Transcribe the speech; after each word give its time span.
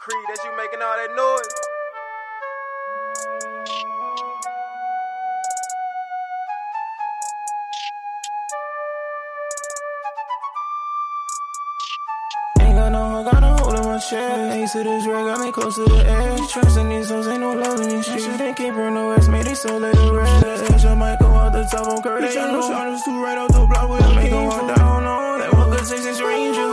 Creed, 0.00 0.24
that's 0.28 0.42
you 0.44 0.56
making 0.56 0.80
all 0.80 0.96
that 0.96 1.14
noise. 1.14 1.54
Ain't 12.60 12.76
got 12.76 12.92
no 12.92 13.10
hoe, 13.10 13.24
got 13.24 13.40
no 13.42 13.56
hole 13.56 13.76
in 13.76 13.84
my 13.84 13.98
chest. 13.98 14.56
Ace 14.56 14.72
to 14.72 14.84
this 14.84 15.04
drag, 15.04 15.26
got 15.26 15.40
me 15.44 15.52
close 15.52 15.74
to 15.74 15.84
the 15.84 15.96
edge. 16.08 16.50
Trusting 16.50 16.88
these 16.88 17.10
hoes, 17.10 17.28
ain't 17.28 17.40
no 17.40 17.52
love 17.52 17.80
in 17.82 17.90
this 17.90 18.06
shit. 18.06 18.22
Shit 18.22 18.40
ain't 18.40 18.56
keep 18.56 18.72
her 18.72 18.90
no 18.90 19.10
rest, 19.10 19.28
made 19.28 19.48
it 19.48 19.56
so 19.56 19.76
let 19.76 19.94
it 19.94 20.12
rest. 20.12 20.40
The 20.40 20.74
edge, 20.74 20.84
I 20.86 20.94
might 20.94 21.18
go 21.18 21.26
out 21.26 21.52
the 21.52 21.64
top 21.64 21.86
on 21.86 22.00
Curtis. 22.00 22.34
Ain't 22.36 22.52
no 22.52 22.62
shoulders 22.62 23.02
too 23.02 23.22
right 23.22 23.36
off 23.36 23.52
the 23.52 23.66
block 23.66 23.90
with 23.90 24.00
a 24.00 24.14
make 24.14 24.32
walk 24.32 24.66
down 24.74 25.04
on. 25.04 25.40
That 25.40 25.52
walk 25.52 25.74
a 25.74 25.76
Texas 25.76 26.22
Ranger. 26.22 26.62
I'm 26.62 26.69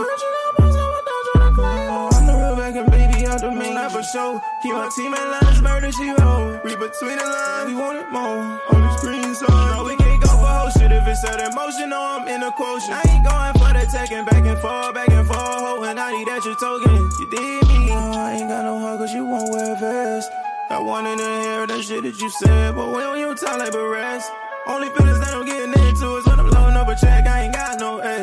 and 3.42 3.52
out 3.52 3.54
the 3.54 3.58
main 3.58 3.74
line 3.74 3.90
for 3.90 4.02
show. 4.02 4.40
Keep 4.62 4.72
my 4.72 4.88
team 4.94 5.14
in 5.14 5.30
line, 5.30 5.46
it's 5.48 5.60
murder 5.60 5.92
she 5.92 6.10
roll. 6.10 6.58
Read 6.64 6.78
between 6.78 7.16
the 7.18 7.24
lines, 7.24 7.66
we 7.68 7.74
want 7.74 7.98
it 7.98 8.10
more. 8.10 8.60
On 8.72 8.80
the 8.82 8.96
screen, 8.98 9.34
so 9.34 9.46
no, 9.46 9.84
we 9.84 9.96
can't 9.96 10.22
go 10.22 10.28
for 10.28 10.46
whole 10.46 10.70
shit 10.70 10.92
if 10.92 11.06
it's 11.06 11.22
that 11.22 11.40
emotion 11.52 11.92
or 11.92 11.98
I'm 11.98 12.28
in 12.28 12.42
a 12.42 12.52
quotient. 12.52 12.94
I 12.94 13.02
ain't 13.08 13.24
going 13.24 13.54
for 13.58 13.72
the 13.74 13.84
taking 13.90 14.24
back 14.24 14.44
and 14.44 14.58
forth, 14.58 14.94
back 14.94 15.10
and 15.10 15.26
forth. 15.26 15.38
Hoping 15.38 15.98
I 15.98 16.12
need 16.12 16.28
that 16.28 16.44
you 16.44 16.54
token. 16.56 17.10
You 17.18 17.26
did 17.30 17.62
me. 17.68 17.86
No, 17.88 18.12
I 18.12 18.38
ain't 18.40 18.48
got 18.48 18.64
no 18.64 18.78
heart 18.78 18.98
cause 18.98 19.12
you 19.14 19.24
won't 19.24 19.50
wear 19.50 19.72
a 19.72 19.78
vest. 19.78 20.30
Got 20.68 20.84
one 20.84 21.06
in 21.06 21.16
the 21.16 21.24
hair, 21.24 21.66
that 21.66 21.82
shit 21.82 22.02
that 22.02 22.20
you 22.20 22.30
said. 22.30 22.74
But 22.74 22.92
when 22.92 23.18
your 23.18 23.34
time 23.34 23.58
like 23.58 23.74
rest. 23.74 24.30
Only 24.66 24.88
feelings 24.90 25.18
that 25.20 25.32
I'm 25.32 25.46
getting 25.46 25.72
into 25.72 26.16
is 26.16 26.26
when 26.26 26.38
I'm 26.38 26.50
loading 26.50 26.76
up 26.76 26.88
a 26.88 26.94
check. 26.94 27.26
I 27.26 27.44
ain't 27.44 27.54
got 27.54 27.80
no 27.80 27.98
X. 28.00 28.17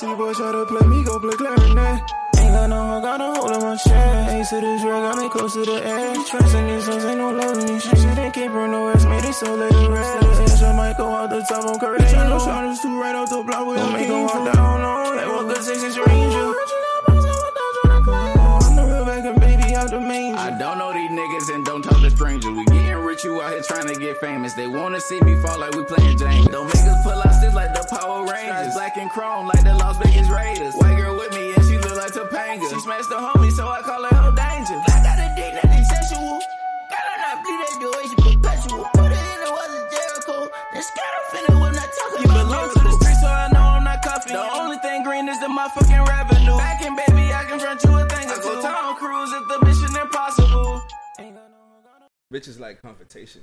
to 0.00 0.06
the 0.06 0.16
press. 0.16 0.16
You 0.16 0.16
boys 0.16 0.36
try 0.36 0.52
to 0.52 0.66
play 0.66 0.86
me, 0.88 1.04
go 1.04 1.18
play 1.18 1.36
clarinet. 1.36 2.02
Ain't 2.38 2.52
got 2.52 2.68
no 2.68 2.86
hoe, 2.86 3.00
got 3.00 3.18
no 3.18 3.34
hole 3.34 3.54
on 3.54 3.60
my 3.62 3.76
chest. 3.76 4.34
Ace 4.34 4.50
to 4.50 4.60
this 4.60 4.82
drag, 4.82 5.02
got 5.02 5.18
me 5.18 5.28
close 5.28 5.52
to 5.54 5.64
the 5.64 5.86
edge. 5.86 6.28
Trusting 6.28 6.66
these 6.66 6.86
hoes, 6.86 7.04
ain't 7.04 7.18
no 7.18 7.30
love 7.30 7.58
in 7.58 7.66
these 7.66 7.82
shit. 7.82 7.98
Shit 7.98 8.18
ain't 8.18 8.34
keep 8.34 8.50
her 8.50 8.68
no 8.68 8.88
rest, 8.88 9.08
made 9.08 9.24
it 9.24 9.34
so 9.34 9.54
let 9.54 9.72
it 9.72 9.88
rest. 9.88 10.20
The 10.20 10.42
edge, 10.42 10.62
I 10.62 10.76
might 10.76 10.96
go 10.96 11.14
out 11.14 11.30
the 11.30 11.40
top 11.48 11.64
on 11.64 11.78
Curtis. 11.78 12.12
Ain't 12.12 12.28
no 12.28 12.38
shoulders 12.38 12.80
too 12.80 13.00
right 13.00 13.14
off 13.14 13.30
the 13.30 13.42
block 13.42 13.66
with 13.66 13.80
a 13.80 13.90
make 13.92 14.06
her 14.08 14.22
walk 14.22 14.54
down 14.54 14.80
on. 14.80 15.16
That 15.16 15.28
walk 15.28 15.50
a 15.50 15.54
Texas 15.54 15.96
Ranger. 15.96 16.54
I'm 17.08 18.76
the 18.76 18.84
real 18.84 19.04
back 19.04 19.24
and 19.24 19.40
baby 19.40 19.74
out 19.74 19.90
the 19.90 20.00
manger. 20.00 20.38
I 20.38 20.50
don't 20.58 20.78
know 20.78 20.92
these 20.92 21.10
niggas 21.10 21.54
and 21.54 21.64
don't 21.64 21.82
talk 21.82 22.00
to 22.00 22.10
strangers. 22.10 22.52
We 22.52 22.64
getting 22.64 22.85
you 23.24 23.40
out 23.40 23.52
here 23.52 23.62
trying 23.62 23.86
to 23.86 23.94
get 23.94 24.18
famous. 24.18 24.54
They 24.54 24.66
wanna 24.66 25.00
see 25.00 25.20
me 25.20 25.36
fall 25.36 25.58
like 25.58 25.74
we 25.74 25.84
playing 25.84 26.18
James. 26.18 26.46
Don't 26.48 26.66
make 26.66 26.76
us 26.76 27.02
pull 27.02 27.12
out 27.12 27.34
sticks 27.34 27.54
like 27.54 27.72
the 27.72 27.86
Power 27.88 28.24
Rangers. 28.26 28.74
Black 28.74 28.96
and 28.96 29.10
chrome 29.10 29.46
like 29.46 29.64
the 29.64 29.74
Las 29.74 29.96
Vegas 29.98 30.28
Raiders. 30.28 30.74
White 30.74 30.96
girl 30.96 31.16
with 31.16 31.32
me 31.32 31.54
and 31.54 31.64
she 31.64 31.78
look 31.78 31.96
like 31.96 32.12
Topanga. 32.12 32.68
She 32.68 32.80
smashed 32.80 33.08
the 33.08 33.16
homie, 33.16 33.52
so 33.52 33.68
I 33.68 33.80
call 33.82 34.02
her 34.04 34.15
Bitches 52.32 52.58
like 52.58 52.82
confrontation. 52.82 53.42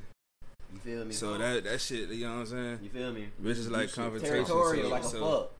You 0.73 0.79
feel 0.79 1.05
me? 1.05 1.13
So 1.13 1.37
that 1.37 1.63
that 1.63 1.79
shit, 1.79 2.09
you 2.09 2.25
know 2.25 2.33
what 2.33 2.39
I'm 2.39 2.45
saying? 2.47 2.79
You 2.83 2.89
feel 2.89 3.13
me? 3.13 3.27
Bitches 3.41 3.69
like 3.69 3.89
Shit 3.89 3.95
confrontation. 3.95 4.35
Territorial 4.35 4.83
so, 4.83 4.89
like 4.89 5.03
a 5.03 5.05
so, 5.05 5.31
fuck. 5.31 5.51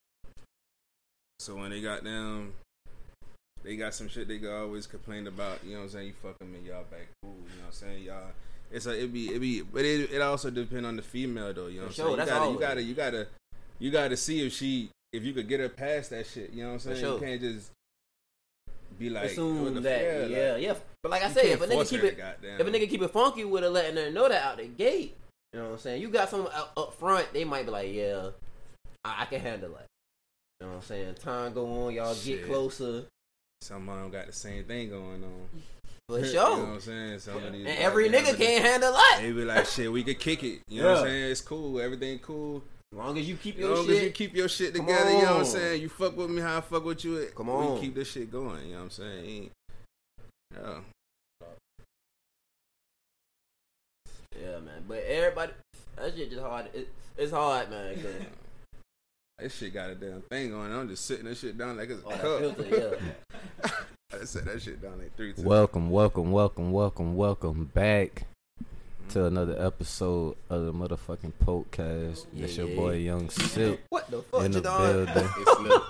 so 1.40 1.56
when 1.56 1.70
they 1.70 1.82
got 1.82 2.04
them, 2.04 2.54
they 3.64 3.76
got 3.78 3.94
some 3.94 4.10
shit 4.10 4.28
they 4.28 4.40
could 4.40 4.54
always 4.54 4.88
complain 4.88 5.28
about. 5.28 5.60
You 5.64 5.74
know 5.74 5.80
what 5.80 5.84
I'm 5.84 5.90
saying? 5.92 6.08
You 6.08 6.14
fuck 6.22 6.38
them 6.40 6.54
and 6.54 6.66
y'all 6.66 6.84
back 6.90 7.08
cool. 7.22 7.32
You 7.32 7.60
know 7.60 7.66
what 7.66 7.68
I'm 7.68 7.72
saying? 7.72 8.04
Y'all. 8.04 8.32
It's 8.72 8.88
a 8.88 9.04
it 9.04 9.14
be 9.14 9.28
it 9.28 9.40
be, 9.40 9.62
but 9.62 9.86
it 9.86 10.12
it 10.12 10.22
also 10.22 10.50
depend 10.50 10.86
on 10.86 10.96
the 10.96 11.04
female 11.04 11.54
though. 11.54 11.68
You 11.68 11.82
know 11.82 11.84
what 11.84 11.88
I'm 11.90 11.94
sure, 11.94 12.18
saying? 12.18 12.20
you 12.20 12.26
gotta 12.26 12.52
you 12.52 12.60
gotta 12.60 12.84
you 12.84 12.94
gotta 12.94 13.28
you 13.80 13.92
gotta 13.92 14.18
see 14.18 14.46
if 14.46 14.54
she 14.54 14.90
if 15.14 15.24
you 15.24 15.32
could 15.32 15.48
get 15.48 15.60
her 15.60 15.70
past 15.70 16.10
that 16.10 16.26
shit. 16.26 16.52
You 16.52 16.64
know 16.64 16.70
what 16.70 16.74
I'm 16.74 16.80
saying? 16.80 17.00
sure. 17.00 17.14
You 17.14 17.20
can't 17.20 17.42
just 17.42 17.72
be 18.98 19.10
like 19.10 19.24
what 19.24 19.32
Assume 19.32 19.74
the 19.76 19.82
that, 19.82 20.22
fuck? 20.22 20.30
yeah, 20.32 20.52
like, 20.54 20.62
yeah. 20.62 20.74
But 21.02 21.12
like 21.12 21.24
I 21.24 21.28
you 21.28 21.34
said, 21.34 21.46
if 21.46 21.62
a 21.62 21.68
nigga 21.68 21.90
keep 21.90 22.02
her 22.02 22.08
it, 22.08 22.20
if 22.60 22.68
a 22.68 22.72
nigga 22.72 22.90
keep 22.90 23.02
it 23.02 23.12
funky 23.12 23.46
with 23.46 23.64
her, 23.64 23.70
letting 23.70 23.98
her 23.98 24.12
know 24.12 24.30
that 24.30 24.44
out 24.44 24.58
the 24.58 24.66
gate, 24.66 25.16
you 25.54 25.60
know 25.60 25.66
what 25.66 25.74
I'm 25.74 25.80
saying? 25.80 26.02
You 26.02 26.10
got 26.10 26.30
someone 26.30 26.52
up, 26.54 26.74
up 26.78 26.94
front, 26.96 27.32
they 27.34 27.44
might 27.44 27.66
be 27.66 27.72
like, 27.72 27.94
yeah, 27.94 28.30
I, 29.04 29.22
I 29.22 29.26
can 29.26 29.40
handle 29.42 29.76
it. 29.76 29.86
You 30.60 30.68
know 30.68 30.74
what 30.74 30.80
I'm 30.80 30.84
saying? 30.84 31.16
Time 31.16 31.54
go 31.54 31.86
on, 31.86 31.94
y'all 31.94 32.14
Shit. 32.14 32.40
get 32.42 32.48
closer. 32.48 33.06
some 33.62 33.90
of 33.90 34.00
them 34.00 34.10
got 34.12 34.28
the 34.28 34.34
same 34.34 34.64
thing 34.64 34.90
going 34.90 35.24
on. 35.24 35.48
For 36.10 36.24
sure. 36.24 36.28
You 36.34 36.34
know 36.34 36.50
what 36.50 36.70
I'm 36.70 36.82
saying? 36.82 37.20
Some 37.20 37.44
of 37.44 37.54
these 37.54 37.66
and 37.66 37.78
every 37.80 38.10
goddamn 38.10 38.26
nigga 38.26 38.38
can't 38.38 38.66
handle 38.66 38.92
that. 38.94 39.20
They 39.22 39.32
be 39.32 39.46
like, 39.46 39.66
shit, 39.66 39.92
we 39.92 40.04
could 40.04 40.20
kick 40.20 40.44
it. 40.44 40.62
You 40.68 40.82
know 40.84 40.90
what 40.90 40.98
I'm 41.00 41.06
saying? 41.06 41.32
It's 41.32 41.42
cool. 41.42 41.80
Everything 41.80 42.20
cool. 42.20 42.64
As 42.94 42.98
long 42.98 43.18
as 43.18 43.28
you 43.28 43.38
keep 43.38 43.56
As 43.56 43.62
your 43.62 43.70
long 43.76 43.80
as 43.86 43.88
you 43.90 44.00
shit. 44.02 44.14
keep 44.14 44.36
your 44.36 44.48
shit 44.48 44.76
together, 44.76 45.10
you 45.10 45.24
know 45.24 45.32
what 45.32 45.38
I'm 45.38 45.46
saying? 45.46 45.82
You 45.82 45.90
fuck 45.90 46.16
with 46.16 46.30
me 46.30 46.44
how 46.44 46.60
I 46.60 46.62
fuck 46.62 46.86
with 46.86 47.04
you. 47.04 47.28
Come 47.36 47.50
on. 47.50 47.66
we 47.66 47.72
on. 47.72 47.82
keep 47.82 47.96
this 47.96 48.12
shit 48.12 48.32
going. 48.32 48.68
You 48.68 48.74
know 48.74 48.78
what 48.78 48.84
I'm 48.84 48.90
saying? 48.92 49.50
Yeah. 50.54 50.76
Yeah, 54.40 54.60
man. 54.60 54.84
But 54.88 55.04
everybody, 55.08 55.54
that 55.96 56.16
shit 56.16 56.30
just 56.30 56.44
hard. 56.44 56.70
It, 56.72 56.94
it's 57.18 57.32
hard, 57.32 57.72
man. 57.72 57.98
This 59.40 59.56
shit 59.58 59.74
got 59.74 59.90
a 59.90 59.96
damn 59.96 60.22
thing 60.22 60.52
going. 60.52 60.72
I'm 60.72 60.88
just 60.88 61.06
sitting 61.08 61.26
that 61.26 61.36
shit 61.36 61.58
down 61.58 61.76
like 61.76 61.90
it's 61.90 62.04
a 62.04 62.06
Oh, 62.06 62.12
that 62.12 62.22
cup. 62.22 62.40
filter, 62.68 63.00
yeah. 63.64 63.70
I 64.22 64.26
set 64.26 64.46
that 64.46 64.62
shit 64.62 64.80
down 64.80 65.00
like 65.00 65.18
three 65.18 65.34
times. 65.34 65.44
Welcome, 65.46 65.90
welcome, 65.90 66.32
welcome, 66.32 66.72
welcome, 66.72 67.16
welcome 67.16 67.66
back 67.74 68.28
to 69.10 69.26
another 69.26 69.56
episode 69.64 70.36
of 70.50 70.66
the 70.66 70.74
motherfucking 70.74 71.34
podcast. 71.46 72.26
It's 72.36 72.58
your 72.58 72.68
Yeah. 72.70 72.76
boy 72.76 72.94
Young 72.98 73.30
Silk 73.30 73.80
What 73.90 74.10
the 74.10 74.22
fuck, 74.24 74.44
in 74.44 74.52
the 74.52 74.62
building. 74.62 75.82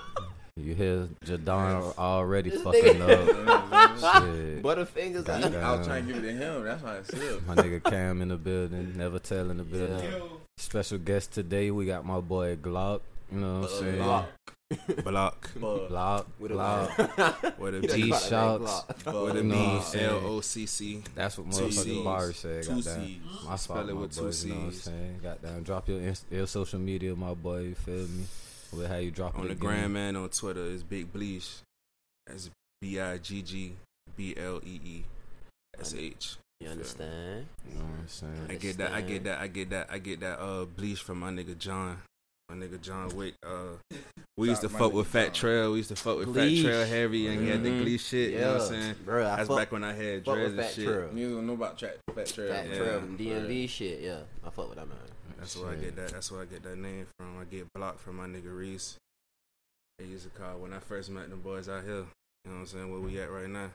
You 0.56 0.74
hear 0.74 1.08
Jadon 1.24 1.96
already 1.98 2.50
This 2.50 2.62
fucking 2.62 2.82
nigga- 2.94 3.48
up. 3.48 3.98
Shit. 4.24 4.62
Butterfingers. 4.62 5.24
Goddamn. 5.24 5.64
I 5.64 5.76
was 5.76 5.86
trying 5.86 6.06
to 6.06 6.12
give 6.12 6.24
it 6.24 6.26
to 6.28 6.32
him. 6.36 6.64
That's 6.64 6.82
why 6.82 6.98
I 6.98 7.02
said. 7.02 7.46
My 7.46 7.54
nigga 7.56 7.82
Cam 7.82 8.22
in 8.22 8.28
the 8.28 8.36
building, 8.36 8.92
never 8.96 9.18
tell 9.18 9.50
in 9.50 9.56
the 9.58 9.64
building. 9.64 10.12
Special 10.56 10.98
guest 10.98 11.32
today, 11.32 11.70
we 11.72 11.86
got 11.86 12.04
my 12.06 12.20
boy 12.20 12.56
Glock. 12.56 13.00
You 13.32 13.40
know 13.40 13.60
what 13.62 13.70
I'm 13.70 13.78
saying? 13.80 13.98
Glock. 14.02 14.24
Block 15.04 15.50
Glock, 15.54 16.24
With 16.38 16.52
a 16.52 16.54
Glock. 16.54 17.58
with 17.58 17.74
a 17.74 17.80
He 17.80 17.86
done 17.86 18.00
B. 18.00 18.10
caught 18.10 18.20
that 18.22 18.28
shots. 18.30 19.06
With 19.06 19.06
a 19.06 19.36
You 19.38 19.42
know 19.44 19.54
B. 19.54 19.60
what 19.60 19.68
I'm 19.76 19.82
saying? 19.82 20.04
L 20.10 20.20
O 20.24 20.40
C 20.40 20.66
C. 20.66 21.02
That's 21.14 21.38
what 21.38 21.52
Two 21.52 21.64
motherfucking 21.64 21.72
C's. 21.84 22.04
Bars 22.04 22.36
said. 22.36 22.62
Two 22.64 22.68
Goddamn. 22.82 23.04
C's. 23.06 23.18
My 23.46 23.56
Spell 23.56 23.76
fault, 23.76 23.88
it 23.90 23.94
my 23.94 24.00
with 24.00 24.14
two 24.16 24.20
boys, 24.22 24.44
you 24.44 24.52
know 24.52 24.58
what 24.60 24.64
I'm 24.66 24.72
C's. 24.72 24.82
saying? 24.84 25.20
Goddamn, 25.22 25.62
drop 25.62 25.88
your 25.88 26.00
inst- 26.00 26.26
your 26.30 26.46
social 26.46 26.78
media, 26.80 27.14
my 27.14 27.34
boy. 27.34 27.58
You 27.60 27.74
feel 27.74 28.08
me? 28.08 28.24
With 28.72 28.88
how 28.90 28.96
you 28.96 29.10
drop 29.10 29.36
On 29.38 29.44
it 29.44 29.48
the 29.48 29.52
again. 29.52 29.60
gram 29.68 29.92
man 29.92 30.16
on 30.16 30.28
Twitter 30.30 30.64
is 30.64 30.82
Big 30.82 31.12
Bleach. 31.12 31.48
That's 32.26 32.50
B 32.80 32.98
I 32.98 33.18
G 33.18 33.42
G 33.42 33.74
B 34.16 34.34
L 34.36 34.60
E 34.64 34.80
E 34.84 35.04
S 35.78 35.94
H. 35.94 36.36
You 36.60 36.70
understand? 36.70 37.46
You 37.68 37.78
know 37.78 37.84
what 37.84 37.98
I'm 38.00 38.08
saying? 38.08 38.46
I 38.48 38.54
get 38.54 38.78
that. 38.78 38.92
I 38.92 39.00
get 39.02 39.24
that. 39.24 39.40
I 39.40 39.46
get 39.48 39.70
that. 39.70 39.88
I 39.92 39.98
get 39.98 40.20
that. 40.20 40.40
Uh, 40.40 40.64
bleach 40.64 41.00
from 41.00 41.20
my 41.20 41.30
nigga 41.30 41.56
John. 41.58 41.98
My 42.54 42.66
nigga 42.66 42.80
John 42.80 43.08
Wick. 43.16 43.34
Uh, 43.44 43.96
we 44.36 44.48
used 44.48 44.60
to 44.62 44.68
fuck 44.68 44.92
with 44.92 45.08
Fat 45.08 45.26
John. 45.26 45.32
Trail. 45.34 45.72
We 45.72 45.78
used 45.78 45.88
to 45.88 45.96
fuck 45.96 46.18
with 46.18 46.32
Bleach. 46.32 46.62
Fat 46.62 46.68
Trail 46.68 46.86
heavy, 46.86 47.26
and 47.26 47.40
he 47.40 47.48
had 47.48 47.64
the 47.64 47.70
Mhm. 47.70 47.82
Glee 47.82 47.98
shit. 47.98 48.32
You 48.32 48.38
know 48.40 48.52
what 48.54 48.62
I'm 48.62 48.68
saying? 48.68 48.94
Bro, 49.04 49.26
I 49.26 49.36
That's 49.36 49.48
fuck, 49.48 49.56
back 49.58 49.72
when 49.72 49.82
I 49.84 49.92
had 49.92 50.24
fuck 50.24 50.34
dreads 50.36 50.50
with 50.52 50.58
and 50.60 50.68
Fat 50.68 50.74
shit. 50.74 50.86
Trail. 50.86 51.18
You 51.18 51.34
don't 51.34 51.46
know 51.48 51.52
about 51.54 51.78
track, 51.78 51.96
Fat 52.14 52.26
Trail. 52.28 52.48
Fat 52.52 52.68
Yeah. 52.68 52.76
Trail 52.78 53.00
from 53.00 53.16
DMV 53.16 53.66
shit, 53.66 54.00
yeah. 54.02 54.20
I 54.44 54.50
fuck 54.50 54.68
with 54.68 54.78
that 54.78 54.86
man. 54.88 54.98
That's 55.38 55.56
where 55.56 55.70
I 55.70 55.74
get 55.74 55.96
that. 55.96 56.10
That's 56.12 56.30
where 56.30 56.42
I 56.42 56.44
get 56.44 56.62
that 56.62 56.76
name 56.78 57.06
from. 57.18 57.38
I 57.38 57.44
get 57.44 57.66
blocked 57.74 58.00
from 58.00 58.16
my 58.16 58.26
nigga 58.26 58.56
Reese. 58.56 58.96
They 59.98 60.04
used 60.06 60.24
to 60.24 60.30
call 60.30 60.58
when 60.58 60.72
I 60.72 60.78
first 60.78 61.10
met 61.10 61.30
them 61.30 61.40
boys 61.40 61.68
out 61.68 61.82
here. 61.82 61.92
You 61.96 62.04
know 62.46 62.52
what 62.52 62.60
I'm 62.60 62.66
saying? 62.66 62.90
Where 62.90 63.00
we 63.00 63.18
at 63.20 63.30
right 63.32 63.48
now? 63.48 63.70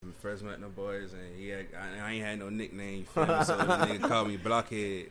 When 0.00 0.12
I 0.16 0.20
first 0.20 0.42
met 0.42 0.60
them 0.60 0.72
boys, 0.72 1.12
and 1.12 1.36
he 1.38 1.48
had, 1.50 1.66
I, 1.76 2.08
I 2.08 2.10
ain't 2.12 2.24
had 2.24 2.38
no 2.40 2.50
nickname. 2.50 2.98
You 3.00 3.04
feel 3.04 3.26
me? 3.26 3.44
So 3.44 3.56
the 3.56 3.64
nigga 3.64 4.00
called 4.08 4.28
me 4.28 4.36
Blockhead. 4.36 5.10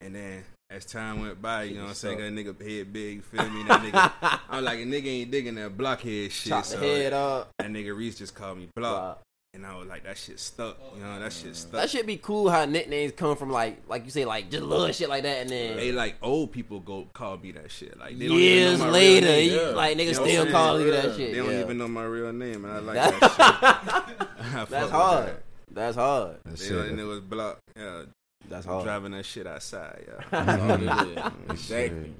And 0.00 0.14
then 0.14 0.44
as 0.74 0.84
time 0.84 1.20
went 1.20 1.40
by, 1.40 1.64
you 1.64 1.76
know 1.76 1.82
what 1.82 1.88
I'm 1.90 1.94
saying? 1.94 2.18
That 2.18 2.32
nigga 2.32 2.60
head 2.60 2.92
big, 2.92 3.22
feel 3.22 3.48
me? 3.48 3.62
That 3.64 3.80
nigga, 3.80 4.40
I'm 4.50 4.64
like 4.64 4.80
a 4.80 4.82
nigga 4.82 5.06
ain't 5.06 5.30
digging 5.30 5.54
that 5.54 5.76
blockhead 5.76 6.32
shit. 6.32 6.50
Chop 6.50 6.64
the 6.64 6.70
so 6.70 6.80
head 6.80 7.12
up. 7.12 7.50
that 7.58 7.70
nigga 7.70 7.96
Reese 7.96 8.18
just 8.18 8.34
called 8.34 8.58
me 8.58 8.68
Block, 8.74 9.22
and 9.54 9.64
I 9.64 9.76
was 9.76 9.86
like, 9.86 10.02
that 10.02 10.18
shit 10.18 10.40
stuck. 10.40 10.76
You 10.96 11.02
know, 11.02 11.20
that 11.20 11.32
shit 11.32 11.52
mm. 11.52 11.56
stuck. 11.56 11.72
That 11.72 11.90
should 11.90 12.06
be 12.06 12.16
cool 12.16 12.50
how 12.50 12.64
nicknames 12.64 13.12
come 13.12 13.36
from 13.36 13.50
like 13.50 13.82
like 13.88 14.04
you 14.04 14.10
say 14.10 14.24
like 14.24 14.50
just 14.50 14.64
little 14.64 14.90
shit 14.90 15.08
like 15.08 15.22
that 15.22 15.42
and 15.42 15.50
then 15.50 15.76
They 15.76 15.92
like 15.92 16.16
old 16.20 16.50
people 16.50 16.80
go 16.80 17.06
call 17.12 17.36
me 17.36 17.52
that 17.52 17.70
shit. 17.70 17.96
Like 17.96 18.18
they 18.18 18.26
don't 18.26 18.36
years 18.36 18.74
even 18.74 18.78
know 18.78 18.84
my 18.84 18.84
real 18.86 18.92
later 18.92 19.26
name. 19.26 19.52
you, 19.52 19.60
Yeah. 19.60 19.68
like 19.68 19.96
niggas 19.96 20.06
You 20.06 20.12
know 20.12 20.26
still 20.26 20.50
call 20.50 20.80
you 20.80 20.90
that 20.90 21.16
shit. 21.16 21.32
They 21.32 21.38
don't 21.38 21.52
yeah. 21.52 21.60
even 21.60 21.78
know 21.78 21.88
my 21.88 22.04
real 22.04 22.32
name, 22.32 22.64
and 22.64 22.74
I 22.74 22.78
like 22.80 22.96
That- 22.96 23.20
that 23.20 24.08
shit. 24.08 24.68
That's 24.70 24.90
hard. 24.90 25.26
that. 25.28 25.42
That's 25.70 25.96
hard. 25.96 26.36
That 26.44 26.56
They 26.56 26.64
shit- 26.64 26.72
know- 26.76 26.82
and 26.82 27.00
it 27.00 27.04
was 27.04 27.20
block. 27.20 27.58
Yeah, 27.76 28.02
That's 28.48 28.66
hard. 28.66 28.84
driving 28.84 29.12
that 29.12 29.24
shit 29.24 29.46
outside. 29.46 30.04
Yeah. 30.32 30.44
That's 30.44 30.62
all. 30.62 31.32
Exactly. 31.50 31.50
Exactly. 31.50 32.14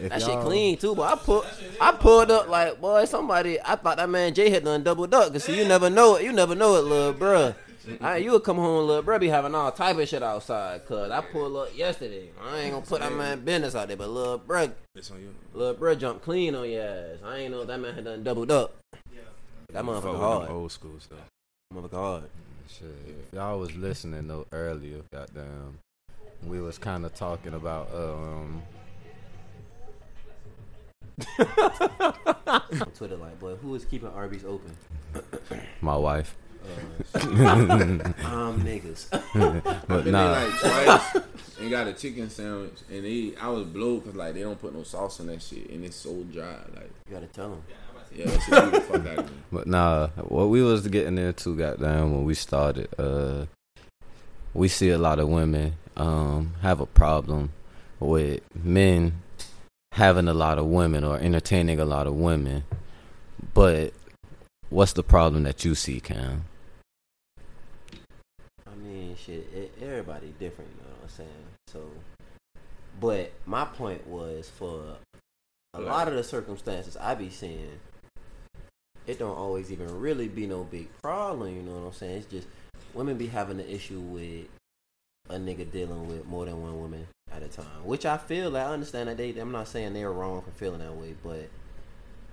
If 0.00 0.08
That 0.10 0.22
shit 0.22 0.40
clean 0.40 0.76
too, 0.78 0.94
but 0.94 1.12
I 1.12 1.16
put 1.16 1.46
I 1.80 1.92
pulled 1.92 2.30
up 2.30 2.48
like 2.48 2.80
boy, 2.80 3.04
somebody. 3.04 3.60
I 3.60 3.76
thought 3.76 3.98
that 3.98 4.08
man 4.08 4.32
Jay 4.32 4.48
had 4.48 4.64
done 4.64 4.82
double 4.82 5.06
duck. 5.06 5.32
Cause 5.32 5.44
see, 5.44 5.58
you 5.58 5.66
never 5.68 5.90
know 5.90 6.16
it. 6.16 6.24
You 6.24 6.32
never 6.32 6.54
know 6.54 6.76
it, 6.76 6.84
little 6.84 7.12
bruh. 7.12 7.54
I, 8.00 8.18
you 8.18 8.30
would 8.30 8.44
come 8.44 8.56
home, 8.58 8.86
little 8.86 9.02
bruh, 9.02 9.18
be 9.20 9.28
having 9.28 9.54
all 9.56 9.70
type 9.72 9.98
of 9.98 10.08
shit 10.08 10.22
outside. 10.22 10.86
Cause 10.86 11.10
I 11.10 11.20
pulled 11.20 11.56
up 11.56 11.76
yesterday. 11.76 12.30
I 12.42 12.60
ain't 12.60 12.72
gonna 12.72 12.86
put 12.86 13.00
that 13.00 13.12
man 13.12 13.40
business 13.44 13.74
out 13.74 13.88
there, 13.88 13.96
but 13.98 14.08
little 14.08 14.38
bruh, 14.38 14.72
It's 14.94 15.10
on 15.10 15.20
you. 15.20 15.34
little 15.52 15.74
bruh 15.74 15.98
jump 15.98 16.22
clean 16.22 16.54
on 16.54 16.70
your 16.70 16.84
ass. 16.84 17.18
I 17.24 17.38
ain't 17.38 17.50
know 17.50 17.64
that 17.64 17.78
man 17.78 17.94
had 17.94 18.04
done 18.04 18.22
doubled 18.22 18.50
up. 18.50 18.76
That 19.72 19.84
motherfucker 19.84 20.18
hard. 20.18 20.50
Old 20.50 20.70
school 20.72 20.98
stuff. 21.00 21.18
Motherfucker 21.74 21.92
hard. 21.92 22.22
Shit, 22.68 22.88
y'all 23.32 23.58
was 23.58 23.74
listening 23.74 24.28
though 24.28 24.46
earlier, 24.52 25.02
goddamn, 25.12 25.78
we 26.46 26.60
was 26.60 26.78
kind 26.78 27.04
of 27.04 27.14
talking 27.14 27.54
about 27.54 27.88
um. 27.94 28.62
On 32.48 32.90
Twitter, 32.94 33.16
like, 33.16 33.38
boy, 33.38 33.54
who 33.56 33.74
is 33.74 33.84
keeping 33.84 34.08
Arby's 34.08 34.44
open? 34.44 34.76
My 35.80 35.96
wife, 35.96 36.36
Um, 37.14 38.62
niggas. 38.64 39.08
but 39.88 40.04
Been 40.04 40.12
nah, 40.12 40.32
there 40.34 40.48
like 40.48 40.60
twice 40.60 41.24
and 41.60 41.70
got 41.70 41.86
a 41.86 41.92
chicken 41.92 42.30
sandwich, 42.30 42.78
and 42.90 43.04
they 43.04 43.34
I 43.40 43.48
was 43.48 43.64
blowed 43.66 44.02
because 44.04 44.16
like 44.16 44.34
they 44.34 44.40
don't 44.42 44.60
put 44.60 44.74
no 44.74 44.82
sauce 44.82 45.20
on 45.20 45.26
that 45.26 45.42
shit, 45.42 45.68
and 45.70 45.84
it's 45.84 45.96
so 45.96 46.22
dry. 46.32 46.56
Like 46.74 46.90
You 47.08 47.14
gotta 47.14 47.26
tell 47.26 47.52
him. 47.52 47.62
Yeah, 48.14 48.26
that 48.26 48.42
shit 48.42 48.72
the 48.72 48.80
fuck 48.80 49.06
out 49.06 49.18
of 49.18 49.30
me. 49.30 49.36
but 49.50 49.66
nah. 49.66 50.08
What 50.28 50.48
we 50.48 50.62
was 50.62 50.86
getting 50.88 51.18
into, 51.18 51.56
goddamn, 51.56 52.12
when 52.12 52.24
we 52.24 52.34
started, 52.34 52.88
uh, 52.98 53.46
we 54.54 54.68
see 54.68 54.90
a 54.90 54.98
lot 54.98 55.18
of 55.18 55.28
women 55.28 55.74
um 55.96 56.54
have 56.62 56.80
a 56.80 56.86
problem 56.86 57.52
with 58.00 58.40
men 58.54 59.22
having 59.92 60.26
a 60.26 60.34
lot 60.34 60.58
of 60.58 60.66
women 60.66 61.04
or 61.04 61.18
entertaining 61.18 61.78
a 61.78 61.84
lot 61.84 62.06
of 62.06 62.14
women, 62.14 62.64
but 63.52 63.92
what's 64.70 64.94
the 64.94 65.02
problem 65.02 65.42
that 65.42 65.64
you 65.64 65.74
see, 65.74 66.00
Cam? 66.00 66.44
I 68.66 68.74
mean, 68.74 69.14
shit, 69.16 69.46
it, 69.54 69.74
everybody 69.82 70.34
different, 70.38 70.70
you 70.78 70.84
know 70.84 70.94
what 70.94 71.02
I'm 71.02 71.08
saying? 71.10 71.46
So, 71.66 71.90
but 72.98 73.32
my 73.44 73.66
point 73.66 74.06
was 74.06 74.48
for 74.48 74.96
a 75.74 75.80
lot 75.80 76.08
of 76.08 76.14
the 76.14 76.24
circumstances 76.24 76.96
I 76.96 77.14
be 77.14 77.28
seeing, 77.28 77.78
it 79.06 79.18
don't 79.18 79.36
always 79.36 79.72
even 79.72 80.00
really 80.00 80.28
be 80.28 80.46
no 80.46 80.64
big 80.64 80.88
problem, 81.02 81.54
you 81.54 81.62
know 81.62 81.72
what 81.72 81.86
I'm 81.86 81.92
saying? 81.92 82.16
It's 82.18 82.26
just 82.26 82.48
women 82.94 83.16
be 83.16 83.26
having 83.26 83.60
an 83.60 83.68
issue 83.68 84.00
with 84.00 84.46
a 85.30 85.36
nigga 85.36 85.70
dealing 85.70 86.08
with 86.08 86.26
more 86.26 86.44
than 86.44 86.60
one 86.60 86.78
woman 86.80 87.06
at 87.32 87.42
a 87.42 87.48
time, 87.48 87.84
which 87.84 88.06
I 88.06 88.18
feel 88.18 88.50
that 88.52 88.66
I 88.66 88.72
understand 88.72 89.08
that 89.08 89.16
they. 89.16 89.30
I'm 89.30 89.52
not 89.52 89.68
saying 89.68 89.94
they're 89.94 90.12
wrong 90.12 90.42
for 90.42 90.50
feeling 90.50 90.80
that 90.80 90.94
way, 90.94 91.14
but 91.22 91.48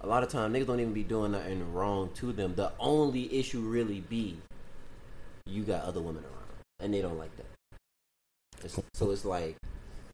a 0.02 0.08
lot 0.08 0.24
of 0.24 0.30
times 0.30 0.56
niggas 0.56 0.68
don't 0.68 0.80
even 0.80 0.94
be 0.94 1.04
doing 1.04 1.32
nothing 1.32 1.74
wrong 1.74 2.10
to 2.16 2.32
them. 2.32 2.56
The 2.56 2.72
only 2.80 3.34
issue 3.34 3.62
really 3.62 4.02
be 4.02 4.38
you 5.46 5.64
got 5.64 5.84
other 5.84 6.02
women 6.02 6.24
around, 6.24 6.64
and 6.80 6.94
they 6.94 7.02
don't 7.02 7.18
like 7.18 7.36
that. 7.38 7.46
It's, 8.64 8.80
so 8.94 9.12
it's 9.12 9.26
like, 9.26 9.56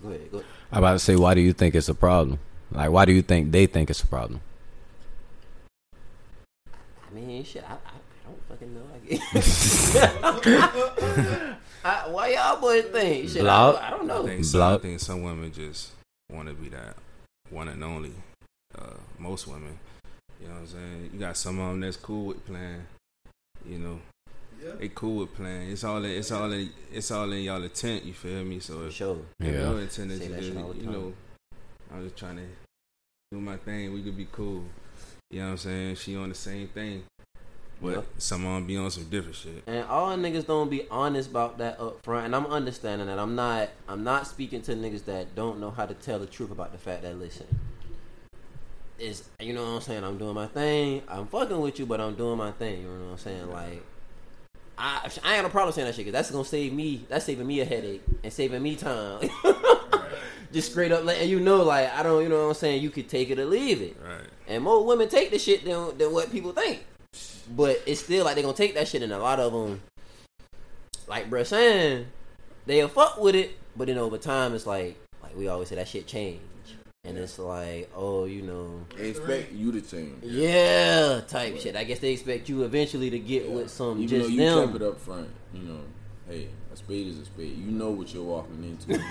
go 0.01 0.09
ahead, 0.09 0.31
go. 0.31 0.43
I 0.71 0.79
about 0.79 0.93
to 0.93 0.99
say, 0.99 1.15
why 1.15 1.33
do 1.33 1.41
you 1.41 1.53
think 1.53 1.75
it's 1.75 1.89
a 1.89 1.95
problem? 1.95 2.39
Like, 2.71 2.91
why 2.91 3.05
do 3.05 3.11
you 3.11 3.21
think 3.21 3.51
they 3.51 3.65
think 3.65 3.89
it's 3.89 4.03
a 4.03 4.07
problem? 4.07 4.41
I 7.15 7.17
mean, 7.17 7.43
shit, 7.45 7.63
I, 7.63 7.73
I, 7.73 7.75
I 7.75 8.27
don't 8.27 8.41
fucking 8.49 8.73
know. 8.73 8.81
I, 8.93 8.97
I, 11.85 12.07
why 12.09 12.33
y'all 12.33 12.59
boys 12.59 12.83
think? 12.85 13.29
Shit, 13.29 13.41
I, 13.41 13.43
Block. 13.43 13.81
I 13.81 13.89
don't 13.91 14.11
I 14.11 14.15
know. 14.15 14.25
think, 14.27 14.43
some, 14.43 14.61
I 14.61 14.77
think 14.77 14.99
some 14.99 15.21
women 15.23 15.53
just 15.53 15.91
want 16.29 16.49
to 16.49 16.53
be 16.55 16.67
that 16.69 16.97
one 17.49 17.69
and 17.69 17.81
only. 17.83 18.11
Uh, 18.77 18.97
most 19.17 19.47
women, 19.47 19.79
you 20.41 20.47
know 20.49 20.55
what 20.55 20.59
I'm 20.61 20.67
saying. 20.67 21.09
You 21.13 21.19
got 21.19 21.37
some 21.37 21.57
of 21.59 21.69
them 21.69 21.79
that's 21.79 21.95
cool 21.95 22.25
with 22.25 22.45
playing. 22.45 22.85
You 23.65 23.77
know, 23.77 24.01
yeah. 24.61 24.71
they 24.77 24.89
cool 24.89 25.19
with 25.19 25.33
playing. 25.33 25.71
It's 25.71 25.85
all 25.85 26.03
in, 26.03 26.11
it's 26.11 26.31
all 26.33 26.51
in, 26.51 26.69
it's 26.91 27.09
all 27.11 27.31
in 27.31 27.43
y'all 27.43 27.63
intent. 27.63 28.03
You 28.03 28.11
feel 28.11 28.43
me? 28.43 28.59
So 28.59 28.79
For 28.79 28.87
if, 28.87 28.93
sure. 28.93 29.17
if 29.39 29.47
Yeah. 29.53 29.69
your 29.69 29.79
intent 29.79 30.11
is 30.11 30.19
Say 30.19 30.27
just, 30.27 30.43
shit 30.49 30.57
all 30.57 30.73
the 30.73 30.79
you 30.79 30.89
know, 30.89 31.13
I'm 31.93 32.03
just 32.03 32.17
trying 32.17 32.35
to 32.37 32.43
do 33.31 33.39
my 33.39 33.55
thing. 33.55 33.93
We 33.93 34.03
could 34.03 34.17
be 34.17 34.27
cool. 34.33 34.65
You 35.31 35.39
know 35.39 35.45
what 35.47 35.51
I'm 35.51 35.57
saying? 35.57 35.95
She 35.95 36.15
on 36.15 36.29
the 36.29 36.35
same 36.35 36.67
thing, 36.67 37.03
but 37.81 37.89
Yeah. 37.95 38.01
some 38.17 38.45
of 38.45 38.53
them 38.55 38.67
be 38.67 38.77
on 38.77 38.91
some 38.91 39.05
different 39.05 39.35
shit. 39.35 39.63
And 39.67 39.85
all 39.87 40.15
niggas 40.15 40.45
don't 40.45 40.69
be 40.69 40.87
honest 40.89 41.29
about 41.31 41.57
that 41.57 41.79
up 41.79 42.01
front. 42.03 42.27
And 42.27 42.35
I'm 42.35 42.45
understanding 42.45 43.07
that. 43.07 43.19
I'm 43.19 43.35
not 43.35 43.69
I'm 43.87 44.03
not 44.03 44.27
speaking 44.27 44.61
to 44.63 44.75
niggas 44.75 45.05
that 45.05 45.35
don't 45.35 45.59
know 45.59 45.71
how 45.71 45.85
to 45.85 45.93
tell 45.93 46.19
the 46.19 46.25
truth 46.27 46.51
about 46.51 46.71
the 46.71 46.77
fact 46.77 47.01
that 47.01 47.17
listen. 47.19 47.47
Is 48.97 49.23
you 49.41 49.53
know 49.53 49.63
what 49.63 49.69
I'm 49.71 49.81
saying? 49.81 50.03
I'm 50.03 50.17
doing 50.17 50.35
my 50.35 50.47
thing. 50.47 51.01
I'm 51.07 51.27
fucking 51.27 51.59
with 51.59 51.79
you, 51.79 51.85
but 51.85 51.99
I'm 51.99 52.15
doing 52.15 52.37
my 52.37 52.51
thing. 52.51 52.81
You 52.83 52.87
know 52.87 53.05
what 53.05 53.11
I'm 53.13 53.17
saying? 53.17 53.51
Like 53.51 53.83
I 54.77 55.09
I 55.23 55.35
ain't 55.35 55.43
no 55.43 55.49
problem 55.49 55.73
saying 55.73 55.87
that 55.87 55.95
shit 55.95 56.05
because 56.05 56.13
that's 56.13 56.31
gonna 56.31 56.45
save 56.45 56.71
me. 56.71 57.05
That's 57.09 57.25
saving 57.25 57.47
me 57.47 57.59
a 57.61 57.65
headache 57.65 58.03
and 58.23 58.31
saving 58.31 58.61
me 58.61 58.75
time. 58.75 59.27
Just 60.53 60.71
straight 60.71 60.91
up 60.93 61.03
letting 61.03 61.27
you 61.29 61.39
know, 61.41 61.63
like 61.63 61.91
I 61.93 62.03
don't, 62.03 62.23
you 62.23 62.29
know 62.29 62.43
what 62.43 62.47
I'm 62.49 62.53
saying. 62.53 62.81
You 62.81 62.89
could 62.89 63.09
take 63.09 63.29
it 63.29 63.39
or 63.39 63.45
leave 63.45 63.81
it. 63.81 63.97
Right. 64.01 64.27
And 64.47 64.63
more 64.63 64.85
women 64.85 65.09
take 65.09 65.31
the 65.31 65.39
shit 65.39 65.65
than 65.65 65.97
than 65.97 66.13
what 66.13 66.31
people 66.31 66.51
think. 66.51 66.83
But 67.55 67.81
it's 67.85 68.01
still 68.01 68.25
like 68.25 68.35
they're 68.35 68.43
gonna 68.43 68.55
take 68.57 68.75
that 68.75 68.87
shit, 68.87 69.01
and 69.01 69.11
a 69.13 69.19
lot 69.19 69.39
of 69.39 69.53
them, 69.53 69.81
like 71.07 71.29
bruh 71.29 71.45
saying, 71.45 72.07
they'll 72.65 72.87
fuck 72.87 73.19
with 73.19 73.35
it. 73.35 73.57
But 73.75 73.87
then 73.87 73.97
over 73.97 74.17
time, 74.17 74.53
it's 74.53 74.65
like 74.65 74.97
like 75.23 75.35
we 75.35 75.47
always 75.47 75.69
say 75.69 75.75
that 75.75 75.87
shit 75.87 76.07
change, 76.07 76.41
and 77.03 77.17
it's 77.17 77.37
like 77.39 77.89
oh 77.95 78.25
you 78.25 78.41
know 78.41 78.81
They 78.97 79.09
expect 79.09 79.51
you 79.53 79.71
to 79.71 79.81
change. 79.81 80.23
yeah 80.23 81.21
type 81.27 81.57
shit. 81.59 81.75
I 81.75 81.83
guess 81.83 81.99
they 81.99 82.13
expect 82.13 82.49
you 82.49 82.63
eventually 82.63 83.09
to 83.11 83.19
get 83.19 83.49
with 83.49 83.69
some 83.69 84.01
Even 84.01 84.19
though 84.19 84.23
just 84.25 84.31
you 84.35 84.39
them. 84.41 84.65
kept 84.67 84.75
it 84.81 84.87
up 84.87 84.99
front, 84.99 85.29
you 85.53 85.61
know, 85.63 85.79
hey, 86.27 86.47
a 86.73 86.75
spade 86.77 87.07
is 87.07 87.19
a 87.19 87.25
spade. 87.25 87.57
You 87.57 87.71
know 87.71 87.91
what 87.91 88.13
you're 88.13 88.23
walking 88.23 88.63
into. 88.87 89.01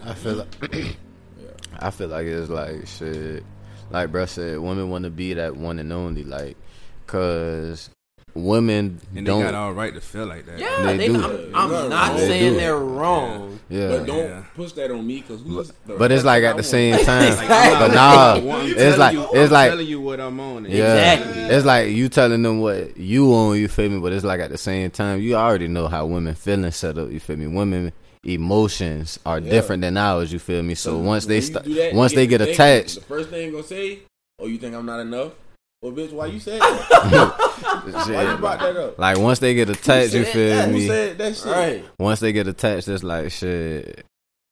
I 0.04 0.14
feel 0.14 0.34
like 0.34 0.48
yeah. 0.62 1.50
I 1.78 1.90
feel 1.90 2.08
like 2.08 2.26
it's 2.26 2.50
like 2.50 2.86
shit. 2.86 3.42
Like 3.90 4.10
bruh 4.10 4.28
said, 4.28 4.58
women 4.58 4.90
want 4.90 5.04
to 5.04 5.10
be 5.10 5.34
that 5.34 5.56
one 5.56 5.78
and 5.78 5.92
only. 5.92 6.24
Like, 6.24 6.56
cause 7.06 7.90
women 8.34 9.00
And 9.16 9.26
they 9.26 9.30
don't. 9.30 9.42
got 9.42 9.54
all 9.54 9.72
right 9.72 9.92
to 9.92 10.00
feel 10.00 10.26
like 10.26 10.46
that. 10.46 10.58
Yeah, 10.60 10.82
They 10.84 10.96
they 10.96 11.06
do. 11.08 11.16
I'm, 11.16 11.54
I'm 11.54 11.70
They 11.70 11.88
not 11.88 12.16
do. 12.16 12.18
saying 12.26 12.52
They 12.54 12.58
they're 12.60 12.78
wrong. 12.78 13.58
yeah. 13.68 13.88
But 13.88 14.06
don't 14.06 14.16
Yeah. 14.18 14.42
push 14.54 14.70
that 14.72 14.92
on 14.92 15.04
me 15.04 15.16
because 15.20 15.42
who's. 15.42 15.72
the 15.86 15.94
But 15.96 16.12
it's 16.12 16.22
like 16.24 16.44
at 16.44 16.52
the 16.56 16.62
person 16.62 16.70
same 16.70 17.04
time. 17.04 17.26
Exactly. 17.32 17.78
But 17.88 17.94
nah, 17.94 18.34
it's 18.36 18.76
telling 18.76 18.98
like 19.00 19.12
you, 19.14 19.22
it's 19.32 19.48
I'm 19.48 19.52
like 19.52 19.70
telling 19.70 19.86
you 19.88 20.00
what 20.00 20.20
I'm 20.20 20.38
on. 20.38 20.64
and- 20.66 20.72
yeah, 20.74 21.14
Exactly. 21.14 21.42
it's 21.42 21.66
like 21.66 21.88
you 21.88 22.08
telling 22.08 22.42
them 22.42 22.60
what 22.60 22.96
you 22.96 23.34
on. 23.34 23.58
You 23.58 23.66
feel 23.66 23.90
me? 23.90 23.98
But 23.98 24.12
it's 24.12 24.24
like 24.24 24.38
at 24.40 24.50
the 24.50 24.58
same 24.58 24.90
time, 24.92 25.20
you 25.20 25.34
already 25.34 25.66
know 25.66 25.88
how 25.88 26.06
women 26.06 26.34
feeling 26.36 26.70
set 26.70 26.96
up. 26.98 27.10
You 27.10 27.18
feel 27.18 27.36
me? 27.36 27.48
Women 27.48 27.92
emotions 28.24 29.18
are 29.24 29.38
Yeah. 29.40 29.50
different 29.50 29.82
than 29.82 29.96
ours. 29.96 30.32
You 30.32 30.38
feel 30.38 30.62
me? 30.62 30.74
So 30.74 30.96
when 30.96 31.06
once 31.06 31.26
they 31.26 31.36
you 31.36 31.42
start, 31.42 31.64
that, 31.66 31.94
once 31.94 32.12
they 32.14 32.26
get 32.26 32.38
to 32.38 32.46
thinking, 32.46 32.64
attached, 32.64 32.94
the 32.96 33.00
first 33.02 33.30
thing 33.30 33.46
you 33.46 33.52
gonna 33.52 33.64
say, 33.64 34.00
"Oh, 34.38 34.46
you 34.46 34.58
think 34.58 34.74
I'm 34.74 34.86
not 34.86 35.00
enough?" 35.00 35.32
Well, 35.82 35.92
bitch, 35.92 36.12
why 36.12 36.26
you 36.26 36.40
said 36.40 36.60
that? 36.60 37.34
why 38.06 38.30
you 38.30 38.36
brought 38.38 38.60
that 38.60 38.76
up? 38.76 38.98
like 38.98 39.18
once 39.18 39.38
they 39.38 39.54
get 39.54 39.70
attached, 39.70 40.12
you 40.14 40.24
said 40.24 40.32
feel 40.32 40.56
that? 40.56 40.68
Who 40.68 40.74
me? 40.74 40.86
said 40.86 41.18
that 41.18 41.36
shit? 41.36 41.46
Right. 41.46 41.84
once 41.98 42.20
they 42.20 42.32
get 42.32 42.46
attached, 42.48 42.88
it's 42.88 43.02
like 43.02 43.30
shit. 43.32 44.04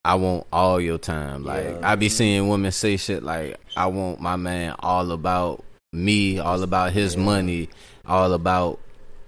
I 0.05 0.15
want 0.15 0.47
all 0.53 0.81
your 0.81 0.97
time. 0.99 1.45
Like 1.45 1.65
Yeah. 1.65 1.81
I 1.83 1.97
be 1.97 2.09
seeing 2.09 2.49
women 2.49 2.73
say 2.73 2.97
shit 2.97 3.23
like, 3.23 3.59
"I 3.77 3.87
want 3.89 4.21
my 4.21 4.37
man 4.37 4.75
all 4.79 5.11
about 5.13 5.63
me, 5.93 6.39
all 6.39 6.63
about 6.63 6.93
his 6.93 7.17
money, 7.17 7.69
all 8.07 8.33
about 8.33 8.79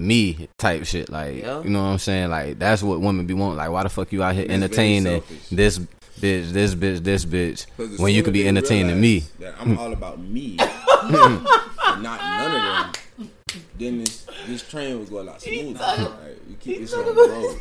me." 0.01 0.49
Type 0.59 0.85
shit. 0.87 1.11
Like 1.11 1.37
Yeah. 1.39 1.63
you 1.63 1.71
know 1.71 1.83
what 1.83 1.91
I'm 1.91 1.99
saying? 1.99 2.31
Like 2.31 2.59
that's 2.59 2.83
what 2.83 3.01
women 3.01 3.27
be 3.27 3.35
wanting. 3.35 3.59
Like 3.59 3.71
why 3.71 3.83
the 3.83 3.89
fuck 3.89 4.13
you 4.13 4.23
out 4.23 4.35
here 4.35 4.45
It's 4.45 4.53
entertaining 4.53 5.23
this 5.51 5.79
bitch, 6.21 6.53
this 6.53 6.75
bitch, 6.75 7.03
this 7.05 7.25
bitch 7.25 7.99
when 7.99 8.13
you 8.15 8.23
could 8.23 8.33
be 8.33 8.47
entertaining 8.47 9.01
me? 9.01 9.25
That 9.39 9.55
I'm 9.61 9.79
all 9.79 9.93
about 9.93 10.19
me, 10.21 10.57
and 11.03 11.43
not 12.03 12.21
none 12.21 12.55
of 12.55 12.95
them. 13.17 13.31
Then 13.79 13.99
this 14.05 14.27
this 14.47 14.69
train 14.69 14.99
will 14.99 15.07
go 15.07 15.21
a 15.21 15.23
lot 15.23 15.43
smoother. 15.43 15.79
Like, 15.79 16.39
we 16.49 16.55
keep 16.61 16.81
this 16.81 16.93
on 16.95 17.05
the 17.07 17.13
road. 17.13 17.59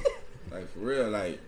Like 0.52 0.74
for 0.74 0.80
real, 0.80 1.10
like 1.10 1.40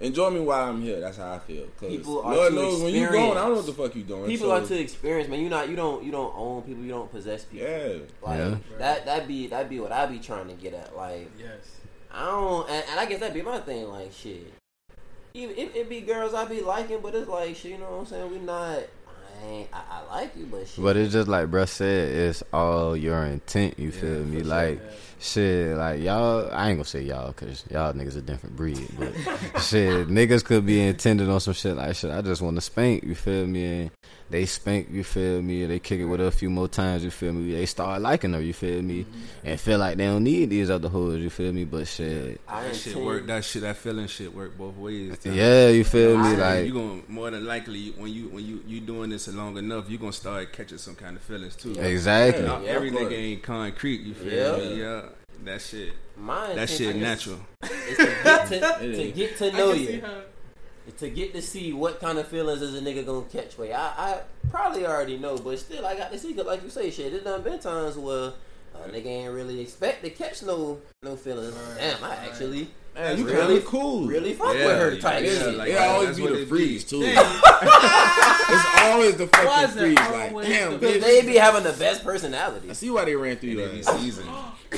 enjoy 0.00 0.30
me 0.30 0.40
while 0.40 0.68
I'm 0.68 0.82
here. 0.82 1.00
That's 1.00 1.16
how 1.16 1.34
I 1.34 1.38
feel. 1.38 1.66
Cause 1.78 1.90
People 1.90 2.22
are 2.22 2.34
Lord 2.34 2.54
knows 2.54 2.82
when 2.82 2.94
you 2.94 3.08
going, 3.08 3.32
I 3.32 3.42
don't 3.42 3.50
know 3.50 3.56
what 3.56 3.66
the 3.66 3.72
fuck 3.72 3.94
you 3.96 4.02
doing. 4.02 4.26
People 4.26 4.48
so, 4.48 4.52
are 4.56 4.66
too 4.66 4.74
experienced, 4.74 5.30
man. 5.30 5.40
You 5.40 5.48
not 5.48 5.68
you 5.68 5.76
don't 5.76 6.04
you 6.04 6.12
don't 6.12 6.32
own 6.36 6.62
people. 6.62 6.82
You 6.82 6.90
don't 6.90 7.10
possess 7.10 7.44
people. 7.44 7.66
Yeah, 7.66 7.98
Like 8.22 8.38
Yeah. 8.38 8.56
that 8.78 9.06
that 9.06 9.28
be 9.28 9.46
that 9.48 9.68
be 9.68 9.80
what 9.80 9.92
I 9.92 10.06
be 10.06 10.18
trying 10.18 10.48
to 10.48 10.54
get 10.54 10.74
at. 10.74 10.96
Like 10.96 11.30
Yes. 11.38 11.76
I 12.12 12.24
don't, 12.24 12.70
and, 12.70 12.84
and 12.90 13.00
I 13.00 13.06
guess 13.06 13.20
that 13.20 13.34
be 13.34 13.42
my 13.42 13.58
thing. 13.60 13.88
Like 13.88 14.12
shit, 14.12 14.52
even 15.34 15.56
it, 15.56 15.76
it 15.76 15.88
be 15.88 16.00
girls 16.00 16.32
I 16.32 16.46
be 16.46 16.60
liking, 16.62 17.00
but 17.02 17.14
it's 17.14 17.28
like 17.28 17.56
shit. 17.56 17.72
You 17.72 17.78
know 17.78 17.90
what 17.90 18.00
I'm 18.00 18.06
saying? 18.06 18.30
We 18.30 18.38
not. 18.38 18.78
I 19.42 19.46
ain't. 19.46 19.68
I, 19.72 19.82
I 19.90 20.14
like 20.14 20.36
you, 20.36 20.46
but 20.46 20.66
shit. 20.66 20.82
But 20.82 20.96
it's 20.96 21.12
just 21.12 21.28
like 21.28 21.50
bruh 21.50 21.68
said, 21.68 22.08
it's 22.08 22.42
all 22.52 22.96
your 22.96 23.22
intent. 23.24 23.78
You 23.78 23.92
feel 23.92 24.24
me? 24.24 24.42
Like 24.42 24.80
shit, 25.26 25.76
like 25.76 26.00
y'all. 26.00 26.48
I 26.52 26.68
ain't 26.68 26.78
gonna 26.78 26.84
say 26.84 27.02
y'all 27.02 27.28
because 27.28 27.64
y'all 27.70 27.92
niggas 27.92 28.16
a 28.16 28.22
different 28.22 28.56
breed. 28.56 28.88
But 28.98 29.12
shit, 29.62 30.08
niggas 30.08 30.44
could 30.44 30.64
be 30.64 30.80
intended 30.80 31.28
on 31.28 31.40
some 31.40 31.54
shit 31.54 31.76
like 31.76 31.96
shit. 31.96 32.10
I 32.10 32.22
just 32.22 32.42
want 32.42 32.56
to 32.56 32.60
spank. 32.60 33.04
You 33.04 33.14
feel 33.14 33.46
me? 33.46 33.64
And 33.64 33.90
they 34.30 34.44
spank. 34.46 34.88
You 34.90 35.04
feel 35.04 35.40
me? 35.42 35.66
They 35.66 35.78
kick 35.78 36.00
it 36.00 36.04
with 36.04 36.20
her 36.20 36.26
a 36.26 36.30
few 36.30 36.50
more 36.50 36.68
times. 36.68 37.04
You 37.04 37.10
feel 37.10 37.32
me? 37.32 37.52
They 37.52 37.66
start 37.66 38.00
liking 38.02 38.32
her. 38.32 38.40
You 38.40 38.52
feel 38.52 38.82
me? 38.82 39.02
Mm-hmm. 39.04 39.46
And 39.46 39.60
feel 39.60 39.78
like 39.78 39.96
they 39.96 40.06
don't 40.06 40.24
need 40.24 40.50
these 40.50 40.68
other 40.70 40.88
hoes. 40.88 41.18
You 41.20 41.30
feel 41.30 41.52
me? 41.52 41.64
But 41.64 41.86
shit, 41.86 42.40
I 42.48 42.62
That 42.64 42.74
shit 42.76 42.86
intend- 42.88 43.06
work. 43.06 43.26
That 43.26 43.44
shit. 43.44 43.62
That 43.62 43.76
feeling 43.76 44.06
shit 44.08 44.34
work 44.34 44.58
both 44.58 44.76
ways. 44.76 45.16
Tom. 45.18 45.32
yeah, 45.34 45.68
you 45.68 45.84
feel 45.84 46.16
me? 46.18 46.28
I- 46.28 46.56
Like 46.56 46.66
you 46.66 46.72
gonna 46.74 47.02
more 47.08 47.30
than 47.30 47.44
likely 47.46 47.90
when 47.96 48.12
you 48.12 48.28
when 48.28 48.44
you 48.44 48.62
you 48.66 48.80
doing 48.80 49.10
this 49.10 49.28
long 49.28 49.56
enough, 49.58 49.88
you 49.88 49.98
gonna 49.98 50.12
start 50.12 50.52
catching 50.52 50.78
some 50.78 50.94
kind 50.96 51.16
of 51.16 51.22
feelings 51.22 51.54
too. 51.56 51.72
exactly. 51.78 52.44
Not 52.44 52.62
Yeah, 52.64 52.70
every 52.70 52.90
nigga 52.90 53.12
ain't 53.12 53.42
concrete. 53.42 54.00
You 54.00 54.14
feel 54.14 54.32
Yeah. 54.32 54.56
me? 54.68 54.80
Yeah, 54.80 55.02
that 55.44 55.60
shit. 55.62 55.92
My 56.18 56.54
That 56.54 56.68
shit 56.70 56.96
natural. 56.96 57.38
is 57.62 57.96
to 57.98 58.04
get 58.24 58.48
to, 58.48 58.96
to 58.96 59.12
get 59.12 59.36
to 59.38 59.52
know 59.58 59.72
you. 59.72 60.02
To 60.98 61.10
get 61.10 61.34
to 61.34 61.42
see 61.42 61.72
what 61.72 62.00
kind 62.00 62.16
of 62.18 62.28
feelings 62.28 62.62
is 62.62 62.74
a 62.74 62.80
nigga 62.80 63.04
gonna 63.04 63.26
catch. 63.26 63.58
Wait, 63.58 63.72
I, 63.72 63.92
I 63.96 64.20
probably 64.50 64.86
already 64.86 65.18
know, 65.18 65.36
but 65.36 65.58
still 65.58 65.84
I 65.84 65.96
got 65.96 66.12
to 66.12 66.18
see. 66.18 66.32
Cause 66.32 66.46
like 66.46 66.62
you 66.62 66.70
say, 66.70 66.90
shit, 66.90 67.12
it 67.12 67.24
done 67.24 67.42
been 67.42 67.58
times 67.58 67.96
where 67.98 68.32
a 68.74 68.88
nigga 68.88 69.06
ain't 69.06 69.32
really 69.34 69.60
expect 69.60 70.04
to 70.04 70.10
catch 70.10 70.42
no 70.42 70.78
no 71.02 71.16
feelings. 71.16 71.54
Damn, 71.76 72.02
I 72.04 72.14
actually 72.16 72.68
Man, 72.94 73.18
you 73.18 73.24
really 73.24 73.36
really 73.36 73.60
cool. 73.66 74.06
really 74.06 74.32
fuck 74.32 74.54
Yeah, 74.54 74.66
with 74.66 74.78
her 74.78 74.96
type 74.98 75.24
yeah, 75.24 75.30
shit. 75.38 75.54
like- 75.56 75.70
it 75.70 75.78
always 75.78 76.16
be 76.16 76.26
the 76.28 76.46
freeze 76.46 76.84
be. 76.84 76.90
too. 76.90 77.02
it's 77.04 78.66
always 78.82 79.16
the 79.16 79.26
fucking 79.26 79.68
freeze. 79.76 79.96
Like, 79.96 80.30
always 80.30 80.48
damn, 80.48 80.72
the- 80.72 80.78
Because 80.78 80.96
bitch. 80.96 81.00
they 81.02 81.22
be 81.26 81.34
having 81.36 81.62
the 81.64 81.72
best 81.78 82.04
personality. 82.04 82.70
I 82.70 82.72
see 82.72 82.88
why 82.90 83.04
they 83.04 83.14
ran 83.16 83.36
through 83.36 83.50
And 83.50 83.58
your 83.58 83.68
they 83.68 83.82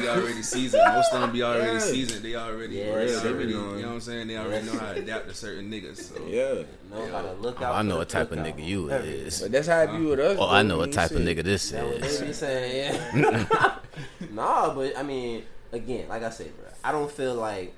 be 0.00 0.08
ass. 0.08 0.14
seasoned. 0.14 0.14
they 0.14 0.18
be 0.18 0.20
already 0.22 0.42
seasoned. 0.42 0.82
Most 0.94 1.12
of 1.12 1.20
them 1.20 1.32
be 1.32 1.42
already 1.42 1.72
Yeah. 1.72 1.78
seasoned. 1.78 2.24
They 2.24 2.34
already, 2.36 2.76
Yeah, 2.76 2.84
they 2.94 3.06
they 3.06 3.14
already, 3.28 3.48
you 3.52 3.56
know 3.58 3.70
what 3.72 3.86
I'm 3.88 4.00
saying? 4.00 4.28
They 4.28 4.36
already 4.38 4.66
know 4.66 4.78
how 4.78 4.92
to 4.92 4.98
adapt 5.00 5.28
to 5.28 5.34
certain 5.34 5.70
niggas. 5.70 5.96
So. 5.96 6.26
Yeah, 6.26 6.62
Know 6.90 7.06
how 7.10 7.22
to 7.22 7.32
look 7.34 7.60
Oh, 7.60 7.64
out. 7.64 7.74
I 7.76 7.82
know 7.82 7.96
what 7.98 8.08
type 8.08 8.30
of 8.32 8.38
cookout. 8.38 8.56
nigga 8.56 8.64
you 8.66 8.90
is. 8.90 9.40
but 9.40 9.52
that's 9.52 9.68
how 9.68 9.80
it 9.82 9.92
be 9.98 10.04
with 10.04 10.20
us. 10.20 10.36
Oh. 10.40 10.48
I 10.48 10.62
know 10.62 10.78
what 10.78 10.84
ain't 10.86 10.94
type 10.94 11.10
of 11.12 11.18
nigga 11.22 11.42
this 11.42 11.70
That 11.70 11.84
what 11.86 11.94
is. 11.96 12.18
they 12.20 12.26
be 12.26 12.32
saying, 12.32 12.94
yeah. 13.14 13.76
nah, 14.32 14.74
but 14.74 14.96
I 14.96 15.02
mean, 15.02 15.44
again, 15.72 16.08
like 16.08 16.22
I 16.22 16.30
said, 16.30 16.56
bro, 16.56 16.68
I 16.84 16.92
don't 16.92 17.10
feel 17.10 17.34
like 17.34 17.74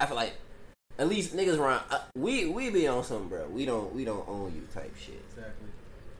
I 0.00 0.06
feel 0.06 0.16
like 0.16 0.34
at 0.98 1.08
least 1.08 1.36
niggas 1.36 1.58
around 1.58 1.82
uh, 1.90 1.98
we 2.16 2.46
we 2.46 2.70
be 2.70 2.86
on 2.88 3.04
something, 3.04 3.28
bro. 3.28 3.46
We 3.48 3.64
don't 3.66 3.94
we 3.94 4.04
don't 4.04 4.26
own 4.28 4.52
you 4.54 4.62
type 4.74 4.94
shit. 4.98 5.20
Exactly. 5.30 5.68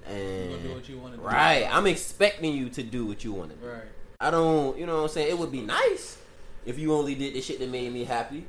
You 0.09 0.15
gonna 0.15 0.63
do 0.63 0.67
And 0.69 0.75
what 0.75 0.89
you 0.89 0.99
want 0.99 1.15
to 1.15 1.19
do. 1.21 1.25
right, 1.27 1.67
I'm 1.71 1.87
expecting 1.87 2.55
you 2.55 2.69
to 2.71 2.83
do 2.83 3.07
what 3.07 3.25
you 3.25 3.33
want 3.33 3.51
to 3.51 3.57
do. 3.57 3.67
Right. 3.67 3.83
I 4.21 4.31
don't, 4.31 4.79
you 4.79 4.87
know 4.87 4.97
what 4.97 5.03
I'm 5.03 5.09
saying? 5.09 5.29
It 5.29 5.39
would 5.39 5.53
be 5.53 5.63
nice 5.63 6.19
if 6.65 6.79
you 6.79 6.93
only 6.95 7.15
did 7.15 7.35
the 7.35 7.41
shit 7.41 7.59
that 7.59 7.71
made 7.71 7.93
me 7.93 8.05
happy. 8.05 8.47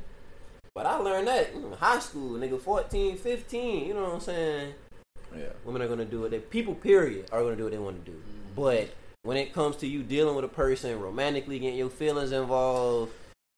But 0.73 0.85
I 0.85 0.95
learned 0.97 1.27
that 1.27 1.53
in 1.53 1.71
high 1.73 1.99
school, 1.99 2.37
nigga, 2.37 2.59
14, 2.59 3.17
15, 3.17 3.87
you 3.87 3.93
know 3.93 4.03
what 4.03 4.13
I'm 4.13 4.19
saying? 4.19 4.73
Yeah. 5.35 5.45
Women 5.65 5.81
are 5.81 5.87
gonna 5.87 6.05
do 6.05 6.21
what 6.21 6.31
they 6.31 6.39
people 6.39 6.75
period 6.75 7.29
are 7.31 7.41
gonna 7.41 7.55
do 7.55 7.63
what 7.63 7.71
they 7.71 7.77
want 7.77 8.05
to 8.05 8.11
do. 8.11 8.17
But 8.55 8.89
when 9.23 9.37
it 9.37 9.53
comes 9.53 9.75
to 9.77 9.87
you 9.87 10.03
dealing 10.03 10.35
with 10.35 10.45
a 10.45 10.49
person 10.49 10.99
romantically, 10.99 11.59
getting 11.59 11.77
your 11.77 11.89
feelings 11.89 12.31
involved, 12.31 13.11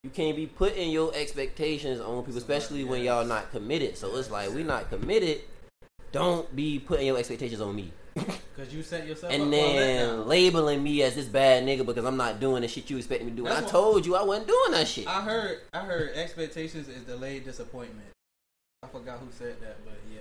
you 0.03 0.09
can't 0.09 0.35
be 0.35 0.47
putting 0.47 0.91
your 0.91 1.13
expectations 1.13 1.99
on 1.99 2.23
people, 2.23 2.37
especially 2.37 2.83
when 2.83 3.03
y'all 3.03 3.25
not 3.25 3.51
committed. 3.51 3.97
So 3.97 4.15
it's 4.15 4.31
like 4.31 4.51
we 4.53 4.63
not 4.63 4.89
committed. 4.89 5.41
Don't 6.11 6.53
be 6.55 6.79
putting 6.79 7.05
your 7.05 7.17
expectations 7.17 7.61
on 7.61 7.75
me. 7.75 7.91
Cause 8.59 8.73
you 8.73 8.83
set 8.83 9.07
yourself 9.07 9.31
up 9.31 9.39
And 9.39 9.53
then 9.53 10.09
letdown. 10.19 10.25
labeling 10.27 10.83
me 10.83 11.01
as 11.03 11.15
this 11.15 11.27
bad 11.27 11.63
nigga 11.63 11.85
because 11.85 12.03
I'm 12.03 12.17
not 12.17 12.41
doing 12.41 12.61
the 12.61 12.67
shit 12.67 12.89
you 12.89 12.97
expect 12.97 13.23
me 13.23 13.29
to 13.31 13.35
do. 13.37 13.45
And 13.45 13.51
That's 13.55 13.61
I 13.61 13.63
what- 13.63 13.71
told 13.71 14.05
you 14.05 14.17
I 14.17 14.23
wasn't 14.23 14.47
doing 14.47 14.71
that 14.71 14.85
shit. 14.85 15.07
I 15.07 15.21
heard. 15.21 15.59
I 15.73 15.79
heard 15.79 16.11
expectations 16.13 16.89
is 16.89 17.03
delayed 17.03 17.45
disappointment. 17.45 18.07
I 18.83 18.87
forgot 18.87 19.19
who 19.19 19.27
said 19.37 19.61
that, 19.61 19.77
but 19.85 19.93
yeah. 20.13 20.19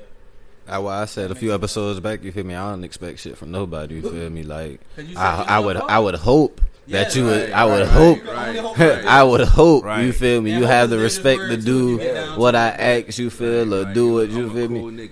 That's 0.67 0.81
why 0.83 1.03
I 1.03 1.05
said 1.07 1.33
a 1.33 1.35
few 1.35 1.53
episodes 1.53 1.99
back. 1.99 2.23
You 2.23 2.31
feel 2.31 2.45
me? 2.45 2.55
I 2.55 2.71
don't 2.71 2.85
expect 2.85 3.19
shit 3.19 3.37
from 3.37 3.51
nobody. 3.51 3.97
You 3.97 4.03
feel 4.03 4.31
me? 4.31 4.45
Like 4.45 4.81
I, 5.17 5.45
I 5.49 5.59
would, 5.59 5.75
hope. 5.77 5.91
I 5.91 5.99
would 5.99 6.15
hope 6.15 6.61
that 6.87 7.15
Yeah, 7.17 7.21
you 7.21 7.27
would, 7.29 7.43
right, 7.51 7.53
I 7.53 7.65
would 7.65 7.81
right, 7.81 7.89
hope, 7.89 8.17
You 8.19 8.23
can 8.23 8.65
only 8.65 8.87
Right. 8.87 9.05
I 9.05 9.25
would 9.25 9.41
hope. 9.49 9.85
You 10.01 10.13
feel 10.13 10.41
me? 10.43 10.53
And 10.53 10.61
You 10.61 10.67
have 10.67 10.91
the 10.91 10.99
respect 10.99 11.41
word 11.41 11.49
to 11.49 11.57
do 11.57 11.97
if 11.97 12.01
you 12.03 12.07
get 12.07 12.15
down 12.15 12.39
what 12.39 12.55
I 12.55 12.69
it. 12.69 13.09
ask. 13.09 13.19
You 13.19 13.31
feel 13.31 13.65
Right, 13.67 13.73
or 13.73 13.83
right. 13.85 13.95
do 13.95 14.13
what 14.13 14.29
I'm 14.31 14.37
you 14.37 14.47
a 14.47 14.51
feel 14.55 14.69
me? 14.69 15.09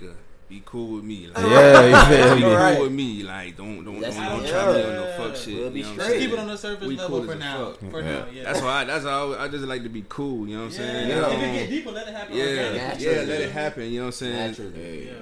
Cool 0.47 0.55
nigga. 0.55 0.57
Be 0.57 0.63
cool 0.65 0.95
with 0.95 1.03
me. 1.03 1.27
Like, 1.27 1.37
Yeah, 1.45 1.85
you 2.09 2.15
feel 2.17 2.35
be 2.35 2.41
me? 2.43 2.53
Right. 2.55 2.75
cool 2.75 2.83
with 2.85 2.91
me. 2.93 3.23
Like, 3.23 3.57
don't 3.57 3.83
don't 3.85 3.99
That's 3.99 4.15
don't, 4.15 4.25
don't 4.25 4.47
try 4.47 4.73
me 4.73 4.83
on 4.83 4.93
no 4.93 5.13
fuck 5.17 5.35
shit. 5.35 5.55
We'll 5.55 5.69
be 5.71 5.79
you 5.79 5.85
know 5.85 5.91
what 5.91 6.01
straight. 6.01 6.07
Just 6.13 6.19
keep 6.25 6.33
it 6.33 6.39
on 6.39 6.47
the 6.47 6.57
surface 6.57 6.87
We 6.87 6.95
level 6.95 7.19
cool 7.19 7.27
for 7.27 7.35
now. 7.35 7.71
fuck. 7.71 7.91
For 7.91 8.01
now, 8.01 8.25
yeah. 8.31 8.43
That's 8.43 8.61
why. 8.61 8.83
That's 8.85 9.03
how 9.05 9.33
I, 9.33 9.43
I 9.43 9.47
just 9.49 9.65
like 9.65 9.83
to 9.83 9.89
be 9.89 10.05
cool. 10.07 10.47
You 10.47 10.57
know 10.57 10.65
what 10.65 10.73
I'm 10.73 10.79
yeah. 10.81 10.91
saying? 10.91 11.09
If 11.09 11.15
You 11.15 11.21
know? 11.21 11.29
it 11.31 11.53
get 11.53 11.69
deeper, 11.69 11.91
let 11.91 12.07
it 12.07 12.13
happen. 12.13 12.35
Yeah, 12.37 12.43
organically. 12.43 13.05
yeah, 13.05 13.11
let 13.11 13.41
it 13.41 13.51
happen. 13.51 13.83
You 13.83 13.99
know 13.99 14.05
what 14.05 14.07
I'm 14.07 14.11
saying? 14.13 14.33
Naturally. 14.35 14.73
Hey. 14.73 15.05
Yeah. 15.05 15.13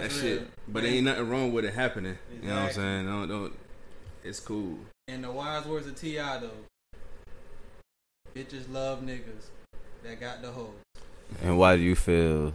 That 0.00 0.12
shit. 0.12 0.38
real. 0.40 0.48
But 0.68 0.82
there 0.82 0.92
ain't 0.92 1.04
nothing 1.04 1.28
wrong 1.28 1.52
with 1.52 1.64
it 1.64 1.74
happening. 1.74 2.18
You 2.42 2.48
know 2.48 2.54
what 2.56 2.62
I'm 2.64 2.72
saying? 2.72 3.06
Don't 3.06 3.28
don't. 3.28 3.52
It's 4.24 4.40
cool. 4.40 4.78
In 5.08 5.22
the 5.22 5.30
wise 5.30 5.64
words 5.66 5.86
of 5.86 5.94
T.I. 6.00 6.38
though, 6.38 6.50
bitches 8.34 8.70
love 8.72 9.02
niggas 9.02 9.48
that 10.02 10.18
got 10.20 10.42
the 10.42 10.50
hoe. 10.50 10.72
And 11.42 11.58
why 11.58 11.76
do 11.76 11.82
you 11.82 11.94
feel? 11.94 12.52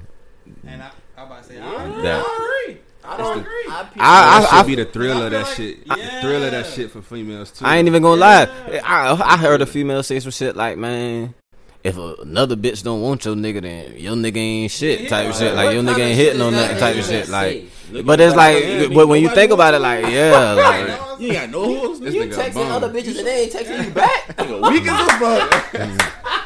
And 0.68 0.82
I, 0.84 0.90
I 1.18 1.24
about 1.24 1.42
to 1.44 1.50
say, 1.50 1.56
Yeah. 1.56 1.70
I 1.70 1.84
agree. 1.86 2.02
That- 2.04 2.26
I 2.26 2.36
agree. 2.66 2.82
I 3.02 3.18
don't 3.18 3.38
I 3.38 3.40
agree. 3.40 3.52
I, 3.72 3.80
I- 3.80 4.42
that 4.42 4.54
I- 4.54 4.58
should 4.58 4.68
be 4.68 4.76
the 4.76 4.86
thrill 4.86 5.18
I 5.18 5.26
of 5.26 5.32
feel 5.32 5.40
that 5.40 5.46
like- 5.48 5.56
shit. 5.56 5.88
The 5.88 5.98
yeah. 5.98 6.22
thrill 6.22 6.44
of 6.44 6.52
that 6.52 6.66
shit 6.68 6.92
for 6.92 7.02
females 7.02 7.52
too. 7.52 7.66
I 7.66 7.78
ain't 7.78 7.88
even 7.88 8.02
gonna 8.04 8.20
lie. 8.20 8.48
Yeah. 8.72 8.82
I 8.84 9.34
I 9.34 9.38
heard 9.38 9.62
a 9.62 9.66
female 9.66 10.04
say 10.04 10.20
some 10.20 10.32
shit 10.32 10.56
like, 10.56 10.78
man. 10.78 11.34
If 11.82 11.98
a, 11.98 12.16
another 12.16 12.58
bitch 12.58 12.84
don't 12.84 13.02
want 13.02 13.24
your 13.24 13.36
nigga, 13.36 13.62
then 13.62 13.96
your 13.98 14.14
nigga 14.16 14.36
ain't 14.36 14.70
shit 14.72 15.08
type 15.08 15.30
of 15.30 15.36
shit. 15.38 15.56
Like 15.56 15.74
your 15.74 15.82
What 15.82 15.92
nigga 15.94 15.96
kind 15.96 16.02
ain't 16.02 16.12
of 16.12 16.18
hitting 16.18 16.34
shit 16.34 16.42
on 16.42 16.54
is 16.54 16.60
nothing 16.60 16.76
that 16.76 16.80
type 16.82 16.96
you 16.96 17.00
of 17.02 17.08
shit. 17.08 17.20
just 17.22 17.32
Like, 17.32 17.52
say? 17.54 17.66
Look 17.94 18.06
but 18.06 18.20
at 18.20 18.26
it's 18.28 18.34
that, 18.34 18.38
like, 18.38 18.64
man. 18.66 18.94
but 18.94 19.08
when 19.08 19.22
you 19.22 19.28
Nobody 19.28 19.42
think 19.42 19.52
about 19.54 19.74
it, 19.74 19.82
wants 19.82 20.04
like, 20.04 20.14
yeah, 20.14 20.54
like 20.54 21.20
you. 21.22 21.26
you 21.28 21.32
ain't 21.34 21.42
got 21.42 21.50
no 21.52 21.80
hoes. 21.80 22.00
This 22.02 22.14
You 22.16 22.22
nigga 22.24 22.34
a 22.34 22.36
texting 22.44 22.54
bum. 22.56 22.72
other 22.74 22.90
bitches 22.90 23.18
and 23.18 23.28
they 23.28 23.44
ain't 23.44 23.54
texting 23.54 23.86
you 23.86 23.92
back. 24.02 24.28
Nigga 24.36 24.70
weak 24.72 24.84
as 24.88 25.08
a 25.08 25.12
fuck. 25.20 26.10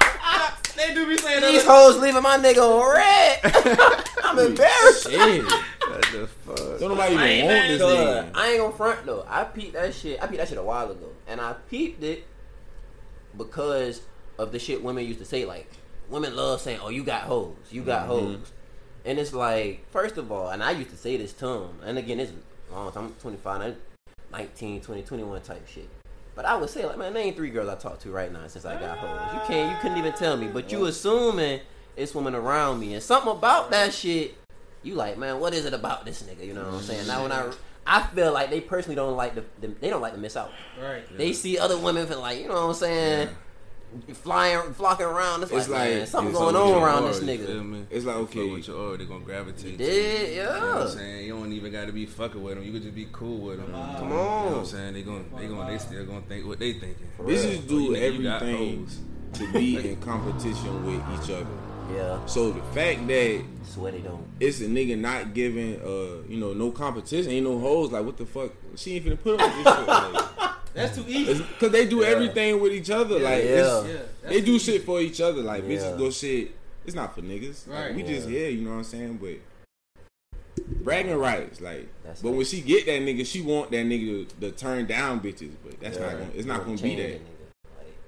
They 0.76 0.94
do 0.94 1.08
be 1.08 1.18
saying 1.18 1.42
These 1.42 1.66
hoes 1.66 1.98
leaving 1.98 2.24
my 2.24 2.38
nigga 2.38 2.94
red. 2.94 3.40
I'm 4.24 4.40
embarrassed. 4.40 5.10
Shit. 5.10 5.44
What 5.44 6.02
the 6.12 6.28
fuck? 6.28 6.80
Don't 6.80 6.90
nobody 6.90 7.02
I 7.02 7.14
even 7.14 7.28
ain't 7.28 7.46
want 7.46 7.68
this 7.68 7.82
nigga. 7.82 8.32
I 8.34 8.50
ain't 8.50 8.60
gonna 8.60 8.76
front 8.76 9.06
though. 9.06 9.26
I 9.28 9.44
peeped 9.44 9.74
that 9.74 9.94
shit. 9.94 10.22
I 10.22 10.28
peeped 10.28 10.40
that 10.40 10.50
shit 10.50 10.58
a 10.58 10.64
while 10.64 10.90
ago, 10.90 11.10
and 11.28 11.40
I 11.40 11.54
peeped 11.70 12.04
it 12.04 12.26
because 13.38 14.02
of 14.38 14.52
the 14.52 14.60
shit 14.60 14.84
women 14.84 15.06
used 15.06 15.20
to 15.20 15.26
say. 15.26 15.46
Like 15.46 15.70
women 16.10 16.36
love 16.36 16.62
saying, 16.62 16.80
"Oh, 16.82 16.90
you 16.90 17.04
got 17.04 17.22
hoes, 17.24 17.56
you 17.70 17.84
got 17.84 18.10
mm-hmm. 18.10 18.34
hoes," 18.36 18.52
and 19.06 19.20
it's 19.20 19.34
like, 19.34 19.86
first 19.92 20.18
of 20.18 20.32
all, 20.32 20.50
and 20.50 20.64
I 20.64 20.72
used 20.72 20.90
to 20.90 20.98
say 20.98 21.18
this 21.18 21.34
to 21.34 21.46
them, 21.46 21.80
and 21.86 21.98
again, 21.98 22.20
it's 22.20 22.32
long 22.72 22.92
time. 22.92 23.06
I'm 23.06 23.14
25, 23.14 23.76
19, 24.32 24.82
20, 24.82 25.02
21 25.04 25.42
type 25.42 25.68
shit. 25.68 25.90
But 26.36 26.46
I 26.46 26.56
would 26.56 26.70
say 26.70 26.86
like, 26.86 26.98
man, 26.98 27.14
there 27.14 27.24
ain't 27.24 27.36
three 27.36 27.52
girls 27.52 27.70
I 27.70 27.76
talked 27.76 28.02
to 28.04 28.12
right 28.12 28.32
now 28.32 28.48
since 28.48 28.66
I 28.66 28.80
got 28.80 28.98
hoes. 28.98 29.34
You 29.34 29.40
can't, 29.48 29.72
you 29.72 29.78
couldn't 29.82 29.98
even 29.98 30.14
tell 30.14 30.36
me. 30.36 30.48
But 30.48 30.72
you 30.72 30.86
assuming 30.86 31.62
it's 31.96 32.16
women 32.16 32.34
around 32.34 32.80
me, 32.80 32.94
and 32.94 33.04
something 33.04 33.32
about 33.32 33.70
that 33.72 33.94
shit 33.94 34.36
you 34.84 34.96
like, 34.96 35.18
man, 35.18 35.40
what 35.40 35.54
is 35.54 35.66
it 35.66 35.74
about 35.74 36.06
this 36.06 36.24
nigga? 36.24 36.46
You 36.46 36.54
know 36.54 36.66
what 36.66 36.74
I'm 36.74 36.82
saying? 36.82 37.08
Now 37.08 37.24
when 37.24 37.32
I 37.32 37.52
I 37.86 38.04
feel 38.08 38.34
like 38.34 38.50
they 38.50 38.62
personally 38.62 38.96
don't 38.96 39.16
like 39.16 39.36
the, 39.36 39.44
the 39.60 39.68
they 39.68 39.90
don't 39.90 40.02
like 40.02 40.14
to 40.14 40.20
miss 40.20 40.38
out. 40.38 40.52
Right. 40.82 41.06
They 41.18 41.34
see 41.34 41.58
other 41.58 41.78
women 41.78 42.08
feel 42.08 42.20
like, 42.20 42.40
you 42.40 42.48
know 42.48 42.54
what 42.54 42.70
I'm 42.70 42.74
saying, 42.74 43.30
flying 44.14 44.74
flocking 44.74 45.06
around. 45.06 45.44
It's, 45.44 45.52
It's 45.52 45.70
like, 45.70 45.80
like- 45.80 45.90
man, 45.90 46.08
something 46.08 46.32
it's 46.32 46.40
going 46.40 46.56
on 46.56 46.82
around 46.84 47.04
Aura, 47.04 47.14
this 47.14 47.22
you 47.22 47.28
nigga. 47.28 47.46
feel 47.46 47.64
me? 47.64 47.86
It's 47.90 48.06
like, 48.06 48.16
Fuck 48.16 48.24
okay. 48.26 48.50
with 48.50 48.68
your 48.68 48.78
aura, 48.78 48.98
they 48.98 49.06
gonna 49.06 49.26
gravitate. 49.26 49.72
You 49.72 49.78
to 49.78 49.84
you. 49.84 49.90
did, 49.90 50.36
You 50.36 50.44
know 50.44 50.50
what 50.50 50.78
I'm 50.84 50.88
saying? 50.90 51.26
You 51.28 51.34
don't 51.38 51.54
even 51.54 51.72
got 51.72 51.86
to 51.88 51.94
be 51.94 52.06
fucking 52.06 52.42
with 52.44 52.56
them. 52.56 52.64
You 52.64 52.72
could 52.72 52.84
just 52.84 52.96
be 52.96 53.08
cool 53.12 53.38
with 53.40 53.58
them. 53.60 53.72
Come 53.72 53.76
on, 53.76 54.04
You 54.04 54.10
know 54.10 54.16
what 54.16 54.48
I'm 54.52 54.54
on. 54.60 54.66
saying? 54.66 54.94
They 54.94 55.02
gon' 55.04 55.26
they 55.38 55.48
gon' 55.48 55.68
they 55.68 55.78
still 55.78 56.06
gonna 56.06 56.22
think 56.22 56.46
what 56.48 56.60
they 56.60 56.74
thinking. 56.74 57.08
This 57.26 57.44
is 57.46 57.60
do 57.62 57.80
you 57.82 57.90
nigga, 57.92 58.14
you 58.18 58.24
got 58.24 58.42
everything 58.44 58.88
to 59.34 59.52
be 59.54 59.78
in 59.90 59.96
competition 60.02 60.86
with 60.86 61.02
each 61.24 61.30
other. 61.32 61.48
Yeah, 61.94 62.26
So 62.28 62.52
the 62.52 62.62
fact 62.74 63.06
that 63.08 63.44
swear 63.66 63.92
they 63.92 64.00
don't. 64.00 64.26
it's 64.40 64.62
a 64.62 64.66
nigga 64.68 64.98
not 64.98 65.34
giving, 65.34 65.76
uh, 65.82 66.24
you 66.30 66.38
know, 66.40 66.54
no 66.54 66.72
competition, 66.72 67.30
ain't 67.32 67.46
no 67.46 67.60
hoes. 67.60 67.92
Like, 67.92 68.06
what 68.06 68.16
the 68.18 68.26
fuck? 68.26 68.52
She 68.78 68.96
ain't 68.96 69.06
finna 69.06 69.22
put 69.22 69.42
up 69.42 69.54
with 69.56 69.66
this 69.66 69.76
shit. 69.76 69.88
Like, 69.88 70.50
That's 70.74 70.96
too 70.98 71.06
easy. 71.08 71.46
Cause 71.60 71.72
they 71.72 71.86
do 71.86 72.04
everything 72.04 72.60
with 72.60 72.74
each 72.74 72.90
other. 72.90 73.20
Like, 73.20 73.44
Yeah. 73.44 73.82
it's, 73.82 73.88
Yeah. 73.90 74.30
they 74.30 74.42
do 74.42 74.58
shit 74.60 74.84
for 74.84 75.00
each 75.00 75.22
other. 75.22 75.42
Like, 75.42 75.64
Yeah. 75.64 75.70
bitches 75.78 75.98
go 75.98 76.10
shit. 76.10 76.52
It's 76.86 76.96
not 76.96 77.14
for 77.16 77.22
niggas. 77.22 77.68
Like, 77.68 77.80
Right. 77.80 77.96
we 77.96 78.04
just 78.04 78.28
Yeah. 78.28 78.40
here, 78.40 78.50
you 78.50 78.62
know 78.62 78.72
what 78.72 78.78
I'm 78.78 78.84
saying? 78.84 79.20
But 79.22 79.36
bragging 80.84 81.16
rights, 81.16 81.62
like. 81.62 81.88
That's 82.04 82.22
but 82.22 82.30
right. 82.30 82.38
when 82.38 82.46
she 82.46 82.62
get 82.62 82.86
that 82.88 83.02
nigga, 83.02 83.26
she 83.26 83.42
want 83.42 83.72
that 83.72 83.86
nigga 83.86 84.28
to, 84.28 84.36
to 84.42 84.52
turn 84.52 84.86
down 84.86 85.20
bitches. 85.22 85.52
But 85.64 85.80
that's 85.80 85.98
Yeah. 85.98 86.04
not 86.06 86.12
gonna. 86.14 86.32
It's 86.36 86.46
not 86.48 86.60
gonna 86.66 86.76
be 86.76 86.82
change 86.82 87.02
that. 87.02 87.22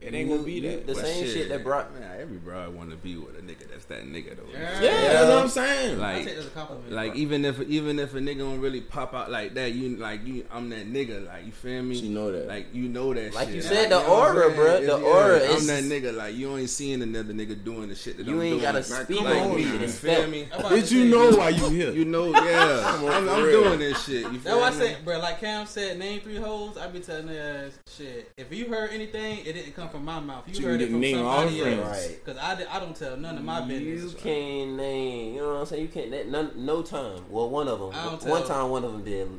A 0.06 0.10
nigga. 0.10 0.12
Like, 0.12 0.14
It 0.14 0.18
ain't 0.18 0.30
gonna 0.30 0.44
be 0.44 0.60
that. 0.62 0.88
The 0.88 0.94
But 0.94 1.06
same 1.06 1.26
shit, 1.26 1.50
that 1.50 1.64
brought. 1.64 1.94
man. 1.94 2.12
Every 2.20 2.38
broad 2.38 2.74
want 2.74 2.90
to 2.92 2.96
be 2.96 3.18
with 3.18 3.38
a 3.38 3.42
nigga 3.42 3.70
that's 3.70 3.86
that 3.86 4.04
nigga 4.06 4.36
though. 4.38 4.44
Yeah. 4.52 4.82
Yeah, 4.82 5.14
that's 5.14 5.30
what 5.30 5.38
I'm 5.44 5.48
saying. 5.50 6.00
I 6.00 6.02
Like, 6.16 6.26
take 6.26 6.34
it 6.36 6.38
as 6.40 6.46
a 6.56 6.94
like 6.94 7.16
even 7.16 7.46
if 7.46 7.62
even 7.62 8.00
if 8.00 8.16
a 8.16 8.20
nigga 8.20 8.40
don't 8.40 8.60
really 8.60 8.82
pop 8.82 9.14
out 9.14 9.30
like 9.30 9.54
that, 9.56 9.74
you 9.74 9.98
like 9.98 10.26
you, 10.26 10.46
I'm 10.52 10.70
that 10.70 10.92
nigga. 10.92 11.28
Like 11.28 11.46
you 11.46 11.52
feel 11.52 11.84
me? 11.84 12.00
She 12.00 12.10
know 12.10 12.32
that. 12.32 12.48
Like 12.48 12.68
you 12.74 12.88
know 12.90 13.14
that. 13.14 13.34
Like 13.34 13.48
shit. 13.48 13.56
you 13.58 13.62
said, 13.62 13.90
the 13.92 14.00
know 14.00 14.06
aura, 14.08 14.48
saying? 14.48 14.60
bruh, 14.60 14.82
It's- 14.82 14.88
the 14.88 15.06
aura 15.06 15.36
I'm 15.44 15.56
is- 15.58 15.68
that 15.68 15.84
nigga. 15.84 16.16
Like 16.16 16.36
you 16.36 16.56
ain't 16.58 16.70
seeing 16.70 17.02
another 17.02 17.34
nigga 17.34 17.64
doing 17.64 17.90
the 17.90 17.96
shit 17.96 18.18
that 18.18 18.26
You 18.26 18.36
I'm 18.36 18.42
ain't 18.42 18.50
doing. 18.54 18.62
gotta 18.62 18.84
speak 18.84 19.18
come 19.18 19.28
on 19.28 19.38
on, 19.52 19.56
me. 19.56 19.64
You 19.64 19.88
feel 19.88 20.28
me? 20.28 20.48
I'm 20.52 20.60
about 20.60 20.70
to 20.70 20.76
Did 20.82 20.92
you 20.92 21.06
know 21.06 21.30
why 21.32 21.50
you 21.50 21.70
here? 21.70 21.92
You 21.92 22.06
know, 22.06 22.32
yeah. 22.32 22.98
I'm, 23.06 23.30
I'm 23.30 23.44
doing 23.46 23.80
this 23.80 24.04
shit. 24.06 24.22
You 24.32 24.40
feel 24.40 24.60
That's 24.60 24.80
why 24.80 24.86
I 24.86 24.90
me? 24.90 24.96
say, 24.96 25.02
bro, 25.04 25.20
like 25.20 25.40
Cam 25.40 25.66
said, 25.68 26.00
name 26.00 26.22
three 26.22 26.38
hoes. 26.38 26.78
I 26.78 26.88
be 26.88 27.00
telling 27.00 27.28
their 27.28 27.66
ass, 27.68 27.78
shit. 27.96 28.32
If 28.38 28.52
you 28.54 28.68
heard 28.68 28.90
anything, 28.92 29.40
it 29.46 29.54
didn't 29.54 29.74
come 29.76 29.90
from 29.90 29.95
my 30.04 30.20
mouth. 30.20 30.44
You 30.48 30.54
So 30.56 30.62
you 30.62 30.68
heard 30.68 30.76
it 30.76 30.78
didn't 30.80 30.94
from 30.94 31.02
name 31.02 31.18
all 31.26 31.38
somebody 31.40 31.62
friends. 31.62 31.80
else. 31.80 32.08
Right. 32.08 32.26
Cause 32.26 32.38
I, 32.38 32.66
I 32.76 32.80
don't 32.80 32.96
tell 32.96 33.18
none 33.18 33.38
of 33.38 33.44
my 33.44 33.62
business. 33.62 34.14
You 34.14 34.18
can't 34.20 34.72
name, 34.78 35.36
you 35.36 35.42
know 35.42 35.54
what 35.54 35.60
I'm 35.62 35.66
saying? 35.66 35.82
You 35.84 35.88
can't, 35.90 36.12
that, 36.12 36.28
none, 36.30 36.52
no 36.56 36.82
time. 36.82 37.26
Well, 37.30 37.50
one 37.50 37.68
of 37.68 37.80
them, 37.80 37.92
I 37.94 38.04
don't 38.06 38.24
one 38.26 38.42
tell. 38.44 38.50
time 38.62 38.70
one 38.72 38.84
of 38.84 38.92
them 38.92 39.04
did 39.04 39.30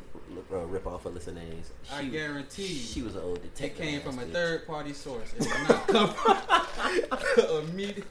uh, 0.52 0.56
rip 0.66 0.86
off 0.86 1.04
a 1.06 1.08
list 1.08 1.28
of 1.28 1.34
names. 1.34 1.70
I 1.92 2.04
guarantee. 2.04 2.66
She 2.66 3.02
was 3.02 3.14
an 3.16 3.22
old 3.22 3.42
detective. 3.42 3.64
It 3.64 3.68
detective. 3.84 3.86
came 3.86 4.00
from 4.02 4.18
a 4.18 4.32
third 4.32 4.66
party 4.66 4.92
source. 4.92 5.32
It 5.34 5.42
did 5.42 5.68
not 5.68 5.88
come 5.88 6.08
from 6.14 6.36
the 7.36 7.58
immediate, 7.70 8.04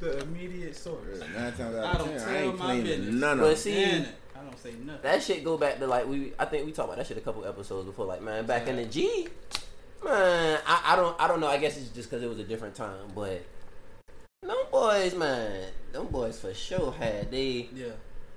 the 0.00 0.20
immediate 0.22 0.76
source. 0.76 1.20
Nine 1.20 1.52
times 1.52 1.74
I 1.76 1.84
out 1.86 1.98
don't 1.98 2.14
of 2.14 2.16
ten, 2.16 2.18
tell 2.20 2.28
I 2.28 2.36
ain't 2.38 2.58
my 2.58 2.64
claiming 2.64 2.84
business. 2.84 3.14
none 3.14 3.38
But 3.38 3.52
of 3.52 3.58
see, 3.58 3.82
And 3.84 4.08
I 4.36 4.42
don't 4.44 4.58
say 4.58 4.72
nothing. 4.84 5.02
that 5.02 5.22
shit 5.22 5.44
go 5.44 5.56
back 5.58 5.78
to 5.78 5.86
like 5.86 6.06
we. 6.06 6.32
I 6.38 6.44
think 6.44 6.66
we 6.66 6.72
talked 6.72 6.88
about 6.88 6.98
that 6.98 7.06
shit 7.06 7.16
a 7.16 7.20
couple 7.20 7.44
episodes 7.44 7.86
before. 7.86 8.06
Like 8.06 8.22
man, 8.22 8.46
back 8.46 8.68
in 8.68 8.76
the 8.76 8.84
G, 8.84 9.28
man, 10.04 10.60
I, 10.66 10.92
I 10.92 10.96
don't, 10.96 11.20
I 11.20 11.28
don't 11.28 11.40
know. 11.40 11.48
I 11.48 11.58
guess 11.58 11.76
it's 11.76 11.88
just 11.88 12.10
because 12.10 12.22
it 12.22 12.28
was 12.28 12.38
a 12.38 12.44
different 12.44 12.74
time, 12.74 13.10
but. 13.14 13.44
Them 14.42 14.56
boys, 14.70 15.14
man, 15.14 15.70
them 15.92 16.06
boys 16.08 16.38
for 16.38 16.52
sure 16.52 16.92
had 16.92 17.30
they 17.30 17.68
yeah. 17.74 17.92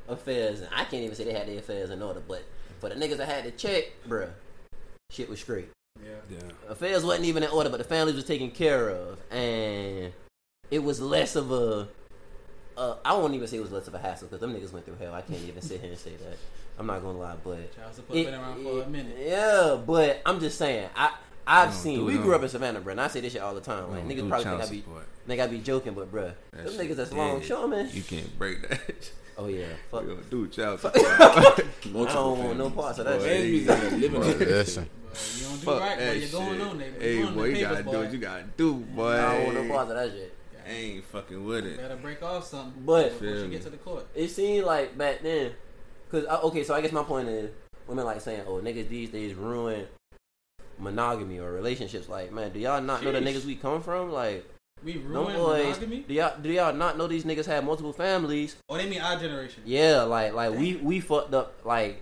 affairs. 0.07 0.61
And 0.61 0.69
I 0.73 0.85
can't 0.85 1.03
even 1.03 1.15
say 1.15 1.25
they 1.25 1.33
had 1.33 1.49
their 1.49 1.59
affairs 1.59 1.89
in 1.89 2.01
order, 2.01 2.21
but 2.25 2.43
for 2.79 2.87
the 2.89 2.95
niggas 2.95 3.17
that 3.17 3.27
had 3.27 3.43
to 3.43 3.51
check, 3.51 3.85
bruh, 4.07 4.29
shit 5.09 5.27
was 5.27 5.39
straight. 5.41 5.69
Yeah. 6.01 6.11
Yeah. 6.29 6.71
affairs 6.71 7.03
wasn't 7.03 7.25
even 7.25 7.43
in 7.43 7.49
order, 7.49 7.69
but 7.69 7.77
the 7.77 7.83
families 7.83 8.15
was 8.15 8.23
taken 8.23 8.51
care 8.51 8.89
of, 8.89 9.19
and 9.31 10.13
it 10.71 10.79
was 10.79 11.01
less 11.01 11.35
of 11.35 11.51
a. 11.51 11.89
Uh, 12.77 12.95
I 13.03 13.13
won't 13.13 13.33
even 13.33 13.47
say 13.47 13.57
it 13.57 13.61
was 13.61 13.71
less 13.71 13.87
of 13.87 13.95
a 13.95 13.99
hassle 13.99 14.27
because 14.27 14.39
them 14.39 14.53
niggas 14.53 14.71
went 14.71 14.85
through 14.85 14.97
hell. 14.97 15.13
I 15.13 15.21
can't 15.21 15.43
even 15.45 15.61
sit 15.61 15.81
here 15.81 15.89
and 15.89 15.99
say 15.99 16.11
that. 16.11 16.37
I'm 16.79 16.85
not 16.85 17.01
gonna 17.01 17.17
lie, 17.17 17.35
but 17.43 17.75
Child 17.75 17.95
support 17.95 18.13
been 18.13 18.33
around 18.33 18.63
for 18.63 18.83
a 18.83 18.87
minute. 18.87 19.17
yeah, 19.19 19.77
but 19.83 20.21
I'm 20.25 20.39
just 20.39 20.57
saying. 20.57 20.89
I 20.95 21.11
I've 21.47 21.69
We 21.69 21.75
seen. 21.75 22.05
We 22.05 22.13
them. 22.13 22.23
grew 22.23 22.35
up 22.35 22.43
in 22.43 22.49
Savannah, 22.49 22.81
bro, 22.81 22.91
and 22.91 23.01
I 23.01 23.07
say 23.07 23.21
this 23.21 23.33
shit 23.33 23.41
all 23.41 23.55
the 23.55 23.61
time. 23.61 23.89
Like 23.91 24.05
niggas 24.05 24.27
probably 24.27 24.43
think 24.45 24.61
I 24.61 24.69
be 24.69 24.77
support. 24.81 25.07
think 25.25 25.41
I 25.41 25.47
be 25.47 25.59
joking, 25.59 25.93
but 25.93 26.11
bro, 26.11 26.31
That 26.51 26.65
them 26.65 26.73
niggas 26.73 26.95
that's 26.97 27.09
dead. 27.11 27.17
longshoremen. 27.17 27.89
You 27.93 28.01
can't 28.03 28.37
break 28.37 28.67
that. 28.69 29.11
Oh 29.39 29.45
yeah, 29.47 29.67
fuck. 29.91 30.01
We 30.01 30.07
don't 30.15 30.29
do 30.31 30.47
child 30.47 30.79
support. 30.79 31.05
I 31.07 31.63
don't 31.85 32.43
want 32.43 32.57
no 32.57 32.71
parts 32.71 32.97
of 32.97 33.05
that 33.05 33.19
Boy, 33.19 33.25
shit. 33.25 33.37
Families 33.37 33.65
that 33.67 33.83
are 33.83 33.95
living 33.97 34.19
Boy, 34.21 34.27
on 34.31 34.39
that 34.39 34.47
listen. 34.47 34.89
You 35.37 35.43
don't 35.45 35.59
do 35.59 35.65
Fuck 35.65 35.79
right, 35.79 35.97
boy. 35.99 36.03
that 36.05 36.17
You're 36.17 36.29
going 36.29 36.57
shit. 36.57 36.67
on 36.67 36.77
there. 36.79 36.91
Hey, 36.99 37.17
You're 37.19 37.31
boy, 37.31 37.43
you 37.45 37.61
gotta 37.61 37.83
do 37.83 37.89
what 37.89 38.13
you 38.13 38.17
gotta 38.17 38.43
do, 38.57 38.73
boy. 38.73 39.11
I 39.11 39.35
don't 39.37 39.45
want 39.45 39.67
no 39.67 39.73
parts 39.75 39.91
of 39.91 39.97
that 39.97 40.09
shit. 40.11 40.33
I 40.67 40.71
ain't 40.71 41.03
fucking 41.05 41.45
with 41.45 41.65
it. 41.67 41.71
You 41.73 41.77
better 41.77 41.95
break 41.97 42.23
off 42.23 42.45
something 42.47 42.81
But- 42.83 43.19
before 43.19 43.27
you 43.37 43.47
get 43.49 43.61
to 43.61 43.69
the 43.69 43.77
court. 43.77 44.07
it 44.15 44.29
seemed 44.29 44.65
like 44.65 44.97
back 44.97 45.21
then, 45.21 45.51
cause 46.09 46.25
uh, 46.27 46.39
okay, 46.45 46.63
so 46.63 46.73
I 46.73 46.81
guess 46.81 46.91
my 46.91 47.03
point 47.03 47.27
is 47.29 47.51
women 47.87 48.05
like 48.05 48.21
saying, 48.21 48.41
"Oh, 48.47 48.53
niggas 48.59 48.89
these 48.89 49.11
days 49.11 49.35
ruin 49.35 49.85
monogamy 50.79 51.39
or 51.39 51.51
relationships." 51.51 52.07
Like, 52.09 52.31
man, 52.31 52.51
do 52.51 52.59
y'all 52.59 52.81
not 52.81 53.03
know 53.03 53.11
the 53.11 53.19
niggas 53.19 53.45
we 53.45 53.55
come 53.55 53.81
from? 53.81 54.11
Like, 54.11 54.45
We 54.83 54.93
them 54.93 55.07
ruin 55.07 55.35
boys, 55.35 55.65
monogamy? 55.65 56.05
do 56.07 56.13
y'all 56.13 56.37
do 56.41 56.49
y'all 56.51 56.73
not 56.73 56.97
know 56.97 57.07
these 57.07 57.23
niggas 57.25 57.45
have 57.45 57.63
multiple 57.63 57.93
families? 57.93 58.55
Or 58.69 58.77
they 58.77 58.87
mean 58.89 59.01
our 59.01 59.17
generation? 59.17 59.63
Yeah, 59.65 60.03
like 60.03 60.33
like 60.33 60.53
we 60.53 60.75
we 60.75 60.99
fucked 60.99 61.33
up 61.33 61.55
like 61.65 62.01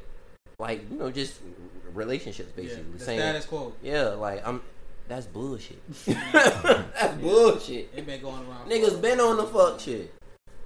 like 0.59 0.89
you 0.91 0.97
know 0.97 1.11
just 1.11 1.39
relationships 1.93 2.51
Yeah, 2.55 2.63
basically. 2.63 2.91
the 2.97 3.03
saying, 3.03 3.19
status 3.19 3.45
quo. 3.45 3.73
yeah, 3.81 4.09
like 4.09 4.45
I'm. 4.45 4.61
That's 5.07 5.27
bullshit. 5.27 5.77
that's 6.05 7.13
bullshit. 7.21 7.91
It 7.95 8.05
been 8.07 8.21
going 8.21 8.41
around. 8.47 8.69
Niggas 8.69 8.99
been 8.99 9.19
on 9.19 9.37
the 9.37 9.45
fuck 9.45 9.79
shit, 9.79 10.11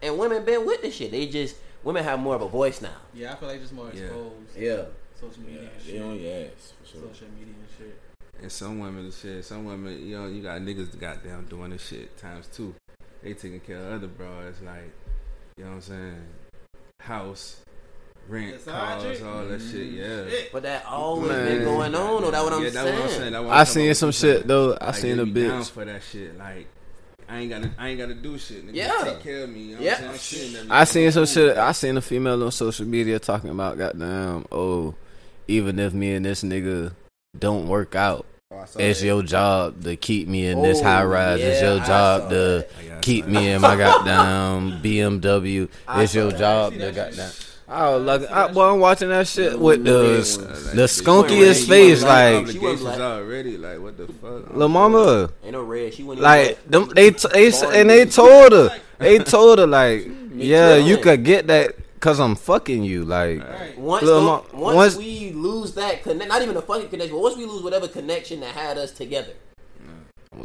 and 0.01 0.17
women 0.17 0.45
been 0.45 0.65
with 0.65 0.81
the 0.81 0.89
shit. 0.91 1.11
They 1.11 1.27
just 1.27 1.57
women 1.83 2.03
have 2.05 2.19
more 2.19 2.35
of 2.35 2.41
a 2.41 2.47
voice 2.47 2.81
now. 2.81 2.95
Yeah, 3.13 3.33
I 3.33 3.35
feel 3.35 3.49
like 3.49 3.59
just 3.61 3.73
more 3.73 3.91
Yeah. 3.93 4.03
exposed. 4.03 4.57
Yeah. 4.57 4.81
Social 5.19 5.43
media 5.43 5.61
Yeah, 5.63 5.69
and 5.69 5.81
they 5.85 5.91
shit. 5.91 6.01
on 6.01 6.19
your 6.19 6.33
ass 6.33 6.73
for 6.81 6.87
sure. 6.87 7.01
Social 7.13 7.27
media 7.37 7.53
and 7.59 7.69
shit. 7.77 7.99
And 8.41 8.51
some 8.51 8.79
women 8.79 9.05
and 9.05 9.13
shit, 9.13 9.43
some 9.43 9.65
women, 9.65 10.07
you 10.07 10.17
know, 10.17 10.27
you 10.27 10.41
got 10.41 10.61
niggas 10.61 10.91
that 10.91 10.99
goddamn 10.99 11.45
doing 11.49 11.71
this 11.71 11.85
shit 11.85 12.17
times 12.17 12.47
two. 12.47 12.73
They 13.21 13.33
taking 13.33 13.59
care 13.59 13.77
of 13.77 13.93
other 13.93 14.07
bros, 14.07 14.55
like, 14.63 14.91
you 15.57 15.65
know 15.65 15.71
what 15.71 15.75
I'm 15.77 15.81
saying? 15.81 16.21
House, 17.01 17.61
rent, 18.29 18.63
cars, 18.65 19.21
all 19.21 19.45
that 19.45 19.59
shit, 19.59 19.91
mm-hmm. 19.93 20.29
yeah. 20.29 20.35
But 20.53 20.63
that 20.63 20.85
always 20.85 21.29
Man. 21.29 21.45
been 21.47 21.63
going 21.65 21.95
on, 21.95 22.21
though. 22.21 22.31
That's 22.31 22.43
what 22.43 22.53
I'm 22.53 22.63
yeah, 22.63 22.69
saying. 22.69 22.85
that's 22.85 22.91
what 22.97 23.03
I'm 23.03 23.09
saying. 23.09 23.31
That's 23.33 23.43
what 23.45 23.53
I 23.53 23.59
I'm 23.59 23.65
seen 23.65 23.93
some 23.95 24.09
about. 24.09 24.15
shit 24.15 24.47
though. 24.47 24.77
I 24.79 24.85
Like, 24.85 24.95
seen 24.95 25.17
they 25.17 25.23
a 25.23 25.25
be 25.25 25.47
down 25.47 25.61
bitch. 25.61 25.69
for 25.71 25.85
that 25.85 26.01
shit. 26.03 26.37
Like, 26.37 26.67
I 27.27 27.37
ain't 27.39 27.49
gotta, 27.49 27.71
I 27.77 27.89
ain't 27.89 27.99
gotta 27.99 28.13
do 28.15 28.37
shit. 28.37 28.65
Nigga. 28.67 28.73
Yeah. 28.75 29.01
take 29.03 29.19
care 29.21 29.43
of 29.43 29.49
me. 29.49 29.59
You 29.59 29.75
know 29.75 29.81
Yeah. 29.81 30.01
what 30.01 30.11
I'm 30.11 30.17
saying? 30.17 30.55
I'm 30.55 30.57
seeing 30.57 30.71
I 30.71 30.83
seen 30.85 31.11
some 31.11 31.25
shit. 31.25 31.57
I 31.57 31.71
seen 31.73 31.97
a 31.97 32.01
female 32.01 32.41
on 32.43 32.51
social 32.51 32.85
media 32.85 33.19
talking 33.19 33.49
about 33.49 33.77
goddamn. 33.77 34.45
Oh, 34.51 34.95
even 35.49 35.79
if 35.79 35.93
me 35.93 36.13
and 36.13 36.25
this 36.25 36.43
nigga 36.43 36.93
don't 37.37 37.67
work 37.67 37.95
out, 37.95 38.25
Oh, 38.51 38.63
it's 38.79 38.99
that. 38.99 39.05
your 39.05 39.21
job 39.21 39.83
to 39.83 39.95
keep 39.95 40.27
me 40.27 40.47
in 40.47 40.61
this 40.63 40.79
Oh, 40.79 40.83
high 40.83 41.03
rise. 41.03 41.39
it's 41.39 41.61
your 41.61 41.79
job 41.79 42.29
to 42.29 42.35
that. 42.35 42.67
I 42.79 42.87
got 42.87 43.01
keep 43.03 43.25
that. 43.25 43.31
me 43.31 43.49
in 43.49 43.61
my 43.61 43.75
goddamn 43.75 44.81
BMW. 44.81 45.69
I 45.87 46.03
It's 46.03 46.15
your 46.15 46.31
that. 46.31 46.39
job 46.39 46.73
See 46.73 46.79
to 46.79 46.85
that 46.91 46.95
goddamn. 46.95 47.31
Oh, 47.71 47.97
look, 47.99 48.31
I, 48.31 48.47
boy, 48.51 48.73
I'm 48.73 48.79
watching 48.79 49.09
that 49.09 49.27
shit 49.27 49.59
with 49.59 49.83
the 49.83 50.01
red 50.01 50.75
the 50.75 50.83
skunkiest 50.85 51.61
she 51.61 51.67
face, 51.67 52.03
wasn't 52.03 52.47
like 52.47 52.51
She 52.53 52.59
wasn't 52.59 53.01
already. 53.01 53.57
Like, 53.57 53.79
what 53.79 53.97
the 53.97 54.07
fuck? 54.07 54.55
La 54.55 54.67
Mama. 54.67 55.29
Ain't 55.43 55.53
no 55.53 55.61
red. 55.61 55.93
She 55.93 56.01
wouldn't 56.01 56.23
Like 56.23 56.63
them, 56.67 56.89
they 56.95 57.11
t- 57.11 57.27
they 57.31 57.51
and 57.73 57.87
they 57.87 58.05
told 58.05 58.51
her, 58.53 58.75
they 58.97 59.19
told 59.19 59.59
her 59.59 59.67
like, 59.67 60.07
yeah, 60.33 60.75
you 60.77 60.97
could 60.97 61.23
get 61.23 61.45
that 61.47 61.75
cause 61.99 62.19
I'm 62.19 62.35
fucking 62.35 62.83
you, 62.83 63.03
like. 63.05 63.39
Right. 63.47 63.77
Once, 63.77 64.03
Lil' 64.03 64.21
tho- 64.21 64.45
once, 64.53 64.75
once- 64.75 64.95
we 64.97 65.31
lose 65.31 65.73
that 65.75 66.03
connect, 66.03 66.29
not 66.29 66.41
even 66.41 66.55
a 66.57 66.61
fucking 66.61 66.89
connection, 66.89 67.15
but 67.15 67.21
once 67.21 67.37
we 67.37 67.45
lose 67.45 67.61
whatever 67.63 67.87
connection 67.87 68.39
that 68.41 68.53
had 68.55 68.77
us 68.77 68.91
together, 68.91 69.33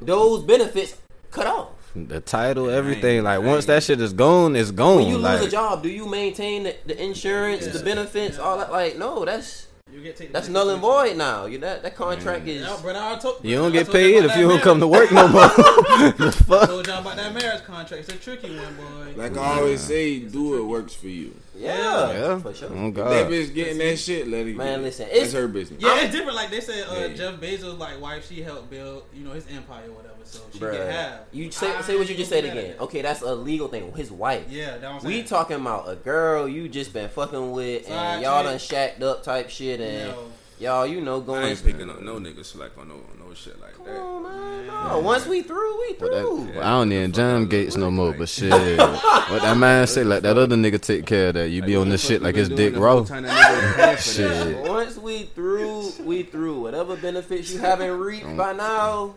those 0.02 0.42
benefits 0.42 0.96
cut 1.30 1.46
off. 1.46 1.68
The 1.96 2.20
title, 2.20 2.70
everything. 2.70 3.16
ain't- 3.18 3.24
Like 3.24 3.34
I 3.36 3.38
once 3.38 3.66
that 3.66 3.82
shit 3.84 4.00
is 4.00 4.12
gone, 4.12 4.56
it's 4.56 4.70
gone. 4.72 4.96
When 4.96 5.08
you 5.08 5.18
like, 5.18 5.38
lose 5.40 5.48
a 5.48 5.50
job, 5.52 5.82
do 5.82 5.88
you 5.88 6.06
maintain 6.06 6.64
the, 6.64 6.76
the 6.86 7.00
insurance, 7.02 7.66
the 7.66 7.78
Yeah. 7.78 7.84
benefits, 7.84 8.38
all 8.38 8.58
that? 8.58 8.72
Like, 8.72 8.98
no, 8.98 9.24
that's 9.24 9.68
You 9.92 10.00
get 10.02 10.16
taken 10.16 10.32
that's 10.32 10.48
into 10.48 10.58
null 10.58 10.70
and 10.70 10.80
consideration. 10.82 11.18
void 11.18 11.18
now. 11.18 11.46
You 11.46 11.58
that 11.58 11.84
that 11.84 11.94
contract 11.94 12.48
is. 12.48 12.62
Yeah, 12.66 12.76
but 12.82 12.96
I 12.96 13.16
told, 13.18 13.44
you 13.44 13.54
don't 13.56 13.70
I 13.70 13.74
get 13.78 13.92
paid 13.92 14.16
about 14.16 14.24
if 14.24 14.30
that 14.32 14.40
you 14.40 14.48
don't 14.48 14.62
come 14.62 14.80
to 14.80 14.88
work 14.88 15.12
no 15.12 15.28
more. 15.28 15.46
the 15.48 16.58
I 16.62 16.66
told 16.66 16.86
y'all 16.88 16.98
about 17.00 17.14
that 17.16 17.32
marriage 17.32 17.62
contract. 17.62 18.08
It's 18.08 18.12
a 18.12 18.16
tricky 18.16 18.56
one, 18.56 18.74
boy. 18.74 19.12
Like 19.14 19.36
I 19.36 19.58
always 19.60 19.80
say, 19.80 20.18
do 20.18 20.50
what 20.50 20.64
works 20.64 20.94
for 20.94 21.06
you. 21.08 21.32
Yeah, 21.56 22.12
Yeah. 22.12 22.38
for 22.38 22.52
sure. 22.54 22.68
Oh 22.72 22.90
That 22.90 23.28
bitch 23.28 23.54
getting 23.54 23.78
that 23.78 23.96
shit, 23.98 24.26
let 24.28 24.46
it 24.46 24.56
Man, 24.56 24.66
get 24.66 24.78
it. 24.78 24.82
listen, 24.82 25.06
that's 25.06 25.16
it's- 25.18 25.32
her 25.32 25.48
business. 25.48 25.80
Yeah, 25.82 26.00
it's 26.02 26.12
different. 26.12 26.34
Like 26.36 26.50
they 26.50 26.60
said, 26.60 26.86
uh, 26.88 26.94
Yeah. 27.00 27.08
Jeff 27.08 27.34
Bezos' 27.40 27.78
like 27.78 28.00
wife, 28.00 28.26
she 28.28 28.42
helped 28.42 28.70
build, 28.70 29.04
you 29.14 29.24
know, 29.24 29.32
his 29.32 29.46
empire 29.54 29.84
or 29.88 29.92
whatever. 29.92 30.14
So 30.24 30.40
she 30.52 30.58
Bruh. 30.58 30.72
can 30.76 30.90
have. 30.90 31.20
You 31.32 31.50
say 31.50 31.70
I 31.74 31.82
say 31.82 31.96
what 31.96 32.08
you 32.08 32.16
just 32.16 32.30
said 32.30 32.44
again. 32.44 32.74
Okay, 32.80 33.02
that's 33.02 33.20
a 33.22 33.34
legal 33.34 33.68
thing. 33.68 33.92
His 33.94 34.10
wife. 34.10 34.44
Yeah, 34.48 34.78
that 34.78 34.94
was 34.94 35.04
We 35.04 35.22
talking 35.22 35.56
about 35.56 35.88
a 35.88 35.96
girl 35.96 36.48
you 36.48 36.68
just 36.68 36.92
been 36.92 37.08
fucking 37.10 37.52
with, 37.52 37.84
and 37.86 37.94
Side 37.94 38.22
y'all 38.22 38.40
chick. 38.42 38.50
done 38.50 38.58
shacked 38.58 39.02
up 39.02 39.22
type 39.22 39.50
shit, 39.50 39.80
and 39.80 40.10
No. 40.12 40.18
Y'all, 40.64 40.86
you 40.86 41.00
know, 41.00 41.20
I 41.22 41.24
going. 41.24 41.44
ain't 41.44 41.64
picking 41.64 41.88
up 41.90 42.02
no 42.02 42.16
niggas 42.16 42.46
select 42.46 42.76
on 42.78 42.88
no 42.88 42.96
no 43.18 43.32
shit 43.34 43.60
like 43.60 43.74
Come 43.76 43.86
that. 43.86 43.98
on, 44.00 44.22
man. 44.22 44.66
No, 44.66 44.98
once 45.00 45.26
we 45.26 45.42
through, 45.42 45.78
we 45.80 45.92
But 45.94 46.10
that- 46.10 46.20
through. 46.22 46.60
I 46.60 46.70
don't 46.70 46.88
need 46.88 47.14
John 47.14 47.46
Gates 47.46 47.76
no 47.76 47.90
more, 47.90 48.12
but 48.12 48.28
shit. 48.28 48.50
what 48.78 49.42
that 49.42 49.56
man 49.56 49.86
say, 49.86 50.02
let 50.04 50.22
that 50.24 50.36
other 50.36 50.56
nigga 50.56 50.80
take 50.80 51.06
care 51.06 51.28
of 51.28 51.34
that. 51.34 51.50
You 51.50 51.62
be 51.62 51.76
on 51.76 51.88
this 51.88 52.04
shit 52.04 52.22
like 52.22 52.36
it's 52.36 52.48
Dick 52.48 52.74
Rowe. 52.76 53.04
Shit. 53.04 53.98
Shit. 54.00 54.56
Once 54.68 54.96
we 54.96 55.24
through, 55.24 55.90
we 56.02 56.22
through. 56.24 56.60
Whatever 56.60 56.96
benefits 56.96 57.52
you 57.52 57.60
haven't 57.60 57.98
reaped 57.98 58.36
by 58.36 58.52
now, 58.52 59.14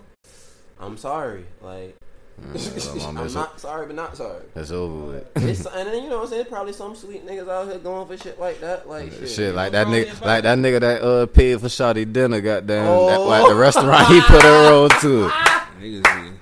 I'm 0.79 0.97
sorry. 0.97 1.45
Like 1.61 1.95
Mama, 2.39 2.51
I'm 3.21 3.25
it's, 3.25 3.33
not 3.35 3.59
sorry, 3.59 3.87
but 3.87 3.95
not 3.95 4.15
sorry. 4.15 4.43
That's 4.53 4.69
over 4.71 5.07
with. 5.13 5.27
It's, 5.37 5.65
and 5.65 5.87
then 5.87 6.03
you 6.03 6.09
know 6.09 6.17
what 6.17 6.23
I'm 6.25 6.29
saying. 6.29 6.45
Probably 6.45 6.71
some 6.73 6.95
sweet 6.95 7.25
niggas 7.25 7.49
out 7.49 7.67
here 7.67 7.79
going 7.79 8.07
for 8.07 8.15
shit 8.15 8.39
like 8.39 8.61
that. 8.61 8.87
Like 8.87 9.11
shit. 9.11 9.29
Shit, 9.29 9.55
like 9.55 9.71
that 9.71 9.87
nigga, 9.87 10.11
about 10.17 10.25
like 10.25 10.43
that 10.43 10.57
nigga 10.59 10.79
that 10.81 11.01
uh 11.01 11.25
paid 11.25 11.59
for 11.59 11.67
Shawty 11.67 12.11
dinner, 12.11 12.39
goddamn, 12.39 12.85
that, 12.85 13.17
Oh. 13.17 13.25
like 13.27 13.47
the 13.47 13.55
restaurant 13.55 14.07
he 14.07 14.21
put 14.21 14.43
her 14.43 14.73
on 14.83 14.89
to. 15.01 15.29
Niggas 15.79 16.03
be. 16.03 16.37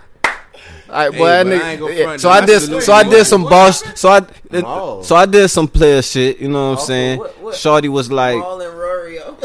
Alright, 0.89 1.11
Hey, 1.13 1.17
boy, 1.17 1.25
that 1.27 1.43
but 1.45 1.53
I 1.53 1.57
nigga- 1.57 1.65
ain't 1.71 1.79
gonna 1.79 1.93
yeah, 1.95 2.17
so. 2.17 2.29
I 2.29 2.37
I 2.37 2.45
did, 2.45 2.59
salute 2.61 2.83
so 2.83 2.93
I 2.93 3.03
did 3.03 3.25
some 3.25 3.43
boss, 3.43 3.99
so 3.99 4.09
I, 4.09 4.21
No. 4.51 5.01
so 5.01 5.15
I 5.15 5.25
did 5.25 5.47
some 5.49 5.67
player 5.67 6.01
shit. 6.01 6.39
You 6.39 6.49
know 6.49 6.71
what 6.71 6.79
I'm 6.79 6.85
saying? 6.85 7.19
what- 7.19 7.41
what? 7.41 7.55
Shawty 7.55 7.87
was 7.89 8.11
like, 8.11 8.39
Paul 8.41 8.61
and 8.61 8.77
Rory. 8.77 9.15
yo. 9.15 9.37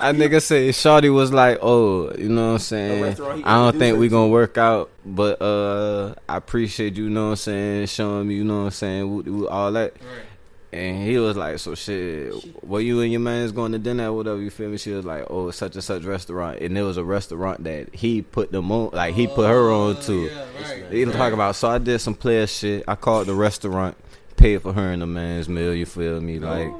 I 0.00 0.12
nigga 0.12 0.42
say 0.42 0.68
Shawty 0.70 1.12
was 1.12 1.32
like, 1.32 1.58
oh, 1.62 2.12
you 2.16 2.28
know 2.28 2.48
what 2.48 2.52
I'm 2.54 2.58
saying? 2.58 3.20
I 3.44 3.54
don't 3.54 3.78
think 3.78 3.98
we 3.98 4.08
gonna 4.08 4.28
work 4.28 4.56
out, 4.58 4.90
but 5.04 5.40
uh, 5.42 6.14
I 6.28 6.36
appreciate 6.36 6.96
you, 6.96 7.04
you 7.04 7.10
know 7.10 7.24
what 7.26 7.30
I'm 7.30 7.36
saying, 7.36 7.86
showing 7.86 8.28
me, 8.28 8.34
you 8.34 8.44
know 8.44 8.58
what 8.58 8.64
I'm 8.64 8.70
saying, 8.70 9.46
all 9.48 9.72
that. 9.72 9.92
Right. 9.94 10.24
And 10.72 11.04
he 11.04 11.18
was 11.18 11.36
like, 11.36 11.58
so 11.58 11.74
shit, 11.74 12.32
where 12.64 12.80
you 12.80 13.00
and 13.00 13.10
your 13.10 13.20
man's 13.20 13.50
going 13.50 13.72
to 13.72 13.78
dinner 13.78 14.08
or 14.10 14.12
whatever, 14.12 14.40
you 14.40 14.50
feel 14.50 14.68
me? 14.70 14.78
She 14.78 14.92
was 14.92 15.04
like, 15.04 15.24
oh, 15.28 15.50
such 15.50 15.74
and 15.74 15.82
such 15.82 16.04
restaurant. 16.04 16.60
And 16.60 16.76
there 16.76 16.84
was 16.84 16.96
a 16.96 17.02
restaurant 17.04 17.64
that 17.64 17.92
he 17.92 18.22
put 18.22 18.52
them 18.52 18.70
on, 18.70 18.90
like 18.92 19.14
he 19.14 19.26
put 19.26 19.48
her 19.48 19.72
on 19.72 19.96
Oh, 19.96 20.00
to. 20.02 20.26
Yeah, 20.26 20.46
right. 20.62 20.92
He 20.92 21.04
was 21.04 21.16
talking 21.16 21.34
about, 21.34 21.56
so 21.56 21.68
I 21.70 21.78
did 21.78 21.98
some 21.98 22.14
player 22.14 22.46
shit. 22.46 22.84
I 22.86 22.94
called 22.94 23.26
the 23.26 23.34
restaurant, 23.34 23.96
paid 24.36 24.62
for 24.62 24.72
her 24.72 24.92
and 24.92 25.02
the 25.02 25.06
man's 25.06 25.48
meal, 25.48 25.74
you 25.74 25.86
feel 25.86 26.20
me? 26.20 26.38
Like, 26.38 26.72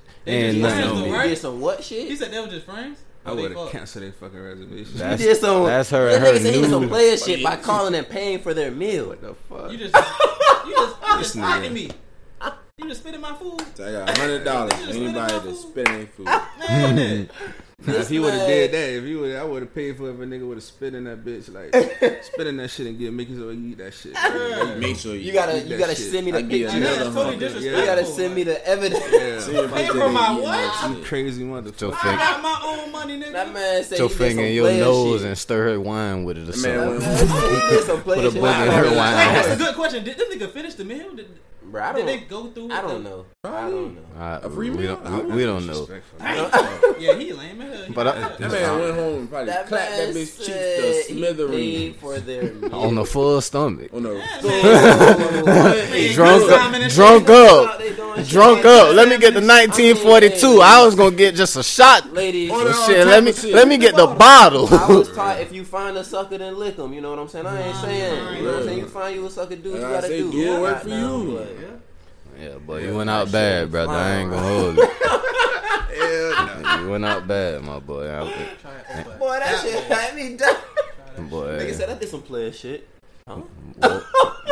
and 0.25 0.57
just 0.57 0.75
nothing 0.75 0.97
on 0.97 1.01
me. 1.03 1.11
Right? 1.11 1.29
did 1.29 1.37
some 1.37 1.61
what 1.61 1.83
shit? 1.83 2.07
He 2.07 2.15
said 2.15 2.31
they 2.31 2.39
were 2.39 2.47
just 2.47 2.65
friends. 2.65 2.99
I 3.23 3.33
would 3.33 3.51
have 3.55 3.69
canceled 3.69 4.03
their 4.03 4.11
fucking 4.13 4.39
reservation. 4.39 4.97
That's- 4.97 5.19
you 5.19 5.27
did 5.27 5.37
some. 5.37 5.65
that's 5.65 5.89
her 5.91 6.09
That 6.09 6.21
nigga 6.21 6.41
said 6.41 6.55
he 6.55 6.61
did 6.61 6.69
some 6.71 6.87
player 6.89 7.17
shit 7.17 7.43
by 7.43 7.55
calling 7.57 7.93
and 7.93 8.09
paying 8.09 8.39
for 8.39 8.53
their 8.53 8.71
meal. 8.71 9.09
what 9.09 9.21
the 9.21 9.35
fuck? 9.35 9.71
You 9.71 9.77
just, 9.77 9.95
you 9.95 10.71
just, 10.71 10.95
you 11.01 11.17
just 11.19 11.35
nigga. 11.37 11.71
me. 11.71 11.91
You 12.77 12.87
just 12.87 13.01
spit 13.01 13.13
in 13.13 13.21
my 13.21 13.35
food. 13.35 13.61
So 13.75 13.87
I 13.87 13.91
got 13.91 14.17
hundred 14.17 14.43
dollars 14.43 14.73
anybody 14.87 15.39
to 15.39 15.55
spit 15.55 15.87
in 15.87 15.97
their 15.97 16.07
food. 16.07 16.25
Man, 16.59 17.29
if 17.87 18.09
he 18.09 18.19
would 18.19 18.33
have 18.33 18.47
did 18.47 18.71
that, 18.71 18.89
if 18.97 19.03
he 19.05 19.15
would, 19.15 19.35
I 19.35 19.43
would 19.43 19.61
have 19.63 19.73
paid 19.73 19.97
for 19.97 20.09
it 20.09 20.13
if 20.13 20.19
a 20.19 20.23
nigga 20.23 20.47
would 20.47 20.57
have 20.57 20.63
spit 20.63 20.93
in 20.93 21.03
that 21.05 21.23
bitch, 21.25 21.51
like 21.53 21.73
spit 22.23 22.47
in 22.47 22.57
that 22.57 22.69
shit 22.69 22.87
and 22.87 22.97
get 22.99 23.11
Mickey 23.13 23.35
so 23.35 23.49
he 23.49 23.57
eat 23.71 23.77
that 23.79 23.93
shit. 23.93 24.13
bro. 24.13 24.75
Make 24.77 24.97
sure 24.97 25.13
you, 25.15 25.21
You 25.21 25.33
gotta, 25.33 25.57
Eat 25.57 25.65
you 25.67 25.77
gotta 25.77 25.95
shit. 25.95 26.11
send 26.11 26.25
me 26.25 26.31
the 26.31 26.41
give 26.43 26.51
you 26.59 26.65
picture. 26.67 26.79
that's 26.81 26.97
totally 26.99 27.23
hundred. 27.25 27.39
disrespectful. 27.39 27.79
You 27.79 27.85
gotta 27.85 28.05
send 28.05 28.35
me 28.35 28.43
the 28.43 28.67
evidence. 28.67 29.03
Yeah, 29.51 29.67
Pay 29.73 29.87
for 29.87 30.09
my 30.09 30.31
what? 30.39 30.89
you 30.97 31.03
crazy 31.03 31.43
motherfucker. 31.43 31.93
I 32.03 32.15
got 32.15 32.41
my 32.41 32.61
own 32.65 32.91
money, 32.91 33.19
nigga. 33.19 33.31
That 33.33 33.53
man 33.53 33.83
said 33.83 33.99
your 33.99 34.09
finger 34.09 34.43
in 34.43 34.53
your 34.53 34.71
nose 34.71 35.21
shit. 35.21 35.27
and 35.29 35.37
stir 35.37 35.71
her 35.71 35.79
wine 35.79 36.23
with 36.23 36.37
it 36.37 36.41
or 36.43 36.45
man 36.45 36.55
something. 36.55 36.87
went- 36.89 36.99
That 37.01 37.27
man 37.27 37.27
said 37.27 37.69
he 37.69 37.75
did 37.77 37.83
some 37.85 38.01
player 38.01 38.15
Put 38.21 38.25
a 38.27 38.31
shit. 38.31 38.41
boogie 38.41 38.65
in 38.65 38.71
her 38.71 38.85
wine. 38.95 39.15
That's 39.15 39.47
a 39.49 39.57
good 39.57 39.75
question. 39.75 40.03
Did 40.03 40.17
this 40.17 40.35
nigga 40.35 40.49
finish 40.51 40.73
the 40.75 40.85
meal? 40.85 41.09
Did, 41.71 41.73
Bro, 41.73 41.83
I 41.83 41.93
did 41.93 42.07
they 42.07 42.17
don't. 42.17 42.29
go 42.29 42.47
through? 42.51 42.71
I 42.71 42.81
don't 42.81 43.03
the- 43.03 43.09
know. 43.09 43.25
I 43.43 43.61
don't 43.69 43.95
know. 43.95 44.01
I- 44.19 44.39
A 44.43 44.49
free 44.49 44.69
we 44.69 44.77
meal? 44.79 44.97
don't, 45.03 45.29
we, 45.29 45.35
we 45.37 45.43
don't 45.45 45.65
know. 45.65 45.87
Yeah, 46.99 47.15
he 47.15 47.33
lame 47.33 47.61
as 47.61 47.79
hell. 47.85 47.93
But 47.95 48.07
I- 48.07 48.19
that. 48.19 48.37
That 48.37 48.51
man 48.51 48.79
went 48.79 48.95
home 48.95 49.15
and 49.19 49.29
probably 49.29 49.45
That 49.47 49.67
clapped 49.67 49.91
that 49.91 49.99
man 49.99 50.09
bitch 50.15 50.37
cheeks 50.37 50.45
said 50.45 51.03
to 51.07 51.13
he 51.13 51.19
smithereens. 51.19 51.95
for 51.97 52.19
their 52.19 52.43
meal. 52.53 52.75
On 52.75 52.97
a 52.97 53.05
full 53.05 53.41
stomach. 53.41 53.91
On 53.93 54.03
the 54.03 54.13
Man, 54.13 56.13
Drunk 56.13 56.41
good 56.43 56.59
timing 56.59 56.75
up. 56.75 56.81
and 56.83 56.93
Drunk 56.93 57.27
shit. 57.27 57.99
up. 57.99 58.27
Drunk 58.27 58.65
up. 58.65 58.95
Let 58.95 59.09
me 59.09 59.17
get 59.17 59.33
the 59.33 59.41
1942. 59.41 60.61
I 60.61 60.85
was 60.85 60.95
gonna 60.95 61.15
get 61.15 61.35
just 61.35 61.55
a 61.55 61.63
shot. 61.63 62.13
Ladies, 62.13 62.51
On 62.51 62.65
the- 62.65 62.73
Shit, 62.85 63.07
let 63.07 63.23
me 63.23 63.31
shit. 63.33 63.53
let 63.53 63.67
me 63.67 63.77
get 63.77 63.95
the 63.95 64.07
bottle. 64.07 64.67
I 64.73 64.87
was 64.87 65.09
taught 65.15 65.39
if 65.39 65.51
you 65.51 65.63
find 65.63 65.97
a 65.97 66.03
sucker, 66.03 66.37
then 66.37 66.57
lick 66.59 66.75
him. 66.77 66.93
You 66.93 67.01
know 67.01 67.09
what 67.11 67.19
I'm 67.19 67.27
saying? 67.29 67.45
I 67.47 67.61
ain't 67.61 67.75
saying. 67.77 68.37
You 68.37 68.43
know 68.43 68.51
what 68.51 68.59
I'm 68.61 68.65
saying? 68.67 68.79
You 68.79 68.85
find 68.87 69.15
you 69.15 69.25
a 69.25 69.29
sucker, 69.29 69.55
dude, 69.55 69.65
you 69.65 69.71
Like 69.73 69.83
I 69.83 69.91
gotta 69.93 70.07
say, 70.07 70.17
do. 70.19 70.31
do 70.31 70.51
what 70.51 70.61
work 70.61 70.81
for 70.83 70.89
you. 70.89 71.47
But- 72.41 72.49
Yeah, 72.49 72.57
but 72.65 72.81
you 72.81 72.95
went 72.95 73.09
out 73.09 73.31
bad, 73.31 73.71
brother. 73.71 73.93
I 73.93 74.15
ain't 74.17 74.31
gonna 74.31 74.47
hold 74.47 74.77
you. 74.77 74.87
You 75.91 76.89
went 76.89 77.05
out 77.05 77.27
bad, 77.27 77.63
my 77.63 77.79
boy. 77.79 78.09
I, 78.09 78.23
Try 78.61 79.03
Boy, 79.19 79.39
that 79.39 79.61
shit 79.61 79.83
had 79.83 80.15
me 80.15 80.35
down. 80.35 80.55
boy. 81.29 81.59
Nigga 81.59 81.73
said 81.75 81.89
I 81.89 81.93
did 81.95 82.09
some 82.09 82.21
player 82.21 82.51
shit. 82.51 82.87
what? 83.25 83.45
Nah, 83.77 84.01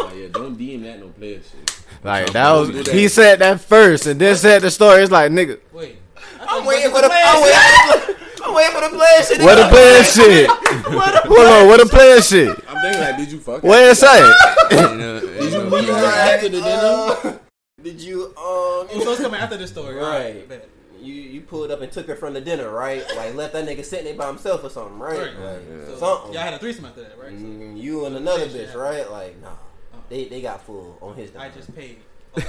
yeah, 0.13 0.27
don't 0.31 0.57
DM 0.57 0.83
that 0.83 0.99
no 0.99 1.07
player 1.09 1.39
shit. 1.41 1.81
Like 2.03 2.31
that 2.33 2.51
was 2.53 2.71
that. 2.71 2.87
he 2.89 3.07
said 3.07 3.39
that 3.39 3.61
first 3.61 4.05
and 4.05 4.19
then 4.21 4.35
said 4.35 4.61
the 4.61 4.69
story. 4.71 5.01
It's 5.01 5.11
like 5.11 5.31
nigga, 5.31 5.59
Wait. 5.73 5.97
I'm 6.41 6.65
waiting 6.65 6.91
for 6.91 7.01
the. 7.01 7.09
I'm 7.11 7.41
waiting. 7.41 8.15
I'm 8.43 8.53
waiting 8.53 8.71
for 8.75 8.81
the 8.81 8.95
player 8.95 9.23
shit. 9.23 9.41
what 9.41 9.55
the 9.55 9.69
player 9.69 10.03
shit? 10.03 10.49
Hold 10.49 11.47
on, 11.47 11.67
what 11.67 11.79
the 11.79 11.85
player 11.87 12.21
shit? 12.21 12.49
I'm 12.67 12.81
thinking 12.81 13.01
like, 13.01 13.17
did 13.17 13.31
you 13.31 13.39
fuck? 13.39 13.63
Where 13.63 13.91
it 13.91 13.95
say? 13.97 14.21
Did 14.69 15.53
you 15.53 15.63
meet 15.69 15.85
her 15.85 16.05
after 16.05 16.49
the 16.49 16.61
dinner? 16.61 17.39
Did 17.83 18.01
you 18.01 18.25
um? 18.27 18.33
Oh, 18.37 19.01
so 19.03 19.11
it's 19.13 19.21
coming 19.21 19.39
after 19.39 19.57
the 19.57 19.67
story, 19.67 19.95
right? 19.95 20.45
Right. 20.49 20.69
You 21.01 21.13
you 21.13 21.41
pulled 21.41 21.71
up 21.71 21.81
and 21.81 21.91
took 21.91 22.07
her 22.07 22.15
from 22.15 22.33
the 22.33 22.41
dinner, 22.41 22.69
right? 22.69 23.03
Like 23.15 23.33
left 23.35 23.53
that 23.53 23.65
nigga 23.65 23.85
sitting 23.85 24.05
there 24.05 24.15
by 24.15 24.27
himself 24.27 24.63
or 24.63 24.69
something, 24.69 24.99
right? 24.99 25.17
Right. 25.17 25.39
Like, 25.39 25.61
So 25.87 25.95
something. 25.97 26.33
y'all 26.33 26.41
had 26.43 26.53
a 26.55 26.59
threesome 26.59 26.85
after 26.85 27.03
that, 27.03 27.17
right? 27.17 27.29
So 27.31 27.35
Mm, 27.45 27.81
you 27.81 28.05
and 28.05 28.15
another 28.17 28.47
bitch, 28.47 28.73
yeah. 28.73 28.79
right? 28.79 29.09
Like, 29.09 29.41
nah. 29.41 29.51
They 30.09 30.25
they 30.25 30.41
got 30.41 30.61
full 30.65 30.97
on 31.01 31.15
his 31.15 31.29
I 31.35 31.47
dime. 31.49 31.53
just 31.55 31.75
paid. 31.75 31.97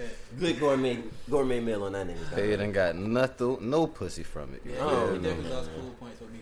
Okay. 0.00 0.08
Good 0.38 0.58
gourmet 0.58 0.98
gourmet 1.28 1.60
meal 1.60 1.82
on 1.84 1.92
that 1.92 2.06
nigga. 2.08 2.34
Paid 2.34 2.52
dime. 2.56 2.60
and 2.62 2.74
got 2.74 2.96
nothing, 2.96 3.68
no 3.68 3.86
pussy 3.86 4.22
from 4.22 4.54
it. 4.54 4.62
Yeah, 4.64 4.76
Oh, 4.80 5.12
he 5.12 5.18
no, 5.18 5.22
definitely 5.22 5.50
no, 5.50 5.56
lost 5.56 5.70
cool 5.78 5.90
points 6.00 6.20
with 6.20 6.30
me 6.32 6.38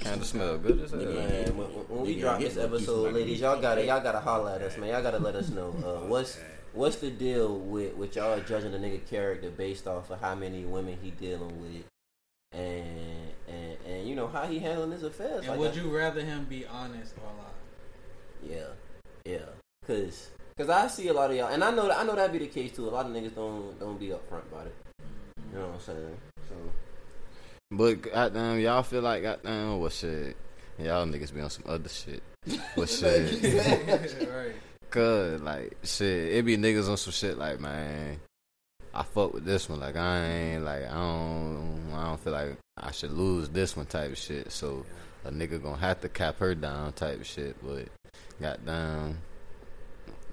Kind 0.00 0.20
of 0.20 0.26
smell 0.26 0.58
good 0.58 0.80
as 0.80 0.92
hell. 0.92 1.00
Man, 1.00 1.56
when, 1.56 1.66
when 1.66 2.00
we 2.02 2.18
drop 2.18 2.40
this 2.40 2.56
episode, 2.56 3.12
ladies, 3.12 3.40
y'all 3.40 3.60
gotta 3.60 3.84
y'all 3.84 4.00
gotta 4.00 4.20
holler 4.20 4.52
at 4.52 4.62
us, 4.62 4.76
man. 4.78 4.88
Y'all 4.90 5.02
gotta 5.02 5.18
let 5.18 5.34
us 5.34 5.50
know 5.50 5.68
uh, 5.84 6.06
what's 6.06 6.38
what's 6.72 6.96
the 6.96 7.10
deal 7.10 7.58
with 7.58 7.94
with 7.96 8.16
y'all 8.16 8.40
judging 8.40 8.74
a 8.74 8.78
nigga 8.78 9.06
character 9.08 9.50
based 9.50 9.86
off 9.86 10.10
of 10.10 10.20
how 10.20 10.34
many 10.34 10.64
women 10.64 10.96
he 11.02 11.10
dealing 11.10 11.60
with, 11.60 11.84
and 12.52 13.32
and 13.48 13.76
and 13.86 14.08
you 14.08 14.14
know 14.14 14.26
how 14.26 14.46
he 14.46 14.58
handling 14.58 14.92
his 14.92 15.02
affairs. 15.02 15.40
And 15.40 15.48
like 15.48 15.58
would 15.58 15.74
that. 15.74 15.82
you 15.82 15.94
rather 15.94 16.22
him 16.22 16.44
be 16.44 16.64
honest 16.66 17.14
or 17.18 17.28
lie? 17.42 18.54
Yeah, 18.54 18.68
yeah. 19.24 19.46
Cause, 19.86 20.30
cause 20.56 20.68
I 20.68 20.86
see 20.86 21.08
a 21.08 21.12
lot 21.12 21.30
of 21.30 21.36
y'all, 21.36 21.48
and 21.48 21.64
I 21.64 21.70
know 21.70 21.88
that 21.88 21.98
I 21.98 22.04
know 22.04 22.14
that 22.14 22.32
be 22.32 22.38
the 22.38 22.46
case 22.46 22.72
too. 22.72 22.88
A 22.88 22.90
lot 22.90 23.06
of 23.06 23.12
niggas 23.12 23.34
don't 23.34 23.78
don't 23.78 23.98
be 23.98 24.08
upfront 24.08 24.46
about 24.50 24.66
it. 24.66 24.74
You 25.52 25.58
know 25.58 25.66
what 25.66 25.74
I'm 25.74 25.80
saying? 25.80 26.16
So 26.48 26.54
But 27.70 28.02
goddamn, 28.02 28.58
y'all 28.58 28.82
feel 28.82 29.02
like 29.02 29.22
goddamn 29.22 29.78
what 29.78 29.92
shit? 29.92 30.36
Y'all 30.76 31.06
niggas 31.06 31.32
be 31.32 31.40
on 31.40 31.50
some 31.50 31.64
other 31.68 31.88
shit. 31.88 32.20
What 32.74 32.88
shit? 32.88 33.42
right. 34.28 34.54
Cause 34.90 35.40
like 35.40 35.76
shit, 35.84 36.32
it 36.32 36.44
be 36.44 36.56
niggas 36.56 36.90
on 36.90 36.96
some 36.96 37.12
shit 37.12 37.38
like 37.38 37.60
man, 37.60 38.18
I 38.92 39.04
fuck 39.04 39.34
with 39.34 39.44
this 39.44 39.68
one. 39.68 39.78
Like 39.78 39.94
I 39.94 40.24
ain't 40.24 40.64
like 40.64 40.82
I 40.84 40.94
don't 40.94 41.92
I 41.94 42.04
don't 42.06 42.20
feel 42.20 42.32
like 42.32 42.56
I 42.76 42.90
should 42.90 43.12
lose 43.12 43.48
this 43.48 43.76
one 43.76 43.86
type 43.86 44.10
of 44.10 44.18
shit. 44.18 44.50
So 44.50 44.84
a 45.24 45.30
nigga 45.30 45.62
gonna 45.62 45.76
have 45.76 46.00
to 46.00 46.08
cap 46.08 46.38
her 46.40 46.56
down 46.56 46.92
type 46.94 47.20
of 47.20 47.26
shit. 47.26 47.54
But 47.62 47.86
goddamn, 48.40 49.18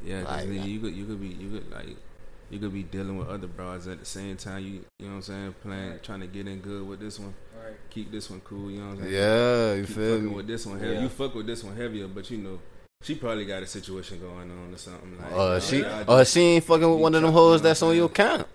Yeah, 0.04 0.24
cause 0.24 0.38
Like, 0.38 0.50
nigga, 0.50 0.68
you 0.68 0.80
could 0.80 0.96
you 0.96 1.06
could 1.06 1.22
be 1.22 1.28
you 1.28 1.50
could 1.52 1.72
like 1.72 1.98
you 2.50 2.60
could 2.60 2.74
be 2.74 2.84
dealing 2.84 3.18
with 3.18 3.28
other 3.28 3.48
broads 3.48 3.88
at 3.88 4.00
the 4.00 4.06
same 4.06 4.38
time. 4.38 4.64
You 4.64 4.72
you 5.00 5.06
know 5.06 5.08
what 5.08 5.16
I'm 5.16 5.22
saying? 5.24 5.56
Playing 5.62 6.00
trying 6.04 6.22
to 6.22 6.28
get 6.28 6.48
in 6.48 6.60
good 6.60 6.88
with 6.88 7.00
this 7.00 7.20
one. 7.20 7.34
Right. 7.58 7.76
Keep 7.90 8.12
this 8.12 8.30
one 8.30 8.40
cool. 8.42 8.72
You 8.72 8.80
know 8.80 8.86
what 8.90 8.98
I'm 9.00 9.02
saying? 9.04 9.14
yeah, 9.14 9.74
you 9.74 9.86
Keep 9.86 9.96
feel 9.96 10.12
fucking 10.16 10.30
me? 10.30 10.36
with 10.36 10.48
this 10.48 10.66
one 10.66 10.80
heavy. 10.80 10.94
Yeah. 10.94 11.02
You 11.02 11.10
fuck 11.10 11.36
with 11.36 11.48
this 11.48 11.64
one 11.64 11.76
heavier, 11.76 12.08
but 12.08 12.30
you 12.32 12.38
know 12.38 12.60
she 13.02 13.16
probably 13.16 13.46
got 13.46 13.62
a 13.64 13.68
situation 13.68 14.20
going 14.20 14.50
on 14.50 14.74
or 14.74 14.78
something 14.78 15.18
like. 15.22 15.32
Uh, 15.32 15.54
you 15.56 15.62
she, 15.62 15.82
know, 15.82 16.04
uh, 16.08 16.24
she 16.24 16.42
ain't 16.42 16.64
fucking 16.64 16.90
with 16.90 17.00
one 17.00 17.14
of 17.16 17.22
them 17.22 17.32
hoes 17.32 17.62
that's 17.62 17.82
on 17.84 17.96
your 17.96 18.06
account. 18.08 18.48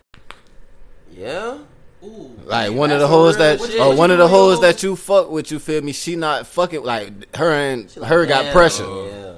yeah, 1.12 1.58
Ooh. 2.04 2.30
Like 2.44 2.72
one 2.72 2.90
of 2.90 2.98
the 2.98 3.06
hoes 3.06 3.36
that, 3.38 3.60
shit. 3.60 3.78
or 3.78 3.90
What 3.90 3.98
one 3.98 4.10
you 4.10 4.14
of 4.14 4.18
the 4.18 4.28
hoes 4.28 4.60
that 4.62 4.82
you 4.82 4.96
fuck 4.96 5.30
with. 5.30 5.50
You 5.52 5.58
feel 5.60 5.82
me? 5.82 5.92
She 5.92 6.16
not 6.16 6.46
fucking 6.48 6.82
like 6.82 7.36
her 7.36 7.52
and 7.52 7.88
She 7.90 8.00
like, 8.00 8.08
her 8.08 8.26
got 8.26 8.42
damn, 8.44 8.52
pressure. 8.52 8.82
Yeah. 8.84 9.31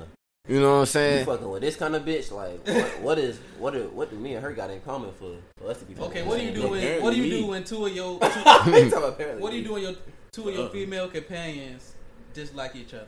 You 0.46 0.60
know 0.60 0.74
what 0.74 0.80
I'm 0.80 0.86
saying? 0.86 1.10
You 1.20 1.24
saying? 1.24 1.26
fucking 1.38 1.50
with 1.50 1.62
this 1.62 1.76
kind 1.76 1.96
of 1.96 2.04
bitch, 2.04 2.30
like 2.30 2.66
what, 2.66 3.00
what 3.00 3.18
is 3.18 3.38
what 3.58 3.72
do, 3.72 3.88
what 3.94 4.10
do 4.10 4.16
me 4.16 4.34
and 4.34 4.44
her 4.44 4.52
got 4.52 4.68
in 4.70 4.80
common 4.82 5.10
for, 5.18 5.36
for 5.56 5.70
us 5.70 5.78
to 5.78 5.86
be? 5.86 5.94
fucking 5.94 6.10
Okay, 6.10 6.22
what 6.22 6.38
do 6.38 6.44
you 6.44 6.52
the 6.52 6.60
do 6.60 6.68
when 6.68 7.02
what 7.02 7.10
do 7.14 7.16
you 7.16 7.22
me. 7.22 7.30
do 7.40 7.46
when 7.46 7.64
two 7.64 7.86
of 7.86 7.92
your 7.94 8.18
two, 8.20 8.26
nigga? 8.26 8.66
You 8.66 8.72
talking 8.90 8.92
about 8.92 9.08
apparently 9.14 9.42
what 9.42 9.50
do 9.52 9.56
you 9.56 9.62
me. 9.62 9.68
do 9.68 9.72
when 9.74 9.82
your 9.84 9.94
two 10.32 10.48
of 10.50 10.54
your 10.54 10.64
Uh-uh. 10.64 10.70
female 10.72 11.08
companions 11.08 11.94
dislike 12.34 12.76
each 12.76 12.92
other? 12.92 13.06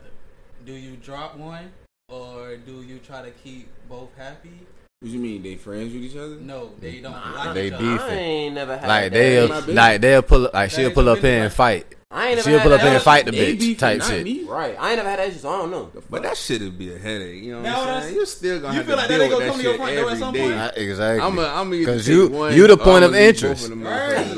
Do 0.65 0.73
you 0.73 0.97
drop 0.97 1.37
one 1.37 1.71
or 2.09 2.57
do 2.57 2.81
you 2.81 2.97
try 2.97 3.21
to 3.21 3.29
keep 3.29 3.69
both 3.87 4.09
happy? 4.17 4.65
What 4.99 5.11
you 5.11 5.19
mean? 5.19 5.43
They 5.43 5.55
friends 5.55 5.93
with 5.93 6.01
each 6.03 6.15
other? 6.15 6.37
No, 6.37 6.71
they 6.81 6.99
don't 7.01 7.11
like 7.13 7.53
They 7.53 7.67
each 7.67 7.73
other. 7.73 7.83
beef. 7.91 8.01
I 8.01 8.09
ain't 8.15 8.55
never 8.55 8.77
had 8.77 8.87
Like 8.87 9.03
that. 9.03 9.11
they'll, 9.11 9.75
like 9.75 10.01
they'll 10.01 10.21
pull, 10.23 10.45
up, 10.47 10.53
like 10.55 10.71
she'll 10.71 10.89
pull 10.91 11.07
up 11.09 11.19
in 11.19 11.43
and 11.43 11.53
fight. 11.53 11.85
I 12.09 12.29
ain't 12.29 12.37
never 12.37 12.49
She'll 12.49 12.57
had 12.57 12.63
pull 12.63 12.73
up 12.73 12.81
that 12.81 12.87
in 12.87 12.93
and 12.95 13.03
fight 13.03 13.25
the 13.25 13.31
They 13.31 13.53
bitch 13.55 13.59
beefing, 13.59 13.75
type 13.77 14.01
shit. 14.01 14.23
me. 14.23 14.43
Right, 14.45 14.75
I 14.79 14.87
ain't 14.89 14.97
never 14.97 15.09
had 15.09 15.19
that 15.19 15.27
issue, 15.29 15.37
so 15.37 15.49
I 15.49 15.57
don't 15.59 15.69
know. 15.69 15.91
But 16.09 16.23
that 16.23 16.35
shit 16.35 16.61
would 16.61 16.79
be 16.79 16.95
a 16.95 16.97
headache. 16.97 17.43
You 17.43 17.51
know 17.51 17.57
what 17.57 17.63
Now 17.65 17.79
I'm 17.81 17.85
saying? 18.01 18.03
I'm- 18.05 18.13
You 18.15 18.25
still 18.25 18.59
gonna 18.59 18.73
You 18.73 18.77
have 18.79 18.85
feel 18.87 18.95
to 18.95 19.01
like 19.01 19.07
that 19.09 19.13
deal 19.13 19.21
ain't 19.23 19.29
with 19.29 19.39
gonna 19.39 19.45
that 19.45 19.51
come 19.51 19.57
to 19.59 19.63
your 19.63 19.73
shit 19.73 19.81
front 19.81 19.95
door 19.97 20.09
at 20.09 20.17
some 20.17 20.33
point? 20.33 20.77
Exactly. 20.89 21.21
I'm 21.27 21.37
a, 21.37 21.45
I'm 21.45 21.73
a 21.73 21.85
'Cause 21.85 22.07
you- 22.07 22.47
you 22.49 22.65
the 22.67 22.77
point 22.77 23.03
of 23.03 23.13
interest. 23.13 23.69
Right. 23.69 24.35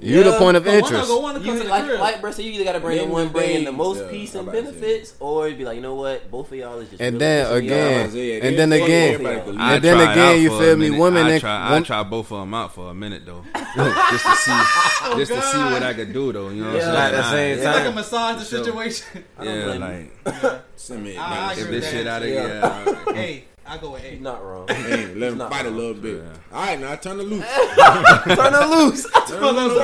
Alone. 0.00 0.12
you 0.14 0.22
the 0.22 0.38
point 0.38 0.56
of 0.56 0.64
But 0.64 0.74
interest. 0.74 1.08
go 1.08 1.18
one 1.20 1.44
You 1.44 1.54
like, 1.64 1.84
crib. 1.84 1.98
like, 2.00 2.20
bro, 2.20 2.30
so 2.30 2.42
you 2.42 2.52
either 2.52 2.64
gotta 2.64 2.78
bring 2.80 2.98
Then 2.98 3.08
the 3.08 3.12
one 3.12 3.24
the 3.26 3.32
bringing 3.32 3.64
the 3.64 3.72
most 3.72 3.98
yeah, 4.02 4.10
peace 4.10 4.34
and 4.34 4.46
about 4.48 4.54
to 4.56 4.62
benefits, 4.62 5.14
or 5.18 5.46
it'd 5.46 5.58
be 5.58 5.64
like, 5.64 5.74
you 5.76 5.82
know 5.82 5.94
what, 5.96 6.30
both 6.30 6.52
of 6.52 6.58
y'all 6.58 6.78
is 6.78 6.88
just. 6.88 7.00
And 7.02 7.20
then 7.20 7.52
again- 7.52 8.10
and 8.42 8.58
then 8.58 8.72
again- 8.72 9.14
everybody 9.14 9.40
believe 9.40 9.60
I- 9.60 9.72
it. 9.72 9.74
And 9.76 9.84
then 9.84 10.10
again, 10.10 10.40
you 10.42 10.50
feel 10.50 10.76
me? 10.76 10.90
minute. 10.90 11.00
Women 11.02 11.26
I 11.26 11.38
try, 11.40 11.76
I 11.76 11.80
try 11.80 12.02
both 12.04 12.30
of 12.30 12.38
them 12.40 12.54
out 12.54 12.74
for 12.74 12.90
a 12.90 12.94
minute 12.94 13.26
though, 13.26 13.44
just 13.54 14.24
to 14.24 14.36
see, 14.36 14.52
oh, 15.02 15.14
just 15.18 15.32
to 15.32 15.42
see 15.42 15.58
what 15.58 15.82
I 15.82 15.94
could 15.94 16.12
do 16.12 16.32
though. 16.32 16.48
You 16.50 16.64
know 16.64 16.72
what 16.74 16.82
I'm 16.84 16.94
At 16.94 16.94
saying? 16.94 17.16
the 17.16 17.22
same 17.30 17.56
It's 17.58 17.64
like 17.64 17.86
a 17.86 17.92
massage 17.92 18.38
the 18.38 18.44
situation. 18.44 19.24
Yeah, 19.42 19.64
like 19.74 20.62
Send 20.76 21.02
me 21.02 21.16
a 21.16 21.20
I- 21.20 21.24
I 21.24 21.54
dance. 21.54 21.58
if 21.60 21.70
this 21.70 21.90
shit 21.90 22.06
out 22.06 22.22
of 22.22 22.28
Yeah. 22.28 22.84
here. 22.84 23.14
hey, 23.14 23.44
I 23.68 23.76
go 23.78 23.90
with 23.90 24.04
A. 24.04 24.08
He's 24.08 24.20
not 24.20 24.42
wrong. 24.42 24.66
Hey, 24.68 25.14
let 25.14 25.32
him 25.32 25.38
not 25.38 25.50
fight 25.50 25.66
a 25.66 25.70
little 25.70 25.94
bit. 25.94 26.22
All 26.52 26.66
right, 26.66 26.80
now 26.80 26.94
turn 26.96 27.18
the 27.18 27.22
loose. 27.22 27.44
Turn 27.44 28.52
her 28.52 28.66
loose. 28.66 29.06
Turn 29.28 29.40
the 29.42 29.52
loose. 29.52 29.78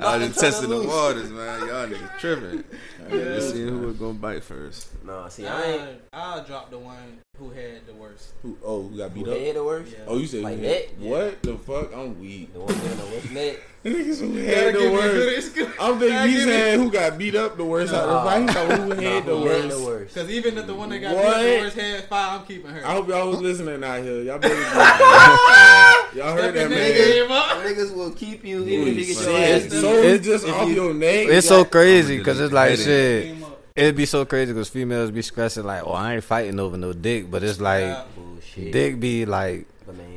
I 0.00 0.16
was 0.16 0.20
the 0.20 0.28
just 0.28 0.40
testing 0.40 0.70
the 0.70 0.86
waters, 0.86 1.30
man. 1.30 1.66
Y'all 1.66 1.88
niggas 1.88 2.18
tripping. 2.18 2.64
Just 3.10 3.52
seeing 3.54 3.68
who 3.68 3.78
was 3.88 3.96
gonna 3.96 4.14
bite 4.14 4.44
first. 4.44 4.88
No, 5.04 5.28
see, 5.28 5.46
I 5.46 5.62
ain't. 5.62 6.00
I'll 6.12 6.44
drop 6.44 6.70
the 6.70 6.78
one 6.78 7.18
who 7.38 7.50
had 7.50 7.86
the 7.86 7.94
worst. 7.94 8.32
Who, 8.42 8.56
oh, 8.64 8.82
who 8.88 8.96
got 8.98 9.14
beat 9.14 9.26
Who 9.26 9.32
up? 9.32 9.38
had 9.38 9.56
the 9.56 9.64
worst? 9.64 9.92
Yeah. 9.92 9.98
Oh, 10.06 10.18
you 10.18 10.26
said 10.26 10.42
Like 10.42 10.56
who 10.56 10.62
that? 10.62 10.88
had- 10.88 11.00
What 11.00 11.42
the 11.42 11.56
fuck? 11.58 11.92
I'm 11.94 12.20
weak. 12.20 12.52
The 12.52 12.58
one 12.60 12.74
getting 12.74 12.96
the 12.98 13.06
worst 13.06 13.30
neck. 13.32 13.56
Niggas 13.84 14.20
who 14.20 14.28
Gotta 14.34 14.56
had 14.56 14.74
the 14.74 14.78
give 14.80 14.92
me 14.92 14.98
a 14.98 15.02
good 15.02 15.26
worst. 15.36 15.56
I'm 15.80 15.92
thinking 15.98 16.08
Gotta 16.08 16.28
he's 16.28 16.44
saying 16.44 16.80
who 16.80 16.90
got 16.90 17.16
beat 17.16 17.34
up 17.36 17.56
the 17.56 17.64
worst 17.64 17.94
out 17.94 18.08
of 18.08 18.46
the 18.46 18.52
fight. 18.52 18.78
Who 18.80 18.90
had 18.90 19.24
Nah, 19.26 19.32
the 19.32 19.36
who 19.38 19.46
had 19.46 19.62
the 19.62 19.68
worst. 19.78 19.86
worst? 19.86 20.14
Because 20.14 20.30
even 20.30 20.58
if 20.58 20.66
the 20.66 20.74
one 20.74 20.88
that 20.90 20.98
got 20.98 21.14
What? 21.14 21.22
beat 21.24 21.30
up 21.30 21.42
the 21.42 21.58
worst 21.60 21.76
had 21.78 22.04
five, 22.04 22.40
I'm 22.40 22.46
keeping 22.46 22.70
her. 22.72 22.84
I 22.86 22.92
hope 22.92 23.08
y'all 23.08 23.28
was 23.30 23.40
listening 23.40 23.84
out 23.84 24.02
here. 24.02 24.22
Y'all 24.22 24.38
better 24.40 24.54
be- 26.12 26.18
Y'all 26.18 26.32
heard 26.34 26.54
that 26.54 26.66
Stepping 26.68 26.70
man. 26.70 26.90
nigga 26.92 27.24
him 27.24 27.30
up. 27.32 27.46
Niggas 27.58 27.94
will 27.94 28.10
keep 28.12 28.44
you 28.44 28.64
even 28.66 28.88
if 28.88 28.96
you 28.96 29.14
get 29.14 29.24
your 29.24 29.38
ass 29.38 29.62
beat. 29.62 29.72
solely 29.80 30.06
It- 30.08 30.22
just 30.22 30.48
off 30.48 30.68
your 30.68 30.92
neck. 30.94 31.28
It's 31.28 31.46
so 31.46 31.64
crazy 31.64 32.18
because 32.18 32.40
it's 32.40 32.52
like 32.52 32.76
shit. 32.78 33.37
Came 33.78 33.84
up. 33.84 33.84
It'd 33.84 33.96
be 33.96 34.06
so 34.06 34.24
crazy 34.24 34.52
because 34.52 34.68
females 34.68 35.10
be 35.10 35.22
stressing 35.22 35.64
like, 35.64 35.82
"Oh, 35.86 35.92
I 35.92 36.14
ain't 36.14 36.24
fighting 36.24 36.58
over 36.60 36.76
no 36.76 36.92
dick," 36.92 37.30
but 37.30 37.42
it's 37.42 37.60
like 37.60 37.82
Yeah. 37.84 38.04
Bullshit. 38.16 38.72
dick 38.72 39.00
be 39.00 39.24
like 39.24 39.66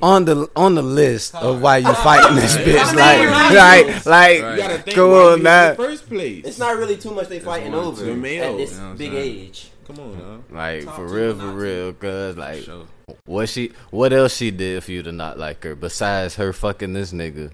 on 0.01 0.25
the 0.25 0.49
on 0.55 0.75
the 0.75 0.81
list 0.81 1.35
of 1.35 1.61
why 1.61 1.77
you 1.77 1.93
fighting 1.93 2.35
this 2.35 2.57
bitch. 2.57 2.93
Like, 2.95 3.53
like, 3.53 4.05
like, 4.05 4.35
You 4.37 4.57
gotta 4.57 4.77
think 4.79 4.95
come 4.95 5.09
why 5.11 5.15
you 5.15 5.27
on, 5.29 5.37
in 5.37 5.43
now. 5.43 5.69
the 5.69 5.75
first 5.75 6.09
place. 6.09 6.43
it's 6.45 6.59
not 6.59 6.75
really 6.77 6.97
too 6.97 7.11
much 7.11 7.27
they 7.29 7.39
fighting 7.39 7.71
one, 7.71 7.83
over 7.85 8.03
two. 8.03 8.11
at 8.11 8.17
Male, 8.17 8.57
this 8.57 8.71
you 8.71 8.77
know 8.77 8.83
what 8.83 8.89
I'm 8.91 8.97
big 8.97 9.11
saying? 9.11 9.39
age. 9.47 9.71
Come 9.87 9.99
on, 9.99 10.17
now. 10.17 10.57
Like 10.57 10.83
Top 10.85 10.95
for 10.95 11.07
real, 11.07 11.35
for 11.37 11.51
real, 11.51 11.93
cause 11.93 12.35
like 12.37 12.63
Sure. 12.63 12.85
what 13.25 13.47
she, 13.49 13.71
what 13.91 14.11
else 14.13 14.35
she 14.35 14.51
did 14.51 14.83
for 14.83 14.91
you 14.91 15.03
to 15.03 15.11
not 15.11 15.37
like 15.39 15.63
her 15.63 15.75
besides 15.75 16.35
her 16.35 16.51
fucking 16.53 16.93
this 16.93 17.11
nigga, 17.13 17.51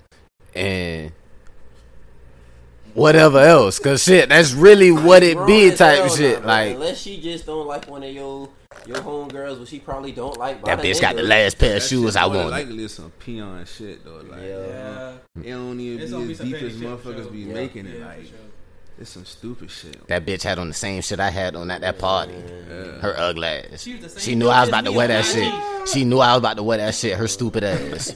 and 0.56 1.12
whatever 2.98 3.40
else, 3.40 3.80
cause 3.80 4.04
shit, 4.04 4.30
that's 4.30 4.54
really 4.54 4.92
what 4.92 5.24
it 5.24 5.38
be 5.46 5.70
type 5.76 6.00
hell 6.00 6.10
shit. 6.10 6.40
now, 6.40 6.46
bro. 6.46 6.48
Like 6.48 6.74
unless 6.76 7.02
she 7.02 7.22
just 7.22 7.46
don't 7.46 7.68
like 7.68 7.88
one 7.88 8.04
of 8.04 8.12
your 8.12 8.50
your 8.86 8.98
homegirls, 8.98 9.60
but 9.60 9.68
she 9.68 9.80
probably 9.80 10.12
don't 10.12 10.38
like 10.38 10.62
by 10.62 10.76
that 10.76 10.82
the 10.82 10.90
bitch 10.92 11.02
got 11.02 11.16
the 11.16 11.24
last 11.24 11.58
pair 11.58 11.76
of 11.78 11.82
That 11.82 11.88
shoes 11.88 12.14
shit 12.14 12.22
I 12.22 12.26
more 12.26 12.34
than 12.36 12.44
wanted. 12.52 12.68
Likely 12.70 12.84
it's 12.86 12.94
some 12.94 13.12
peon 13.20 13.66
shit 13.66 14.04
though. 14.06 14.22
Like 14.30 14.42
Yeah. 14.42 14.48
Yeah. 14.68 15.14
Mm. 15.40 15.46
it 15.46 15.50
don't 15.52 15.80
even 15.80 16.02
It's 16.02 16.12
be 16.12 16.18
gonna 16.18 16.32
as 16.32 16.38
deep 16.40 16.56
as 16.56 16.74
motherfuckers 16.76 17.24
sure. 17.24 17.32
be 17.32 17.40
Yeah. 17.40 17.54
making 17.54 17.86
it. 17.88 18.00
Yeah, 18.00 18.06
Like 18.08 18.32
it's 19.00 19.10
some 19.12 19.26
stupid 19.26 19.70
shit. 19.70 20.08
That 20.08 20.26
bitch 20.26 20.42
had 20.44 20.58
on 20.58 20.68
the 20.70 20.74
same 20.74 21.02
shit 21.02 21.20
I 21.20 21.30
had 21.30 21.56
on 21.56 21.70
at 21.70 21.82
that 21.82 22.00
party. 22.00 22.34
Yeah. 22.34 23.00
Her 23.00 23.16
ugly 23.18 23.48
ass. 23.48 23.84
She 23.84 23.94
was 23.94 24.02
the 24.02 24.10
same 24.10 24.22
She 24.24 24.36
knew 24.36 24.48
I 24.50 24.62
was 24.62 24.70
about 24.70 24.86
to 24.86 24.92
wear 24.92 25.08
that 25.08 25.24
shit. 25.26 25.54
She 25.88 26.04
knew 26.04 26.20
I 26.20 26.32
was 26.34 26.40
about 26.40 26.58
to 26.58 26.64
wear 26.64 26.78
that 26.78 26.96
shit. 26.96 27.16
Her 27.18 27.28
stupid 27.28 27.64
ass. 27.64 28.16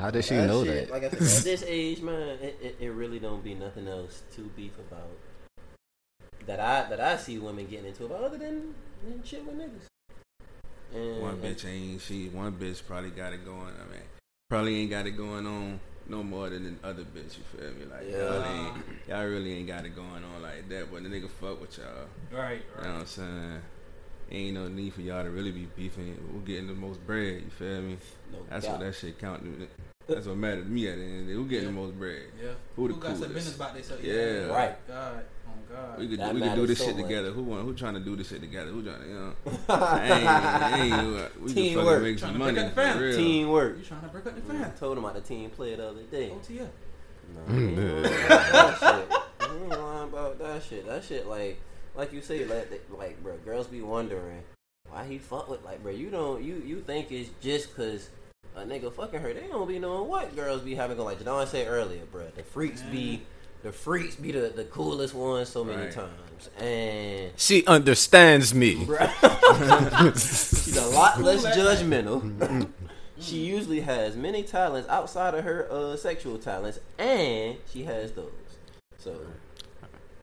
How 0.00 0.10
did 0.10 0.24
she 0.24 0.34
That 0.34 0.46
know 0.46 0.64
shit, 0.64 0.88
that? 0.88 0.92
Like 0.94 1.04
I 1.04 1.10
said, 1.10 1.36
at 1.38 1.44
this 1.44 1.64
age, 1.66 2.00
man, 2.00 2.38
it, 2.40 2.58
it, 2.62 2.76
it 2.80 2.90
really 2.90 3.18
don't 3.18 3.44
be 3.44 3.54
nothing 3.54 3.86
else 3.86 4.22
to 4.34 4.42
beef 4.56 4.72
about. 4.78 5.10
That 6.46 6.58
I 6.58 6.88
that 6.88 7.00
I 7.00 7.16
see 7.18 7.38
women 7.38 7.66
getting 7.66 7.86
into 7.86 8.06
about 8.06 8.24
other 8.24 8.38
than, 8.38 8.74
than 9.04 9.22
shit 9.22 9.44
with 9.44 9.56
niggas. 9.58 9.86
And, 10.94 11.20
One 11.22 11.36
bitch 11.36 11.64
ain't 11.66 12.00
she. 12.00 12.28
One 12.28 12.52
bitch 12.52 12.84
probably 12.86 13.10
got 13.10 13.32
it 13.32 13.44
going. 13.44 13.60
I 13.74 13.92
mean, 13.92 14.02
probably 14.48 14.80
ain't 14.80 14.90
got 14.90 15.06
it 15.06 15.12
going 15.12 15.46
on 15.46 15.78
no 16.08 16.22
more 16.22 16.48
than 16.48 16.78
the 16.82 16.88
other 16.88 17.02
bitch. 17.04 17.36
You 17.36 17.44
feel 17.58 17.70
me? 17.72 17.84
Like 17.84 18.10
y'all, 18.10 18.42
ain't, 18.42 18.74
y'all 19.06 19.26
really 19.26 19.52
ain't 19.58 19.68
got 19.68 19.84
it 19.84 19.94
going 19.94 20.24
on 20.24 20.42
like 20.42 20.68
that. 20.70 20.90
But 20.90 21.02
the 21.02 21.10
nigga 21.10 21.28
fuck 21.28 21.60
with 21.60 21.76
y'all. 21.78 21.86
Right, 22.36 22.62
You 22.78 22.82
know 22.84 22.88
right. 22.88 22.92
what 22.94 23.00
I'm 23.00 23.06
saying? 23.06 23.60
Ain't 24.32 24.54
no 24.54 24.68
need 24.68 24.94
for 24.94 25.02
y'all 25.02 25.22
to 25.24 25.30
really 25.30 25.52
be 25.52 25.68
beefing. 25.76 26.16
We're 26.32 26.40
getting 26.40 26.68
the 26.68 26.74
most 26.74 27.04
bread. 27.06 27.42
You 27.42 27.50
feel 27.50 27.82
me? 27.82 27.98
no 28.32 28.38
That's 28.48 28.64
doubt. 28.64 28.78
what 28.78 28.86
that 28.86 28.94
shit 28.94 29.18
count. 29.18 29.44
That's 30.14 30.26
what 30.26 30.36
mattered 30.36 30.64
to 30.64 30.70
me 30.70 30.88
at 30.88 30.96
the 30.96 31.02
end 31.02 31.20
of 31.20 31.26
the 31.26 31.32
day. 31.32 31.38
We're 31.38 31.44
getting 31.48 31.66
the 31.66 31.72
most 31.72 31.98
bread. 31.98 32.22
Yeah. 32.42 32.50
Who 32.76 32.88
the 32.88 32.94
got 32.94 33.02
some 33.04 33.14
coolest? 33.16 33.34
business 33.34 33.56
about 33.56 33.74
themselves? 33.74 34.02
Yeah. 34.04 34.14
Oh, 34.14 34.48
right. 34.54 34.88
God. 34.88 35.24
Oh 35.46 35.52
God. 35.74 35.98
We 35.98 36.08
could 36.08 36.18
That 36.20 36.34
we 36.34 36.40
could 36.40 36.54
do 36.54 36.66
this 36.66 36.78
so 36.78 36.84
shit 36.86 36.96
much. 36.96 37.04
together. 37.04 37.30
Who 37.30 37.42
want? 37.42 37.64
Who 37.64 37.74
trying 37.74 37.94
to 37.94 38.00
do 38.00 38.16
this 38.16 38.28
shit 38.28 38.40
together? 38.40 38.70
Who 38.70 38.82
trying 38.82 39.00
to? 39.02 39.06
You 39.08 39.14
know? 39.14 39.32
I 39.68 40.02
ain't, 40.02 40.26
I 40.28 40.80
ain't, 40.84 40.92
uh, 40.94 41.28
we 41.40 41.46
can 41.46 41.54
Teamwork. 41.54 41.86
fucking 41.86 42.02
make 42.02 42.18
Trying 42.18 42.32
some 42.32 42.40
to 42.40 42.46
pick 42.46 42.54
money. 42.54 42.58
up 42.60 42.74
the 42.74 42.80
fam. 42.80 42.96
For 42.96 43.02
real. 43.04 43.16
Teamwork. 43.16 43.78
You 43.78 43.84
trying 43.84 44.00
to 44.02 44.08
break 44.08 44.26
up 44.26 44.48
the 44.48 44.54
I 44.66 44.68
told 44.70 44.98
him 44.98 45.04
about 45.04 45.14
the 45.14 45.20
team 45.22 45.50
player 45.50 45.76
the 45.76 45.88
other 45.88 46.02
day. 46.02 46.30
OTF. 46.30 46.68
No, 47.32 47.54
he 47.54 47.64
ain't 47.64 47.76
lying 47.78 48.04
about 48.04 48.80
that 48.80 48.80
shit. 48.80 49.50
He 49.50 49.56
ain't 49.56 49.68
lying 49.70 50.08
about 50.08 50.38
that 50.38 50.62
shit. 50.64 50.86
That 50.86 51.04
shit, 51.04 51.26
like, 51.28 51.60
like 51.94 52.12
you 52.12 52.20
say, 52.20 52.44
like, 52.44 52.70
they- 52.70 52.96
like, 52.96 53.22
bro, 53.22 53.36
girls 53.44 53.66
be 53.68 53.80
wondering 53.82 54.42
why 54.88 55.04
he 55.06 55.18
fuck 55.18 55.48
with, 55.48 55.64
like, 55.64 55.82
bro, 55.82 55.92
you 55.92 56.10
don't, 56.10 56.42
you, 56.42 56.60
you 56.66 56.80
think 56.80 57.12
it's 57.12 57.30
just 57.40 57.76
cause 57.76 58.10
a 58.60 58.64
nigga 58.66 58.92
fucking 58.92 59.20
her. 59.20 59.32
They 59.32 59.46
don't 59.48 59.66
be 59.68 59.78
knowing 59.78 60.08
what 60.08 60.34
girls 60.36 60.62
be 60.62 60.74
having 60.74 60.96
going. 60.96 61.06
Like 61.08 61.18
Jadon 61.20 61.46
said 61.48 61.66
earlier, 61.68 62.04
bro, 62.10 62.26
the 62.36 62.42
freaks 62.42 62.82
be, 62.82 63.22
the 63.62 63.72
freaks 63.72 64.16
be 64.16 64.32
the, 64.32 64.48
the 64.54 64.64
coolest 64.64 65.14
ones 65.14 65.48
so 65.48 65.64
many 65.64 65.82
Right. 65.84 65.92
times, 65.92 66.50
and 66.58 67.32
She 67.36 67.64
understands 67.66 68.54
me. 68.54 68.74
She's 70.14 70.76
a 70.76 70.86
lot 70.94 71.20
less 71.22 71.44
judgmental. 71.44 72.68
she 73.18 73.36
usually 73.38 73.80
has 73.80 74.16
many 74.16 74.42
talents 74.42 74.88
outside 74.88 75.34
of 75.34 75.44
her 75.44 75.70
uh, 75.70 75.96
sexual 75.96 76.38
talents, 76.38 76.78
and 76.98 77.56
she 77.70 77.84
has 77.84 78.12
those. 78.12 78.30
So 78.98 79.12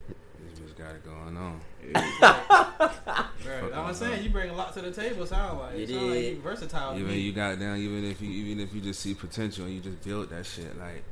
This 0.07 0.59
bitch 0.59 0.77
got 0.77 0.95
it 0.95 1.03
going 1.05 1.37
on. 1.37 1.61
Right. 1.93 3.73
I'm 3.73 3.93
saying 3.93 4.23
you 4.23 4.29
bring 4.29 4.49
a 4.49 4.53
lot 4.53 4.73
to 4.73 4.81
the 4.81 4.91
table. 4.91 5.25
Sound 5.25 5.59
like 5.59 5.77
You 5.77 5.83
it 5.83 5.89
sound 5.89 6.05
like 6.07 6.13
did. 6.15 6.35
you 6.35 6.41
versatile. 6.41 6.93
to 6.93 6.99
Even 6.99 7.11
me. 7.11 7.19
you 7.19 7.31
got 7.31 7.59
down. 7.59 7.77
Even 7.77 8.03
if 8.05 8.21
you 8.21 8.29
even 8.29 8.59
if 8.63 8.73
you 8.73 8.81
just 8.81 8.99
see 8.99 9.13
potential 9.13 9.65
and 9.65 9.73
you 9.73 9.79
just 9.79 10.03
build 10.03 10.29
that 10.31 10.45
shit. 10.45 10.77
Like 10.77 11.03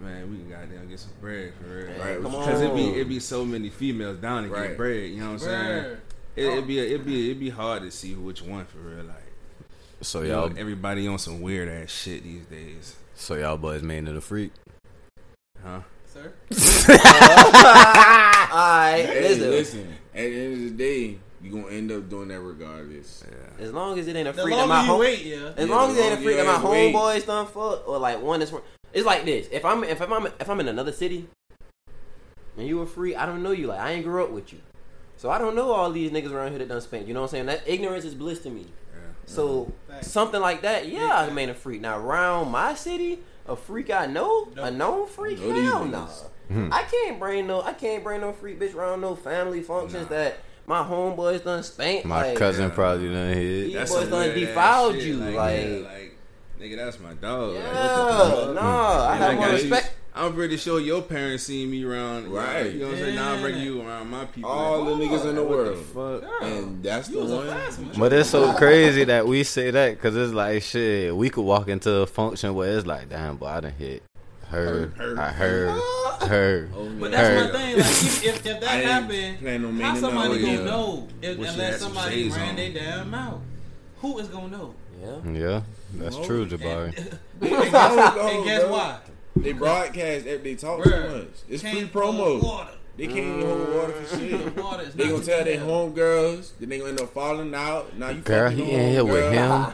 man, 0.00 0.30
we 0.30 0.38
can 0.38 0.48
goddamn 0.50 0.88
get 0.88 0.98
some 0.98 1.12
bread 1.20 1.52
for 1.60 1.66
real. 1.68 1.86
Right, 2.00 2.20
come 2.22 2.32
Because 2.32 2.60
it 2.62 2.74
be 2.74 2.86
on. 2.88 2.94
it 2.94 3.04
be 3.08 3.20
so 3.20 3.44
many 3.44 3.68
females 3.70 4.18
down 4.18 4.44
to 4.44 4.48
Right. 4.48 4.68
get 4.68 4.76
bread. 4.76 5.10
You 5.10 5.20
know 5.20 5.26
what 5.26 5.32
I'm 5.32 5.38
saying? 5.40 5.66
Word. 5.84 6.00
It, 6.36 6.44
it 6.46 6.58
oh. 6.58 6.62
be 6.62 6.78
it 6.78 7.04
be 7.04 7.30
it 7.30 7.34
be 7.38 7.50
hard 7.50 7.82
to 7.82 7.90
see 7.90 8.14
which 8.14 8.40
one 8.42 8.64
for 8.64 8.78
real. 8.78 9.04
Like 9.04 9.16
So 10.00 10.22
you 10.22 10.28
know, 10.28 10.46
y'all, 10.46 10.58
everybody 10.58 11.06
on 11.06 11.18
some 11.18 11.40
weird 11.42 11.68
ass 11.68 11.90
shit 11.90 12.22
these 12.24 12.46
days, 12.46 12.96
so 13.14 13.34
y'all 13.34 13.58
boys 13.58 13.82
made 13.82 14.08
it 14.08 14.16
a 14.16 14.20
freak. 14.22 14.52
huh? 15.62 15.80
Sir. 16.06 16.32
Alright, 18.62 19.06
Hey, 19.06 19.20
listen. 19.28 19.50
listen. 19.50 19.88
At 20.14 20.20
the 20.22 20.36
end 20.40 20.52
of 20.54 20.58
the 20.60 20.70
day, 20.70 21.18
you 21.42 21.50
gonna 21.50 21.74
end 21.74 21.90
up 21.90 22.08
doing 22.08 22.28
that 22.28 22.40
regardless. 22.40 23.24
Yeah. 23.28 23.64
As 23.64 23.72
long 23.72 23.98
as 23.98 24.06
it 24.06 24.14
ain't 24.14 24.28
a 24.28 24.32
The 24.32 24.42
freak 24.42 24.54
that 24.54 24.68
my 24.68 24.74
longer 24.76 24.86
you 24.86 24.90
home, 24.92 25.00
wait, 25.00 25.24
yeah. 25.24 25.52
as 25.56 25.68
Yeah, 25.68 25.74
long 25.74 25.90
as 25.90 25.96
it 25.96 26.00
ain't 26.02 26.12
a 26.12 26.16
freak 26.18 26.28
you 26.28 26.36
that 26.36 26.46
my 26.46 26.52
have 26.52 26.62
to 26.62 26.68
homeboys 26.68 27.26
done 27.26 27.46
fuck, 27.46 27.88
or 27.88 27.98
like 27.98 28.22
one 28.22 28.40
that's 28.40 28.52
it's 28.92 29.06
like 29.06 29.24
this. 29.24 29.48
If 29.50 29.64
I'm 29.64 29.82
if 29.84 30.00
I'm 30.00 30.26
if 30.26 30.48
I'm 30.48 30.60
in 30.60 30.68
another 30.68 30.92
city 30.92 31.28
and 32.56 32.66
you 32.68 32.80
a 32.80 32.86
freak, 32.86 33.16
I 33.16 33.26
don't 33.26 33.42
know 33.42 33.50
you. 33.50 33.66
Like 33.66 33.80
I 33.80 33.92
ain't 33.92 34.04
grew 34.04 34.22
up 34.22 34.30
with 34.30 34.52
you, 34.52 34.60
so 35.16 35.30
I 35.30 35.38
don't 35.38 35.56
know 35.56 35.72
all 35.72 35.90
these 35.90 36.10
niggas 36.12 36.30
around 36.30 36.50
here 36.50 36.58
that 36.58 36.68
done 36.68 36.80
spanked. 36.80 37.08
You 37.08 37.14
know 37.14 37.22
what 37.22 37.28
I'm 37.30 37.30
saying? 37.30 37.46
That 37.46 37.62
ignorance 37.66 38.04
is 38.04 38.14
bliss 38.14 38.38
to 38.40 38.50
me. 38.50 38.66
So 39.24 39.72
Facts. 39.88 40.10
something 40.10 40.40
like 40.40 40.62
that, 40.62 40.88
yeah, 40.88 41.14
I 41.16 41.30
made 41.30 41.48
a 41.48 41.54
freak. 41.54 41.80
Now 41.80 41.96
around 41.98 42.50
my 42.50 42.74
city, 42.74 43.20
a 43.46 43.56
freak 43.56 43.90
I 43.90 44.06
know, 44.06 44.48
a 44.56 44.70
known 44.70 45.06
freak, 45.08 45.40
Know 45.40 45.52
these 45.52 45.70
hell 45.70 45.84
no. 45.86 46.08
Niggas. 46.52 46.72
I 46.72 46.82
can't 46.82 47.18
bring 47.18 47.46
no, 47.46 47.62
I 47.62 47.72
can't 47.72 48.02
bring 48.04 48.20
no 48.20 48.32
freak 48.32 48.60
bitch 48.60 48.74
around 48.74 49.00
no 49.00 49.14
family 49.16 49.62
functions 49.62 50.08
Nah. 50.10 50.16
that 50.16 50.38
my 50.66 50.82
homeboys 50.82 51.42
done 51.44 51.62
spanked. 51.62 52.04
My 52.06 52.28
like, 52.28 52.38
cousin 52.38 52.68
Yeah. 52.68 52.74
probably 52.74 53.08
done 53.08 53.28
hit. 53.28 53.64
These 53.64 53.74
That's 53.74 53.90
boys 53.92 54.08
done 54.08 54.34
defiled 54.34 54.94
shit. 54.94 55.04
you, 55.04 55.16
Like, 55.16 55.34
like- 55.34 55.56
yeah, 55.60 55.76
like 55.84 56.18
nigga, 56.60 56.76
that's 56.76 57.00
my 57.00 57.14
dog. 57.14 57.54
Like, 57.54 57.64
Yeah, 57.64 57.98
what 57.98 58.28
the 58.36 58.46
fuck? 58.46 58.54
no, 58.54 58.60
I 58.60 59.12
And 59.14 59.22
have 59.24 59.30
I 59.30 59.34
more 59.34 59.44
got 59.46 59.52
respect. 59.54 59.92
I'm 60.14 60.34
pretty 60.34 60.58
sure 60.58 60.78
your 60.78 61.00
parents 61.00 61.44
seen 61.44 61.70
me 61.70 61.82
around, 61.84 62.30
Right. 62.30 62.66
You 62.74 62.80
know 62.80 62.86
what 62.88 62.94
I'm 62.96 63.00
saying? 63.00 63.14
Now 63.14 63.32
I 63.34 63.40
bring 63.40 63.56
Yeah. 63.56 63.62
you 63.62 63.80
around 63.80 64.10
my 64.10 64.26
people. 64.26 64.50
All 64.50 64.82
like, 64.84 64.98
the 64.98 65.04
niggas 65.16 65.24
in 65.30 65.34
the 65.36 65.42
what 65.42 65.50
world. 65.50 66.22
fuck? 66.22 66.30
And 66.42 66.82
that's 66.84 67.08
You 67.08 67.26
the 67.26 67.34
one. 67.34 67.46
fast 67.48 67.78
one. 67.78 67.90
But 67.98 68.12
it's 68.12 68.28
so 68.28 68.52
crazy 68.52 69.04
that 69.04 69.26
we 69.26 69.42
say 69.42 69.70
that 69.70 69.92
because 69.94 70.14
it's 70.14 70.34
like 70.34 70.62
shit. 70.62 71.16
We 71.16 71.30
could 71.30 71.42
walk 71.46 71.68
into 71.68 71.90
a 71.96 72.06
function 72.06 72.54
where 72.54 72.76
it's 72.76 72.86
like, 72.86 73.08
damn, 73.08 73.36
boy, 73.38 73.46
I 73.46 73.60
done 73.60 73.72
hit 73.78 74.02
her, 74.52 74.86
Her, 74.96 75.16
her. 75.16 75.20
I 75.20 75.32
heard 75.32 75.68
her. 76.28 76.68
Oh, 76.74 76.88
But 77.00 77.10
that's 77.10 77.28
Heard. 77.28 77.52
my 77.52 77.58
thing. 77.58 77.76
Like, 77.78 77.86
if, 77.86 78.24
if, 78.24 78.46
if 78.46 78.60
that 78.60 78.84
happened, 78.84 79.38
planning 79.40 79.64
on 79.66 79.80
how 79.80 79.92
making 79.94 80.00
somebody 80.00 80.28
no 80.28 80.40
gonna 80.46 80.52
yeah. 80.58 80.64
know 80.64 81.08
if, 81.22 81.38
unless 81.38 81.80
somebody 81.80 82.22
shades 82.22 82.36
ran 82.36 82.56
their 82.56 82.72
damn 82.72 83.10
mouth? 83.10 83.40
Who 84.00 84.18
is 84.18 84.28
gonna 84.28 84.48
know? 84.48 84.74
Yeah. 85.02 85.32
Yeah, 85.32 85.60
that's 85.94 86.16
No. 86.16 86.24
true, 86.24 86.46
Jabari. 86.46 86.96
And, 87.42 87.50
and 87.52 87.60
guess, 87.72 88.16
and 88.34 88.44
guess 88.44 88.70
why? 88.70 88.98
They 89.34 89.52
broadcast 89.52 90.26
if 90.26 90.42
they 90.44 90.54
talk 90.54 90.80
Bruh, 90.80 90.84
too 91.10 91.18
much. 91.18 91.28
It's 91.48 91.62
free 91.62 91.88
promo. 91.88 92.68
They 92.96 93.06
can't 93.06 93.18
even 93.18 93.40
hold 93.40 93.74
water 93.74 93.92
for 93.94 94.18
shit. 94.18 94.56
Water 94.56 94.84
They 94.84 95.08
gonna 95.08 95.24
tell 95.24 95.44
their 95.44 95.58
homegirls, 95.60 96.52
then 96.60 96.68
they 96.68 96.78
gonna 96.78 96.90
end 96.90 97.00
up 97.00 97.12
falling 97.14 97.54
out. 97.54 97.96
Now 97.96 98.10
you 98.10 98.20
Girl, 98.20 98.50
fucking 98.50 98.64
he 98.66 98.70
your 98.72 98.80
in 98.80 98.90
here 98.92 99.04
with 99.04 99.32
him. 99.32 99.64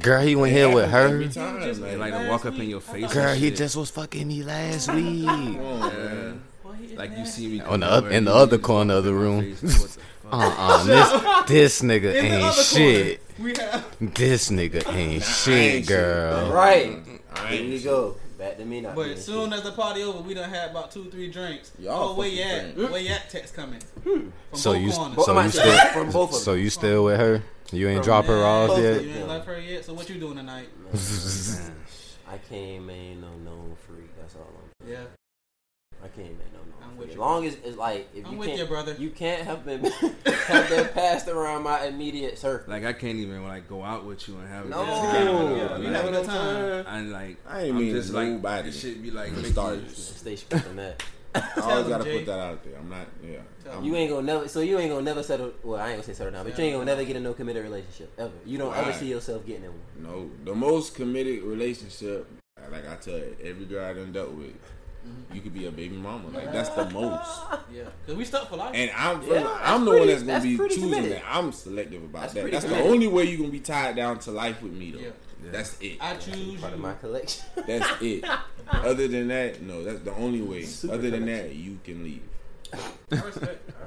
Girl, 0.00 0.20
he 0.22 0.36
went 0.36 0.52
here 0.52 0.68
with 0.72 0.92
Every 0.92 1.26
her. 1.26 1.32
time, 1.32 1.62
just- 1.62 1.80
man. 1.80 1.98
like 1.98 2.12
to 2.12 2.28
walk 2.28 2.44
up 2.46 2.54
in 2.58 2.68
your 2.68 2.80
face. 2.80 3.12
Girl, 3.12 3.34
he 3.34 3.48
shit. 3.48 3.56
just 3.56 3.76
was 3.76 3.90
fucking 3.90 4.26
me 4.28 4.42
last 4.42 4.92
week. 4.92 5.26
On, 5.28 5.54
Yeah. 5.54 5.88
man. 5.90 6.42
Boy, 6.62 6.72
he 6.80 6.86
is 6.86 6.98
Like 6.98 7.16
you 7.18 7.26
see 7.26 7.48
me 7.48 7.60
On 7.62 7.80
the 7.80 7.86
come 7.86 7.94
oth- 7.98 8.04
over 8.04 8.10
in 8.12 8.24
the 8.24 8.34
other 8.34 8.58
corner 8.58 8.94
of 8.94 9.04
the 9.04 9.14
room. 9.14 9.54
face, 9.56 9.62
like, 9.62 9.80
what 9.80 9.82
the 9.82 9.88
fuck. 9.98 10.00
Uh 10.32 10.54
uh 10.58 10.84
this 11.46 11.48
this 11.48 11.82
nigga 11.82 12.14
ain't 12.14 12.54
shit. 12.54 13.36
corner, 13.36 13.52
we 13.52 13.62
have. 13.62 14.14
This 14.14 14.50
nigga 14.50 14.94
ain't 14.94 15.22
I 15.22 15.26
shit, 15.26 15.54
ain't 15.74 15.86
girl. 15.86 16.46
bro. 16.46 16.54
Right. 16.56 16.98
I 17.36 17.50
There 17.50 17.62
you 17.62 17.80
go. 17.80 18.16
Back 18.38 18.56
to 18.58 18.64
me 18.64 18.80
now. 18.80 18.94
But 18.94 19.08
as 19.10 19.24
soon 19.24 19.50
shit. 19.50 19.58
as 19.58 19.64
the 19.64 19.72
party 19.72 20.02
over, 20.02 20.18
we 20.20 20.34
done 20.34 20.50
had 20.50 20.70
about 20.70 20.90
two, 20.90 21.04
three 21.10 21.30
drinks. 21.30 21.70
Y'all 21.78 22.10
oh, 22.10 22.14
where 22.14 22.28
you 22.28 22.42
fucking 22.42 22.58
at? 22.68 22.74
friends. 22.74 22.90
Where 22.90 23.00
you 23.00 23.10
at? 23.10 23.30
Text 23.30 23.54
coming. 23.54 23.80
From 24.02 24.32
So 24.52 24.72
both 24.72 24.82
you 24.82 24.90
corners. 24.92 25.24
So 25.24 25.40
you 25.42 25.50
still 25.50 25.78
from 25.92 26.10
both 26.10 26.30
of 26.30 26.36
so 26.36 26.52
you 26.54 26.70
still 26.70 27.04
with 27.04 27.20
her? 27.20 27.42
You 27.74 27.88
ain't 27.88 27.98
From 27.98 28.04
drop 28.04 28.24
her 28.26 28.44
off 28.44 28.68
both 28.70 28.82
yet? 28.82 29.04
You 29.04 29.10
ain't 29.12 29.28
left 29.28 29.46
her 29.46 29.60
yet. 29.60 29.84
So 29.84 29.94
what 29.94 30.08
you 30.08 30.16
doing 30.18 30.36
tonight? 30.36 30.68
I 32.28 32.38
can't 32.48 32.84
make 32.84 33.18
no 33.18 33.28
known 33.44 33.76
freak. 33.86 34.16
That's 34.18 34.34
all 34.36 34.48
I'm. 34.82 34.88
Yeah. 34.90 35.04
I 36.02 36.08
can't 36.08 36.30
make 36.38 36.52
no 36.52 36.58
known 36.58 36.72
I'm 36.82 36.88
freak. 36.90 36.98
with 37.00 37.08
As 37.10 37.14
you. 37.14 37.20
long 37.20 37.46
as 37.46 37.54
it's 37.64 37.76
like 37.76 38.08
if 38.14 38.26
I'm 38.26 38.32
you 38.32 38.38
with 38.38 38.48
can't, 38.48 38.60
you, 38.60 38.66
brother. 38.66 38.94
You 38.98 39.10
can't 39.10 39.46
have 39.46 39.64
been 39.66 39.84
have 39.84 40.68
them 40.68 40.88
passed 40.92 41.28
around 41.28 41.62
my 41.62 41.84
immediate 41.86 42.38
circle. 42.38 42.72
Like 42.72 42.84
I 42.84 42.92
can't 42.92 43.18
even 43.18 43.44
like 43.46 43.68
go 43.68 43.82
out 43.82 44.04
with 44.04 44.26
you 44.28 44.36
and 44.38 44.48
have 44.48 44.66
a 44.66 44.68
No, 44.68 44.84
good 44.84 44.88
time. 44.90 45.56
Yeah, 45.56 45.78
we 45.78 45.86
Like, 45.86 45.94
having 45.96 46.14
a 46.14 46.18
good 46.18 46.26
time. 46.26 46.84
I 46.88 47.00
like 47.02 47.36
I 47.46 47.62
ain't 47.62 47.70
I'm 47.76 47.78
mean 47.78 47.94
just 47.94 48.12
like 48.12 48.28
nobody. 48.28 48.70
this 48.70 48.80
shit 48.80 49.02
be 49.02 49.10
like 49.10 49.34
to 49.34 49.44
start. 49.52 49.88
Stay 49.90 50.36
straight 50.36 50.66
on 50.66 50.76
that. 50.76 51.02
I 51.34 51.52
always 51.56 51.88
gotta 51.88 52.04
Jay. 52.04 52.16
put 52.18 52.26
that 52.26 52.38
out 52.40 52.64
there. 52.64 52.76
I'm 52.78 52.88
not. 52.88 53.06
Yeah. 53.22 53.38
I'm- 53.72 53.84
You 53.84 53.96
ain't 53.96 54.10
gonna 54.10 54.22
never. 54.26 54.48
So 54.48 54.60
you 54.60 54.78
ain't 54.78 54.90
gonna 54.90 55.02
never 55.02 55.22
settle. 55.22 55.52
Well, 55.62 55.80
I 55.80 55.86
ain't 55.88 55.92
gonna 55.94 56.02
say 56.04 56.12
settle 56.14 56.32
down, 56.32 56.44
but 56.44 56.56
you 56.58 56.64
ain't 56.64 56.74
gonna 56.74 56.84
never 56.84 57.04
get 57.04 57.16
in 57.16 57.22
no 57.22 57.34
committed 57.34 57.62
relationship 57.64 58.12
ever. 58.18 58.32
You 58.44 58.58
don't 58.58 58.76
ever 58.76 58.92
see 58.92 59.06
yourself 59.06 59.44
getting 59.46 59.64
in 59.64 59.70
one. 59.70 59.80
No, 60.02 60.30
the 60.44 60.54
most 60.54 60.94
committed 60.94 61.42
relationship, 61.42 62.26
like 62.70 62.88
I 62.88 62.96
tell 62.96 63.14
you, 63.18 63.36
every 63.42 63.64
girl 63.64 63.84
I 63.84 63.94
done 63.94 64.12
dealt 64.12 64.32
with, 64.32 64.54
Mm-hmm. 65.06 65.34
you 65.34 65.42
could 65.42 65.52
be 65.52 65.66
a 65.66 65.70
baby 65.70 65.96
mama. 65.96 66.30
Like 66.30 66.50
that's 66.50 66.70
the 66.70 66.88
most. 66.88 67.42
Yeah. 67.74 67.82
Cause 68.06 68.14
we 68.16 68.24
stuck 68.24 68.48
for 68.48 68.56
life. 68.56 68.70
And 68.74 68.90
I'm 68.96 69.20
Yeah, 69.28 69.46
I'm 69.62 69.84
the 69.84 69.90
that's 69.90 69.98
one 70.00 70.08
that's 70.08 70.22
gonna 70.22 70.32
that's 70.32 70.44
be 70.46 70.56
choosing 70.56 70.82
committed. 70.84 71.12
that. 71.12 71.22
I'm 71.28 71.52
selective 71.52 72.04
about 72.04 72.22
That's 72.22 72.32
that. 72.34 72.40
pretty 72.40 72.56
That's 72.56 72.66
the 72.72 72.80
only 72.84 73.06
way 73.08 73.24
you 73.24 73.36
gonna 73.36 73.50
be 73.50 73.60
tied 73.60 73.96
down 73.96 74.18
to 74.20 74.30
life 74.30 74.62
with 74.62 74.72
me 74.72 74.92
though. 74.92 75.00
Yeah. 75.00 75.10
That's 75.52 75.80
it. 75.80 75.98
I 76.00 76.16
choose 76.16 76.60
Part 76.60 76.72
of 76.74 76.80
my 76.80 76.94
collection. 76.94 77.44
That's 77.66 78.02
it. 78.02 78.24
Other 78.72 79.08
than 79.08 79.28
that, 79.28 79.60
no, 79.62 79.84
that's 79.84 80.00
the 80.00 80.12
only 80.14 80.40
way. 80.40 80.62
Super 80.62 80.94
Other 80.94 81.10
than 81.10 81.20
connection. 81.20 81.48
that, 81.48 81.54
you 81.56 81.78
can 81.84 82.02
leave. 82.04 82.22
I 82.72 83.16
respect. 83.20 83.70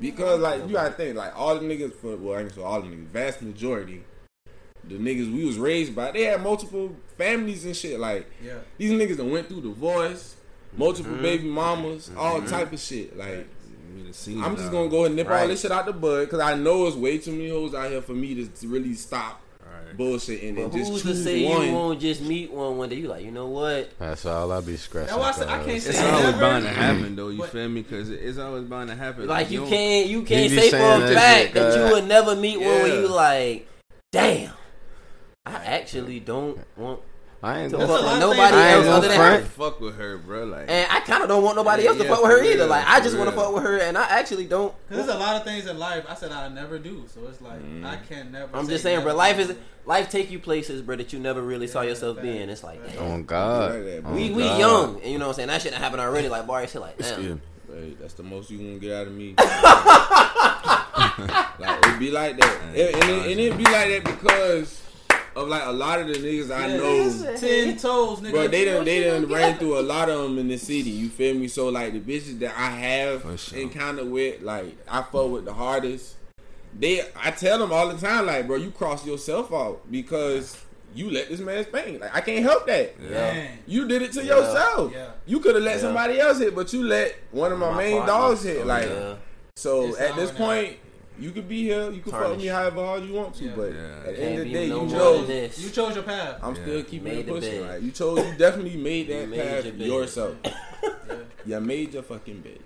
Because 0.00 0.40
like 0.40 0.66
you 0.66 0.72
gotta 0.72 0.90
think, 0.92 1.16
like 1.16 1.32
all 1.38 1.54
the 1.58 1.62
niggas 1.64 1.94
for 1.94 2.16
well, 2.16 2.38
I 2.38 2.42
ain't 2.42 2.54
say 2.54 2.62
all 2.62 2.82
the 2.82 2.88
niggas, 2.88 3.06
vast 3.06 3.42
majority, 3.42 4.04
the 4.82 4.96
niggas 4.96 5.32
we 5.34 5.44
was 5.44 5.56
raised 5.56 5.94
by, 5.94 6.10
they 6.10 6.24
had 6.24 6.42
multiple 6.42 6.94
families 7.16 7.64
and 7.64 7.74
shit. 7.76 7.98
Like 7.98 8.30
Yeah. 8.44 8.58
these 8.76 8.90
niggas 8.92 9.16
that 9.16 9.24
went 9.24 9.48
through 9.48 9.62
divorce, 9.62 10.36
multiple 10.76 11.12
Mm-hmm. 11.12 11.22
baby 11.22 11.48
mamas, 11.48 12.10
all 12.18 12.42
type 12.42 12.72
of 12.72 12.80
shit. 12.80 13.16
Like 13.16 13.46
me 13.94 14.04
to 14.06 14.12
see 14.12 14.38
I'm 14.42 14.56
just 14.56 14.70
gonna 14.72 14.88
go 14.90 14.98
ahead 14.98 15.06
and 15.08 15.16
nip 15.16 15.30
all 15.30 15.46
this 15.48 15.62
shit 15.62 15.70
out 15.70 15.86
the 15.86 15.92
bud 15.92 16.24
because 16.24 16.40
I 16.40 16.54
know 16.54 16.86
it's 16.86 16.96
way 16.96 17.16
too 17.18 17.32
many 17.32 17.48
hoes 17.48 17.72
out 17.74 17.88
here 17.90 18.02
for 18.02 18.12
me 18.12 18.34
to, 18.34 18.46
to 18.46 18.68
really 18.68 18.94
stop 18.94 19.40
Alright. 19.98 20.14
bullshitting 20.20 20.48
and 20.48 20.70
But 20.70 20.78
just 20.78 20.90
who's 20.92 21.02
to 21.02 21.14
say 21.14 21.44
one. 21.48 21.66
you 21.66 21.72
won't 21.72 22.00
just 22.00 22.20
meet 22.22 22.50
one 22.52 22.76
one 22.78 22.88
day? 22.88 22.96
You 22.96 23.08
like, 23.08 23.24
you 23.24 23.30
know 23.30 23.46
what? 23.48 23.90
That's 23.98 24.26
all 24.26 24.50
I 24.52 24.60
be 24.60 24.76
scratching. 24.76 25.08
That's 25.08 25.18
why 25.18 25.28
I 25.28 25.32
said 25.32 25.48
I 25.48 25.64
can't 25.64 25.82
say 25.82 25.90
It's 25.90 26.00
never. 26.00 26.16
always 26.16 26.34
bound 26.36 26.64
to 26.64 26.70
mm. 26.70 26.74
happen 26.74 27.16
though. 27.16 27.28
You 27.28 27.38
But- 27.38 27.50
feel 27.50 27.68
me? 27.68 27.82
Because 27.82 28.10
it's 28.10 28.38
always 28.38 28.64
bound 28.64 28.90
to 28.90 28.96
happen. 28.96 29.26
Like 29.26 29.50
you 29.50 29.60
don't- 29.60 29.68
can't, 29.68 30.08
you 30.08 30.22
can't 30.22 30.50
say 30.50 30.70
for 30.70 30.76
a 30.76 31.14
fact 31.14 31.42
shit, 31.44 31.54
that 31.54 31.76
you 31.76 31.82
uh, 31.84 31.90
would 31.92 32.06
never 32.06 32.34
meet 32.36 32.58
one 32.58 32.66
where 32.68 33.00
you 33.00 33.08
like, 33.08 33.68
damn. 34.12 34.52
I 35.46 35.56
actually 35.56 36.20
don't 36.20 36.58
want 36.76 37.00
I 37.44 37.60
ain't 37.64 37.72
gonna 37.72 37.86
fuck 37.86 38.00
with 38.02 38.20
nobody 38.20 38.56
I 38.56 38.66
ain't 38.68 38.74
else 38.76 38.84
gonna 38.86 38.96
other 38.96 39.08
than 39.08 39.16
front. 39.18 39.42
her. 39.42 39.48
fuck 39.50 39.80
with 39.80 39.96
her, 39.96 40.16
bro. 40.18 40.44
Like 40.44 40.64
And 40.68 40.90
I 40.90 41.00
kind 41.00 41.22
of 41.22 41.28
don't 41.28 41.42
want 41.44 41.56
nobody 41.56 41.86
else 41.86 41.98
to 41.98 42.04
Yeah, 42.04 42.10
fuck 42.10 42.22
with 42.22 42.30
her 42.32 42.38
for 42.38 42.44
either. 42.44 42.58
real, 42.60 42.66
Like 42.68 42.86
I 42.86 42.98
for 42.98 43.04
just 43.04 43.18
want 43.18 43.28
to 43.30 43.36
real. 43.36 43.44
fuck 43.44 43.54
with 43.54 43.62
her, 43.64 43.78
and 43.78 43.98
I 43.98 44.04
actually 44.04 44.46
don't. 44.46 44.72
Cause 44.88 44.96
there's 44.96 45.08
a 45.08 45.18
lot 45.18 45.36
of 45.36 45.44
things 45.44 45.66
in 45.66 45.78
life 45.78 46.06
I 46.08 46.14
said 46.14 46.32
I 46.32 46.48
never 46.48 46.78
do. 46.78 47.04
So 47.12 47.20
it's 47.28 47.40
like 47.42 47.60
mm. 47.62 47.84
I 47.84 47.96
can 47.96 48.32
never. 48.32 48.56
I'm 48.56 48.64
say 48.64 48.72
just 48.72 48.82
saying, 48.82 49.02
bro. 49.02 49.14
Life 49.14 49.38
is 49.38 49.54
life 49.84 50.08
take 50.08 50.30
you 50.30 50.38
places, 50.38 50.80
bro, 50.80 50.96
that 50.96 51.12
you 51.12 51.18
never 51.18 51.42
really 51.42 51.66
saw 51.66 51.82
Yeah, 51.82 51.90
yourself 51.90 52.16
fact. 52.16 52.22
being. 52.24 52.48
It's 52.48 52.64
like, 52.64 52.80
damn. 52.94 53.02
Oh 53.02 53.22
God. 53.22 53.72
Like 53.74 53.84
that, 53.84 54.02
bro. 54.04 54.12
Oh, 54.12 54.14
we 54.14 54.30
we 54.30 54.42
God. 54.44 54.58
young, 54.58 55.00
and 55.02 55.12
you 55.12 55.18
know 55.18 55.26
what 55.26 55.32
I'm 55.32 55.36
saying. 55.36 55.48
That 55.48 55.60
shit 55.62 55.72
done 55.72 55.80
happened 55.82 56.00
already. 56.00 56.28
Like 56.30 56.46
Barry 56.46 56.66
said, 56.66 56.80
like 56.80 56.96
damn. 56.98 57.22
Yeah. 57.22 57.34
Hey, 57.74 57.94
that's 58.00 58.14
the 58.14 58.22
most 58.22 58.50
you 58.50 58.56
gonna 58.58 58.78
get 58.78 58.92
out 58.94 59.06
of 59.08 59.12
me. 59.12 59.34
like 61.58 61.78
it 61.86 61.98
be 61.98 62.10
like 62.10 62.38
that, 62.38 62.60
It- 62.74 62.94
and 62.94 63.10
it, 63.10 63.30
and 63.32 63.40
it 63.40 63.56
be 63.58 63.64
like 63.64 63.88
that 63.88 64.04
because 64.04 64.80
of 65.36 65.48
like 65.48 65.64
a 65.66 65.72
lot 65.72 66.00
of 66.00 66.06
the 66.08 66.14
niggas 66.14 66.54
I 66.54 66.76
know. 66.76 67.36
ten 67.36 67.76
toes, 67.76 68.20
nigga. 68.20 68.30
Bro, 68.30 68.48
they 68.48 68.64
done 68.64 68.84
they 68.84 69.04
done 69.04 69.26
ran 69.26 69.58
through 69.58 69.78
a 69.78 69.82
lot 69.82 70.08
of 70.08 70.22
them 70.22 70.38
in 70.38 70.48
the 70.48 70.56
city. 70.58 70.90
You 70.90 71.08
feel 71.08 71.34
me? 71.34 71.48
So 71.48 71.68
like 71.68 71.92
the 71.92 72.00
bitches 72.00 72.38
that 72.40 72.54
I 72.56 72.70
have 72.70 73.22
For 73.22 73.36
sure. 73.36 73.58
encountered 73.60 74.08
with, 74.10 74.42
like 74.42 74.76
I 74.88 75.02
fuck 75.02 75.30
with 75.30 75.44
the 75.44 75.52
hardest. 75.54 76.16
They, 76.76 77.02
I 77.16 77.30
tell 77.30 77.60
them 77.60 77.72
all 77.72 77.88
the 77.88 78.04
time, 78.04 78.26
like, 78.26 78.48
bro, 78.48 78.56
you 78.56 78.72
cross 78.72 79.06
yourself 79.06 79.52
out 79.52 79.82
because 79.92 80.60
you 80.92 81.08
let 81.08 81.28
this 81.28 81.38
man 81.38 81.62
spank. 81.64 82.00
Like 82.00 82.14
I 82.14 82.20
can't 82.20 82.42
help 82.44 82.66
that. 82.66 82.94
Yeah. 83.00 83.46
You 83.66 83.86
did 83.86 84.02
it 84.02 84.12
to 84.12 84.24
Yeah. 84.24 84.36
yourself. 84.38 84.92
Yeah. 84.92 85.10
You 85.26 85.38
could 85.40 85.54
have 85.54 85.62
let 85.64 85.76
Yeah. 85.76 85.80
somebody 85.82 86.18
else 86.18 86.38
hit, 86.38 86.54
but 86.54 86.72
you 86.72 86.82
let 86.84 87.14
one 87.30 87.52
of 87.52 87.58
my, 87.60 87.70
My 87.70 87.78
main 87.78 87.96
partner. 87.98 88.12
dogs 88.12 88.42
hit. 88.42 88.62
Oh, 88.62 88.66
like 88.66 88.88
Yeah. 88.88 89.14
so, 89.56 89.86
It's 89.88 90.00
at 90.00 90.16
this 90.16 90.30
point, 90.32 90.76
you 91.18 91.30
could 91.30 91.48
be 91.48 91.62
here. 91.62 91.90
You 91.90 92.00
could 92.00 92.12
fuck 92.12 92.30
with 92.30 92.38
me 92.38 92.46
however 92.46 92.84
hard 92.84 93.04
you 93.04 93.14
want 93.14 93.34
to, 93.36 93.44
Yeah. 93.44 93.52
but 93.56 93.72
Yeah. 93.72 93.98
at 94.06 94.16
the 94.16 94.22
end 94.22 94.38
of 94.38 94.44
the 94.44 94.52
day, 94.52 94.68
no 94.68 94.74
you 94.82 94.86
more 94.88 94.98
know 94.98 95.24
this. 95.24 95.58
You 95.60 95.70
chose 95.70 95.94
your 95.94 96.04
path. 96.04 96.38
I'm 96.42 96.54
Yeah. 96.56 96.62
still 96.62 96.82
keeping 96.84 97.04
Made 97.04 97.18
it 97.18 97.26
pushing. 97.28 97.60
bed. 97.62 97.70
Right? 97.70 97.82
You 97.82 97.90
chose. 97.90 98.18
You 98.18 98.34
definitely 98.38 98.76
made 98.76 99.08
You 99.08 99.14
that 99.14 99.28
made 99.28 99.40
path 99.40 99.64
your 99.64 99.72
bed. 99.74 99.86
yourself. 99.86 100.34
Yeah. 101.46 101.58
You 101.58 101.60
made 101.60 101.92
your 101.92 102.02
fucking 102.02 102.40
bed. 102.40 102.58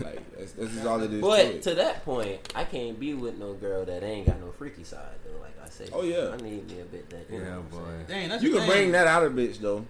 like 0.00 0.36
this 0.38 0.54
is 0.56 0.84
all 0.86 1.00
it 1.02 1.12
is. 1.12 1.20
to 1.20 1.26
But 1.26 1.40
it. 1.40 1.62
to 1.62 1.74
that 1.76 2.04
point, 2.04 2.40
I 2.54 2.64
can't 2.64 2.98
be 2.98 3.14
with 3.14 3.38
no 3.38 3.52
girl 3.54 3.84
that 3.84 4.02
ain't 4.02 4.26
got 4.26 4.40
no 4.40 4.50
freaky 4.52 4.84
side 4.84 5.00
though. 5.24 5.40
Like 5.40 5.54
I 5.64 5.68
said, 5.68 5.90
Oh, 5.92 6.02
yeah. 6.02 6.30
I 6.32 6.36
need 6.36 6.70
me 6.70 6.80
a 6.80 6.84
bit 6.84 7.08
that. 7.10 7.26
You 7.30 7.38
Yeah, 7.38 7.44
know 7.44 7.50
what 7.50 7.58
I'm 7.58 7.62
boy. 7.68 7.78
saying. 7.90 8.04
Dang, 8.08 8.28
that's 8.30 8.42
you 8.42 8.50
can 8.50 8.60
thing. 8.60 8.70
bring 8.70 8.92
that 8.92 9.06
out 9.06 9.24
of 9.24 9.32
bitch 9.32 9.58
though. 9.60 9.84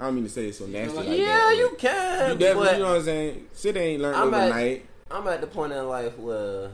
I 0.00 0.04
don't 0.04 0.14
mean 0.14 0.24
to 0.24 0.30
say 0.30 0.46
it 0.48 0.54
so 0.54 0.66
nasty 0.66 0.96
like 0.96 1.06
that. 1.06 1.18
yeah, 1.18 1.46
but 1.48 1.56
you 1.56 1.76
can. 1.78 2.30
You 2.32 2.38
definitely, 2.38 2.72
you 2.72 2.78
know 2.78 2.88
what 2.90 2.96
I'm 2.98 3.02
saying. 3.04 3.46
Shit 3.58 3.76
ain't 3.76 4.02
learned 4.02 4.16
I'm 4.16 4.34
at- 4.34 4.42
overnight. 4.48 4.86
I'm 5.10 5.28
at 5.28 5.40
the 5.40 5.46
point 5.46 5.72
in 5.72 5.88
life 5.88 6.18
where 6.18 6.60
I 6.60 6.64
ain't 6.66 6.72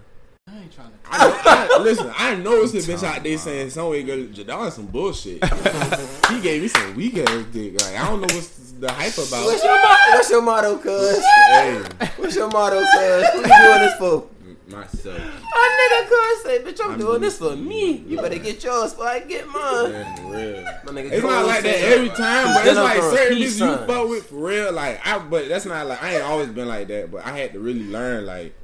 trying 0.75 0.89
to. 0.89 0.95
I 1.11 1.19
know, 1.29 1.41
I, 1.45 1.79
listen, 1.83 2.13
I 2.17 2.35
know 2.37 2.63
it's 2.63 2.75
a 2.75 2.79
bitch 2.79 3.03
out 3.05 3.23
there 3.23 3.39
saying 3.39 3.71
some 3.71 3.91
way, 3.91 4.03
girl, 4.03 4.17
Jadon 4.19 4.71
some 4.73 4.87
bullshit. 4.87 5.45
he 6.31 6.41
gave 6.41 6.63
me 6.63 6.69
some 6.69 6.95
weak 6.95 7.17
ass 7.19 7.45
dick. 7.53 7.81
Like 7.81 7.97
I 7.99 8.09
don't 8.09 8.21
know 8.21 8.35
what's 8.35 8.73
the 8.73 8.91
hype 8.91 9.17
What's 9.17 9.29
about. 9.29 9.63
your 9.63 9.83
motto? 9.83 10.11
What's 10.13 10.31
your 10.31 10.43
motto, 10.43 10.79
cuz? 10.79 11.19
hey, 11.19 11.83
What's 12.17 12.37
your 12.37 12.49
motto, 12.49 12.81
cuz? 12.81 13.23
What 13.35 13.35
you 13.35 13.65
doing 13.65 13.81
this 13.81 13.95
for? 13.99 14.29
myself. 14.67 15.19
A 15.19 15.21
nigga 15.21 16.09
cuz 16.09 16.43
say, 16.43 16.59
bitch, 16.61 16.81
I'm, 16.83 16.93
I'm 16.93 16.99
doing 16.99 17.21
this 17.21 17.37
for 17.39 17.51
doing- 17.51 17.69
me. 17.69 17.93
You 18.09 18.17
better 18.17 18.39
get 18.39 18.65
yours 18.65 18.93
before 18.93 19.09
I 19.09 19.21
get 19.21 19.47
mine. 19.47 19.91
Yeah, 19.93 20.15
for 20.17 20.23
real. 20.23 20.63
My 20.63 20.93
nigga 21.03 21.13
It's 21.13 21.23
not 21.23 21.47
like 21.47 21.63
that 21.63 21.77
every 21.81 22.09
time, 22.09 22.47
but 22.55 22.65
it's 22.67 22.69
Been 22.71 22.79
up 22.79 22.85
like 22.85 22.99
for 22.99 23.11
certain 23.17 23.37
peace 23.37 23.61
bitches 23.61 23.81
you 23.81 23.87
fuck 23.87 24.09
with 24.09 24.27
for 24.27 24.37
real. 24.37 24.73
Like 24.73 25.07
I, 25.07 25.19
but 25.19 25.49
that's 25.51 25.67
not 25.67 25.87
like 25.87 26.03
I 26.03 26.15
ain't 26.15 26.25
always 26.25 26.49
been 26.49 26.67
like 26.67 26.89
that. 26.89 27.11
But 27.11 27.27
I 27.27 27.37
had 27.39 27.53
to 27.53 27.61
really 27.61 27.85
learn, 27.85 28.25
like, 28.25 28.55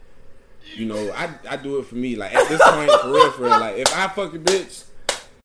you 0.74 0.86
know, 0.86 1.12
I 1.12 1.30
I 1.48 1.56
do 1.56 1.78
it 1.78 1.86
for 1.86 1.96
me. 1.96 2.16
Like 2.16 2.34
at 2.34 2.48
this 2.48 2.60
point, 2.62 2.90
for 3.00 3.12
real, 3.12 3.30
for 3.32 3.42
real. 3.42 3.60
Like 3.60 3.76
if 3.76 3.96
I 3.96 4.08
fuck 4.08 4.34
a 4.34 4.38
bitch 4.38 4.84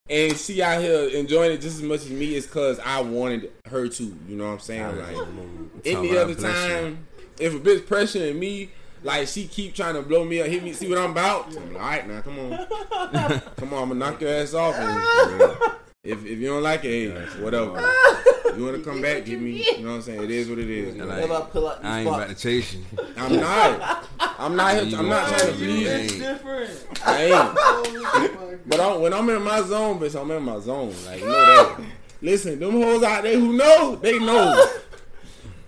and 0.09 0.38
she 0.38 0.61
out 0.61 0.81
here 0.81 1.09
enjoying 1.09 1.51
it 1.51 1.61
just 1.61 1.77
as 1.77 1.83
much 1.83 2.01
as 2.01 2.09
me, 2.09 2.35
it's 2.35 2.47
cause 2.47 2.79
I 2.79 3.01
wanted 3.01 3.51
her 3.65 3.88
to. 3.88 4.03
You 4.03 4.35
know 4.35 4.45
what 4.45 4.53
I'm 4.53 4.59
saying? 4.59 4.99
Like 4.99 5.27
any 5.85 6.11
about 6.11 6.29
other 6.29 6.35
time, 6.35 7.07
if 7.39 7.53
a 7.53 7.59
bitch 7.59 7.81
pressuring 7.81 8.38
me. 8.38 8.71
Like 9.03 9.27
she 9.27 9.45
keep 9.47 9.75
trying 9.75 9.93
to 9.93 10.01
blow 10.01 10.25
me 10.25 10.41
up, 10.41 10.47
hit 10.47 10.63
me, 10.63 10.73
see 10.73 10.89
what 10.89 10.97
I'm 10.97 11.11
about. 11.11 11.55
I'm 11.55 11.73
like, 11.73 11.83
all 11.83 11.89
right, 11.89 12.07
now 12.07 12.21
come 12.21 12.39
on, 12.39 12.57
come 13.55 13.71
on, 13.71 13.83
I'm 13.83 13.89
gonna 13.89 13.95
knock 13.95 14.19
your 14.19 14.31
ass 14.31 14.55
off. 14.55 14.73
And, 14.73 15.75
if 16.06 16.26
if 16.26 16.39
you 16.39 16.48
don't 16.48 16.63
like 16.63 16.86
it, 16.86 17.12
hey, 17.12 17.41
whatever. 17.44 17.82
You 18.56 18.63
wanna 18.63 18.80
come 18.80 19.02
back, 19.02 19.26
give 19.26 19.41
me. 19.41 19.65
You 19.78 19.84
know 19.84 19.89
what 19.89 19.96
I'm 19.96 20.02
saying? 20.04 20.24
It 20.24 20.32
is 20.32 20.48
what 20.50 20.60
it 20.60 20.70
is. 20.70 20.96
And 20.96 21.08
man. 21.10 21.30
I, 21.32 21.41
pull 21.41 21.68
out 21.68 21.84
I 21.84 22.00
ain't 22.00 22.08
spots. 22.08 22.24
about 22.24 22.38
to 22.38 22.41
chase 22.41 22.74
you. 22.74 22.82
I'm 23.18 23.36
not. 23.36 24.08
I'm 24.39 24.56
not. 24.56 24.74
Here, 24.82 24.98
I'm 24.98 25.10
not 25.10 25.28
trying 25.28 25.39
to 25.54 25.60
You 25.60 25.68
please. 25.68 25.88
ain't. 25.89 26.12
you. 26.13 26.20
different. 26.20 26.88
I 27.06 27.24
ain't. 27.26 28.62
But 28.68 28.80
I'm, 28.80 29.02
when 29.02 29.13
I'm 29.13 29.30
in 29.30 29.41
my 29.44 29.62
zone, 29.62 30.00
bitch, 30.00 30.20
I'm 30.20 30.32
in 30.32 30.44
my 30.44 30.60
zone. 30.60 30.94
Like 31.06 31.20
you 31.20 31.26
know 31.28 31.34
that. 31.78 31.82
Listen, 32.22 32.60
them 32.60 32.72
hoes 32.82 33.04
out 33.04 33.24
there 33.24 33.38
who 33.38 33.54
know, 33.54 33.98
they 33.98 34.18
know. 34.20 34.65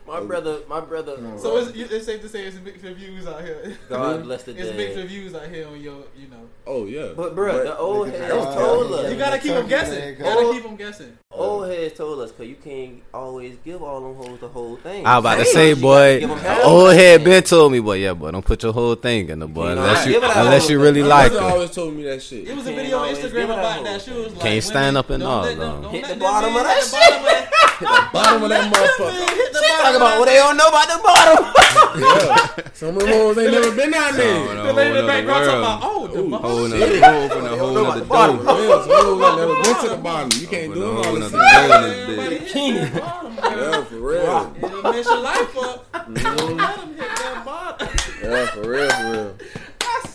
My 0.08 0.22
brother, 0.22 0.60
my 0.70 0.80
brother. 0.80 1.18
So 1.38 1.58
it's, 1.58 1.72
it's 1.76 2.06
safe 2.06 2.22
to 2.22 2.30
say 2.30 2.46
it's 2.46 2.58
mixed 2.60 2.84
reviews 2.84 3.28
out 3.28 3.42
here. 3.44 3.78
God 3.90 4.24
bless 4.28 4.44
the 4.44 4.52
It's 4.52 4.76
mixed 4.76 4.96
dead. 4.96 5.04
reviews 5.04 5.36
out 5.36 5.48
here 5.50 5.68
on 5.68 5.80
your, 5.82 6.04
you 6.18 6.28
know. 6.30 6.48
Oh 6.66 6.86
yeah. 6.86 7.10
But 7.16 7.36
bro, 7.36 7.64
the 7.64 7.78
old 7.78 8.10
heads 8.10 8.32
told 8.56 9.10
You 9.12 9.18
gotta 9.18 9.38
keep 9.40 9.52
them 9.54 9.68
guessing. 9.68 10.10
You 10.10 10.16
gotta 10.16 10.52
keep 10.54 10.64
them 10.64 10.76
guessing. 10.76 11.18
Old 11.32 11.70
heads 11.70 11.96
told 11.96 12.20
us, 12.22 12.32
cause 12.32 12.48
you 12.48 12.56
can't 12.56 13.04
always 13.14 13.58
give 13.64 13.84
all 13.84 14.02
them 14.02 14.16
hoes 14.16 14.40
the 14.40 14.48
whole 14.48 14.76
thing. 14.78 15.06
I 15.06 15.18
was 15.18 15.24
about 15.24 15.38
to 15.40 15.46
say, 15.46 15.74
boy, 15.76 15.82
gotta 15.82 16.20
give 16.22 16.32
'em 16.32 16.38
half 16.40 16.66
old 16.66 16.94
head 16.94 17.24
Ben 17.24 17.44
told 17.44 17.72
me, 17.74 17.80
boy, 17.80 17.98
yeah, 17.98 18.14
boy, 18.14 18.32
don't 18.32 18.44
put 18.46 18.64
your 18.64 18.74
whole 18.74 18.96
thing 18.96 19.30
in 19.30 19.40
the 19.40 19.48
boy, 19.48 19.68
unless 19.74 20.06
you 20.08 20.14
give 20.14 20.24
it 20.24 20.28
that 20.28 20.38
unless 20.46 20.70
you 20.70 20.82
really 20.82 21.02
My 21.04 21.08
like 21.08 21.32
brother 21.34 21.48
her. 21.48 21.54
always 21.54 21.72
told 21.72 21.94
me 21.94 22.04
that 22.04 22.24
shit. 22.24 22.48
It 22.48 22.56
was 22.56 22.66
a 22.68 22.74
video 22.74 22.98
on 23.00 23.14
Instagram 23.14 23.44
about 23.46 23.84
that. 23.84 24.02
She 24.02 24.12
was 24.12 24.34
like, 24.34 24.42
Can't 24.42 24.64
stand 24.64 24.98
up 24.98 25.10
and 25.12 25.22
all, 25.22 25.44
let 25.44 25.58
them- 25.58 25.60
though. 25.60 25.82
don't 25.84 25.92
Hit 25.94 26.06
the 26.08 26.16
bottom 26.16 26.56
of 26.56 26.64
that 26.64 27.77
hit 27.80 27.88
the 27.88 28.10
bottom 28.14 28.44
of 28.44 28.50
that- 28.50 28.64
the 28.64 28.70
bottom 28.70 28.74
of 28.74 28.80
that 28.80 28.98
motherfucker. 28.98 29.36
Hit 29.38 29.54
the 29.54 29.60
Talk 29.60 29.78
bottom 29.84 29.96
about 30.02 30.20
what 30.20 30.26
they 30.28 30.36
don't 30.36 30.58
know 30.58 30.68
about 30.70 30.88
the 30.88 31.00
bottom. 31.04 31.46
Yeah. 31.98 32.48
Some 32.74 32.90
of 32.90 33.00
them 33.00 33.10
hoes 33.10 33.38
ain't 33.40 33.52
never 33.52 33.72
been 33.76 33.92
down 33.92 34.16
there. 34.16 34.64
The 34.66 34.74
lady 34.74 34.90
in 35.00 35.06
the 35.06 35.08
background 35.12 35.46
talking 35.46 35.60
about, 35.60 35.80
oh, 35.84 36.08
the 36.08 36.20
Ooh. 36.20 36.30
bottom. 36.30 36.46
Whole 36.50 36.68
nother 36.68 36.88
Shit. 36.88 37.02
door, 37.02 37.16
open 37.16 37.46
a 37.46 37.58
whole 37.58 37.74
know 37.74 38.00
the 38.00 38.06
bottom. 38.06 38.38
door. 38.46 38.60
Yeah, 38.60 38.82
some 38.82 38.92
hoes 38.92 39.22
ain't 39.24 39.38
never 39.38 39.56
been 39.64 39.76
to 39.82 39.90
the 39.90 39.98
bottom. 39.98 40.30
You 40.42 40.48
can't 40.48 40.74
do 40.74 40.84
a 40.84 40.96
all 40.96 41.04
this. 41.16 41.32
nother 41.32 41.38
door 41.38 41.42
in 41.42 41.48
Everybody 41.48 42.38
this 42.38 42.54
bitch. 42.54 42.74
hit 42.74 42.94
the 42.94 43.00
bottom. 43.02 43.36
Yeah, 43.38 43.84
for 43.84 43.96
real. 43.96 44.56
It'll 44.64 44.82
mess 44.92 45.06
your 45.06 45.22
life 45.22 45.58
up. 45.58 45.92
Don't 45.94 46.58
let 46.58 46.80
'em 46.80 46.88
hit 46.96 46.98
that 46.98 47.46
bottom. 47.46 47.88
Yeah, 48.24 48.46
for 48.48 48.62
real, 48.70 48.90
for 48.90 49.12
real. 49.12 49.36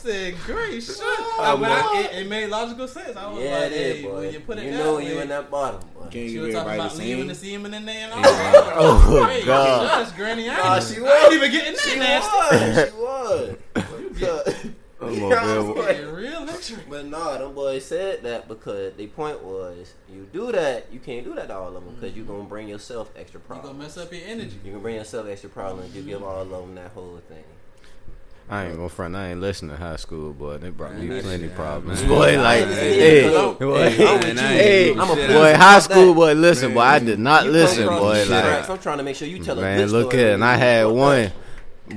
I 0.04 0.08
said, 0.08 0.34
great 0.46 0.82
shit. 0.82 0.98
I 1.00 1.54
I- 1.60 2.00
it, 2.12 2.22
it 2.22 2.28
made 2.28 2.48
logical 2.48 2.88
sense. 2.88 3.16
I 3.16 3.30
was 3.30 3.42
Yeah, 3.42 3.58
like, 3.58 3.62
it 3.66 3.72
is, 3.72 3.96
hey, 3.96 4.02
boy. 4.02 4.14
when 4.20 4.32
you 4.32 4.40
put 4.40 4.58
it 4.58 4.64
you 4.64 4.70
that 4.72 4.76
know 4.78 4.98
you 4.98 5.20
in 5.20 5.28
that 5.28 5.50
bottom, 5.50 5.80
boy. 5.94 6.00
Can't 6.10 6.12
She 6.30 6.38
was 6.38 6.54
talking 6.54 6.74
about 6.74 6.90
the 6.92 6.98
leaving 6.98 7.18
same. 7.20 7.28
the 7.28 7.34
semen 7.34 7.74
in 7.74 7.86
there 7.86 8.04
and 8.04 8.12
all. 8.12 8.20
Yeah. 8.20 8.72
Oh, 8.74 9.26
Hey, 9.28 9.44
God. 9.44 10.00
That's 10.00 10.12
granny. 10.12 10.50
I 10.50 10.56
Nah, 10.56 10.74
ain't, 10.76 10.84
she 10.84 10.96
I 10.98 11.00
was. 11.02 11.24
ain't 11.24 11.32
even 11.34 11.50
getting 11.52 11.74
that 11.74 11.98
nasty. 11.98 12.90
She 12.90 12.96
was. 13.00 13.56
Come 14.98 15.22
on, 15.24 15.74
man. 15.74 15.74
Getting 15.86 16.12
real 16.14 16.40
interesting. 16.42 16.78
But 16.88 17.06
nah, 17.06 17.38
them 17.38 17.54
boys 17.54 17.84
said 17.84 18.22
that 18.22 18.46
because 18.48 18.94
the 18.94 19.06
point 19.08 19.42
was, 19.42 19.94
you 20.12 20.28
do 20.32 20.52
that, 20.52 20.86
you 20.92 21.00
can't 21.00 21.24
do 21.24 21.34
that 21.34 21.48
to 21.48 21.56
all 21.56 21.76
of 21.76 21.84
them 21.84 21.94
because 21.94 22.16
you're 22.16 22.24
gonna 22.26 22.44
bring 22.44 22.68
yourself 22.68 23.10
extra 23.16 23.40
problems. 23.40 23.68
Mm-hmm. 23.72 23.78
You 23.78 23.78
gonna 23.78 23.84
mess 23.84 23.98
up 23.98 24.12
your 24.12 24.22
energy. 24.26 24.60
You 24.64 24.72
can 24.72 24.80
bring 24.80 24.94
yourself 24.96 25.26
extra 25.28 25.50
problems. 25.50 25.94
You 25.94 26.02
give 26.02 26.22
all 26.22 26.42
of 26.42 26.50
them 26.50 26.74
that 26.76 26.90
whole 26.92 27.20
thing. 27.28 27.44
I 28.50 28.66
ain't 28.66 28.76
gonna 28.76 28.88
front. 28.90 29.16
I 29.16 29.30
ain't 29.30 29.40
listen 29.40 29.68
to 29.68 29.76
high 29.76 29.96
school, 29.96 30.32
boy. 30.34 30.58
They 30.58 30.68
brought 30.70 30.94
me 30.96 31.06
plenty 31.22 31.46
shit, 31.46 31.54
problems, 31.56 32.00
man. 32.00 32.08
boy. 32.10 32.38
Like, 32.38 32.66
hey, 32.66 33.28
boy, 33.58 33.88
Hey, 33.88 34.06
I'm 34.06 34.18
with 34.18 34.26
man, 34.26 34.36
you. 34.36 34.42
I 34.42 34.52
ain't 34.52 34.60
Hey, 34.60 34.84
giving 34.88 35.00
I'm 35.00 35.10
a 35.10 35.14
boy, 35.14 35.54
high 35.54 35.80
Fuck 35.80 35.82
school, 35.90 36.06
that. 36.08 36.14
boy. 36.14 36.32
Listen, 36.34 36.74
boy, 36.74 36.80
I 36.80 36.98
did 36.98 37.18
not 37.18 37.46
You 37.46 37.50
listen, 37.52 37.86
boy. 37.86 38.18
shit 38.20 38.28
Like. 38.30 38.68
I'm 38.68 38.78
trying 38.78 38.98
to 38.98 39.04
make 39.04 39.16
sure 39.16 39.26
you 39.28 39.38
tell 39.38 39.58
a 39.58 39.62
man, 39.62 39.78
good 39.78 39.90
look 39.90 40.10
story. 40.10 40.22
here, 40.24 40.34
and 40.34 40.44
I 40.44 40.56
had 40.56 40.84
one. 40.86 41.22
that. 41.22 41.32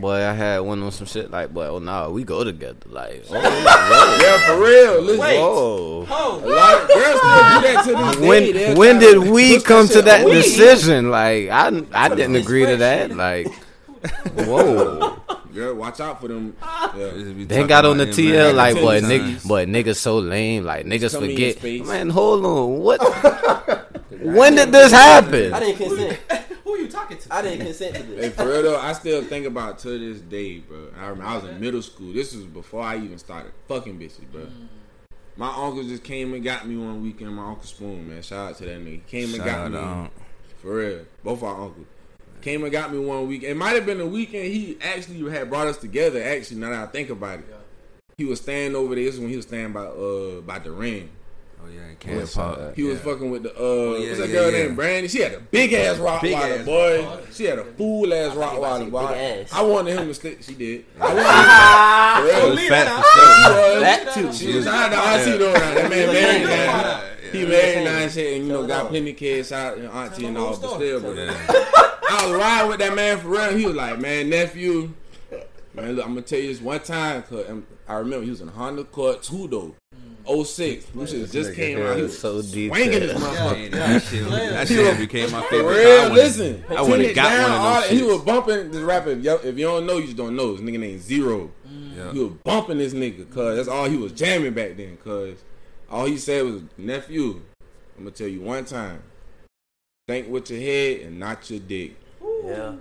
Boy, 0.02 0.16
I 0.16 0.34
had 0.34 0.60
one 0.60 0.82
on 0.82 0.92
some 0.92 1.08
shit 1.08 1.30
like, 1.30 1.54
boy, 1.54 1.68
oh 1.68 1.80
no, 1.80 2.10
we 2.12 2.24
go 2.24 2.44
together. 2.44 2.76
Like, 2.88 3.24
oh, 3.30 3.36
oh 3.36 4.20
Yeah, 4.22 4.56
for 4.56 4.62
real. 4.62 5.02
Listen, 5.02 5.20
whoa. 5.42 6.02
a 6.02 6.14
Oh, 6.14 6.42
lot 6.44 6.82
of 6.82 6.88
girls 6.90 7.22
do 7.22 7.62
that 7.62 7.84
to 7.86 7.92
this. 7.96 8.28
When 8.28 8.54
They'll 8.54 8.78
when 8.78 9.00
did 9.00 9.18
we 9.20 9.62
come 9.62 9.88
to 9.90 10.02
that 10.02 10.26
on 10.26 10.32
decision? 10.32 11.12
Like, 11.12 11.50
I 11.50 11.84
I 11.94 12.10
didn't 12.10 12.36
agree 12.36 12.66
to 12.66 12.78
that. 12.78 13.12
Like, 13.16 13.48
whoa. 14.36 15.18
Girl, 15.56 15.74
watch 15.74 16.02
out 16.02 16.20
for 16.22 16.28
them. 16.28 16.56
Yeah. 16.96 17.12
They 17.46 17.64
got 17.68 17.84
on 17.86 17.98
the 17.98 18.06
TL 18.06 18.54
like, 18.54 18.76
Ten 18.76 18.84
boy, 18.84 19.02
times. 19.02 19.12
nigga, 19.12 19.48
boy, 19.48 19.66
niggas 19.66 19.96
so 19.98 20.18
lame. 20.20 20.64
Like, 20.64 20.86
niggas 20.86 21.14
Come 21.14 21.26
in 21.26 21.32
your 21.32 21.54
forget. 21.54 21.86
Man, 21.88 22.10
hold 22.10 22.46
on. 22.46 22.80
What? 22.80 23.02
when 24.22 24.56
did 24.56 24.72
this 24.72 24.92
happen? 24.92 25.54
I 25.54 25.60
didn't 25.60 25.78
consent. 25.78 26.20
who 26.64 26.74
are 26.74 26.78
you 26.78 26.88
talking 26.88 27.18
to? 27.18 27.34
I 27.34 27.42
didn't 27.42 27.66
consent 27.66 27.96
to 27.96 28.04
Hey, 28.04 28.16
this. 28.16 28.36
for 28.36 28.48
real 28.48 28.64
though, 28.64 28.80
I 28.80 28.94
still 28.94 29.24
think 29.24 29.46
about 29.46 29.80
to 29.80 29.90
this 30.00 30.22
day, 30.22 30.60
bro. 30.60 30.90
I 30.98 31.08
remember 31.08 31.24
I 31.26 31.36
was 31.36 31.46
in 31.46 31.60
middle 31.60 31.82
school. 31.82 32.14
This 32.14 32.34
was 32.34 32.46
before 32.46 32.84
I 32.84 32.96
even 32.98 33.18
started 33.18 33.52
fucking 33.68 34.00
bitches, 34.00 34.30
bro. 34.32 34.44
Mm. 34.44 34.68
My 35.36 35.48
uncle 35.48 35.84
just 35.84 36.04
came 36.04 36.34
and 36.34 36.44
got 36.44 36.66
me 36.68 36.78
one 36.78 37.02
weekend. 37.02 37.36
My 37.36 37.48
uncle 37.48 37.66
Spoon, 37.66 38.10
man, 38.10 38.22
shout 38.22 38.52
out 38.52 38.58
to 38.58 38.66
that 38.66 38.80
nigga. 38.80 39.06
Came 39.08 39.26
and 39.34 39.36
Shout 39.38 39.46
got 39.46 39.60
out 39.60 39.72
me 39.72 39.78
to 39.78 39.84
Unc. 39.84 40.12
for 40.62 40.76
real. 40.76 41.06
Both 41.24 41.44
our 41.44 41.62
uncles 41.62 41.88
came 42.46 42.62
and 42.64 42.72
got 42.72 42.94
me 42.94 43.00
one 43.00 43.28
week. 43.28 43.42
It 43.42 43.56
might 43.58 43.74
have 43.74 43.88
been 43.88 43.98
the 43.98 44.06
weekend 44.06 44.46
he 44.46 44.78
actually 44.80 45.30
had 45.32 45.50
brought 45.50 45.66
us 45.66 45.78
together. 45.78 46.22
Actually, 46.22 46.58
now 46.62 46.70
that 46.70 46.88
I 46.88 46.92
think 46.92 47.10
about 47.10 47.40
it, 47.40 47.46
he 48.18 48.24
was 48.26 48.40
staying 48.40 48.76
over 48.76 48.94
there. 48.94 49.04
This 49.04 49.16
is 49.16 49.20
when 49.20 49.30
he 49.30 49.36
was 49.36 49.48
staying 49.48 49.74
by 49.74 49.82
uh 49.86 50.42
by 50.42 50.60
the 50.60 50.72
ring. 50.72 51.10
Oh 51.64 51.68
yeah, 51.68 51.88
in 51.90 51.96
Camp 51.96 52.32
Park. 52.32 52.76
He 52.76 52.84
was 52.84 53.00
Yeah. 53.00 53.04
fucking 53.04 53.32
with 53.32 53.42
the 53.44 53.50
uh, 53.60 53.98
yeah, 53.98 54.08
what's 54.10 54.20
that 54.20 54.28
yeah, 54.30 54.34
girl 54.36 54.52
yeah. 54.52 54.64
named 54.64 54.76
Brandy? 54.76 55.08
She 55.08 55.22
had 55.22 55.34
a 55.34 55.40
big 55.40 55.74
ass 55.74 55.98
Rottweiler, 55.98 56.22
Big 56.22 56.34
ass 56.36 56.66
boy. 56.66 57.20
She 57.34 57.46
had 57.46 57.58
a 57.58 57.66
fool 57.66 58.14
ass 58.14 58.38
I 58.38 58.50
think 58.50 58.60
about 58.60 58.82
Rottweiler, 58.82 58.92
boy. 58.92 59.14
ass. 59.42 59.52
I 59.52 59.62
wanted 59.64 59.98
him 59.98 60.08
to 60.08 60.14
stick. 60.14 60.44
She 60.44 60.54
did. 60.54 60.86
I 61.02 62.22
wanted 62.22 62.46
him 62.46 62.52
It 62.52 62.56
to 62.56 62.58
stick. 62.58 62.70
fat 62.70 62.88
for 62.96 63.10
sure. 63.10 63.26
She 63.26 63.74
was. 63.74 63.82
That 63.82 64.14
too. 64.14 64.34
She 64.34 64.56
was. 64.56 64.68
I 64.68 64.90
know. 64.90 65.00
I 65.00 65.20
see 65.24 65.38
though. 65.38 65.54
now. 65.54 65.74
That 65.74 65.90
man 65.90 66.14
married 66.14 66.42
Yeah. 66.48 66.66
now. 66.66 67.04
He 67.40 67.46
married 67.46 67.84
now 67.86 67.98
and 68.00 68.12
shit, 68.12 68.38
and 68.38 68.48
you 68.48 68.54
know 68.54 68.66
got 68.68 68.90
plenty 68.90 69.12
of 69.12 69.18
kids 69.18 69.52
out, 69.52 69.78
and 69.78 69.88
auntie 69.90 70.26
and 70.26 70.38
all, 70.38 70.52
but 70.58 70.62
the 70.62 70.76
still, 70.76 71.02
whole 71.02 71.14
bro. 71.14 71.24
Yeah. 71.26 71.38
I 72.08 72.28
was 72.28 72.36
riding 72.40 72.70
with 72.70 72.80
that 72.80 72.96
man 72.96 73.18
for 73.20 73.30
real. 73.30 73.58
He 73.58 73.66
was 73.66 73.76
like, 73.76 74.00
man, 74.00 74.30
nephew, 74.30 74.94
man, 75.74 75.96
look, 75.96 76.06
I'm 76.06 76.12
gonna 76.14 76.22
tell 76.22 76.40
you 76.40 76.48
this 76.48 76.62
one 76.62 76.80
time, 76.80 77.24
cause 77.24 77.50
um, 77.50 77.66
I 77.88 77.96
remember 77.96 78.24
he 78.24 78.30
was 78.30 78.42
in 78.42 78.48
Honda 78.48 78.82
Accord 78.84 79.22
two 79.24 79.48
though. 79.48 79.76
06. 80.28 80.86
Them 80.86 81.06
shit 81.06 81.30
just 81.32 81.54
came 81.54 81.80
out. 81.80 81.98
He 81.98 82.02
was 82.02 82.18
so 82.18 82.42
swinging 82.42 82.72
detailed. 82.72 83.02
this 83.12 83.22
motherfucker. 83.24 83.52
Man, 83.54 83.72
that 83.72 84.02
shit, 84.02 84.28
that 84.28 84.68
He 84.68 84.74
shit 84.76 84.98
became 84.98 85.32
my 85.32 85.42
favorite. 85.44 85.76
real. 85.78 85.88
I 85.88 86.04
would've- 86.10 86.16
listen. 86.16 86.64
I 86.68 86.82
would 86.82 87.00
have 87.02 87.16
got 87.16 87.30
down, 87.30 87.42
one 87.44 87.52
of 87.52 87.62
that- 87.84 87.90
those. 87.92 88.00
He 88.00 88.06
was 88.08 88.22
bumping 88.22 88.72
this 88.72 88.82
rapper. 88.82 89.10
If, 89.12 89.20
y'all- 89.24 89.40
if 89.44 89.56
you 89.60 89.66
don't 89.66 89.86
know, 89.86 89.98
you 89.98 90.06
just 90.06 90.18
don't 90.18 90.36
know. 90.36 90.56
This 90.56 90.62
nigga 90.62 90.80
named 90.80 91.02
Zero. 91.02 91.52
Yeah. 91.96 92.12
He 92.12 92.20
was 92.24 92.32
bumping 92.44 92.80
this 92.80 92.96
nigga, 92.96 93.30
cause 93.32 93.56
that's 93.56 93.68
all 93.68 93.88
he 93.88 93.98
was 93.98 94.14
jamming 94.14 94.54
back 94.56 94.76
then. 94.78 94.98
Cause 95.04 95.36
all 95.90 96.06
he 96.06 96.18
said 96.18 96.44
was, 96.44 96.62
"Nephew, 96.78 97.42
I'm 97.98 98.04
gonna 98.04 98.12
tell 98.12 98.28
you 98.28 98.42
one 98.42 98.66
time. 98.66 99.02
Think 100.08 100.30
with 100.30 100.50
your 100.52 100.60
head 100.60 101.02
and 101.02 101.20
not 101.20 101.50
your 101.50 101.60
dick." 101.60 101.96
Yeah. 102.46 102.74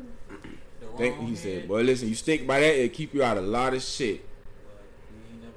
Think 0.97 1.19
he 1.21 1.35
said, 1.35 1.67
"Boy, 1.69 1.83
listen, 1.83 2.09
you 2.09 2.15
stick 2.15 2.47
by 2.47 2.61
that, 2.61 2.75
it 2.85 2.93
keep 2.93 3.15
you 3.15 3.23
out 3.23 3.37
of 3.37 3.45
a 3.45 3.47
lot 3.47 3.75
of 3.75 3.83
shit." 3.83 4.25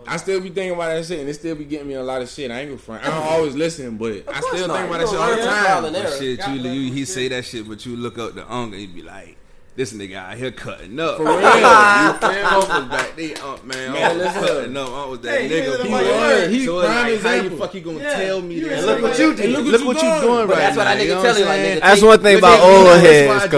I 0.09 0.15
still 0.15 0.39
be 0.39 0.49
thinking 0.49 0.71
about 0.71 0.87
that 0.87 1.05
shit, 1.05 1.19
and 1.19 1.27
it 1.27 1.33
still 1.33 1.53
be 1.55 1.65
getting 1.65 1.87
me 1.87 1.95
a 1.95 2.01
lot 2.03 2.21
of 2.21 2.29
shit. 2.29 2.49
I 2.49 2.61
ain't 2.61 2.69
gonna 2.69 2.79
front. 2.79 3.03
I 3.03 3.09
don't 3.09 3.23
always 3.23 3.55
listen, 3.55 3.97
but 3.97 4.23
I 4.27 4.39
still 4.39 4.67
not. 4.67 4.77
think 4.77 4.89
about 4.89 5.01
You 5.01 5.05
that 5.05 5.09
shit 5.09 5.19
all 5.19 5.81
the 5.81 5.91
time. 5.91 5.95
and 5.95 6.13
shit, 6.13 6.47
you, 6.47 6.63
that 6.63 6.73
you 6.73 6.93
he 6.93 7.03
say 7.03 7.27
that 7.27 7.43
shit, 7.43 7.67
but 7.67 7.85
you 7.85 7.97
look 7.97 8.17
up 8.17 8.33
the 8.33 8.49
uncle, 8.49 8.79
and 8.79 8.81
you 8.81 8.87
be 8.87 9.01
like, 9.01 9.35
this 9.77 9.93
nigga 9.93 10.15
out 10.15 10.33
here 10.35 10.49
cutting 10.51 10.99
up. 10.99 11.17
For 11.17 11.23
real. 11.27 11.35
you 11.37 11.43
feel 11.43 12.57
was 12.57 12.89
back 12.89 13.15
there, 13.15 13.43
Unc, 13.45 13.63
man. 13.63 13.93
Man, 13.93 14.03
Unc 14.03 14.13
was 14.17 14.25
listen. 14.25 14.41
cutting 14.43 14.77
up. 14.77 14.89
Unc 14.89 15.09
was 15.11 15.19
that 15.21 15.39
Hey, 15.41 15.49
nigga. 15.49 15.83
He 15.85 15.89
Like, 15.93 16.05
was. 16.05 16.49
He's 16.49 16.65
so 16.65 16.79
prime 16.81 17.11
like, 17.13 17.21
how 17.21 17.33
you 17.35 17.49
fuck 17.57 17.73
you 17.75 17.81
gonna 17.81 17.99
Yeah. 17.99 18.17
tell 18.25 18.41
me 18.41 18.55
You 18.55 18.69
this? 18.69 18.77
and 18.79 18.85
look 18.87 19.01
what 19.03 19.19
you 19.19 19.33
did. 19.35 19.49
Look 19.51 19.65
look, 19.65 19.85
what 19.85 19.95
what 19.95 20.03
you 20.03 20.09
you 20.09 20.15
doing. 20.15 20.21
doing 20.33 20.47
But 20.47 20.53
right 20.55 20.59
that's 20.59 20.77
what 20.77 20.83
now. 20.85 20.89
I 20.91 20.95
nigga 20.97 21.07
tell 21.07 21.23
what 21.23 21.37
you, 21.37 21.43
I'm 21.43 21.47
like, 21.49 21.55
saying? 21.57 21.77
nigga, 21.77 21.81
That's 21.81 22.01
one 22.01 22.19
thing 22.21 22.37
about 22.39 22.59
at 22.59 22.67
me, 22.67 22.75
old 22.75 22.87
that's 22.87 22.97
why 22.97 23.35
I 23.35 23.39
heads, 23.39 23.51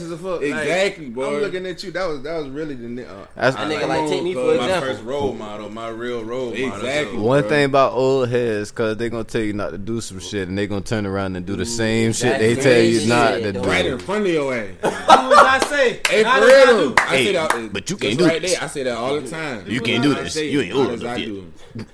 cause 0.00 0.05
fast 0.16 0.24
as 0.26 0.32
a 0.32 0.32
fuck. 0.32 0.40
Like, 0.40 0.62
Exactly, 0.66 1.08
boy. 1.10 1.26
I'm 1.36 1.40
looking 1.42 1.66
at 1.66 1.82
you. 1.82 1.90
That 1.92 2.06
was 2.08 2.22
that 2.22 2.38
was 2.38 2.48
really 2.48 2.74
the 2.74 2.88
ni- 2.88 3.02
uh, 3.04 3.14
That's- 3.34 3.54
I 3.56 3.64
nigga 3.70 3.82
I'm 3.84 3.88
like, 3.88 4.08
take 4.08 4.22
me 4.22 4.34
for 4.34 4.40
cuz, 4.42 4.58
my 4.58 4.64
example. 4.64 4.88
first 4.90 5.02
role 5.04 5.32
model, 5.32 5.70
my 5.70 5.88
real 5.88 6.24
role 6.24 6.50
model. 6.50 6.74
Exactly. 6.74 7.16
so- 7.16 7.22
one 7.22 7.40
bro. 7.42 7.48
thing 7.50 7.64
about 7.64 7.92
old 7.92 8.28
heads, 8.28 8.70
cause 8.72 8.96
they 8.96 9.08
gonna 9.08 9.24
tell 9.24 9.40
you 9.42 9.52
not 9.52 9.70
to 9.70 9.78
do 9.78 10.00
some 10.00 10.18
shit, 10.20 10.48
and 10.48 10.56
they 10.58 10.66
gonna 10.66 10.80
turn 10.80 11.06
around 11.06 11.36
and 11.36 11.44
do 11.46 11.56
the 11.56 11.66
same 11.66 12.12
shit 12.12 12.38
they 12.38 12.54
tell 12.54 12.64
you 12.82 12.98
crazy 12.98 13.08
not 13.08 13.36
to 13.36 13.52
though. 13.52 13.62
do. 13.62 13.68
Right 13.68 13.86
in 13.86 13.98
front 13.98 14.26
of 14.26 14.32
your 14.32 14.54
ass. 14.54 14.68
Do 15.26 15.32
as 15.32 15.38
I 15.38 15.58
say. 15.68 16.00
Hey, 16.08 16.22
not 16.22 16.38
for 16.40 16.44
as 16.48 16.52
I 16.68 16.70
real. 16.72 16.88
do. 16.90 16.94
I 16.98 17.16
say 17.24 17.32
that, 17.32 17.72
but 17.72 17.90
you 17.90 17.96
can't 17.96 18.18
do 18.18 18.26
right 18.26 18.40
this. 18.40 18.54
There. 18.54 18.62
I 18.62 18.66
say 18.68 18.82
that 18.84 18.96
all 18.96 19.20
the 19.20 19.28
time. 19.28 19.64
You 19.68 19.80
can't 19.80 20.02
do 20.02 20.14
this. 20.14 20.36
You 20.36 20.60
ain't 20.60 20.74
old 20.74 20.92
enough 20.92 21.18
yet. 21.18 21.86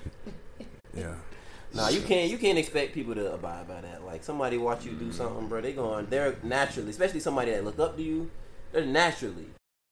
Do. 1.73 1.77
Nah, 1.81 1.89
you 1.89 2.01
can't 2.01 2.29
you 2.31 2.37
can't 2.37 2.57
expect 2.57 2.93
people 2.93 3.15
to 3.15 3.33
abide 3.33 3.67
by 3.67 3.81
that. 3.81 4.05
Like 4.05 4.23
somebody 4.23 4.57
watch 4.57 4.85
you 4.85 4.91
do 4.93 5.11
something, 5.11 5.47
bro. 5.47 5.61
They 5.61 5.73
going 5.73 6.07
they're 6.09 6.35
naturally, 6.43 6.89
especially 6.91 7.19
somebody 7.19 7.51
that 7.51 7.63
look 7.63 7.79
up 7.79 7.97
to 7.97 8.03
you. 8.03 8.29
They're 8.71 8.85
naturally 8.85 9.45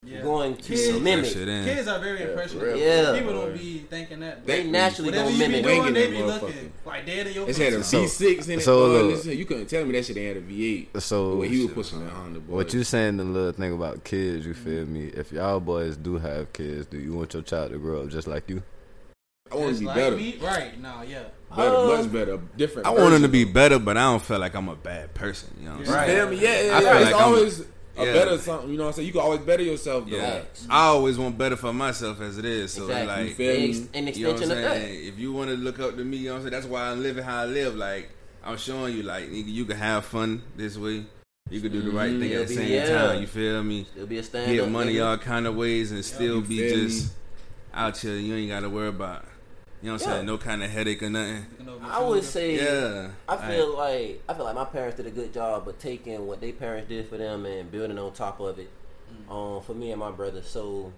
Yeah. 0.03 0.21
going 0.21 0.57
to 0.57 0.63
Kids- 0.75 0.99
mimic. 0.99 1.25
That 1.25 1.31
shit 1.33 1.47
in. 1.47 1.65
Kids 1.65 1.87
are 1.87 1.99
very 1.99 2.23
impressionable. 2.23 2.75
Yeah. 2.75 3.17
People 3.19 3.33
don't 3.33 3.53
be 3.55 3.85
thinking 3.89 4.19
that. 4.21 4.45
They 4.47 4.63
but 4.63 4.71
naturally 4.71 5.09
Whatever 5.11 5.29
gonna 5.29 5.37
you 5.37 5.45
be 5.45 5.51
mimic. 5.61 5.65
doing, 5.81 5.93
they 5.93 6.05
that 6.05 6.11
be 6.11 6.23
looking 6.23 6.71
like 6.85 7.05
dead 7.05 7.27
in 7.27 7.33
your 7.33 7.47
It's 7.49 7.57
face. 7.59 7.71
had 7.73 7.79
a 7.79 7.83
So- 7.83 8.01
V6 8.01 8.47
in 8.49 8.59
it. 8.59 8.63
so 8.63 8.79
boy. 8.79 8.93
look. 9.03 9.11
Listen, 9.17 9.37
you 9.37 9.45
couldn't 9.45 9.67
tell 9.67 9.85
me 9.85 9.91
that 9.91 10.05
shit 10.05 10.17
ain't 10.17 10.27
had 10.35 10.37
a 10.37 10.41
V8. 10.47 11.01
So 11.01 11.37
But 11.37 11.49
he 11.49 11.63
was 11.65 11.73
pushing 11.73 12.03
that 12.03 12.11
Honda 12.13 12.39
boy. 12.39 12.55
What 12.55 12.73
you 12.73 12.83
saying 12.83 13.17
the 13.17 13.23
little 13.25 13.51
thing 13.51 13.73
about 13.73 14.03
kids, 14.03 14.43
you 14.45 14.55
feel 14.55 14.85
me? 14.87 15.11
If 15.15 15.31
y'all 15.31 15.59
boys 15.59 15.97
do 15.97 16.17
have 16.17 16.51
kids, 16.53 16.87
do 16.87 16.97
you 16.97 17.13
want 17.13 17.33
your 17.35 17.43
child 17.43 17.71
to 17.71 17.77
grow 17.77 18.01
up 18.01 18.09
just 18.09 18.27
like 18.27 18.49
you? 18.49 18.63
I 19.51 19.55
want 19.55 19.73
to 19.75 19.79
be 19.81 19.85
like 19.85 19.95
better. 19.95 20.15
me? 20.15 20.39
Right, 20.41 20.81
no, 20.81 21.01
yeah. 21.07 21.23
Better, 21.55 21.75
Uh, 21.75 21.97
much 21.97 22.11
better. 22.11 22.39
Different. 22.57 22.87
I 22.87 22.91
want 22.91 23.13
him 23.13 23.21
to 23.23 23.27
be 23.27 23.43
better, 23.43 23.77
but 23.79 23.97
I 23.97 24.03
don't 24.03 24.21
feel 24.21 24.39
like 24.39 24.53
I'm 24.55 24.69
a 24.69 24.75
bad 24.75 25.13
person. 25.13 25.49
You 25.59 25.65
know 25.65 25.71
what 25.77 25.79
I'm 25.79 25.85
Yeah. 25.85 26.05
saying? 26.05 26.17
Feel 26.17 26.29
me? 26.29 26.35
Yeah, 26.37 26.49
yeah, 26.49 26.57
I 26.57 26.63
yeah. 26.63 26.79
feel 26.79 26.87
It's 27.01 27.05
like 27.11 27.15
I'm- 27.15 27.23
always 27.33 27.59
a 27.97 28.05
yeah. 28.05 28.13
better 28.13 28.37
something. 28.37 28.69
You 28.71 28.77
know 28.77 28.83
what 28.83 28.87
I'm 28.89 28.93
saying? 28.95 29.05
You 29.07 29.11
can 29.11 29.21
always 29.21 29.39
better 29.41 29.63
yourself, 29.63 30.09
though. 30.09 30.15
Yeah, 30.15 30.41
I 30.69 30.83
always 30.85 31.17
want 31.17 31.37
better 31.37 31.55
for 31.57 31.73
myself 31.73 32.21
as 32.21 32.37
it 32.37 32.45
is. 32.45 32.71
So 32.71 32.83
Exactly. 32.83 33.07
like, 33.07 33.27
You 33.29 33.33
feel 33.35 33.51
An 33.55 33.61
me? 33.61 33.69
ex- 33.69 33.77
an 33.77 34.07
you 34.07 34.23
know 34.27 34.31
what 34.33 34.37
I'm 34.43 34.51
of 34.51 34.57
that. 34.57 34.75
saying? 34.77 35.07
If 35.07 35.19
you 35.19 35.33
want 35.33 35.49
to 35.49 35.57
look 35.57 35.79
up 35.79 35.97
to 35.97 36.03
me, 36.05 36.17
you 36.17 36.23
know 36.25 36.31
what 36.31 36.37
I'm 36.37 36.43
saying? 36.43 36.51
That's 36.53 36.65
why 36.67 36.83
I'm 36.89 37.03
living 37.03 37.23
how 37.23 37.41
I 37.41 37.45
live. 37.45 37.75
Like 37.75 38.09
I'm 38.45 38.57
showing 38.57 38.95
you, 38.95 39.03
like 39.03 39.29
nigga, 39.29 39.51
you 39.51 39.65
can 39.65 39.77
have 39.77 40.05
fun 40.05 40.41
this 40.55 40.77
way. 40.77 41.03
You 41.49 41.59
can 41.59 41.71
do 41.73 41.81
the 41.81 41.91
right 41.91 42.17
thing 42.17 42.31
at 42.31 42.47
the 42.47 42.53
same 42.55 42.71
Yeah. 42.71 43.07
time. 43.07 43.19
You 43.21 43.27
feel 43.27 43.61
me? 43.61 43.85
It'll 43.93 44.07
be 44.07 44.19
a 44.19 44.23
stand 44.23 44.53
Get 44.53 44.69
money 44.69 44.93
nigga. 44.95 45.05
all 45.05 45.17
kind 45.17 45.45
of 45.45 45.55
ways 45.55 45.91
and 45.91 46.03
still 46.05 46.39
be 46.39 46.59
feel 46.59 46.77
me? 46.77 46.83
just 46.87 47.11
out 47.73 47.97
here. 47.97 48.15
You 48.15 48.35
ain't 48.35 48.49
got 48.49 48.61
to 48.61 48.69
worry 48.69 48.87
about. 48.87 49.25
You 49.81 49.87
know 49.87 49.93
what 49.93 50.03
I'm 50.03 50.07
Yeah. 50.07 50.15
saying? 50.15 50.25
No 50.27 50.37
kind 50.37 50.63
of 50.63 50.69
headache 50.69 51.01
or 51.01 51.09
nothing. 51.09 51.45
I 51.83 52.03
would 52.03 52.23
say 52.23 52.55
Yeah. 52.55 53.11
I 53.27 53.37
feel 53.37 53.75
like 53.75 54.21
I 54.29 54.33
feel 54.33 54.45
like 54.45 54.55
my 54.55 54.65
parents 54.65 54.97
did 54.97 55.07
a 55.07 55.11
good 55.11 55.33
job 55.33 55.67
of 55.67 55.79
taking 55.79 56.27
what 56.27 56.39
their 56.39 56.53
parents 56.53 56.87
did 56.87 57.07
for 57.07 57.17
them 57.17 57.45
and 57.45 57.71
building 57.71 57.97
on 57.97 58.13
top 58.13 58.39
of 58.39 58.59
it. 58.59 58.69
Mm. 59.27 59.31
Um, 59.57 59.63
for 59.63 59.73
me 59.73 59.91
and 59.91 59.99
my 59.99 60.11
brother. 60.11 60.43
So 60.43 60.93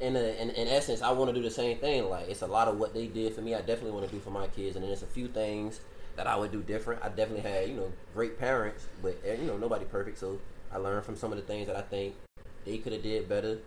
in, 0.00 0.16
a, 0.16 0.40
in 0.40 0.50
in 0.50 0.68
essence, 0.68 1.02
I 1.02 1.12
want 1.12 1.30
to 1.30 1.34
do 1.34 1.42
the 1.42 1.50
same 1.50 1.78
thing. 1.78 2.08
Like 2.08 2.28
it's 2.28 2.42
a 2.42 2.46
lot 2.46 2.66
of 2.66 2.78
what 2.78 2.94
they 2.94 3.06
did 3.06 3.34
for 3.34 3.40
me. 3.42 3.54
I 3.54 3.58
definitely 3.60 3.92
want 3.92 4.06
to 4.06 4.12
do 4.12 4.20
for 4.20 4.30
my 4.30 4.48
kids, 4.48 4.74
and 4.74 4.82
then 4.82 4.90
there's 4.90 5.02
a 5.02 5.06
few 5.06 5.28
things 5.28 5.80
that 6.16 6.26
I 6.26 6.36
would 6.36 6.50
do 6.50 6.62
different. 6.62 7.02
I 7.04 7.08
definitely 7.08 7.48
had 7.48 7.68
you 7.68 7.76
know 7.76 7.92
great 8.14 8.38
parents, 8.38 8.86
but 9.02 9.20
eh, 9.24 9.34
you 9.34 9.46
know 9.46 9.56
nobody 9.58 9.84
perfect. 9.84 10.18
So 10.18 10.40
I 10.72 10.78
learned 10.78 11.04
from 11.04 11.16
some 11.16 11.30
of 11.30 11.36
the 11.38 11.44
things 11.44 11.66
that 11.68 11.76
I 11.76 11.82
think 11.82 12.14
they 12.64 12.78
could 12.78 12.92
have 12.92 13.02
did 13.02 13.28
better, 13.28 13.58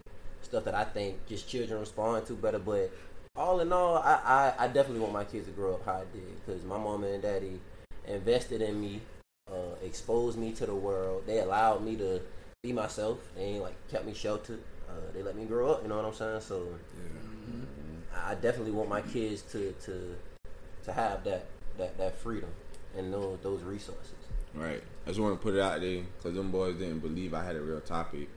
stuff 0.42 0.66
that 0.66 0.76
I 0.76 0.84
think 0.84 1.26
just 1.26 1.48
children 1.48 1.80
respond 1.80 2.26
to 2.28 2.34
better. 2.34 2.60
But 2.60 2.92
all 3.36 3.60
in 3.60 3.72
all, 3.74 3.98
I, 3.98 4.54
I, 4.60 4.66
I 4.66 4.68
definitely 4.68 5.02
want 5.02 5.14
my 5.14 5.24
kids 5.24 5.48
to 5.48 5.52
grow 5.52 5.76
up 5.76 5.86
how 5.86 5.94
I 5.94 6.06
did 6.14 6.46
because 6.46 6.64
my 6.64 6.78
mama 6.78 7.08
and 7.08 7.22
daddy 7.22 7.60
invested 8.08 8.62
in 8.62 8.80
me, 8.80 9.02
uh, 9.52 9.76
exposed 9.84 10.38
me 10.38 10.52
to 10.54 10.66
the 10.66 10.76
world. 10.76 11.24
They 11.26 11.40
allowed 11.40 11.84
me 11.84 11.96
to 11.98 12.22
be 12.64 12.72
myself. 12.72 13.20
They 13.36 13.44
ain't 13.44 13.64
like 13.64 13.76
kept 13.90 14.06
me 14.06 14.14
sheltered. 14.14 14.60
Uh, 14.90 15.12
they 15.14 15.22
let 15.22 15.36
me 15.36 15.46
grow 15.46 15.72
up. 15.72 15.84
You 15.84 15.90
know 15.90 15.98
what 15.98 16.06
I'm 16.06 16.14
saying? 16.14 16.42
So 16.42 16.68
I 18.26 18.36
definitely 18.36 18.72
want 18.72 18.90
my 18.90 19.02
kids 19.02 19.42
to 19.52 19.74
to 19.84 20.16
to 20.86 20.94
have 20.94 21.24
that 21.26 21.46
that, 21.78 21.98
that 21.98 22.18
freedom 22.18 22.50
and 22.98 23.14
those 23.14 23.40
those 23.44 23.62
resources. 23.62 24.14
Right. 24.54 24.82
I 25.06 25.10
just 25.10 25.20
want 25.20 25.38
to 25.38 25.44
put 25.44 25.54
it 25.54 25.60
out 25.60 25.82
there 25.82 26.04
because 26.18 26.36
them 26.36 26.52
boys 26.52 26.76
didn't 26.76 27.00
believe 27.00 27.34
I 27.34 27.44
had 27.44 27.56
a 27.56 27.62
real 27.62 27.82
topic. 27.82 28.30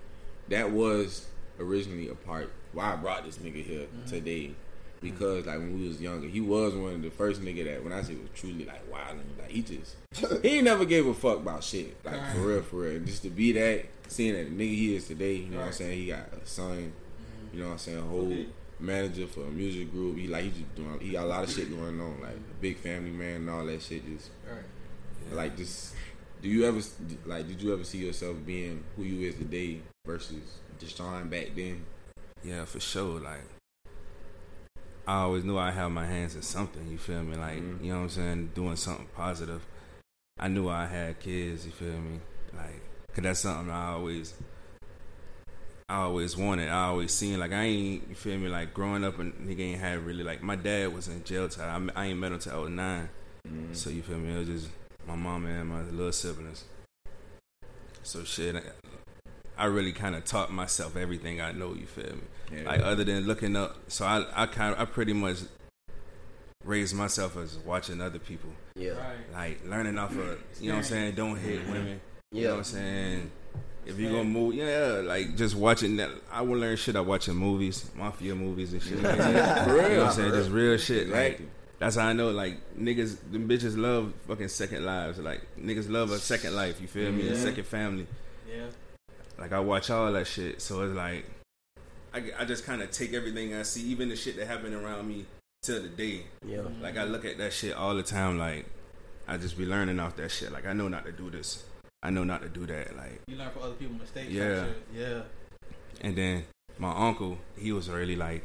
That 0.49 0.73
was 0.73 1.27
originally 1.61 2.09
a 2.09 2.15
part 2.15 2.53
why 2.73 2.93
I 2.93 2.97
brought 2.97 3.25
this 3.25 3.39
nigga 3.39 3.65
here 3.65 3.87
today. 4.07 4.55
Because 5.01 5.47
like 5.47 5.59
when 5.59 5.79
we 5.79 5.89
was 5.89 6.01
younger, 6.01 6.27
he 6.27 6.41
was 6.41 6.75
one 6.75 6.95
of 6.95 7.03
the 7.03 7.11
first 7.11 7.41
nigga 7.41 7.65
that 7.65 7.85
when 7.85 7.93
I 7.93 8.03
say 8.03 8.15
was 8.15 8.31
truly 8.35 8.65
like 8.65 8.91
wild 8.91 9.19
like 9.39 9.51
he 9.51 9.63
just 9.63 9.97
he 10.43 10.61
never 10.61 10.85
gave 10.85 11.07
a 11.07 11.15
fuck 11.15 11.39
about 11.39 11.63
shit. 11.63 11.97
Like 12.05 12.33
for 12.33 12.41
real, 12.41 12.63
for 12.63 12.77
real. 12.77 13.01
Just 13.01 13.23
to 13.23 13.31
be 13.31 13.53
that, 13.53 13.87
seeing 14.09 14.35
that 14.35 14.45
the 14.45 14.65
nigga 14.65 14.75
he 14.75 14.97
is 14.97 15.07
today, 15.07 15.35
you 15.35 15.51
know 15.51 15.59
what 15.59 15.67
I'm 15.67 15.73
saying? 15.73 15.99
He 15.99 16.07
got 16.07 16.33
a 16.33 16.47
son, 16.47 16.71
mm-hmm. 16.71 17.57
you 17.57 17.63
know 17.63 17.69
what 17.69 17.73
I'm 17.73 17.79
saying, 17.79 17.99
a 17.99 18.03
whole 18.03 18.37
manager 18.81 19.27
for 19.27 19.43
a 19.43 19.51
music 19.51 19.91
group. 19.91 20.17
He 20.17 20.27
like 20.27 20.45
he 20.45 20.51
just 20.51 20.75
doing 20.75 20.99
he 21.01 21.13
got 21.13 21.25
a 21.25 21.27
lot 21.27 21.45
of 21.45 21.51
shit 21.51 21.71
going 21.71 22.01
on, 22.01 22.21
like 22.21 22.33
a 22.33 22.61
big 22.61 22.79
family 22.79 23.11
man 23.11 23.37
and 23.37 23.51
all 23.51 23.65
that 23.65 23.83
shit 23.83 24.05
just 24.07 24.31
Right. 24.49 25.37
like 25.37 25.57
just 25.57 25.95
do 26.41 26.49
you 26.49 26.65
ever 26.65 26.81
like 27.27 27.49
did 27.49 27.61
you 27.61 27.73
ever 27.73 27.85
see 27.85 27.99
yourself 27.99 28.37
being 28.47 28.85
who 28.97 29.03
you 29.03 29.29
is 29.29 29.35
today 29.35 29.81
versus 30.07 30.61
Deshaun 30.79 31.29
back 31.29 31.49
then? 31.55 31.85
Yeah, 32.45 32.65
for 32.65 32.81
sure. 32.81 33.21
Like 33.21 33.43
I 35.09 35.23
always 35.23 35.43
knew 35.43 35.57
I 35.57 35.71
had 35.71 35.89
my 35.89 36.05
hands 36.05 36.35
in 36.35 36.43
something. 36.43 36.87
You 36.87 36.99
feel 36.99 37.23
me? 37.23 37.35
Like 37.35 37.63
Mhm. 37.63 37.83
you 37.83 37.93
know 37.93 38.01
what 38.01 38.03
I'm 38.05 38.09
saying, 38.11 38.51
doing 38.55 38.77
something 38.77 39.09
positive. 39.17 39.65
I 40.39 40.49
knew 40.49 40.69
I 40.69 40.85
had 40.85 41.19
kids. 41.19 41.65
You 41.65 41.73
feel 41.73 41.99
me? 41.99 42.21
Like, 42.53 42.83
cause 43.15 43.23
that's 43.25 43.41
something 43.41 43.71
I 43.71 43.93
always, 43.93 44.35
I 45.89 45.97
always 46.03 46.37
wanted. 46.37 46.69
I 46.69 46.85
always 46.89 47.13
seen. 47.15 47.41
Like 47.41 47.53
I 47.53 47.63
ain't. 47.65 48.09
You 48.11 48.15
feel 48.15 48.39
me? 48.39 48.49
Like 48.49 48.75
growing 48.75 49.03
up, 49.03 49.19
and 49.19 49.33
nigga 49.33 49.61
ain't 49.61 49.81
had 49.81 50.05
really. 50.05 50.23
Like 50.23 50.43
my 50.43 50.57
dad 50.57 50.95
was 50.95 51.09
in 51.09 51.25
jail 51.25 51.49
time. 51.49 51.91
I, 51.97 52.03
I 52.03 52.07
ain't 52.09 52.19
met 52.19 52.33
him 52.33 52.39
till 52.39 52.53
I 52.53 52.59
was 52.59 52.71
9 52.71 53.09
Mm-hmm. 53.49 53.73
So 53.73 53.89
you 53.89 54.03
feel 54.03 54.19
me? 54.19 54.35
It 54.35 54.39
was 54.41 54.49
just 54.49 54.69
my 55.07 55.15
mom 55.17 55.47
and 55.47 55.69
my 55.71 55.83
little 55.85 56.13
siblings. 56.13 56.65
So 58.03 58.25
shit, 58.25 58.57
I, 59.59 59.63
I 59.65 59.67
really 59.67 59.93
kind 59.93 60.15
of 60.15 60.25
taught 60.25 60.53
myself 60.53 60.97
everything 60.97 61.41
I 61.41 61.53
know. 61.53 61.75
You 61.75 61.87
feel 61.87 62.05
me? 62.05 62.23
Yeah. 62.57 62.63
Like 62.69 62.81
other 62.81 63.05
than 63.05 63.27
looking 63.27 63.57
up, 63.57 63.77
so 63.89 64.05
I 64.07 64.25
I 64.35 64.47
kind 64.47 64.75
of 64.75 64.81
I 64.81 64.85
pretty 64.85 65.13
much 65.13 65.39
raised 66.65 66.95
myself 66.95 67.37
as 67.37 67.57
watching 67.59 68.01
other 68.01 68.19
people, 68.19 68.51
Yeah, 68.77 68.91
Right. 68.91 69.33
like 69.33 69.67
learning 69.67 69.99
off 69.99 70.11
of 70.13 70.39
you 70.61 70.69
know 70.69 70.75
what 70.75 70.79
I'm 70.79 70.85
saying. 70.85 71.15
Don't 71.15 71.37
hit 71.37 71.67
women. 71.67 72.01
You 72.33 72.43
know 72.43 72.47
yeah, 72.47 72.51
what 72.51 72.59
I'm 72.59 72.65
saying. 72.65 73.31
If 73.87 73.99
you 73.99 74.11
gonna 74.11 74.25
move, 74.25 74.55
yeah, 74.55 75.01
like 75.03 75.35
just 75.37 75.55
watching 75.55 75.97
that. 75.97 76.11
I 76.31 76.43
would 76.43 76.59
learn 76.59 76.77
shit. 76.77 76.95
I 76.95 77.01
watching 77.01 77.35
movies, 77.35 77.91
mafia 77.97 78.35
movies 78.35 78.73
and 78.75 78.83
shit. 78.83 79.03
Like 79.03 79.17
that. 79.17 79.65
For 79.67 79.77
You 79.77 79.83
know 79.83 79.99
what 80.01 80.07
I'm 80.09 80.13
saying? 80.13 80.33
Just 80.33 80.51
real 80.51 80.77
shit. 80.77 81.09
Like 81.09 81.41
that's 81.79 81.97
how 81.97 82.07
I 82.09 82.13
know. 82.13 82.31
Like 82.31 82.59
niggas, 82.79 83.17
them 83.33 83.49
bitches 83.49 83.79
love 83.79 84.13
fucking 84.27 84.49
second 84.49 84.85
lives. 84.85 85.19
Like 85.21 85.41
niggas 85.59 85.89
love 85.89 86.11
a 86.11 86.19
second 86.19 86.55
life. 86.55 86.81
You 86.83 86.87
feel 86.87 87.11
me? 87.13 87.29
A 87.29 87.37
second 87.37 87.65
family. 87.65 88.07
Yeah. 88.47 88.67
Like 89.39 89.53
I 89.53 89.61
watch 89.61 89.91
all 89.91 90.13
that 90.13 90.27
shit, 90.27 90.61
so 90.61 90.83
it's 90.83 90.95
like 90.95 91.25
I, 92.13 92.23
I 92.39 92.45
just 92.45 92.65
kind 92.65 92.83
of 92.83 92.91
take 92.91 93.13
everything 93.15 93.55
I 93.55 93.63
see, 93.63 93.83
even 93.83 94.09
the 94.09 94.17
shit 94.17 94.37
that 94.37 94.47
happened 94.47 94.75
around 94.75 95.07
me 95.09 95.27
till 95.63 95.83
the 95.83 95.89
day. 95.89 96.23
yeah. 96.47 96.59
Mm-hmm. 96.59 96.83
Like 96.83 96.97
I 96.97 97.05
look 97.05 97.25
at 97.25 97.39
that 97.39 97.53
shit 97.53 97.75
all 97.75 97.95
the 97.95 98.03
time. 98.03 98.39
Like 98.39 98.67
I 99.27 99.37
just 99.37 99.57
be 99.59 99.65
learning 99.67 100.01
off 100.01 100.17
that 100.17 100.31
shit. 100.31 100.53
Like 100.53 100.67
I 100.67 100.73
know 100.73 100.89
not 100.89 101.05
to 101.07 101.13
do 101.13 101.31
this. 101.31 101.65
I 102.03 102.11
know 102.11 102.25
not 102.25 102.43
to 102.43 102.49
do 102.49 102.67
that. 102.67 102.97
Like 102.97 103.21
You 103.27 103.37
learn 103.37 103.51
from 103.51 103.63
other 103.63 103.75
people's 103.75 104.01
mistakes. 104.01 104.31
Yeah. 104.31 104.67
Yeah. 104.95 105.01
Yeah. 105.09 105.23
and 106.01 106.17
then 106.17 106.45
my 106.79 106.93
uncle, 106.95 107.39
he 107.59 107.73
was 107.73 107.89
really 107.89 108.17
like. 108.17 108.43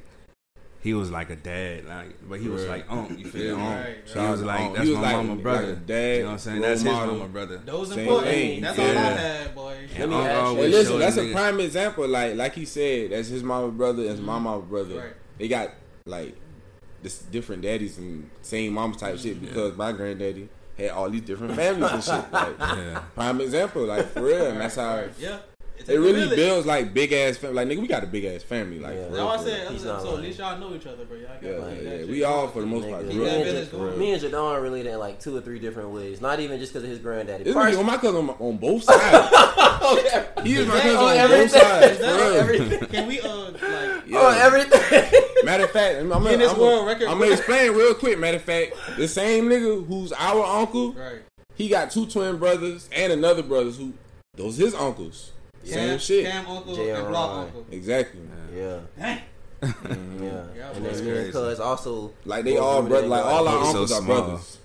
He 0.84 0.94
was 0.94 1.10
like 1.10 1.30
a 1.30 1.38
dad, 1.38 1.86
like, 1.86 2.16
but 2.30 2.40
he 2.42 2.50
was 2.50 2.64
Right. 2.66 2.86
like, 2.88 2.92
"Unc, 2.92 3.18
you 3.18 3.26
feel 3.26 3.58
Yeah, 3.58 3.64
me?" 3.70 3.76
Right, 3.76 3.96
Unc. 4.16 4.26
He 4.26 4.32
was 4.32 4.42
like, 4.42 4.60
Unc. 4.62 4.76
"That's 4.76 4.90
was 4.90 4.98
my 4.98 5.02
like- 5.02 5.16
mama 5.16 5.36
brother." 5.42 5.68
like 5.68 5.86
dad, 5.86 6.14
you 6.18 6.20
know 6.20 6.26
what 6.26 6.32
I'm 6.34 6.38
saying? 6.40 6.62
That's 6.62 6.82
his 6.82 6.92
model. 6.92 7.16
mama 7.16 7.30
brother. 7.30 7.58
Those 7.66 7.90
Same 7.90 8.00
important. 8.00 8.32
thing. 8.32 8.62
That's 8.62 8.80
all 8.80 8.86
I 8.86 8.92
had, 8.92 9.56
boy. 9.56 9.76
Let 9.94 10.02
And 10.02 10.12
me 10.12 10.18
Unc 10.18 10.26
ask 10.28 10.36
you- 10.36 10.46
always 10.46 10.64
And 10.66 10.74
listen, 10.74 11.00
that's 11.00 11.18
a 11.18 11.22
niggas- 11.22 11.32
prime 11.32 11.60
example. 11.62 12.08
Like 12.10 12.36
like 12.36 12.54
he 12.56 12.66
said, 12.66 13.12
that's 13.12 13.28
his 13.30 13.44
mama 13.44 13.70
brother, 13.70 14.04
that's 14.04 14.20
my 14.20 14.34
mm-hmm. 14.34 14.44
mama 14.44 14.62
brother. 14.62 14.96
Right. 14.98 15.14
They 15.40 15.48
got 15.48 15.70
like 16.06 16.36
this 17.02 17.20
different 17.20 17.62
daddies 17.62 17.98
and 17.98 18.30
same 18.42 18.74
mama 18.74 18.96
type 18.96 19.18
shit 19.20 19.40
because 19.40 19.78
my 19.78 19.94
granddaddy 19.94 20.50
had 20.78 20.90
all 20.92 21.10
these 21.10 21.22
different 21.22 21.56
families 21.56 21.92
and 21.92 22.04
shit. 22.04 22.34
Like 22.34 22.56
Yeah. 22.60 23.00
prime 23.16 23.40
example, 23.40 23.84
like 23.86 24.10
for 24.12 24.22
real. 24.24 24.48
And 24.48 24.60
that's 24.60 24.76
how 24.76 25.06
Yeah. 25.18 25.40
It, 25.90 25.96
it 25.96 26.00
really 26.00 26.36
builds 26.36 26.66
like 26.68 26.94
big 26.94 27.12
ass 27.14 27.38
family. 27.38 27.56
Like 27.56 27.68
nigga, 27.68 27.82
we 27.82 27.88
got 27.88 28.04
a 28.04 28.08
big 28.08 28.26
ass 28.26 28.44
family. 28.44 28.80
Like 28.80 28.96
Yeah. 28.96 29.08
real. 29.10 29.26
why 29.26 29.34
I 29.34 29.38
for 29.38 29.44
real. 29.46 29.56
said, 29.56 29.72
He's 29.72 29.82
so 29.84 29.94
not 30.04 30.06
at 30.14 30.20
least 30.22 30.40
y'all 30.40 30.60
know 30.60 30.76
each 30.76 30.86
other, 30.86 31.06
bro. 31.06 31.18
Y'all 31.18 31.28
got 31.28 31.44
Yeah, 31.44 31.58
like 31.58 31.82
yeah, 31.84 31.94
yeah. 31.96 32.06
We 32.06 32.24
all 32.24 32.48
for 32.48 32.62
the 32.62 32.66
most 32.68 32.90
part 32.90 33.04
Nigga, 33.06 33.12
grew 33.12 33.24
me, 33.26 33.30
and 33.30 33.44
business 33.44 33.66
J- 33.70 33.78
going. 33.78 34.00
me 34.00 34.12
and 34.14 34.22
Jadon 34.24 34.62
related 34.62 34.94
in 34.94 35.00
like 35.00 35.20
two 35.20 35.36
or 35.38 35.42
three 35.42 35.60
different 35.60 35.90
ways. 35.90 36.22
Not 36.22 36.40
even 36.40 36.60
just 36.60 36.74
because 36.74 36.84
of 36.84 36.90
his 36.90 37.00
granddaddy. 37.00 37.44
This 37.44 37.54
First- 37.54 37.78
nigga, 37.78 37.86
my 37.86 37.98
cousin 37.98 38.30
on- 38.30 38.36
on 38.40 38.58
both 38.58 38.84
sides. 38.84 40.44
He 40.44 40.56
is 40.56 40.68
my 40.68 40.80
cousin 40.80 40.98
on 40.98 41.04
on 41.04 41.30
both 41.30 41.32
everything. 41.32 41.50
sides. 41.50 41.98
For 41.98 42.04
That's 42.04 42.22
real. 42.22 42.34
everything. 42.36 42.80
Can 42.92 43.08
we 43.08 43.20
uh 43.22 43.36
like 43.52 43.62
Yeah. 44.08 44.20
Oh, 44.20 44.30
everything. 44.30 45.22
Matter 45.46 45.66
of 45.66 45.72
fact, 45.72 46.00
I'm, 46.00 46.12
I'm, 46.14 46.24
Guinness 46.24 46.52
I'm, 46.52 46.60
World 46.60 46.88
Record. 46.88 47.08
I'm 47.10 47.20
gonna 47.20 47.32
explain 47.32 47.72
real 47.74 47.94
quick. 47.94 48.18
Matter 48.20 48.38
of 48.38 48.44
fact, 48.44 48.74
the 48.98 49.08
same 49.08 49.50
nigga 49.50 49.86
who's 49.86 50.12
our 50.14 50.44
uncle, 50.46 50.94
right? 50.94 51.22
he 51.56 51.68
got 51.70 51.92
two 51.92 52.06
twin 52.06 52.38
brothers 52.38 52.90
and 52.94 53.12
another 53.14 53.44
brothers 53.44 53.78
who 53.78 53.94
those 54.36 54.58
his 54.58 54.74
uncles. 54.74 55.32
Same 55.64 55.90
Cam, 55.90 56.00
shit. 56.00 56.26
Cam 56.26 56.48
uncle 56.48 56.76
J.R. 56.76 56.98
and 57.06 57.08
Blocc 57.16 57.30
uncle. 57.38 57.66
Exactly. 57.72 58.20
yeah, 58.56 58.80
Dang. 59.00 59.22
Mhm. 59.62 60.22
yeah. 60.24 60.44
Yeah, 60.58 60.72
and 60.72 60.86
then 60.86 61.06
me 61.06 61.12
and. 61.20 61.32
Cuz 61.34 61.60
also. 61.60 62.12
Like 62.26 62.44
they 62.44 62.58
all 62.58 62.82
we 62.84 62.90
brothers. 62.90 63.10
Like 63.10 63.26
all 63.26 63.48
our 63.48 63.60
He's 63.60 63.64
so 63.64 63.70
uncles 63.70 63.92
are 63.94 64.02
small. 64.02 64.22
brothers. 64.22 64.58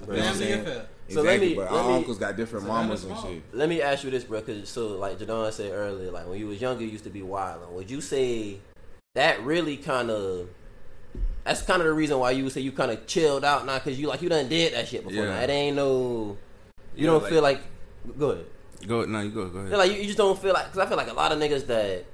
You 0.00 0.06
know 0.06 0.12
what 0.12 0.18
I'm 0.18 0.24
Family 0.32 0.44
saying? 0.46 0.60
affair. 0.60 0.86
So 1.10 1.22
let 1.22 1.40
me- 1.40 1.54
but 1.54 1.72
let 1.72 1.80
our 1.84 1.88
me- 1.88 1.94
uncles 1.96 2.18
got 2.18 2.36
different 2.36 2.64
So 2.66 2.72
mamas 2.72 3.04
and 3.04 3.16
shit. 3.18 3.42
Let 3.52 3.68
me 3.68 3.82
ask 3.82 4.04
you 4.04 4.10
this, 4.10 4.24
bro. 4.24 4.40
Cause 4.42 4.68
so 4.68 4.88
like 4.88 5.18
Jadon 5.18 5.52
said 5.52 5.72
earlier, 5.72 6.10
like 6.10 6.26
when 6.28 6.38
you 6.38 6.46
was 6.46 6.60
younger, 6.60 6.84
you 6.84 6.90
used 6.90 7.04
to 7.04 7.10
be 7.10 7.22
wild. 7.22 7.72
Would 7.74 7.90
you 7.90 8.00
say 8.00 8.58
that 9.14 9.42
really 9.44 9.76
kind 9.76 10.10
of? 10.10 10.48
That's 11.44 11.62
kind 11.62 11.80
of 11.80 11.86
the 11.86 11.92
reason 11.94 12.18
why 12.18 12.32
you 12.32 12.44
would 12.44 12.52
say 12.52 12.60
you 12.60 12.70
kind 12.72 12.90
of 12.90 13.06
chilled 13.06 13.44
out 13.44 13.66
now, 13.66 13.78
cause 13.78 13.98
you 13.98 14.06
like 14.08 14.20
you 14.22 14.28
done 14.28 14.48
did 14.48 14.74
that 14.74 14.86
shit 14.88 15.02
before. 15.06 15.24
Yeah. 15.24 15.30
Now. 15.34 15.40
It 15.42 15.50
ain't 15.50 15.76
no. 15.76 16.36
You 16.94 17.04
Yeah, 17.04 17.06
don't 17.06 17.22
like- 17.22 17.32
feel 17.32 17.42
like. 17.42 17.60
Go 18.18 18.30
ahead. 18.30 18.46
Go 18.86 19.04
no, 19.04 19.20
you 19.20 19.30
go, 19.30 19.46
go 19.48 19.58
ahead. 19.58 19.70
Yeah, 19.72 19.76
like 19.76 19.90
you, 19.92 19.98
you 19.98 20.04
just 20.06 20.18
don't 20.18 20.38
feel 20.38 20.52
like 20.54 20.66
because 20.66 20.78
I 20.78 20.86
feel 20.86 20.96
like 20.96 21.10
a 21.10 21.14
lot 21.14 21.32
of 21.32 21.38
niggas 21.38 21.66
that 21.66 22.04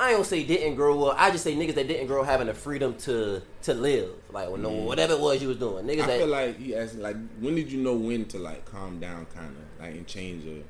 I 0.00 0.08
ain't 0.08 0.16
gonna 0.16 0.24
say 0.24 0.44
didn't 0.44 0.74
grow 0.74 1.04
up. 1.04 1.16
I 1.18 1.30
just 1.30 1.44
say 1.44 1.54
niggas 1.54 1.74
that 1.74 1.88
didn't 1.88 2.06
grow 2.06 2.20
up 2.22 2.26
having 2.26 2.46
the 2.46 2.54
freedom 2.54 2.94
to 2.98 3.42
to 3.62 3.74
live, 3.74 4.10
like 4.32 4.50
when 4.50 4.62
no 4.62 4.70
whatever 4.70 5.12
it 5.14 5.20
was 5.20 5.42
you 5.42 5.48
was 5.48 5.58
doing. 5.58 5.84
Niggas 5.84 6.02
I 6.02 6.06
that 6.06 6.18
feel 6.18 6.28
like 6.28 6.58
he 6.58 6.74
asked 6.74 6.94
like 6.96 7.16
when 7.40 7.54
did 7.54 7.70
you 7.70 7.82
know 7.82 7.94
when 7.94 8.24
to 8.26 8.38
like 8.38 8.64
calm 8.64 8.98
down, 8.98 9.26
kind 9.34 9.48
of 9.56 9.84
like 9.84 9.94
and 9.94 10.06
change 10.06 10.44
your. 10.44 10.62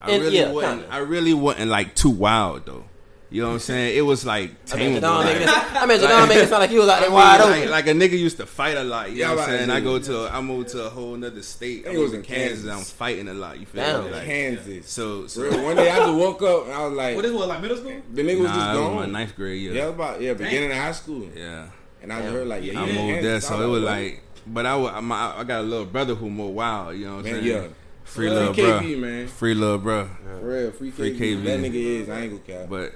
I 0.00 0.10
And- 0.10 0.22
really 0.22 0.36
yeah, 0.38 0.50
wasn't. 0.52 0.82
kinda. 0.82 0.94
I 0.94 0.98
really 0.98 1.34
wasn't 1.34 1.70
like 1.70 1.94
too 1.94 2.10
wild 2.10 2.66
though. 2.66 2.84
You 3.30 3.40
know 3.42 3.48
what 3.48 3.54
I'm 3.54 3.60
saying? 3.60 3.96
It 3.96 4.02
was 4.02 4.24
like 4.24 4.50
I 4.72 4.76
mean, 4.76 4.92
tameable. 4.94 5.00
Jadon 5.00 5.24
like- 5.24 5.36
it, 5.36 5.48
I 5.48 5.86
mean, 5.86 5.98
Jadon 5.98 6.28
making 6.28 6.44
it 6.44 6.48
sound 6.48 6.60
like 6.60 6.70
he 6.70 6.78
was 6.78 6.88
out 6.88 7.00
there 7.00 7.08
mean, 7.08 7.14
wide 7.14 7.40
like, 7.40 7.58
open. 7.58 7.70
like 7.70 7.86
a 7.88 7.90
nigga 7.90 8.18
used 8.18 8.36
to 8.36 8.46
fight 8.46 8.76
a 8.76 8.84
lot. 8.84 9.10
You 9.10 9.16
Yeah, 9.16 9.28
know 9.28 9.34
what 9.36 9.44
I'm 9.44 9.50
right, 9.50 9.58
saying? 9.58 9.70
I 9.70 9.80
go 9.80 9.98
to, 9.98 10.28
I 10.32 10.40
moved 10.40 10.68
to 10.70 10.84
a 10.84 10.88
whole 10.90 11.16
nother 11.16 11.42
state. 11.42 11.86
I 11.86 11.90
was 11.90 11.98
was 11.98 12.12
in 12.12 12.18
in 12.20 12.24
Kansas. 12.26 12.64
Kansas. 12.64 12.70
I'm 12.76 12.84
fighting 12.84 13.26
a 13.28 13.34
lot. 13.34 13.58
You 13.58 13.66
feel 13.66 13.82
Damn. 13.82 14.04
me? 14.04 14.10
Like, 14.12 14.24
Kansas. 14.24 14.88
so, 14.90 15.26
so 15.26 15.42
Real, 15.42 15.64
one 15.64 15.74
day 15.76 15.90
I 15.90 15.96
just 15.98 16.14
woke 16.14 16.42
up 16.42 16.64
and 16.66 16.72
I 16.74 16.84
was 16.86 16.92
like, 16.96 17.16
What 17.16 17.24
is 17.24 17.32
what 17.32 17.48
like 17.48 17.60
middle 17.60 17.76
school? 17.76 18.00
the 18.12 18.22
nigga 18.22 18.40
was 18.40 18.50
nah, 18.50 18.54
just 18.54 18.78
it 18.78 18.82
was 18.82 18.94
my 18.94 19.06
ninth 19.06 19.34
grade 19.36 19.60
year. 19.62 19.72
Yeah, 19.74 19.86
about 19.86 20.20
yeah, 20.20 20.34
beginning 20.34 20.70
of 20.70 20.76
high 20.76 20.92
school. 20.92 21.28
Yeah. 21.34 21.66
And 22.02 22.12
I 22.12 22.20
Damn. 22.20 22.32
heard 22.34 22.46
like, 22.46 22.62
yeah, 22.62 22.80
I 22.80 22.86
he 22.86 22.98
in 22.98 23.06
moved 23.14 23.24
there, 23.24 23.40
so 23.40 23.60
it 23.62 23.66
was 23.66 23.82
what? 23.82 23.90
like, 23.90 24.22
but 24.46 24.66
I, 24.66 24.76
wa- 24.76 25.00
my, 25.00 25.38
I 25.38 25.44
got 25.44 25.60
a 25.60 25.64
little 25.64 25.86
brother 25.86 26.14
who 26.14 26.28
more 26.30 26.52
wild. 26.52 26.96
You 26.96 27.06
know 27.06 27.16
what 27.16 27.26
I'm 27.26 27.32
saying? 27.32 27.44
yeah, 27.46 27.60
Free 28.04 28.28
Free 28.28 28.30
little 28.30 28.52
bro. 28.52 28.80
man. 28.98 29.26
Free 29.28 29.54
little 29.54 29.78
bro. 29.78 30.10
For 30.38 30.46
real, 30.46 30.70
free, 30.72 30.90
Free 30.90 31.18
KP. 31.18 31.38
KP. 31.40 31.44
That 31.44 31.60
nigga 31.60 31.74
is. 31.74 32.08
I 32.10 32.20
ain't 32.20 32.44
gonna 32.46 32.60
cap. 32.60 32.68
But 32.68 32.92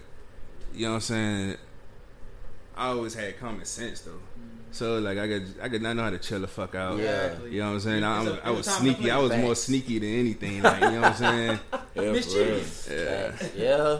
you 0.74 0.82
know 0.86 0.90
what 0.90 0.94
I'm 0.96 1.00
saying? 1.00 1.56
I 2.76 2.88
always 2.88 3.14
had 3.14 3.38
common 3.38 3.64
sense 3.64 4.00
though. 4.02 4.20
So 4.70 4.98
like 4.98 5.18
I 5.18 5.26
could 5.26 5.54
I 5.62 5.68
could 5.68 5.82
not 5.82 5.96
know 5.96 6.02
how 6.04 6.10
to 6.10 6.18
chill 6.18 6.40
the 6.40 6.46
fuck 6.46 6.74
out. 6.74 6.98
Yeah. 6.98 7.32
You 7.50 7.60
know 7.60 7.68
what 7.68 7.74
I'm 7.74 7.80
saying? 7.80 8.04
I, 8.04 8.20
It's 8.22 8.28
I'm- 8.30 8.38
a- 8.44 8.46
I 8.46 8.50
was 8.50 8.66
sneaky. 8.66 9.10
I 9.10 9.18
was 9.18 9.30
place. 9.30 9.42
more 9.42 9.54
sneaky 9.54 9.98
than 9.98 10.10
anything. 10.10 10.62
Like 10.62 10.80
you 10.82 10.90
know 10.90 11.00
what 11.00 11.10
I'm 11.10 11.16
saying? 11.16 11.60
yeah, 11.72 11.78
for 11.94 12.02
real. 12.02 12.12
Mischievous. 12.12 12.88
Yeah. 12.90 13.32
yeah, 13.56 13.98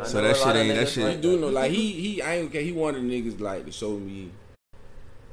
I 0.00 0.04
So 0.04 0.20
know 0.22 0.28
that 0.28 0.36
a 0.36 0.38
lot 0.40 0.46
shit 0.46 0.46
of 0.48 0.56
ain't- 0.56 0.74
that 0.76 0.86
niggas 0.86 0.92
shit- 0.94 1.04
like 1.04 1.16
He 1.16 1.20
do 1.22 1.40
know, 1.40 1.48
like 1.48 1.70
he 1.72 1.92
he 1.92 2.22
I 2.22 2.34
ain't 2.36 2.48
okay. 2.48 2.64
He 2.64 2.72
wanted 2.72 3.02
niggas 3.02 3.40
like 3.40 3.66
to 3.66 3.72
show 3.72 3.90
me, 3.98 4.30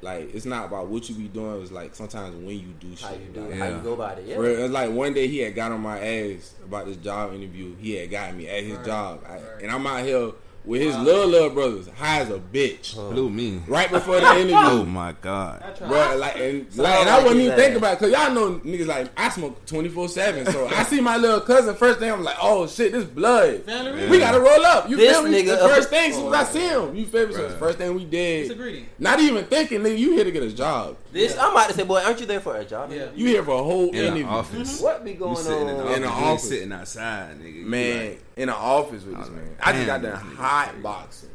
like 0.02 0.34
it's 0.34 0.46
not 0.46 0.66
about 0.66 0.88
what 0.88 1.08
you 1.08 1.16
be 1.16 1.28
doing. 1.28 1.62
It's 1.62 1.72
like 1.72 1.94
sometimes 1.96 2.36
when 2.36 2.60
you 2.60 2.74
do 2.80 2.90
shit. 2.96 3.08
how 3.08 3.14
you 3.14 3.20
do 3.34 3.42
like, 3.42 3.52
it, 3.52 3.58
how 3.58 3.68
you 3.70 3.78
go 3.78 3.94
about 3.94 4.18
it. 4.18 4.26
Yeah. 4.28 4.42
It's 4.42 4.74
like 4.74 4.90
one 4.92 5.14
day 5.14 5.28
he 5.28 5.38
had 5.40 5.54
got 5.56 5.72
on 5.72 5.80
my 5.82 6.00
ass 6.00 6.56
about 6.66 6.88
this 6.88 6.98
job 6.98 7.34
interview. 7.34 7.76
He 7.78 7.96
had 7.96 8.10
got 8.10 8.36
me 8.36 8.48
at 8.50 8.64
his 8.64 8.78
Right, 8.78 8.86
job, 8.86 9.24
I, 9.28 9.34
right. 9.36 9.44
and 9.62 9.72
I'm 9.72 9.86
out 9.86 10.04
here 10.04 10.32
with 10.66 10.82
his 10.82 10.96
Wow. 10.96 11.04
little 11.04 11.28
little 11.28 11.50
brothers, 11.50 11.88
high 11.98 12.20
as 12.20 12.30
a 12.30 12.38
bitch. 12.40 12.94
Blew 12.96 13.30
me. 13.30 13.62
Right 13.68 13.90
before 13.90 14.20
the 14.20 14.32
interview, 14.36 14.56
Oh 14.58 14.86
my 14.86 15.14
god. 15.22 15.64
Bro, 15.80 16.18
like, 16.18 16.38
and, 16.38 16.72
So 16.74 16.84
like, 16.84 16.94
I 16.94 17.00
and 17.02 17.10
I 17.10 17.16
like 17.18 17.24
wasn't 17.26 17.42
even 17.42 17.56
thinking 17.58 17.78
about 17.78 17.94
it 17.94 18.00
because 18.00 18.12
y'all 18.14 18.34
know 18.34 18.60
niggas 18.60 18.86
like 18.88 19.08
I 19.18 19.30
smoke 19.30 19.66
twenty 19.66 19.90
four 19.90 20.08
seven. 20.08 20.46
So 20.52 20.68
I 20.68 20.84
see 20.84 21.02
my 21.02 21.18
little 21.18 21.42
cousin 21.42 21.76
first 21.76 22.00
thing 22.00 22.12
I'm 22.12 22.24
like, 22.24 22.38
oh 22.42 22.68
shit, 22.68 22.92
this 22.92 23.06
blood. 23.06 23.64
Family 23.64 24.08
We 24.10 24.20
gotta 24.20 24.40
roll 24.40 24.66
up. 24.66 24.90
You 24.90 24.98
This 24.98 25.12
feel 25.18 25.28
me? 25.28 25.42
nigga 25.42 25.46
the 25.58 25.64
up- 25.64 25.72
first 25.72 25.90
thing, 25.90 26.14
soon 26.14 26.34
as 26.34 26.34
I 26.34 26.42
Oh, 26.42 26.54
see 26.54 26.68
him, 26.68 26.96
you 26.96 27.06
feel 27.06 27.28
me? 27.28 27.34
So 27.34 27.48
the 27.48 27.58
first 27.58 27.78
thing 27.78 27.94
we 27.96 28.04
It's 28.04 28.50
did, 28.50 28.60
a 28.60 28.84
not 29.00 29.20
even 29.20 29.46
thinking, 29.46 29.82
nigga, 29.82 29.98
you 29.98 30.12
here 30.14 30.24
to 30.24 30.32
get 30.32 30.44
a 30.44 30.52
job. 30.52 30.98
This 31.12 31.38
I'm 31.38 31.52
about 31.52 31.70
to 31.70 31.74
say, 31.76 31.84
boy, 31.84 32.02
aren't 32.04 32.20
you 32.20 32.26
there 32.26 32.40
for 32.40 32.56
a 32.56 32.64
job? 32.64 32.92
Yeah. 32.92 33.08
You 33.16 33.28
here 33.28 33.44
for 33.44 33.60
a 33.60 33.64
whole 33.64 33.90
In 33.90 33.96
interview. 33.96 34.24
the 34.24 34.30
office. 34.30 34.80
What 34.82 35.04
be 35.04 35.14
going 35.14 35.36
sitting 35.36 35.70
on? 35.70 35.88
In 35.94 36.02
the 36.04 36.08
You 36.08 36.14
office. 36.14 36.48
sitting 36.48 36.72
outside, 36.72 37.40
nigga. 37.42 37.54
You 37.56 37.66
Man, 37.66 38.08
like- 38.10 38.22
in 38.38 38.48
the 38.48 38.56
office 38.56 39.04
with 39.04 39.18
this 39.18 39.28
was 39.28 39.30
man. 39.30 39.50
like, 39.58 39.68
I 39.68 39.72
just 39.74 39.86
got 39.88 40.02
done 40.02 40.16
hot 40.16 40.82
boxing. 40.82 41.30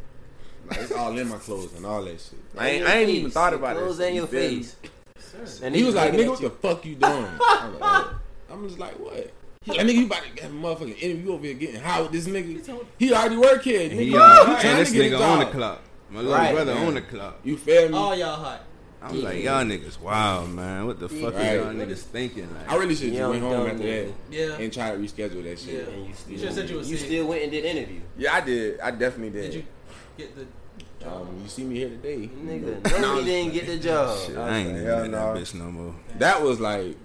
Like 0.69 0.81
it's 0.81 0.93
all 0.93 1.17
in 1.17 1.29
my 1.29 1.37
clothes 1.37 1.75
and 1.75 1.87
all 1.87 2.03
that 2.05 2.21
shit. 2.21 2.39
I 2.59 2.69
ain't, 2.71 2.87
I 2.87 2.97
ain't 2.99 3.11
even 3.11 3.31
thought 3.31 3.55
about 3.55 3.77
it. 3.77 3.81
Clothes 3.81 4.01
in 4.01 4.15
your 4.15 4.27
face. 4.27 4.77
And 5.63 5.75
He 5.75 5.83
they 5.83 5.87
was 5.87 5.95
like, 5.95 6.13
nigga, 6.13 6.23
at 6.25 6.29
what 6.31 6.41
the 6.41 6.51
fuck 6.51 6.85
you 6.87 6.95
doing? 6.97 7.13
I'm, 7.41 7.73
like, 7.75 7.83
"Oh." 7.83 8.19
I'm 8.51 8.67
just 8.67 8.79
like, 8.79 8.99
what? 8.99 9.31
He 9.65 9.73
like, 9.73 9.81
nigga, 9.87 9.95
you 9.95 10.07
about 10.07 10.23
to 10.25 10.31
get 10.31 10.45
a 10.45 10.49
motherfucking 10.49 11.03
interview 11.03 11.33
over 11.33 11.45
here 11.45 11.55
getting 11.55 11.81
high 11.81 12.01
with 12.01 12.13
this 12.13 12.27
nigga. 12.27 12.85
He 12.99 13.13
already 13.13 13.37
work 13.37 13.63
here. 13.63 13.83
And 13.83 13.93
Nigga, 13.93 13.99
he, 13.99 14.05
he 14.11 14.17
uh, 14.17 14.45
trying 14.45 14.67
and 14.67 14.79
this 14.79 14.91
to 14.93 14.95
get 14.97 15.13
nigga 15.13 15.21
on 15.21 15.39
the 15.41 15.45
job. 15.45 15.53
clock. 15.55 15.81
My 16.11 16.21
little 16.21 16.33
Right, 16.35 16.55
brother 16.55 16.75
man. 16.75 16.87
on 16.89 16.95
the 16.95 17.03
clock. 17.03 17.41
You 17.45 17.57
feel 17.57 17.89
me? 17.89 17.97
All 17.97 18.15
y'all 18.17 18.37
hot. 18.37 18.63
I'm 19.09 19.23
like, 19.23 19.43
y'all 19.43 19.65
niggas, 19.65 20.01
wow, 20.01 20.45
man. 20.47 20.87
What 20.87 20.99
the 21.01 21.09
fuck 21.09 21.35
Right. 21.35 21.47
are 21.47 21.57
y'all 21.57 21.73
niggas 21.75 21.99
thinking? 21.99 22.49
Like, 22.55 22.71
I 22.73 22.77
really 22.77 22.95
should 22.95 23.13
just 23.13 23.31
went 23.31 23.43
home 23.43 23.67
after 23.67 23.79
nigga. 23.83 24.07
that 24.07 24.35
Yeah. 24.37 24.57
and 24.59 24.73
try 24.73 24.91
to 24.93 24.97
reschedule 24.99 25.43
that 25.45 25.59
shit. 25.59 25.75
Yeah. 25.89 25.95
And 25.95 26.07
you 26.09 26.15
still, 26.15 26.39
should've 26.39 26.55
said 26.55 26.71
you 26.71 26.77
was 26.77 26.89
sick. 26.89 26.99
still 26.99 27.27
went 27.27 27.43
and 27.43 27.53
did 27.53 27.65
interview. 27.65 28.01
Yeah, 28.19 28.35
I 28.35 28.41
did. 28.41 28.81
I 28.81 28.91
definitely 28.91 29.31
did. 29.41 29.51
Did 29.51 29.55
you 29.55 29.63
get 30.19 30.37
the? 30.37 30.47
Um, 31.09 31.39
you 31.43 31.49
see 31.49 31.63
me 31.63 31.77
here 31.77 31.89
today, 31.91 32.29
Nigga, 32.45 33.01
no, 33.01 33.19
he 33.19 33.25
didn't 33.27 33.53
get 33.53 33.67
the 33.67 33.77
job. 33.79 34.19
shit, 34.19 34.37
I 34.37 34.49
I 34.49 34.57
ain't 34.59 34.73
like, 34.73 34.83
even 34.83 35.05
in 35.05 35.11
that 35.13 35.37
bitch 35.37 35.55
no 35.55 35.65
more. 35.71 35.95
That 36.19 36.43
was 36.43 36.59
like 36.59 36.97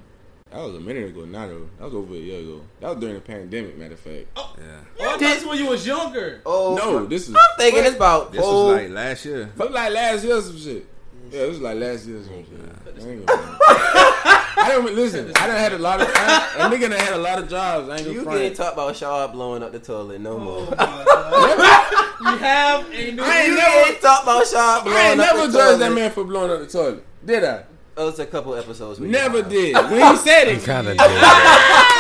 that 0.50 0.58
was 0.60 0.76
a 0.76 0.80
minute 0.80 1.10
ago. 1.10 1.26
Now 1.26 1.46
though, 1.48 1.70
that 1.78 1.86
was 1.86 1.94
over 1.94 2.16
a 2.16 2.18
year 2.18 2.40
ago. 2.40 2.62
That 2.80 2.90
was 2.90 2.98
during 2.98 3.16
the 3.16 3.22
pandemic. 3.22 3.78
Matter 3.78 3.94
of 3.94 4.00
fact. 4.00 4.26
Oh, 4.36 4.56
Yeah. 4.58 4.80
Oh, 5.08 5.18
that's 5.20 5.46
when 5.46 5.58
you 5.60 5.68
was 5.68 5.86
younger. 5.86 6.42
Oh, 6.48 6.76
No, 6.76 7.06
this 7.06 7.30
is 7.30 7.36
I'm 7.36 7.42
thinking 7.60 7.84
it's 7.86 7.96
about 7.96 8.32
This 8.32 8.42
four. 8.42 8.66
was 8.74 8.82
like 8.82 8.90
last 8.90 9.24
year. 9.26 9.50
Look 9.56 9.70
like 9.72 9.94
last 9.94 10.24
year 10.26 10.36
or 10.38 10.42
some 10.42 10.58
shit. 10.58 10.88
Yeah, 11.32 11.44
it 11.44 11.48
was 11.50 11.62
like 11.62 11.78
last 11.78 12.06
year 12.08 12.18
or 12.20 12.24
some 12.24 12.44
shit. 12.44 13.04
I 13.04 13.10
ain't 13.10 13.26
gonna- 13.26 13.58
I 14.64 14.68
don't 14.70 14.94
listen. 14.94 15.32
I 15.38 15.48
done 15.48 15.58
had 15.58 15.74
a 15.74 15.78
lot 15.80 16.02
of. 16.02 16.08
I, 16.14 16.68
a 16.68 16.70
nigga 16.70 16.82
done 16.90 16.92
had 16.92 17.14
a 17.14 17.18
lot 17.18 17.40
of 17.40 17.50
jobs. 17.50 17.90
I 17.90 17.98
ain't 17.98 18.08
you 18.08 18.24
gonna 18.24 18.38
can't 18.38 18.56
front. 18.56 18.56
talk 18.58 18.74
about 18.74 18.96
Shaw 18.96 19.28
blowing 19.28 19.64
up 19.64 19.72
the 19.72 19.80
toilet 19.80 20.20
no 20.22 20.34
oh, 20.34 20.38
more. 20.40 20.66
We 20.68 22.38
have 22.40 22.86
a 22.92 23.12
new. 23.12 23.24
I 23.24 23.40
ain't 23.40 23.48
you 23.48 23.56
never- 23.56 23.72
can't 23.86 24.02
talk 24.02 24.24
about 24.24 24.46
Shaw 24.46 24.84
blowing 24.84 24.98
up. 24.98 25.04
I 25.04 25.12
ain't 25.12 25.20
up 25.22 25.26
never 25.36 25.48
the 25.48 25.54
judged 25.54 25.54
toilet. 25.56 25.78
that 25.80 25.92
man 25.94 26.12
for 26.12 26.24
blowing 26.26 26.52
up 26.52 26.60
the 26.60 26.68
toilet. 26.68 27.04
Did 27.26 27.44
I? 27.44 27.64
Oh, 27.98 28.10
it's 28.10 28.20
a 28.20 28.26
couple 28.26 28.56
episodes. 28.56 29.00
we 29.00 29.08
Never 29.08 29.42
did. 29.42 29.76
When 29.76 30.12
he 30.12 30.18
said 30.18 30.48
it, 30.48 30.64
Kinda 30.64 30.92
did. 30.96 31.00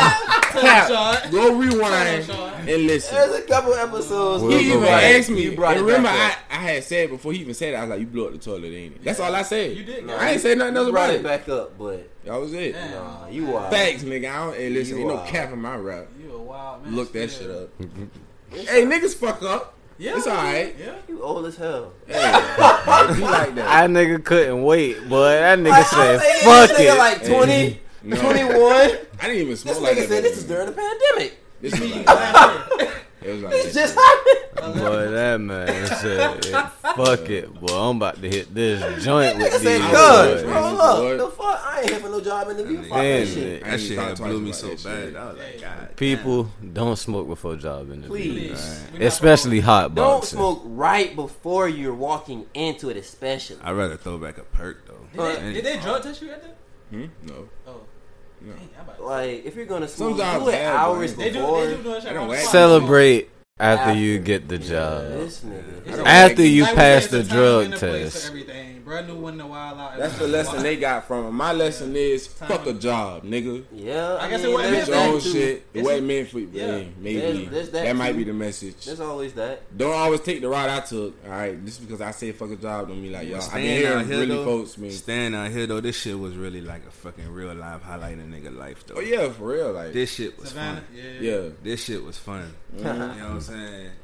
Cap, 0.05 1.31
go 1.31 1.55
rewind 1.55 2.29
and 2.29 2.85
listen. 2.87 3.15
There's 3.15 3.35
a 3.35 3.41
couple 3.43 3.73
episodes. 3.73 4.43
We'll 4.43 4.57
He 4.57 4.67
even 4.67 4.81
back. 4.81 4.89
right. 5.03 5.15
asked 5.15 5.29
me. 5.29 5.43
You 5.43 5.55
brought 5.55 5.77
and 5.77 5.85
remember, 5.85 6.09
I. 6.09 6.35
I 6.49 6.55
had 6.55 6.83
said 6.83 7.09
before 7.09 7.31
he 7.33 7.39
even 7.39 7.53
said 7.53 7.73
it, 7.73 7.77
I 7.77 7.81
was 7.81 7.89
like, 7.91 7.99
"You 8.01 8.05
blew 8.07 8.25
up 8.27 8.33
the 8.33 8.37
toilet, 8.37 8.65
ain't 8.73 8.95
it?" 8.97 9.03
That's 9.03 9.19
all 9.19 9.33
I 9.33 9.43
said. 9.43 9.75
You 9.77 9.83
did. 9.83 10.05
No, 10.05 10.15
I 10.15 10.31
ain't 10.31 10.41
say 10.41 10.53
nothing 10.55 10.75
else 10.77 10.91
brought 10.91 11.05
about 11.09 11.15
it 11.15 11.19
it. 11.19 11.23
back 11.23 11.49
up, 11.49 11.77
but 11.79 12.07
That 12.25 12.35
was 12.39 12.53
it. 12.53 12.73
Damn. 12.73 12.91
nah, 12.91 13.27
you 13.29 13.55
are. 13.55 13.71
Facts, 13.71 14.03
nigga. 14.03 14.29
I 14.31 14.45
don't. 14.45 14.55
Hey, 14.55 14.69
listen, 14.69 14.97
You 14.97 15.09
ain't 15.09 15.15
no 15.23 15.23
cap 15.25 15.51
in 15.53 15.61
my 15.61 15.75
rap. 15.75 16.07
You 16.21 16.33
a 16.33 16.37
wild 16.41 16.83
man. 16.83 16.95
Look 16.95 17.13
that 17.13 17.31
still. 17.31 17.69
shit 17.79 17.89
up. 18.59 18.67
hey, 18.69 18.85
niggas 18.85 19.15
fuck 19.15 19.41
up. 19.43 19.73
Yeah. 19.97 20.17
It's 20.17 20.27
alright. 20.27 20.75
Yeah. 20.79 20.95
You 21.07 21.21
old 21.23 21.45
as 21.45 21.55
hell. 21.55 21.93
Hey, 22.07 22.13
it 22.17 23.15
be 23.15 23.21
like 23.21 23.55
that. 23.55 23.55
That 23.55 23.89
nigga 23.89 24.23
couldn't 24.23 24.63
wait, 24.63 24.97
but 25.09 25.39
That 25.39 25.59
nigga 25.59 25.69
Like, 25.69 25.85
said, 25.87 26.15
I'm 26.15 26.19
thinking 26.19 26.41
"Fuck 26.49 26.69
this 26.69 26.79
nigga 26.79 26.93
it." 26.93 26.97
Like 26.97 27.25
20, 27.25 27.79
No. 28.03 28.15
21. 28.19 28.55
I 28.55 28.97
didn't 29.21 29.37
even 29.41 29.55
smoke 29.57 29.75
This 29.75 29.83
like 29.83 29.93
nigga 29.97 29.99
that. 30.01 30.07
said 30.09 30.23
this 30.23 30.37
is 30.37 30.43
during 30.45 30.65
the 30.67 30.71
pandemic. 30.71 31.37
This 31.61 31.79
was 31.79 31.91
like 31.91 32.07
it 33.21 33.31
was 33.33 33.41
like 33.43 33.51
This 33.51 33.73
that 33.73 33.73
just 33.73 33.93
shit. 33.93 34.03
happened. 34.03 34.81
Boy, 34.81 35.07
that 35.11 35.37
man 35.39 35.87
said, 35.87 36.45
"Fuck 36.95 37.29
it, 37.29 37.53
boy. 37.53 37.73
I'm 37.73 37.97
about 37.97 38.21
to 38.21 38.29
hit 38.29 38.53
this 38.53 39.03
joint 39.03 39.37
with 39.37 39.47
Nigga 39.47 39.59
these 39.59 39.61
said, 39.61 39.81
"Cuz, 39.81 39.91
was- 39.91 40.41
boys." 40.41 40.51
roll 40.51 40.75
Boy. 40.77 41.11
up. 41.13 41.17
The 41.19 41.27
fuck? 41.35 41.61
I 41.65 41.79
ain't 41.81 41.89
here 41.91 41.99
for 41.99 42.09
no 42.09 42.21
job 42.21 42.49
interview. 42.49 42.77
Fuck 42.83 42.89
that 42.89 43.27
shit. 43.27 43.63
I 43.63 43.65
That 43.65 43.73
ain't 43.73 43.81
shit 43.81 43.97
had 43.99 44.17
blew 44.17 44.41
me 44.41 44.51
so 44.53 44.69
bad. 44.69 44.79
shit. 44.79 45.15
I 45.15 45.25
was 45.31 45.37
like, 45.37 45.61
God. 45.61 45.95
People 45.95 46.51
don't 46.73 46.95
smoke 46.95 47.27
before 47.27 47.55
job 47.55 47.91
interviews, 47.91 48.07
Please. 48.07 48.49
Please. 48.49 48.83
We 48.93 48.99
not 48.99 49.07
especially 49.07 49.59
hot 49.59 49.93
Don't 49.95 50.23
smoke 50.23 50.61
right 50.65 51.15
before 51.15 51.67
you're 51.69 51.93
walking 51.93 52.45
into 52.53 52.89
it, 52.89 52.97
especially. 52.97 53.57
I'd 53.63 53.71
rather 53.73 53.97
throw 53.97 54.17
back 54.17 54.37
a 54.39 54.43
perk 54.43 54.87
though. 54.87 54.97
Did 55.13 55.43
they, 55.43 55.53
did 55.53 55.65
they 55.65 55.79
drug 55.79 56.01
test 56.03 56.21
you 56.21 56.31
at 56.31 56.41
that? 56.43 56.57
Hmm? 56.91 57.05
No. 57.23 57.47
Oh. 57.67 57.81
No. 58.43 58.53
Dang, 58.53 58.69
I'm 58.77 58.83
about 58.85 58.97
to- 58.97 59.03
Like, 59.05 59.45
if 59.45 59.55
you're 59.55 59.65
gonna 59.65 59.87
Some 59.87 60.07
smoke, 60.13 60.17
jobs 60.17 60.43
do 60.45 60.49
it 60.49 60.55
have, 60.55 60.75
hours 60.75 61.13
They 61.15 61.29
do. 61.31 61.39
before. 61.39 61.65
They 61.65 61.75
do 61.75 61.83
doing 61.83 61.95
shit 61.95 62.03
They 62.05 62.09
don't 62.09 62.17
on 62.23 62.27
the 62.27 62.31
whack 62.31 62.39
spot. 62.41 62.51
Celebrate 62.51 63.29
after 63.61 63.89
After. 63.89 63.99
you 63.99 64.19
get 64.19 64.47
the 64.47 64.57
Yeah, 64.57 64.67
job. 64.69 65.01
This 65.19 65.41
nigga. 65.41 66.05
After 66.05 66.45
you 66.45 66.63
Like 66.63 66.75
pass 66.75 67.07
the 67.07 67.19
it's 67.19 67.27
a 67.27 67.29
time 67.29 67.37
drug 67.37 67.65
and 67.65 67.73
a 67.73 67.77
place 67.77 68.03
for 68.05 68.11
test. 68.13 68.27
Everything, 68.27 68.81
bro. 68.83 69.01
Knew 69.05 69.15
when 69.15 69.37
to 69.37 69.45
wild 69.47 69.79
out. 69.79 69.97
That's 69.97 70.17
the 70.17 70.27
lesson 70.27 70.61
they 70.63 70.75
got 70.75 71.07
from 71.07 71.25
it. 71.27 71.31
My 71.31 71.53
lesson 71.53 71.95
is 71.95 72.27
Time. 72.27 72.49
fuck 72.49 72.67
a 72.67 72.73
job, 72.73 73.23
nigga. 73.23 73.63
Yeah, 73.73 74.17
I 74.19 74.29
guess 74.29 74.43
it 74.43 74.51
wasn't 74.51 74.73
there's 74.73 74.85
Get 74.87 74.93
your 74.93 74.97
meant 74.97 75.09
that 75.09 75.13
own 75.15 75.21
too. 75.21 75.31
shit. 75.31 75.63
It 75.73 75.83
wasn't 75.83 76.07
meant 76.07 76.29
for 76.29 76.39
you. 76.39 76.49
yeah. 76.51 76.75
Yeah, 76.77 76.83
maybe. 76.99 77.19
There's- 77.19 77.47
there's 77.51 77.69
that 77.71 77.83
that 77.85 77.95
might 77.95 78.15
be 78.17 78.23
the 78.25 78.33
message. 78.33 78.85
There's 78.85 78.99
always 78.99 79.33
that. 79.33 79.77
Don't 79.77 79.93
always 79.93 80.21
take 80.21 80.41
the 80.41 80.49
route 80.49 80.69
I 80.69 80.79
took. 80.81 81.15
All 81.25 81.31
right, 81.31 81.65
just 81.65 81.81
because 81.81 82.01
I 82.01 82.11
say 82.11 82.31
fuck 82.31 82.51
a 82.51 82.55
job 82.55 82.87
don't 82.89 83.01
mean 83.01 83.11
like 83.13 83.27
y'all. 83.27 83.37
I've 83.37 83.41
been 83.41 83.49
Staying 83.51 83.85
out 83.85 83.91
hearing 83.91 84.07
here 84.07 84.19
really 84.19 84.35
though, 84.35 84.45
folks 84.45 84.77
mean. 84.77 84.91
staying 84.91 85.35
out 85.35 85.51
here 85.51 85.65
though, 85.67 85.81
this 85.81 85.95
shit 85.99 86.17
was 86.19 86.35
really 86.35 86.61
like 86.61 86.85
a 86.87 86.91
fucking 86.91 87.31
real 87.31 87.53
life 87.55 87.81
highlight 87.81 88.13
in 88.19 88.31
nigga 88.31 88.55
life 88.55 88.85
though. 88.87 88.95
Oh 88.97 88.99
yeah, 89.01 89.29
for 89.29 89.45
real. 89.47 89.71
Like 89.71 89.93
This 89.93 90.11
shit 90.13 90.37
was 90.39 90.49
Savannah. 90.49 90.81
fun. 90.81 90.85
Yeah. 91.21 91.31
yeah. 91.41 91.49
This 91.63 91.83
shit 91.83 92.03
was 92.03 92.17
fun. 92.17 92.53
Mm-hmm. 92.75 92.87
You 92.87 92.93
know 92.93 93.07
what 93.07 93.17
I'm 93.17 93.41
saying? 93.41 93.50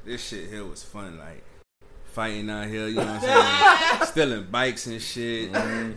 This 0.05 0.27
shit 0.27 0.49
here 0.49 0.65
was 0.65 0.83
fun. 0.83 1.17
Like 1.17 1.43
fighting 2.05 2.49
out 2.49 2.67
here, 2.67 2.87
you 2.87 2.95
know 2.95 3.05
what 3.05 3.23
I'm 3.23 3.99
saying? 3.99 4.05
Stealing 4.11 4.47
bikes 4.51 4.87
and 4.87 5.01
shit. 5.01 5.51
Mm-hmm. 5.51 5.91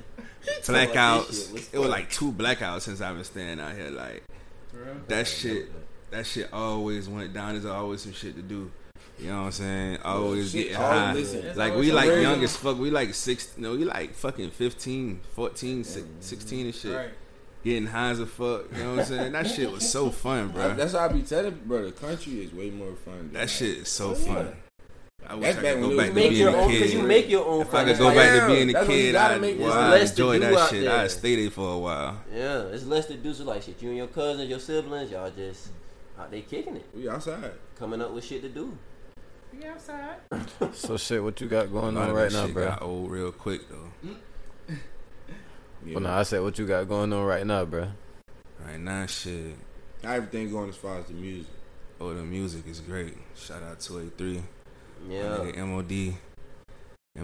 This 0.44 0.68
Blackouts. 0.68 1.46
shit 1.46 1.52
was 1.52 1.74
It 1.74 1.78
was 1.78 1.88
like 1.90 2.10
two 2.10 2.32
blackouts 2.32 2.82
since 2.82 3.00
I've 3.00 3.14
been 3.14 3.24
staying 3.24 3.60
out 3.60 3.74
here. 3.74 3.90
Like 3.90 4.22
that 5.08 5.26
shit. 5.26 5.70
That 6.10 6.26
shit 6.26 6.52
always 6.52 7.08
went 7.08 7.32
down. 7.32 7.52
There's 7.52 7.66
always 7.66 8.02
some 8.02 8.12
shit 8.12 8.34
to 8.36 8.42
do. 8.42 8.70
You 9.18 9.28
know 9.28 9.38
what 9.40 9.46
I'm 9.46 9.52
saying? 9.52 9.98
Oh, 10.04 10.24
always 10.24 10.50
Shit, 10.50 10.68
getting 10.68 10.76
always 10.78 10.96
oh, 10.96 11.00
high. 11.00 11.12
listen. 11.12 11.56
Like 11.56 11.74
we 11.76 11.92
like 11.92 12.06
something. 12.06 12.22
young 12.22 12.42
as 12.44 12.56
fuck. 12.56 12.78
We 12.78 12.90
like 12.90 13.14
six. 13.14 13.56
No, 13.58 13.72
we 13.72 13.84
like 13.84 14.14
fucking 14.14 14.50
15, 14.50 15.20
14, 15.34 15.84
si- 15.84 16.00
mm-hmm. 16.00 16.08
16 16.20 16.66
and 16.66 16.74
shit. 16.74 16.96
Right. 16.96 17.10
Getting 17.62 17.86
high 17.86 18.10
as 18.10 18.20
a 18.20 18.26
fuck. 18.26 18.64
You 18.74 18.82
know 18.84 18.90
what 18.92 18.98
I'm 19.00 19.04
saying? 19.04 19.32
That 19.32 19.46
shit 19.46 19.70
was 19.70 19.88
so 19.90 20.10
fun, 20.10 20.48
bro. 20.48 20.74
That's 20.74 20.94
why 20.94 21.04
I 21.04 21.08
be 21.08 21.22
telling 21.22 21.60
bro. 21.66 21.84
The 21.84 21.92
country 21.92 22.42
is 22.44 22.54
way 22.54 22.70
more 22.70 22.94
fun. 22.94 23.18
than, 23.18 23.32
That 23.34 23.50
shit 23.50 23.78
is 23.78 23.88
so 23.88 24.10
Oh, 24.12 24.14
fun. 24.14 24.52
I 25.28 25.34
wish 25.34 25.42
That's 25.54 25.58
I 25.58 25.72
could 25.74 25.80
go 25.82 25.96
back 25.98 26.08
to 26.08 26.14
being 26.14 26.42
a 26.48 26.56
own 26.56 26.70
kid. 26.70 26.78
because 26.78 26.94
you 26.94 27.02
make 27.02 27.28
your 27.28 27.46
own. 27.46 27.60
If 27.60 27.74
I 27.74 27.84
could 27.84 27.98
go 27.98 28.06
Like, 28.06 28.16
back 28.16 28.40
to 28.40 28.46
being 28.46 28.70
a 28.70 28.72
that's 28.72 28.88
what 28.88 28.96
you 28.96 29.02
kid, 29.02 29.14
I'd, 29.14 29.40
well, 29.60 29.72
I'd 29.92 30.00
enjoy 30.00 30.38
that 30.38 30.70
shit. 30.70 30.84
there. 30.84 30.98
I'd 30.98 31.10
stay 31.10 31.36
there 31.36 31.50
for 31.50 31.74
a 31.74 31.78
while. 31.78 32.20
Yeah, 32.34 32.62
it's 32.62 32.84
less 32.86 33.06
to 33.08 33.14
do. 33.16 33.34
So 33.34 33.44
like 33.44 33.62
shit, 33.62 33.82
you 33.82 33.88
and 33.90 33.98
your 33.98 34.06
cousins, 34.06 34.48
your 34.48 34.58
siblings, 34.58 35.10
y'all 35.10 35.30
just 35.30 35.68
out 36.18 36.30
there 36.30 36.40
kicking 36.40 36.76
it, 36.76 36.86
We 36.94 37.08
outside. 37.10 37.52
coming 37.78 38.00
up 38.00 38.12
with 38.12 38.24
shit 38.24 38.40
to 38.42 38.48
do. 38.48 38.76
We 39.52 39.66
outside. 39.66 40.16
So 40.72 40.96
shit, 40.96 41.22
what 41.22 41.38
you 41.42 41.48
got 41.48 41.70
going 41.70 41.96
on 41.98 42.12
right 42.12 42.32
now, 42.32 42.46
bro? 42.48 42.68
Got 42.70 42.80
old 42.82 43.10
real 43.10 43.30
quick 43.32 43.68
though. 43.68 44.08
Yeah. 45.84 45.94
Well, 45.94 46.02
no, 46.04 46.10
I 46.10 46.22
said 46.24 46.42
what 46.42 46.58
you 46.58 46.66
got 46.66 46.88
going 46.88 47.12
on 47.12 47.24
right 47.24 47.46
now, 47.46 47.64
bro. 47.64 47.88
Right 48.64 48.78
now, 48.78 49.06
shit. 49.06 49.54
How 50.04 50.12
everything 50.12 50.50
going 50.50 50.68
as 50.68 50.76
far 50.76 50.98
as 50.98 51.06
the 51.06 51.14
music. 51.14 51.46
Oh, 52.00 52.14
the 52.14 52.22
music 52.22 52.66
is 52.66 52.80
great. 52.80 53.14
Shout 53.36 53.62
out 53.62 53.80
to 53.80 53.92
A3. 53.94 54.42
Yeah, 55.08 55.22
Nigga 55.22 55.66
MOD. 55.66 56.14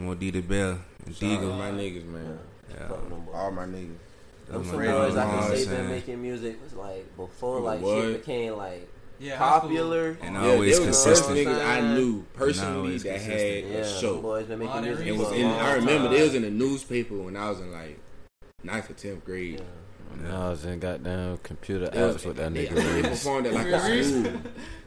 MOD 0.02 0.20
the 0.20 0.40
Bell. 0.40 0.78
And 1.04 1.14
Shout 1.14 1.30
out 1.32 1.40
to 1.40 1.46
Deagle. 1.46 1.58
my 1.58 1.70
niggas, 1.70 2.04
man. 2.06 2.38
Yeah. 2.70 2.88
Fuck. 2.88 3.34
All 3.34 3.50
my 3.52 3.64
niggas. 3.64 3.96
Them 4.46 4.62
Those 4.62 4.66
some 4.66 4.76
boys 4.76 5.16
I 5.16 5.24
can 5.24 5.42
say 5.42 5.48
been 5.56 5.64
saying? 5.66 5.88
making 5.90 6.22
music 6.22 6.62
was 6.62 6.72
like 6.74 7.16
before 7.16 7.60
like 7.60 7.80
What? 7.80 8.02
shit 8.02 8.24
became 8.24 8.56
like 8.56 8.88
Yeah. 9.18 9.38
popular. 9.38 10.16
And 10.22 10.34
Yeah, 10.34 10.50
always 10.50 10.78
they 10.78 10.86
was 10.86 10.96
consistent. 11.04 11.38
niggas 11.38 11.64
I 11.66 11.80
knew 11.94 12.24
personally 12.34 12.76
always 12.76 13.02
that 13.04 13.20
had. 13.20 13.64
Yeah, 13.64 13.76
a 13.78 14.00
show. 14.00 14.18
boys 14.20 14.46
been 14.46 14.58
making 14.60 14.82
they 14.82 14.88
music. 14.88 15.06
It 15.08 15.16
was 15.16 15.32
in. 15.32 15.46
I 15.46 15.74
remember 15.74 16.08
time. 16.08 16.14
they 16.16 16.22
was 16.22 16.34
in 16.34 16.42
the 16.42 16.50
newspaper 16.50 17.16
when 17.16 17.36
I 17.36 17.50
was 17.50 17.60
in 17.60 17.72
like 17.72 17.98
ninth 18.66 18.90
or 18.90 18.94
tenth 18.94 19.24
grade. 19.24 19.60
Yeah. 19.60 19.64
I 20.46 20.48
was 20.50 20.64
in 20.64 20.78
goddamn 20.78 21.36
computer 21.42 21.86
It 21.86 21.94
was- 21.94 22.16
apps 22.16 22.26
with 22.26 22.36
that 22.38 22.54
they, 22.54 22.66
nigga. 22.66 22.74
they 22.76 23.02
Reese. 23.02 23.06
performed 23.08 23.46
at 23.48 23.52
like 23.54 23.66
a 23.66 24.02
school. 24.02 24.32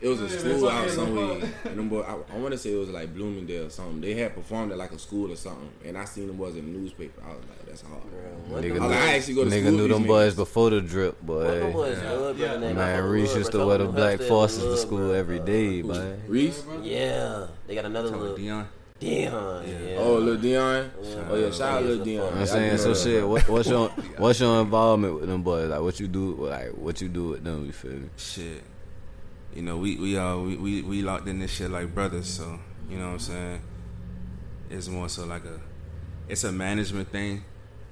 It 0.01 0.07
was 0.07 0.21
a 0.21 0.29
school 0.29 0.59
they 0.61 0.67
out 0.67 0.71
fucking 0.89 0.89
somewhere. 0.95 1.49
And 1.65 1.77
them 1.77 1.89
boy, 1.89 2.01
I, 2.01 2.13
I 2.33 2.37
want 2.37 2.51
to 2.53 2.57
say 2.57 2.71
it 2.73 2.77
was 2.77 2.89
like 2.89 3.13
Bloomingdale 3.13 3.67
or 3.67 3.69
something. 3.69 4.01
They 4.01 4.15
had 4.15 4.33
performed 4.33 4.71
at 4.71 4.77
like 4.79 4.91
a 4.91 4.97
school 4.97 5.31
or 5.31 5.35
something, 5.35 5.69
and 5.85 5.97
I 5.97 6.05
seen 6.05 6.27
them 6.27 6.37
boys 6.37 6.55
in 6.55 6.71
the 6.73 6.79
newspaper. 6.79 7.21
I 7.23 7.27
was 7.35 7.43
like, 7.47 7.63
that's 7.67 7.81
hard. 7.81 8.01
What 8.47 8.63
Nigga 8.63 8.79
I, 8.81 8.85
like, 8.87 8.97
I 8.97 9.15
actually 9.17 9.33
go 9.35 9.43
to 9.43 9.49
Nigga 9.51 9.59
school 9.59 9.71
knew 9.73 9.81
with 9.83 9.91
them 9.91 10.01
these 10.03 10.07
boys 10.07 10.35
before 10.35 10.69
the 10.71 10.81
drip, 10.81 11.21
boy. 11.21 11.93
Yeah. 11.93 12.31
Yeah. 12.31 12.57
Man, 12.57 12.79
I 12.79 12.97
Reese 12.97 13.35
used 13.35 13.51
to 13.51 13.63
wear 13.67 13.77
the 13.77 13.85
black 13.87 14.19
forces 14.21 14.63
to 14.63 14.77
school 14.77 14.97
bro. 15.09 15.11
every 15.11 15.39
day, 15.39 15.81
Who's- 15.81 15.97
boy. 15.97 16.15
Reese. 16.27 16.63
Yeah, 16.81 17.47
they 17.67 17.75
got 17.75 17.85
another 17.85 18.07
Talking 18.09 18.21
little 18.21 18.35
about 18.35 18.41
Dion. 18.41 18.67
Dion. 18.99 19.65
Yeah. 19.65 19.95
Oh, 19.97 20.17
Lil 20.17 20.37
Dion. 20.37 20.91
Yeah. 21.01 21.27
Oh 21.29 21.35
yeah, 21.35 21.51
shout 21.51 21.77
out 21.77 21.83
Lil 21.83 22.03
Dion. 22.03 22.37
I'm 22.37 22.45
saying 22.45 22.71
do 22.71 22.77
so 22.77 22.93
shit. 22.93 23.27
What, 23.27 23.47
what's 23.47 23.69
your 23.69 23.89
what's 24.17 24.39
your 24.39 24.61
involvement 24.61 25.15
with 25.15 25.29
them 25.29 25.41
boys? 25.41 25.69
Like 25.69 25.79
what 25.81 25.99
you 25.99 26.07
do? 26.07 26.35
Like 26.35 26.71
what 26.71 26.99
you 27.01 27.07
do 27.07 27.29
with 27.29 27.43
them? 27.43 27.65
You 27.65 27.71
feel 27.71 27.91
me? 27.91 28.09
Shit. 28.17 28.63
You 29.55 29.61
know, 29.61 29.77
we 29.77 29.95
we 29.95 30.17
all 30.17 30.43
we, 30.43 30.57
we, 30.57 30.81
we 30.81 31.01
locked 31.01 31.27
in 31.27 31.39
this 31.39 31.51
shit 31.51 31.71
like 31.71 31.93
brothers, 31.93 32.27
so 32.27 32.59
you 32.89 32.97
know 32.97 33.07
what 33.07 33.13
I'm 33.13 33.19
saying? 33.19 33.61
It's 34.69 34.87
more 34.89 35.07
so 35.07 35.25
like 35.25 35.45
a 35.45 35.59
it's 36.27 36.43
a 36.43 36.51
management 36.51 37.09
thing. 37.11 37.43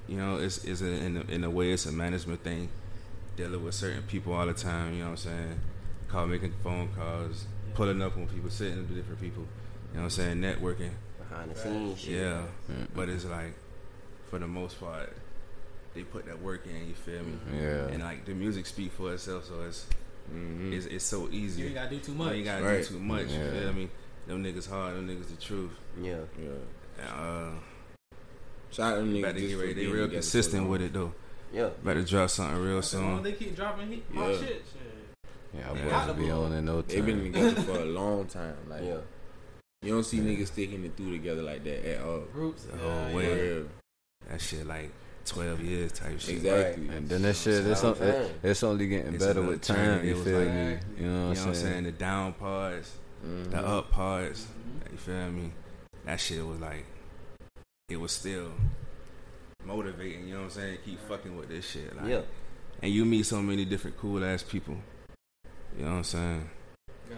You 0.06 0.18
know, 0.18 0.36
it's 0.36 0.64
it's 0.64 0.82
a, 0.82 0.86
in 0.86 1.16
a, 1.16 1.32
in 1.32 1.44
a 1.44 1.50
way 1.50 1.72
it's 1.72 1.86
a 1.86 1.92
management 1.92 2.44
thing. 2.44 2.68
Dealing 3.36 3.64
with 3.64 3.74
certain 3.74 4.02
people 4.02 4.34
all 4.34 4.46
the 4.46 4.52
time, 4.52 4.94
you 4.94 4.98
know 5.00 5.06
what 5.06 5.10
I'm 5.10 5.16
saying? 5.16 5.60
Call 6.08 6.26
making 6.26 6.52
phone 6.62 6.88
calls, 6.96 7.46
pulling 7.74 8.02
up 8.02 8.16
on 8.16 8.26
people, 8.26 8.50
sitting 8.50 8.78
with 8.78 8.94
different 8.96 9.20
people. 9.20 9.44
You 9.92 9.94
know 9.94 10.00
what 10.00 10.04
I'm 10.04 10.10
saying? 10.10 10.36
Networking. 10.40 10.90
Behind 11.18 11.50
the 11.50 11.58
scenes 11.58 12.00
shit. 12.00 12.16
Yeah. 12.16 12.42
But 12.94 13.08
it's 13.08 13.24
like 13.24 13.54
for 14.30 14.38
the 14.38 14.46
most 14.46 14.78
part 14.80 15.12
they 15.94 16.02
put 16.02 16.26
that 16.26 16.40
work 16.42 16.66
in, 16.66 16.88
you 16.88 16.94
feel 16.94 17.22
me? 17.22 17.38
Yeah. 17.58 17.86
And 17.88 18.02
like 18.02 18.24
the 18.24 18.32
music 18.34 18.66
speak 18.66 18.92
for 18.92 19.12
itself, 19.14 19.46
so 19.46 19.62
it's 19.66 19.86
Mhm. 20.32 20.72
it's, 20.74 20.86
it's 20.86 21.04
so 21.04 21.28
easy. 21.30 21.62
You 21.62 21.66
ain't 21.68 21.74
gotta 21.76 21.90
do 21.90 21.98
too 22.00 22.12
You 22.12 22.18
much. 22.18 22.34
ain't 22.34 22.44
gotta 22.44 22.64
Right. 22.64 22.82
do 22.82 22.88
too 22.88 22.98
much. 23.00 23.26
Yeah. 23.28 23.44
You 23.44 23.50
feel 23.60 23.72
me? 23.72 23.88
Them 24.26 24.44
niggas 24.44 24.68
hard. 24.68 24.94
Them 24.96 25.08
niggas 25.08 25.28
the 25.28 25.42
truth. 25.42 25.70
Yeah. 26.00 26.18
Yeah. 26.38 26.48
And, 27.00 27.08
uh, 27.08 27.58
Shout 28.70 28.92
out 28.92 28.96
them 28.98 29.14
niggas. 29.14 29.22
better 29.22 29.38
just 29.38 29.48
get 29.48 29.54
for 29.58 29.62
ready. 29.62 29.74
They 29.74 29.86
real 29.86 29.92
together 30.04 30.08
so 30.08 30.16
consistent 30.38 30.68
with 30.68 30.82
it 30.82 30.92
though. 30.92 31.14
Yeah. 31.52 31.70
Better 31.82 32.02
drop 32.02 32.28
something 32.28 32.58
real 32.62 32.78
As 32.78 32.94
long 32.94 33.14
soon. 33.16 33.22
they 33.24 33.32
keep 33.32 33.56
dropping 33.56 33.88
hit, 33.88 34.02
hot 34.14 34.28
Yeah. 34.30 34.38
shit, 34.38 34.46
shit. 34.48 34.64
Yeah, 35.54 35.72
Yeah. 35.74 36.06
boys 36.06 36.16
be 36.16 36.30
on 36.30 36.52
in 36.52 36.64
no 36.66 36.82
time. 36.82 36.84
They've 36.88 37.06
been 37.06 37.32
time. 37.32 37.54
together 37.54 37.62
for 37.62 37.80
a 37.80 37.84
long 37.86 38.26
time. 38.26 38.54
Like 38.68 38.82
Yeah. 38.82 38.98
You 39.82 39.92
don't 39.92 40.04
see 40.04 40.18
niggas 40.18 40.48
sticking 40.48 40.84
it 40.84 40.96
through 40.96 41.12
together 41.12 41.42
like 41.42 41.64
that 41.64 41.88
at 41.88 42.02
all. 42.04 42.20
Groups. 42.32 42.64
The 42.64 42.76
whole 42.78 42.90
yeah, 43.10 43.14
way. 43.14 43.24
yeah. 43.48 43.54
Yeah. 43.54 43.62
That 44.30 44.40
shit 44.40 44.66
like 44.66 44.90
twelve 45.24 45.60
years 45.60 45.92
type 45.92 46.18
shit. 46.20 46.36
Exactly. 46.36 46.88
And 46.88 47.08
then 47.08 47.22
that 47.22 47.36
shit, 47.36 47.54
it's, 47.66 47.80
That's 47.82 48.00
on, 48.00 48.08
it, 48.08 48.32
it's 48.42 48.62
only 48.62 48.88
getting 48.88 49.14
It's 49.14 49.24
better 49.24 49.42
with 49.42 49.62
time. 49.62 49.76
journey. 49.76 50.08
You 50.08 50.24
feel 50.24 50.38
like- 50.40 50.48
me? 50.54 50.62
You 50.62 50.66
know 50.68 50.76
what 50.76 50.98
know 50.98 51.06
I'm 51.06 51.28
what 51.28 51.38
I'm 51.38 51.54
saying? 51.54 51.54
saying? 51.54 51.84
The 51.84 51.92
down 51.92 52.32
parts, 52.34 52.96
Mhm. 53.24 53.50
the 53.50 53.58
up 53.58 53.90
parts. 53.90 54.46
You 54.90 54.98
feel 54.98 55.30
me? 55.30 55.52
That 56.04 56.18
shit 56.20 56.44
was 56.46 56.58
like, 56.58 56.84
it 57.88 57.96
was 57.98 58.12
still 58.12 58.50
motivating. 59.64 60.26
You 60.26 60.34
know 60.34 60.40
what 60.40 60.44
I'm 60.46 60.50
saying? 60.50 60.78
Keep 60.84 61.00
fucking 61.08 61.36
with 61.36 61.48
this 61.48 61.68
shit. 61.70 61.94
Like, 61.96 62.06
Yeah. 62.08 62.22
And 62.82 62.92
you 62.92 63.04
meet 63.04 63.24
so 63.26 63.42
many 63.42 63.64
different 63.64 63.96
cool 63.98 64.24
ass 64.24 64.42
people. 64.42 64.76
You 65.76 65.84
know 65.84 65.90
what 65.90 65.96
I'm 65.98 66.04
saying? 66.04 66.50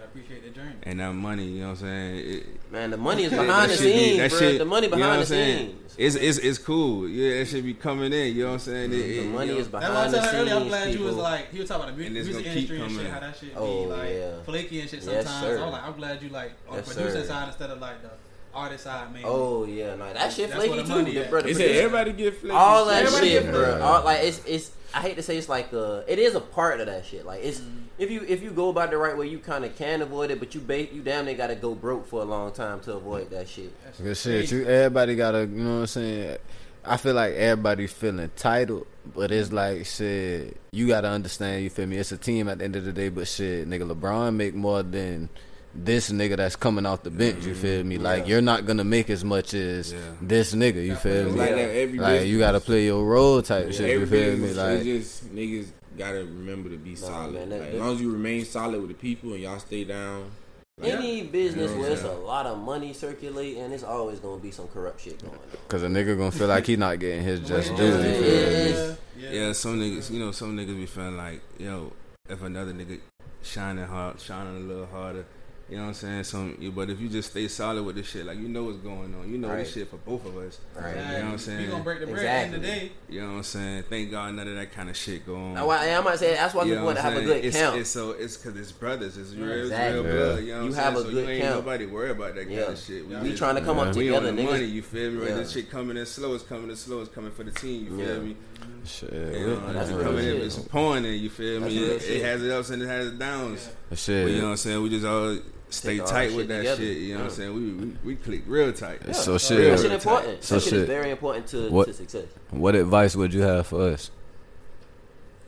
Gotta 0.00 0.10
appreciate 0.12 0.42
the 0.44 0.50
journey. 0.50 0.74
And 0.84 1.00
that 1.00 1.12
money, 1.12 1.44
you 1.44 1.60
know 1.60 1.66
what 1.68 1.70
I'm 1.72 1.76
saying? 1.76 2.16
It, 2.16 2.72
Man, 2.72 2.90
the 2.90 2.96
money 2.96 3.24
is 3.24 3.30
that 3.32 3.46
behind 3.46 3.70
the 3.70 3.76
shit 3.76 3.84
be- 3.84 3.92
scenes, 3.92 4.18
that 4.18 4.30
bro. 4.30 4.38
shit- 4.38 4.58
the 4.58 4.64
money 4.64 4.86
you 4.86 4.90
know 4.92 4.96
what 4.96 5.02
behind 5.04 5.22
the 5.22 5.26
saying? 5.26 5.68
scenes. 5.68 5.94
It's, 5.98 6.14
it's 6.16 6.38
it's 6.38 6.58
cool. 6.58 7.06
Yeah, 7.08 7.32
it 7.40 7.44
should 7.46 7.64
be 7.64 7.74
coming 7.74 8.12
in. 8.12 8.34
You 8.34 8.42
know 8.44 8.46
what 8.48 8.52
I'm 8.54 8.58
saying? 8.60 8.92
It- 8.92 8.96
The 8.96 9.18
it- 9.20 9.24
money 9.26 9.46
you 9.48 9.54
know, 9.54 9.60
is 9.60 9.68
That's 9.68 9.84
why 9.84 9.90
I 9.90 9.92
behind 9.92 10.14
the 10.14 10.22
said 10.22 10.34
earlier. 10.34 10.54
I'm 10.54 10.60
scenes. 10.60 10.70
glad 10.70 10.94
you 10.94 11.04
was 11.04 11.16
like, 11.16 11.50
he 11.52 11.58
was 11.58 11.68
talking 11.68 11.84
about 11.84 11.96
the 11.98 12.04
And 12.06 12.14
music 12.14 12.32
gonna 12.34 12.46
industry 12.46 12.80
and 12.80 12.90
shit, 12.90 12.96
coming. 12.98 13.12
how 13.12 13.20
that 13.20 13.36
shit 13.36 13.52
Oh, 13.56 13.84
be 13.84 13.90
like 13.90 14.10
yeah. 14.14 14.42
flaky 14.44 14.80
and 14.80 14.90
shit 14.90 15.02
Yes, 15.04 15.04
sometimes. 15.26 15.40
sir. 15.46 15.58
I 15.60 15.64
was 15.64 15.72
like, 15.72 15.82
I'm 15.84 15.96
glad 15.96 16.22
you 16.22 16.28
like 16.30 16.52
on 16.68 16.76
Yes, 16.76 16.88
the 16.88 16.94
producer 16.94 17.20
sir. 17.22 17.26
side 17.28 17.48
instead 17.48 17.70
of 17.70 17.80
like 17.80 18.02
the 18.02 18.10
artist 18.54 18.84
side, 18.84 19.12
man. 19.12 19.22
Oh 19.26 19.64
yeah, 19.66 19.94
no, 19.96 20.12
that 20.12 20.32
shit 20.32 20.48
That's 20.48 20.54
flaky 20.58 20.70
where 20.70 20.82
the 20.82 20.88
too. 20.88 20.94
money 20.94 21.14
The 21.14 21.24
at. 21.24 21.30
brother 21.30 21.46
They 21.48 21.54
said 21.54 21.76
everybody 21.76 22.12
get 22.14 22.36
flaky. 22.40 22.54
all 22.54 22.84
that 22.86 23.02
Everybody 23.04 23.28
shit, 23.30 23.50
bro. 23.50 23.80
All, 23.82 24.04
like 24.04 24.20
it's 24.24 24.40
it's. 24.46 24.70
I 24.94 25.02
hate 25.02 25.14
to 25.16 25.22
say 25.22 25.36
it's 25.36 25.48
like 25.48 25.72
uh, 25.74 26.00
it 26.08 26.18
is 26.18 26.34
a 26.34 26.40
part 26.40 26.80
of 26.80 26.86
that 26.86 27.04
shit. 27.06 27.24
Like 27.26 27.44
it's 27.44 27.60
if 28.00 28.10
you 28.10 28.24
if 28.26 28.42
you 28.42 28.50
go 28.50 28.70
about 28.70 28.90
the 28.90 28.96
right 28.96 29.16
way, 29.16 29.28
you 29.28 29.38
kind 29.38 29.64
of 29.64 29.76
can 29.76 30.00
avoid 30.02 30.30
it, 30.30 30.40
but 30.40 30.54
you 30.54 30.60
ba- 30.60 30.92
you 30.92 31.02
damn 31.02 31.26
near 31.26 31.34
got 31.34 31.48
to 31.48 31.54
go 31.54 31.74
broke 31.74 32.06
for 32.08 32.22
a 32.22 32.24
long 32.24 32.50
time 32.52 32.80
to 32.80 32.94
avoid 32.94 33.30
that 33.30 33.48
shit. 33.48 33.72
Good 34.02 34.16
shit. 34.16 34.50
You 34.50 34.64
everybody 34.66 35.14
gotta, 35.16 35.40
you 35.40 35.46
know 35.62 35.74
what 35.74 35.80
I'm 35.82 35.86
saying. 35.86 36.38
I 36.82 36.96
feel 36.96 37.12
like 37.14 37.34
everybody 37.34 37.86
feeling 37.86 38.20
entitled, 38.20 38.86
but 39.14 39.30
it's 39.30 39.52
like 39.52 39.84
shit. 39.84 40.56
You 40.72 40.88
gotta 40.88 41.08
understand. 41.08 41.62
You 41.62 41.68
feel 41.70 41.86
me? 41.86 41.98
It's 41.98 42.10
a 42.10 42.16
team 42.16 42.48
at 42.48 42.58
the 42.58 42.64
end 42.64 42.74
of 42.76 42.84
the 42.86 42.92
day, 42.92 43.10
but 43.10 43.28
shit, 43.28 43.68
nigga, 43.68 43.82
LeBron 43.94 44.34
make 44.34 44.54
more 44.54 44.82
than 44.82 45.28
this 45.74 46.10
nigga 46.10 46.36
that's 46.38 46.56
coming 46.56 46.86
off 46.86 47.02
the 47.02 47.10
bench. 47.10 47.44
You 47.44 47.54
feel 47.54 47.84
me? 47.84 47.98
Like 47.98 48.26
you're 48.26 48.40
not 48.40 48.64
gonna 48.66 48.82
make 48.82 49.10
as 49.10 49.22
much 49.24 49.52
as 49.54 49.92
Yeah. 49.92 49.98
this 50.22 50.54
nigga. 50.54 50.84
You 50.84 50.96
feel 50.96 51.26
me? 51.26 51.32
like 51.38 51.50
that 51.50 51.70
every 51.76 51.98
Like 51.98 52.26
you 52.26 52.38
gotta 52.38 52.60
play 52.60 52.86
your 52.86 53.04
role 53.04 53.42
type 53.42 53.70
shit. 53.72 53.82
Every 53.82 53.92
You 54.00 54.06
feel 54.06 54.32
me? 54.36 54.46
business, 54.46 54.56
Like 54.56 54.78
it's 54.78 55.20
just 55.20 55.34
niggas 55.34 55.66
gotta 55.96 56.18
remember 56.18 56.68
to 56.70 56.76
be 56.78 56.94
solid. 56.94 57.34
man, 57.34 57.48
that- 57.50 57.60
like, 57.60 57.68
that- 57.70 57.74
as 57.76 57.80
long 57.80 57.94
as 57.94 58.00
you 58.00 58.12
remain 58.12 58.44
solid 58.44 58.80
with 58.80 58.88
the 58.88 58.94
people 58.94 59.32
and 59.32 59.42
y'all 59.42 59.58
stay 59.58 59.84
down. 59.84 60.30
Like, 60.78 60.94
Any 60.94 61.22
business 61.24 61.70
You 61.70 61.76
know 61.76 61.82
where 61.82 61.90
it's 61.92 62.02
a 62.04 62.12
lot 62.12 62.46
of 62.46 62.58
money 62.58 62.94
circulating, 62.94 63.70
it's 63.70 63.82
always 63.84 64.18
gonna 64.18 64.40
be 64.40 64.50
some 64.50 64.66
corrupt 64.68 65.02
shit 65.02 65.20
going 65.20 65.34
on. 65.34 65.40
Cause 65.68 65.82
a 65.82 65.88
nigga 65.88 66.16
gonna 66.16 66.30
feel 66.30 66.48
like 66.48 66.66
he 66.66 66.76
not 66.76 66.98
getting 66.98 67.22
his 67.22 67.40
just 67.40 67.70
Yeah, 67.72 67.76
due. 67.76 67.84
You 67.84 67.90
yeah, 67.92 68.08
yeah. 68.08 68.94
yeah. 69.18 69.30
yeah, 69.30 69.52
some 69.52 69.78
niggas, 69.78 70.10
you 70.10 70.18
know, 70.20 70.32
some 70.32 70.56
niggas 70.56 70.76
be 70.76 70.86
feeling 70.86 71.18
like, 71.18 71.42
yo, 71.58 71.92
if 72.30 72.42
another 72.42 72.72
nigga 72.72 72.98
shining 73.42 73.84
hard, 73.84 74.18
shining 74.20 74.56
a 74.56 74.60
little 74.60 74.86
harder, 74.86 75.26
you 75.70 75.76
know 75.76 75.82
what 75.84 75.88
I'm 75.90 75.94
saying? 75.94 76.24
Some, 76.24 76.72
but 76.74 76.90
if 76.90 77.00
you 77.00 77.08
just 77.08 77.30
stay 77.30 77.46
solid 77.48 77.84
with 77.84 77.94
this 77.96 78.08
shit, 78.08 78.26
like 78.26 78.38
you 78.38 78.48
know 78.48 78.64
what's 78.64 78.78
going 78.78 79.14
on, 79.14 79.30
you 79.30 79.38
know 79.38 79.48
Right. 79.48 79.58
this 79.58 79.72
shit 79.72 79.88
for 79.88 79.98
both 79.98 80.26
of 80.26 80.36
us. 80.36 80.58
Right. 80.74 80.90
You 80.90 80.96
know 80.96 81.02
what 81.12 81.24
I'm 81.24 81.38
saying? 81.38 81.60
We 81.62 81.66
gonna 81.68 81.84
break 81.84 82.00
the 82.00 82.06
bread 82.06 82.18
at 82.18 82.22
the 82.22 82.30
end 82.30 82.54
of 82.56 82.60
the 82.62 82.66
day. 82.66 82.92
You 83.08 83.20
know 83.20 83.28
what 83.28 83.32
I'm 83.36 83.42
saying? 83.44 83.84
Thank 83.88 84.10
God 84.10 84.34
none 84.34 84.48
of 84.48 84.54
that 84.56 84.72
kind 84.72 84.90
of 84.90 84.96
shit 84.96 85.24
go 85.24 85.36
on. 85.36 85.54
Now, 85.54 85.66
why, 85.68 85.84
and 85.86 85.96
I 85.96 86.00
might 86.02 86.18
say 86.18 86.34
that's 86.34 86.52
why 86.54 86.64
You 86.64 86.74
we 86.76 86.82
want 86.82 86.96
to 86.96 87.02
have 87.02 87.16
a 87.16 87.22
good 87.22 87.44
it's, 87.44 87.56
count. 87.56 87.78
It's 87.78 87.90
so 87.90 88.10
it's 88.10 88.36
because 88.36 88.58
it's 88.60 88.72
brothers. 88.72 89.16
It's 89.16 89.32
real, 89.32 89.50
Exactly. 89.62 90.00
real 90.00 90.02
blood. 90.02 90.16
You 90.16 90.24
know 90.24 90.34
what 90.34 90.42
You 90.42 90.52
I'm 90.54 90.72
have 90.74 90.74
saying? 90.74 90.96
a 90.96 90.98
so 90.98 91.04
good 91.14 91.24
you 91.26 91.30
ain't 91.30 91.42
count. 91.44 91.54
nobody 91.56 91.86
worry 91.86 92.10
about 92.10 92.34
that 92.34 92.50
Yeah. 92.50 92.60
kind 92.62 92.72
of 92.72 92.78
shit. 92.80 93.04
Yeah. 93.08 93.22
we 93.22 93.28
just- 93.28 93.38
trying 93.38 93.54
to 93.54 93.60
come 93.62 93.78
up 93.78 93.92
together. 93.92 93.98
we 94.00 94.06
together, 94.06 94.28
on 94.28 94.36
the 94.36 94.42
niggas. 94.42 94.50
money. 94.50 94.64
You 94.64 94.82
feel 94.82 95.10
me? 95.12 95.18
Right? 95.20 95.28
Yeah. 95.30 95.36
This 95.36 95.52
shit 95.52 95.70
coming 95.70 95.96
in 95.96 96.06
slow. 96.06 96.34
It's 96.34 96.44
coming 96.44 96.70
in 96.70 96.76
slow. 96.76 97.00
It's 97.00 97.14
coming 97.14 97.30
for 97.30 97.44
the 97.44 97.52
team. 97.52 97.84
You 97.84 97.96
feel 98.04 98.14
Yeah. 98.16 98.20
me? 98.22 98.36
Shit, 98.84 99.12
You 99.12 99.46
know, 99.46 99.72
That's 99.72 99.90
it's 99.90 100.02
coming 100.02 100.18
in. 100.24 100.24
shit. 100.36 100.42
It's 100.42 100.56
pouring 100.58 101.04
in. 101.04 101.14
You 101.14 101.30
feel 101.30 101.60
That's 101.60 101.72
me? 101.74 101.84
It, 101.84 102.02
shit. 102.02 102.10
it 102.16 102.24
has 102.24 102.42
its 102.42 102.52
ups 102.52 102.70
and 102.70 102.82
it 102.82 102.86
has 102.86 103.06
its 103.08 103.18
downs. 103.18 103.68
shit. 103.94 104.28
You 104.30 104.38
know 104.38 104.44
what 104.44 104.50
I'm 104.52 104.56
saying? 104.56 104.82
We 104.82 104.88
just 104.90 105.06
all 105.06 105.38
stay 105.70 105.98
tight 105.98 106.34
with 106.34 106.48
that 106.48 106.58
together. 106.58 106.82
shit. 106.82 106.96
You 106.98 107.14
know 107.14 107.20
what 107.20 107.30
I'm 107.30 107.36
saying? 107.36 107.54
We 107.54 107.84
we, 107.86 107.96
we 108.04 108.16
click 108.16 108.42
real 108.46 108.72
tight. 108.72 109.14
So 109.14 109.32
Real, 109.32 109.38
shit. 109.38 109.56
that 109.58 109.64
real 109.64 109.76
shit 109.76 109.84
tight. 109.86 109.92
important. 109.94 110.44
So 110.44 110.54
that 110.56 110.60
shit, 110.62 110.72
is 110.74 110.86
very 110.86 111.10
important 111.10 111.46
to, 111.48 111.70
What- 111.70 111.86
to 111.88 111.94
success. 111.94 112.26
What 112.50 112.74
advice 112.74 113.16
would 113.16 113.32
you 113.34 113.42
have 113.42 113.66
for 113.66 113.82
us? 113.90 114.10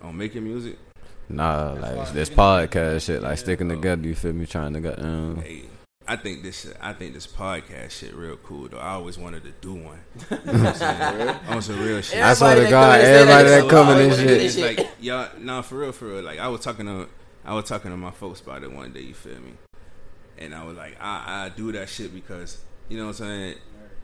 On 0.02 0.16
making 0.16 0.44
music. 0.44 0.78
Nah, 1.28 1.72
As 1.74 1.78
far 1.78 1.80
like 1.80 1.94
this 2.12 2.28
sticking 2.28 2.36
together. 2.36 2.66
podcast 2.98 3.06
shit, 3.06 3.22
like 3.22 3.30
Yeah. 3.30 3.34
sticking 3.36 3.68
together. 3.68 4.08
You 4.08 4.14
feel 4.14 4.32
me? 4.32 4.46
Trying 4.46 4.72
to 4.74 4.80
get 4.80 4.98
um. 4.98 5.40
Hey, 5.42 5.62
I 6.06 6.16
think 6.16 6.42
this 6.42 6.66
I 6.80 6.92
think 6.92 7.14
this 7.14 7.26
podcast 7.28 7.90
shit 7.92 8.12
real 8.14 8.36
cool 8.38 8.68
though. 8.68 8.78
I 8.78 8.90
always 8.94 9.16
wanted 9.16 9.44
to 9.44 9.52
do 9.60 9.74
one. 9.74 10.00
You 10.30 10.52
know 10.52 10.64
what 10.64 10.66
I'm 10.66 10.74
saying? 10.74 11.28
On 11.48 11.62
some 11.62 11.80
real 11.80 12.00
shit. 12.02 12.20
I 12.22 12.34
swear 12.34 12.56
to 12.56 12.62
Everybody 12.62 12.70
that 13.02 13.60
God, 13.60 13.70
come 13.70 13.88
in 13.88 14.00
and 14.00 14.10
everybody 14.10 14.18
that 14.18 14.18
that 14.18 14.28
coming 14.28 14.28
shit, 14.28 14.42
and 14.42 14.52
shit. 14.52 14.78
It's 14.78 14.78
like 14.80 14.88
y'all, 15.00 15.28
nah, 15.38 15.62
for 15.62 15.78
real, 15.78 15.92
for 15.92 16.06
real. 16.06 16.22
Like 16.22 16.40
I 16.40 16.48
was 16.48 16.60
talking 16.60 16.86
to, 16.86 17.08
I 17.44 17.54
was 17.54 17.64
talking 17.66 17.90
to 17.92 17.96
my 17.96 18.10
folks 18.10 18.40
about 18.40 18.64
it 18.64 18.72
one 18.72 18.92
day. 18.92 19.00
You 19.02 19.14
feel 19.14 19.34
me? 19.34 19.52
And 20.38 20.54
I 20.54 20.64
was 20.64 20.76
like, 20.76 20.96
I, 21.00 21.44
I 21.44 21.48
do 21.50 21.72
that 21.72 21.88
shit 21.88 22.14
because 22.14 22.58
you 22.88 22.96
know 22.98 23.04
what 23.06 23.20
I'm 23.20 23.26
saying. 23.26 23.54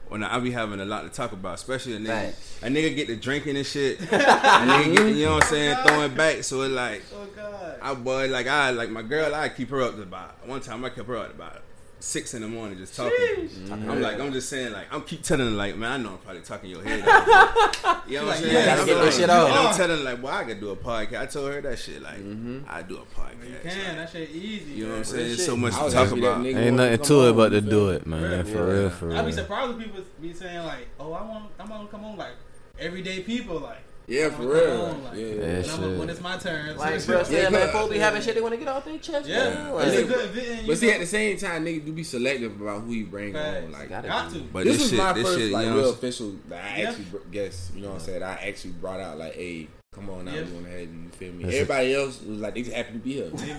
When 0.09 0.25
I, 0.25 0.37
I 0.37 0.41
be 0.41 0.51
having 0.51 0.81
a 0.81 0.87
lot 0.87 1.03
to 1.03 1.11
talk 1.11 1.33
about, 1.33 1.55
especially 1.57 1.95
a 1.95 1.99
nigga, 1.99 2.07
Facts. 2.07 2.59
a 2.63 2.67
nigga 2.69 2.97
get 2.97 3.09
to 3.09 3.17
drinking 3.17 3.57
and 3.59 3.67
shit. 3.67 4.01
a 4.03 4.05
nigga 4.05 4.97
get, 4.97 5.15
you 5.17 5.27
know 5.27 5.35
what 5.35 5.45
I'm 5.45 5.51
saying, 5.51 5.77
throwing 5.87 6.15
back. 6.15 6.43
So 6.45 6.63
it 6.63 6.71
like, 6.71 7.03
Oh 7.15 7.27
God. 7.37 7.79
I 7.83 7.95
boy, 7.95 8.29
like 8.29 8.47
I 8.47 8.71
like 8.71 8.89
my 8.89 9.03
girl, 9.03 9.35
I 9.35 9.51
keep 9.51 9.69
her 9.69 9.83
up 9.83 9.97
to 9.97 10.03
about 10.03 10.47
one 10.49 10.61
time. 10.63 10.83
I 10.85 10.89
kept 10.89 11.09
her 11.09 11.17
up 11.17 11.29
to 11.29 11.35
about 11.35 11.63
six 12.01 12.33
in 12.35 12.43
the 12.43 12.49
morning 12.49 12.79
just 12.79 12.95
talking. 12.95 13.51
I'm 13.73 14.01
like, 14.01 14.21
I'm 14.21 14.33
just 14.33 14.49
saying, 14.49 14.73
like, 14.73 14.87
I'm 14.93 15.03
keep 15.03 15.23
telling 15.23 15.47
her, 15.47 15.53
like, 15.53 15.77
man, 15.77 15.93
I 15.93 15.97
know 16.03 16.11
I'm 16.11 16.19
probably 16.19 16.43
talking 16.43 16.71
your 16.71 16.83
head 16.83 17.01
off. 17.09 18.05
You 18.09 18.19
know 18.19 18.27
what 18.27 18.37
I'm 18.37 18.43
saying? 18.43 18.55
yeah, 18.55 18.67
gotta 18.67 18.87
get 18.87 18.97
like- 18.97 19.05
this 19.07 19.17
shit 19.19 19.31
off. 19.31 19.51
I'm 19.51 19.77
telling 19.77 19.99
her, 19.99 20.05
like, 20.05 20.21
boy, 20.23 20.29
I 20.29 20.45
could 20.45 20.61
do 20.61 20.71
a 20.71 20.77
podcast. 20.77 21.21
I 21.21 21.27
told 21.27 21.53
her 21.53 21.61
that 21.61 21.79
shit, 21.79 22.01
like, 22.03 22.19
Mm-hmm. 22.19 22.61
I 22.69 22.83
do 22.83 22.97
a 22.97 23.01
podcast. 23.21 23.49
You 23.49 23.71
can. 23.71 23.87
Like, 23.89 23.97
That 23.97 24.11
shit 24.11 24.31
easy. 24.31 24.73
you 24.73 24.85
know 24.85 24.91
what 24.93 24.99
I'm 24.99 25.05
saying? 25.05 25.27
There's 25.27 25.47
so 25.47 25.57
much 25.57 25.73
to 25.75 25.91
talk 25.91 26.11
about. 26.13 26.47
Ain't 26.47 26.77
nothing 26.77 26.99
to 27.03 27.29
it 27.29 27.33
but 27.35 27.49
to 27.51 27.61
do 27.61 27.91
it, 27.91 28.07
man. 28.07 28.23
Yeah. 28.47 28.53
For 28.53 28.67
real, 28.67 28.91
for 28.91 29.07
real. 29.09 29.19
I'd 29.19 29.27
be 29.27 29.33
surprised 29.33 29.73
if 29.73 29.79
people 29.87 30.03
be 30.21 30.33
saying 30.33 30.65
like, 30.65 30.89
"Oh, 31.01 31.13
I 31.13 31.23
want, 31.25 31.47
I'm 31.59 31.69
gonna 31.69 31.89
come 31.89 32.05
on 32.05 32.17
like 32.17 32.33
everyday 32.79 33.21
people." 33.23 33.59
Like, 33.59 33.79
yeah, 34.09 34.31
for 34.31 34.43
real. 34.43 34.99
Like, 35.05 35.19
yeah, 35.19 35.27
yeah 35.27 35.63
shit. 35.63 35.99
When 35.99 36.09
it's 36.09 36.23
my 36.23 36.39
turn, 36.39 36.79
like 36.79 37.05
bro, 37.05 37.23
saying 37.25 37.43
yeah, 37.45 37.51
man, 37.51 37.71
folks 37.71 37.93
be 37.93 37.99
having 37.99 38.23
shit 38.23 38.35
they 38.35 38.41
want 38.41 38.55
to 38.55 38.59
get 38.59 38.67
off 38.67 38.87
their 38.87 38.97
chest. 38.97 39.29
Yeah. 39.29 39.71
Like, 39.71 39.89
it's 39.89 39.99
a 39.99 40.05
good 40.05 40.25
event. 40.31 40.61
But 40.63 40.69
know? 40.69 40.75
see, 40.75 40.91
at 40.91 41.01
the 41.01 41.07
same 41.07 41.37
time, 41.37 41.67
nigga, 41.67 41.85
do 41.85 41.93
be 41.93 42.03
selective 42.03 42.59
about 42.59 42.83
who 42.83 42.93
you 42.93 43.05
bring 43.05 43.35
Facts. 43.35 43.67
on. 43.67 43.73
Like, 43.73 43.91
gotta 43.91 44.09
got 44.09 44.33
to. 44.33 44.41
But 44.41 44.65
this, 44.65 44.79
this 44.79 44.91
shit, 44.91 44.93
is 44.95 44.99
my 44.99 45.13
this 45.13 45.25
first 45.25 45.39
shit, 45.39 45.53
like 45.53 45.65
you 45.65 45.71
know, 45.71 45.77
real 45.77 45.91
official. 45.91 46.37
I 46.51 46.55
yeah. 46.55 46.89
actually 46.89 47.07
guess 47.31 47.71
you 47.75 47.83
know 47.83 47.89
what 47.89 47.95
I'm 47.95 48.01
saying. 48.01 48.23
I 48.23 48.49
actually 48.49 48.73
brought 48.73 49.01
out 49.01 49.19
like, 49.19 49.35
hey, 49.35 49.69
come 49.93 50.09
on 50.09 50.25
now, 50.25 50.33
yep. 50.33 50.49
we 50.49 50.65
ahead 50.65 50.89
and 50.89 51.05
you 51.05 51.11
feel 51.11 51.33
me. 51.35 51.45
Everybody 51.45 51.95
else 51.95 52.23
was 52.23 52.41
like, 52.41 52.55
they 52.55 52.63
just 52.63 52.75
happy 52.75 52.93
to 52.93 52.99
be 52.99 53.13
here. 53.13 53.31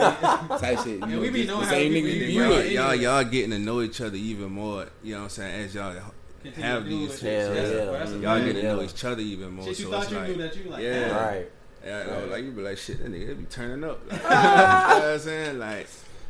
Type 0.57 0.79
shit. 0.79 0.87
You 0.87 1.05
know, 1.05 1.19
we 1.19 1.29
be 1.29 1.45
knowing 1.45 1.67
how 1.67 1.75
y'all, 1.75 2.95
y'all 2.95 3.23
getting 3.23 3.51
to 3.51 3.59
know 3.59 3.81
each 3.81 4.01
other 4.01 4.17
even 4.17 4.51
more. 4.51 4.87
You 5.03 5.13
know 5.13 5.19
what 5.19 5.23
I'm 5.25 5.29
saying? 5.29 5.65
As 5.65 5.75
y'all 5.75 6.13
have 6.55 6.85
these. 6.85 7.19
things, 7.19 7.23
yeah, 7.23 7.63
yeah. 7.63 8.15
y'all 8.17 8.45
get 8.45 8.53
to 8.53 8.63
know 8.63 8.81
each 8.81 9.03
other 9.03 9.21
even 9.21 9.51
more. 9.51 9.65
Shit, 9.65 9.77
so 9.77 9.83
you 9.83 9.91
thought 9.91 10.11
you 10.11 10.17
like, 10.17 10.27
knew 10.27 10.35
that 10.35 10.55
you 10.55 10.63
like, 10.69 10.83
yeah, 10.83 10.99
that. 10.99 11.33
right. 11.33 11.51
Yeah, 11.85 11.97
right. 11.97 12.07
Know, 12.07 12.25
like 12.27 12.43
you 12.43 12.51
be 12.51 12.61
like, 12.61 12.77
shit, 12.77 12.99
that 12.99 13.11
nigga 13.11 13.37
be 13.37 13.45
turning 13.45 13.89
up. 13.89 14.01
Like, 14.11 14.21
you 14.23 14.29
know 14.29 14.35
what 14.35 15.03
I'm 15.03 15.19
saying? 15.19 15.59
Like, 15.59 15.87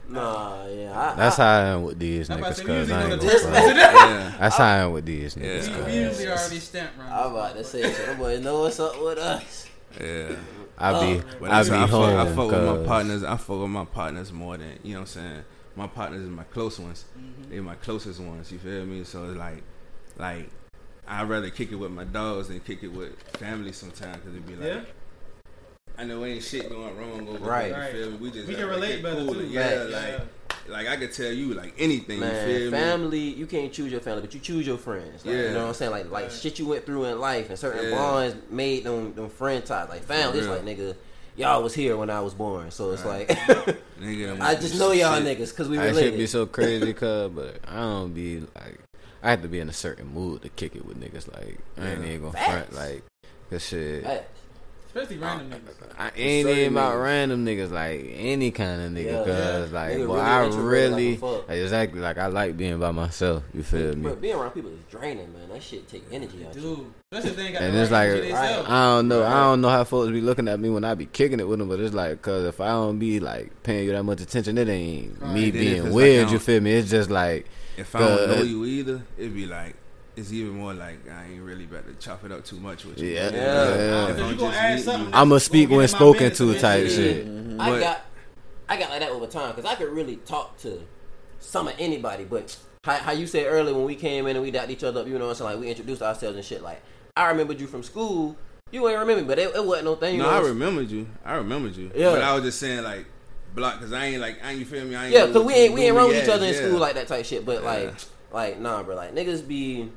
Nah, 0.09 0.65
yeah. 0.65 0.99
I, 0.99 1.15
that's 1.15 1.37
I, 1.37 1.43
how 1.43 1.49
I 1.49 1.65
am 1.67 1.83
with 1.83 1.99
these 1.99 2.29
niggas. 2.29 2.65
Cause 2.65 2.91
I 2.91 3.11
ain't 3.11 3.21
this, 3.21 3.43
yeah. 3.45 4.35
That's 4.39 4.57
how 4.57 4.63
I 4.63 4.77
am 4.77 4.91
with 4.93 5.05
these 5.05 5.35
niggas. 5.35 5.67
Yeah. 5.69 5.87
You 5.87 6.01
usually 6.07 6.27
already 6.29 6.59
stamped 6.59 6.97
right. 6.97 7.11
I'm 7.11 7.31
about 7.31 7.55
to 7.55 7.63
say, 7.63 7.93
somebody 7.93 8.39
know 8.39 8.61
what's 8.61 8.79
up 8.79 8.99
with 8.99 9.19
us. 9.19 9.67
Yeah. 10.01 10.35
I 10.79 10.91
be, 10.93 11.21
oh, 11.41 11.45
I 11.45 11.63
be 11.63 11.69
I 11.71 11.85
home. 11.85 12.15
Fuck, 12.15 12.27
I 12.27 12.35
fuck 12.35 12.51
with 12.51 12.79
my 12.79 12.87
partners. 12.87 13.23
I 13.23 13.37
fuck 13.37 13.59
with 13.59 13.69
my 13.69 13.85
partners 13.85 14.31
more 14.33 14.57
than 14.57 14.79
you 14.81 14.93
know. 14.93 15.01
what 15.01 15.15
I'm 15.15 15.21
saying 15.21 15.43
my 15.79 15.87
partners 15.87 16.25
are 16.25 16.31
my 16.31 16.43
close 16.43 16.77
ones. 16.77 17.05
Mm-hmm. 17.17 17.51
They're 17.51 17.63
my 17.63 17.75
closest 17.75 18.19
ones. 18.19 18.51
You 18.51 18.59
feel 18.59 18.85
me? 18.85 19.03
So 19.05 19.29
it's 19.29 19.37
like 19.37 19.63
like 20.19 20.49
I'd 21.07 21.27
rather 21.27 21.49
kick 21.49 21.71
it 21.71 21.75
with 21.75 21.91
my 21.91 22.03
dogs 22.03 22.49
than 22.49 22.59
kick 22.59 22.83
it 22.83 22.89
with 22.89 23.19
family 23.37 23.71
sometimes 23.71 24.17
because 24.17 24.33
it'd 24.33 24.45
be 24.45 24.55
like. 24.55 24.67
Yeah. 24.67 24.81
I 25.97 26.05
know 26.05 26.23
ain't 26.23 26.41
shit 26.41 26.69
going 26.69 26.97
wrong 26.97 27.27
over 27.27 27.45
right. 27.45 27.73
There, 27.73 28.09
you? 28.09 28.15
We 28.17 28.31
just 28.31 28.47
we 28.47 28.55
can 28.55 28.67
relate 28.67 29.03
better 29.03 29.25
cool. 29.25 29.33
too. 29.33 29.47
Yeah, 29.47 29.65
like, 29.65 29.89
yeah. 29.89 29.97
like 29.97 30.21
like 30.69 30.87
I 30.87 30.95
could 30.95 31.11
tell 31.11 31.31
you 31.31 31.53
like 31.53 31.73
anything. 31.77 32.21
Man, 32.21 32.49
you 32.49 32.59
feel 32.59 32.71
family, 32.71 33.19
me? 33.19 33.29
you 33.31 33.45
can't 33.45 33.73
choose 33.73 33.91
your 33.91 33.99
family, 33.99 34.21
but 34.21 34.33
you 34.33 34.39
choose 34.39 34.65
your 34.65 34.77
friends. 34.77 35.25
Like, 35.25 35.35
yeah, 35.35 35.41
you 35.41 35.49
know 35.49 35.63
what 35.63 35.67
I'm 35.69 35.73
saying? 35.73 35.91
Like 35.91 36.09
like 36.09 36.23
right. 36.25 36.31
shit 36.31 36.57
you 36.57 36.67
went 36.67 36.85
through 36.85 37.05
in 37.05 37.19
life 37.19 37.49
and 37.49 37.59
certain 37.59 37.89
yeah. 37.89 37.97
bonds 37.97 38.37
made 38.49 38.85
them 38.85 39.13
them 39.13 39.29
friend 39.29 39.65
ties. 39.65 39.89
Like 39.89 40.03
family, 40.03 40.39
it's 40.39 40.47
like 40.47 40.61
nigga. 40.61 40.95
Y'all 41.35 41.63
was 41.63 41.73
here 41.73 41.95
when 41.95 42.09
I 42.09 42.19
was 42.19 42.33
born, 42.33 42.69
so 42.69 42.91
it's 42.91 43.03
right. 43.03 43.27
like 43.27 43.37
nigga, 43.99 44.39
I 44.41 44.55
just 44.55 44.77
know 44.77 44.91
y'all 44.91 45.21
shit. 45.21 45.37
niggas 45.37 45.49
because 45.51 45.69
we 45.69 45.77
related. 45.77 45.97
I 45.97 46.01
should 46.01 46.17
be 46.17 46.27
so 46.27 46.45
crazy, 46.45 46.93
cuz, 46.93 47.29
but 47.29 47.59
I 47.65 47.75
don't 47.75 48.13
be 48.13 48.41
like 48.55 48.79
I 49.21 49.31
have 49.31 49.41
to 49.41 49.47
be 49.47 49.59
in 49.59 49.69
a 49.69 49.73
certain 49.73 50.07
mood 50.13 50.43
to 50.43 50.49
kick 50.49 50.75
it 50.75 50.85
with 50.85 50.99
niggas. 50.99 51.31
Like 51.33 51.59
I 51.77 51.91
ain't 51.91 52.05
even 52.05 52.31
gonna 52.31 52.45
front 52.45 52.73
like 52.73 53.03
this 53.49 53.67
shit. 53.67 54.05
Especially 54.87 55.17
random 55.17 55.51
niggas. 55.51 55.93
I, 55.99 56.05
I 56.05 56.11
ain't 56.15 56.49
even 56.49 56.73
about 56.73 56.97
random 56.97 57.45
niggas, 57.45 57.69
like 57.69 58.11
any 58.15 58.49
kind 58.49 58.81
of 58.81 58.91
nigga, 58.91 59.05
yeah, 59.05 59.23
cause 59.23 59.71
yeah. 59.71 59.79
like, 59.79 60.19
I 60.19 60.47
really 60.47 61.17
like 61.17 61.49
exactly 61.49 61.99
like 61.99 62.17
I 62.17 62.25
like 62.25 62.57
being 62.57 62.79
by 62.79 62.89
myself. 62.89 63.43
You 63.53 63.61
feel 63.61 63.95
me? 63.95 64.09
But 64.09 64.19
being 64.19 64.33
around 64.33 64.49
people 64.51 64.71
is 64.71 64.79
draining, 64.89 65.31
man. 65.31 65.49
That 65.49 65.61
shit 65.61 65.87
take 65.87 66.05
energy 66.11 66.43
out. 66.43 66.53
Dude, 66.53 66.63
you. 66.63 66.93
that's 67.11 67.25
the 67.25 67.31
thing. 67.31 67.55
And 67.55 67.75
it's 67.75 67.91
like. 67.91 68.09
I 68.09 68.95
don't 68.95 69.07
know, 69.09 69.23
I 69.23 69.43
don't 69.43 69.61
know 69.61 69.69
how 69.69 69.83
folks 69.83 70.11
be 70.11 70.21
looking 70.21 70.47
at 70.47 70.59
me 70.59 70.71
when 70.71 70.83
I 70.83 70.95
be 70.95 71.05
kicking 71.05 71.39
it 71.39 71.47
with 71.47 71.59
them, 71.59 71.69
but 71.69 71.79
it's 71.79 71.93
like, 71.93 72.19
cause 72.23 72.45
if 72.45 72.59
I 72.59 72.69
don't 72.69 72.97
be 72.97 73.19
like 73.19 73.61
paying 73.61 73.85
you 73.85 73.91
that 73.91 74.01
much 74.01 74.21
attention, 74.21 74.57
it 74.57 74.67
ain't 74.69 75.21
right. 75.21 75.33
me 75.33 75.51
being 75.51 75.91
weird. 75.93 76.23
Like, 76.23 76.33
you 76.33 76.39
feel 76.39 76.61
me? 76.61 76.73
It's 76.73 76.89
just 76.89 77.11
like 77.11 77.45
if 77.79 77.95
I 77.95 77.99
don't 77.99 78.29
know 78.29 78.41
you 78.41 78.65
either, 78.65 79.01
it'd 79.17 79.33
be 79.33 79.45
like 79.45 79.75
it's 80.19 80.33
even 80.33 80.53
more 80.57 80.73
like 80.73 81.09
I 81.09 81.25
ain't 81.31 81.41
really 81.41 81.63
about 81.63 81.87
to 81.87 81.93
chop 81.93 82.23
it 82.25 82.31
up 82.31 82.43
too 82.43 82.59
much 82.59 82.85
with 82.85 82.99
you. 82.99 83.09
Yeah, 83.09 83.31
yeah. 83.31 84.15
yeah. 84.77 85.09
I'ma 85.13 85.37
speak 85.37 85.69
when 85.69 85.87
spoken 85.87 86.31
to, 86.33 86.53
type 86.59 86.83
yeah. 86.83 86.89
shit. 86.89 87.27
Mm-hmm. 87.27 87.61
I 87.61 87.79
got, 87.79 88.01
I 88.67 88.77
got 88.77 88.89
like 88.89 88.99
that 88.99 89.11
over 89.11 89.27
time 89.27 89.55
because 89.55 89.69
I 89.69 89.75
could 89.75 89.89
really 89.89 90.17
talk 90.17 90.57
to 90.59 90.81
some 91.39 91.67
of 91.67 91.75
anybody, 91.79 92.25
but 92.25 92.57
how, 92.83 92.97
how, 92.97 93.11
you 93.11 93.27
said 93.27 93.45
earlier 93.47 93.73
when 93.73 93.85
we 93.85 93.95
came 93.95 94.27
in 94.27 94.35
and 94.35 94.43
we 94.43 94.51
dapped 94.51 94.69
each 94.69 94.83
other 94.83 95.01
up, 95.01 95.07
you 95.07 95.17
know, 95.17 95.29
it's 95.29 95.39
so 95.39 95.45
like 95.45 95.59
we 95.59 95.69
introduced 95.69 96.01
ourselves 96.01 96.35
and 96.35 96.45
shit. 96.45 96.61
Like 96.61 96.81
I 97.15 97.29
remembered 97.29 97.59
you 97.59 97.67
from 97.67 97.83
school. 97.83 98.35
You 98.71 98.87
ain't 98.87 98.99
remember 98.99 99.23
me, 99.23 99.27
but 99.27 99.39
it, 99.39 99.55
it 99.55 99.65
wasn't 99.65 99.85
no 99.85 99.95
thing. 99.95 100.19
No, 100.19 100.25
know? 100.25 100.29
I 100.29 100.39
remembered 100.47 100.91
you. 100.91 101.07
I 101.25 101.35
remembered 101.35 101.75
you. 101.75 101.91
Yeah. 101.95 102.11
But 102.11 102.21
I 102.21 102.33
was 102.35 102.43
just 102.43 102.59
saying 102.59 102.83
like 102.83 103.05
Blocc 103.55 103.79
because 103.79 103.93
I 103.93 104.05
ain't 104.05 104.21
like 104.21 104.43
I 104.43 104.51
ain't 104.51 104.59
you 104.59 104.65
feel 104.65 104.85
me? 104.85 104.95
I 104.95 105.05
ain't 105.05 105.13
yeah, 105.13 105.25
cause 105.31 105.43
we 105.43 105.53
ain't 105.53 105.73
we 105.73 105.81
ain't 105.83 105.95
wrong 105.95 106.09
with 106.09 106.23
each 106.23 106.29
other 106.29 106.45
in 106.45 106.53
yeah. 106.53 106.67
school 106.67 106.79
like 106.79 106.95
that 106.95 107.07
type 107.07 107.25
shit. 107.25 107.45
But 107.45 107.61
yeah. 107.61 107.67
like 107.67 107.93
like 108.31 108.59
nah, 108.59 108.83
bro, 108.83 108.95
like 108.95 109.13
niggas 109.15 109.47
be. 109.47 109.91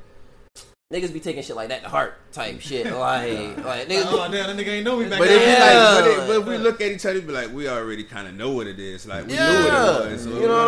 Niggas 0.91 1.11
be 1.11 1.19
taking 1.19 1.41
shit 1.41 1.55
like 1.55 1.69
that 1.69 1.81
to 1.81 1.89
heart 1.89 2.13
type 2.31 2.61
shit. 2.61 2.85
Like, 2.91 3.57
like 3.65 3.87
niggas. 3.87 4.05
Oh, 4.05 4.29
damn, 4.31 4.55
that 4.55 4.63
nigga 4.63 4.73
ain't 4.73 4.85
know 4.85 4.97
me 4.97 5.09
back 5.09 5.17
But, 5.17 5.29
yeah. 5.29 5.95
like, 5.95 6.03
but, 6.03 6.07
it, 6.07 6.27
but 6.27 6.39
if 6.41 6.45
we 6.45 6.57
look 6.57 6.81
at 6.81 6.91
each 6.91 7.03
other, 7.07 7.19
be 7.19 7.31
like, 7.31 7.51
we 7.51 7.67
already 7.67 8.03
kind 8.03 8.27
of 8.27 8.35
know 8.35 8.51
what 8.51 8.67
it 8.67 8.79
is. 8.79 9.07
Like, 9.07 9.25
we 9.25 9.33
yeah. 9.33 9.49
knew 9.49 9.57
what 9.57 10.05
it 10.05 10.11
was. 10.11 10.23
So, 10.23 10.29
you 10.29 10.47
know 10.47 10.65
what, 10.65 10.67